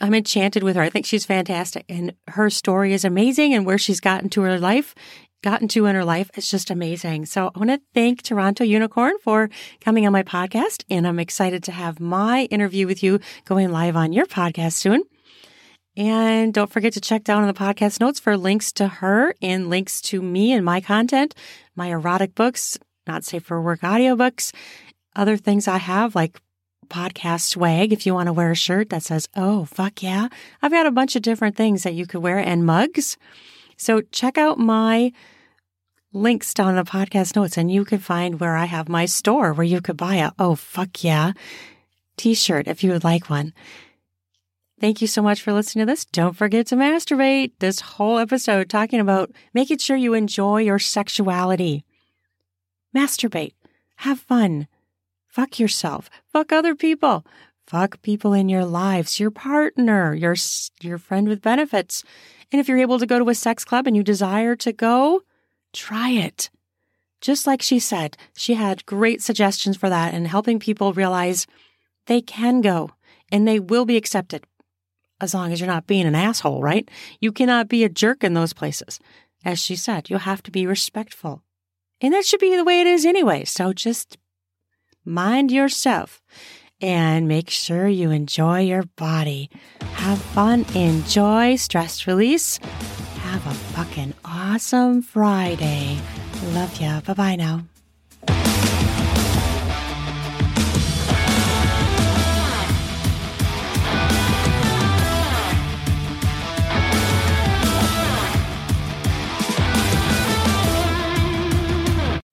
I'm 0.00 0.12
enchanted 0.12 0.64
with 0.64 0.74
her. 0.74 0.82
I 0.82 0.90
think 0.90 1.06
she's 1.06 1.24
fantastic. 1.24 1.84
And 1.88 2.14
her 2.30 2.50
story 2.50 2.94
is 2.94 3.04
amazing. 3.04 3.54
And 3.54 3.64
where 3.64 3.78
she's 3.78 4.00
gotten 4.00 4.28
to 4.30 4.42
her 4.42 4.58
life, 4.58 4.92
gotten 5.44 5.68
to 5.68 5.86
in 5.86 5.94
her 5.94 6.04
life, 6.04 6.32
it's 6.34 6.50
just 6.50 6.68
amazing. 6.68 7.26
So 7.26 7.52
I 7.54 7.58
want 7.60 7.70
to 7.70 7.80
thank 7.94 8.22
Toronto 8.22 8.64
Unicorn 8.64 9.12
for 9.22 9.48
coming 9.80 10.04
on 10.04 10.12
my 10.12 10.24
podcast. 10.24 10.82
And 10.90 11.06
I'm 11.06 11.20
excited 11.20 11.62
to 11.62 11.70
have 11.70 12.00
my 12.00 12.46
interview 12.46 12.88
with 12.88 13.04
you 13.04 13.20
going 13.44 13.70
live 13.70 13.94
on 13.94 14.12
your 14.12 14.26
podcast 14.26 14.72
soon. 14.72 15.04
And 15.98 16.54
don't 16.54 16.70
forget 16.70 16.92
to 16.92 17.00
check 17.00 17.24
down 17.24 17.42
in 17.42 17.48
the 17.48 17.54
podcast 17.54 17.98
notes 17.98 18.20
for 18.20 18.36
links 18.36 18.70
to 18.74 18.86
her 18.86 19.34
and 19.42 19.68
links 19.68 20.00
to 20.02 20.22
me 20.22 20.52
and 20.52 20.64
my 20.64 20.80
content, 20.80 21.34
my 21.74 21.88
erotic 21.88 22.36
books, 22.36 22.78
not 23.08 23.24
safe 23.24 23.42
for 23.42 23.60
work 23.60 23.80
audiobooks, 23.80 24.54
other 25.16 25.36
things 25.36 25.66
I 25.66 25.78
have 25.78 26.14
like 26.14 26.40
podcast 26.88 27.48
swag. 27.48 27.92
If 27.92 28.06
you 28.06 28.14
want 28.14 28.28
to 28.28 28.32
wear 28.32 28.52
a 28.52 28.54
shirt 28.54 28.90
that 28.90 29.02
says, 29.02 29.28
Oh, 29.34 29.64
fuck 29.64 30.00
yeah. 30.00 30.28
I've 30.62 30.70
got 30.70 30.86
a 30.86 30.92
bunch 30.92 31.16
of 31.16 31.22
different 31.22 31.56
things 31.56 31.82
that 31.82 31.94
you 31.94 32.06
could 32.06 32.22
wear 32.22 32.38
and 32.38 32.64
mugs. 32.64 33.16
So 33.76 34.00
check 34.12 34.38
out 34.38 34.56
my 34.56 35.10
links 36.12 36.54
down 36.54 36.70
in 36.70 36.76
the 36.76 36.84
podcast 36.84 37.34
notes 37.34 37.58
and 37.58 37.72
you 37.72 37.84
can 37.84 37.98
find 37.98 38.38
where 38.38 38.54
I 38.54 38.66
have 38.66 38.88
my 38.88 39.04
store 39.04 39.52
where 39.52 39.66
you 39.66 39.80
could 39.80 39.96
buy 39.96 40.14
a, 40.16 40.30
Oh, 40.38 40.54
fuck 40.54 41.02
yeah 41.02 41.32
t-shirt 42.16 42.68
if 42.68 42.84
you 42.84 42.92
would 42.92 43.04
like 43.04 43.28
one. 43.28 43.52
Thank 44.80 45.00
you 45.00 45.08
so 45.08 45.22
much 45.22 45.42
for 45.42 45.52
listening 45.52 45.84
to 45.84 45.90
this. 45.90 46.04
Don't 46.04 46.36
forget 46.36 46.68
to 46.68 46.76
masturbate. 46.76 47.50
This 47.58 47.80
whole 47.80 48.18
episode 48.18 48.70
talking 48.70 49.00
about 49.00 49.32
making 49.52 49.78
sure 49.78 49.96
you 49.96 50.14
enjoy 50.14 50.58
your 50.58 50.78
sexuality. 50.78 51.84
Masturbate. 52.96 53.54
Have 53.96 54.20
fun. 54.20 54.68
Fuck 55.26 55.58
yourself. 55.58 56.08
Fuck 56.32 56.52
other 56.52 56.76
people. 56.76 57.26
Fuck 57.66 58.00
people 58.02 58.32
in 58.32 58.48
your 58.48 58.64
lives, 58.64 59.18
your 59.18 59.32
partner, 59.32 60.14
your 60.14 60.36
your 60.80 60.96
friend 60.96 61.28
with 61.28 61.42
benefits. 61.42 62.04
And 62.52 62.60
if 62.60 62.68
you're 62.68 62.78
able 62.78 63.00
to 63.00 63.06
go 63.06 63.18
to 63.18 63.30
a 63.30 63.34
sex 63.34 63.64
club 63.64 63.88
and 63.88 63.96
you 63.96 64.04
desire 64.04 64.54
to 64.56 64.72
go, 64.72 65.22
try 65.72 66.10
it. 66.10 66.50
Just 67.20 67.48
like 67.48 67.62
she 67.62 67.80
said, 67.80 68.16
she 68.36 68.54
had 68.54 68.86
great 68.86 69.22
suggestions 69.22 69.76
for 69.76 69.88
that 69.88 70.14
and 70.14 70.28
helping 70.28 70.60
people 70.60 70.92
realize 70.92 71.48
they 72.06 72.20
can 72.20 72.60
go 72.60 72.92
and 73.32 73.46
they 73.46 73.58
will 73.58 73.84
be 73.84 73.96
accepted 73.96 74.46
as 75.20 75.34
long 75.34 75.52
as 75.52 75.60
you're 75.60 75.66
not 75.66 75.86
being 75.86 76.06
an 76.06 76.14
asshole, 76.14 76.62
right? 76.62 76.88
You 77.20 77.32
cannot 77.32 77.68
be 77.68 77.84
a 77.84 77.88
jerk 77.88 78.22
in 78.24 78.34
those 78.34 78.52
places. 78.52 79.00
As 79.44 79.58
she 79.58 79.76
said, 79.76 80.10
you 80.10 80.18
have 80.18 80.42
to 80.44 80.50
be 80.50 80.66
respectful. 80.66 81.42
And 82.00 82.14
that 82.14 82.24
should 82.24 82.40
be 82.40 82.56
the 82.56 82.64
way 82.64 82.80
it 82.80 82.86
is 82.86 83.04
anyway. 83.04 83.44
So 83.44 83.72
just 83.72 84.16
mind 85.04 85.50
yourself 85.50 86.22
and 86.80 87.26
make 87.26 87.50
sure 87.50 87.88
you 87.88 88.10
enjoy 88.10 88.60
your 88.60 88.84
body. 88.96 89.50
Have 89.94 90.20
fun, 90.20 90.64
enjoy, 90.74 91.56
stress 91.56 92.06
release. 92.06 92.58
Have 93.22 93.46
a 93.46 93.54
fucking 93.54 94.14
awesome 94.24 95.02
Friday. 95.02 95.98
Love 96.52 96.80
ya. 96.80 97.00
Bye 97.00 97.14
bye 97.14 97.36
now. 97.36 97.77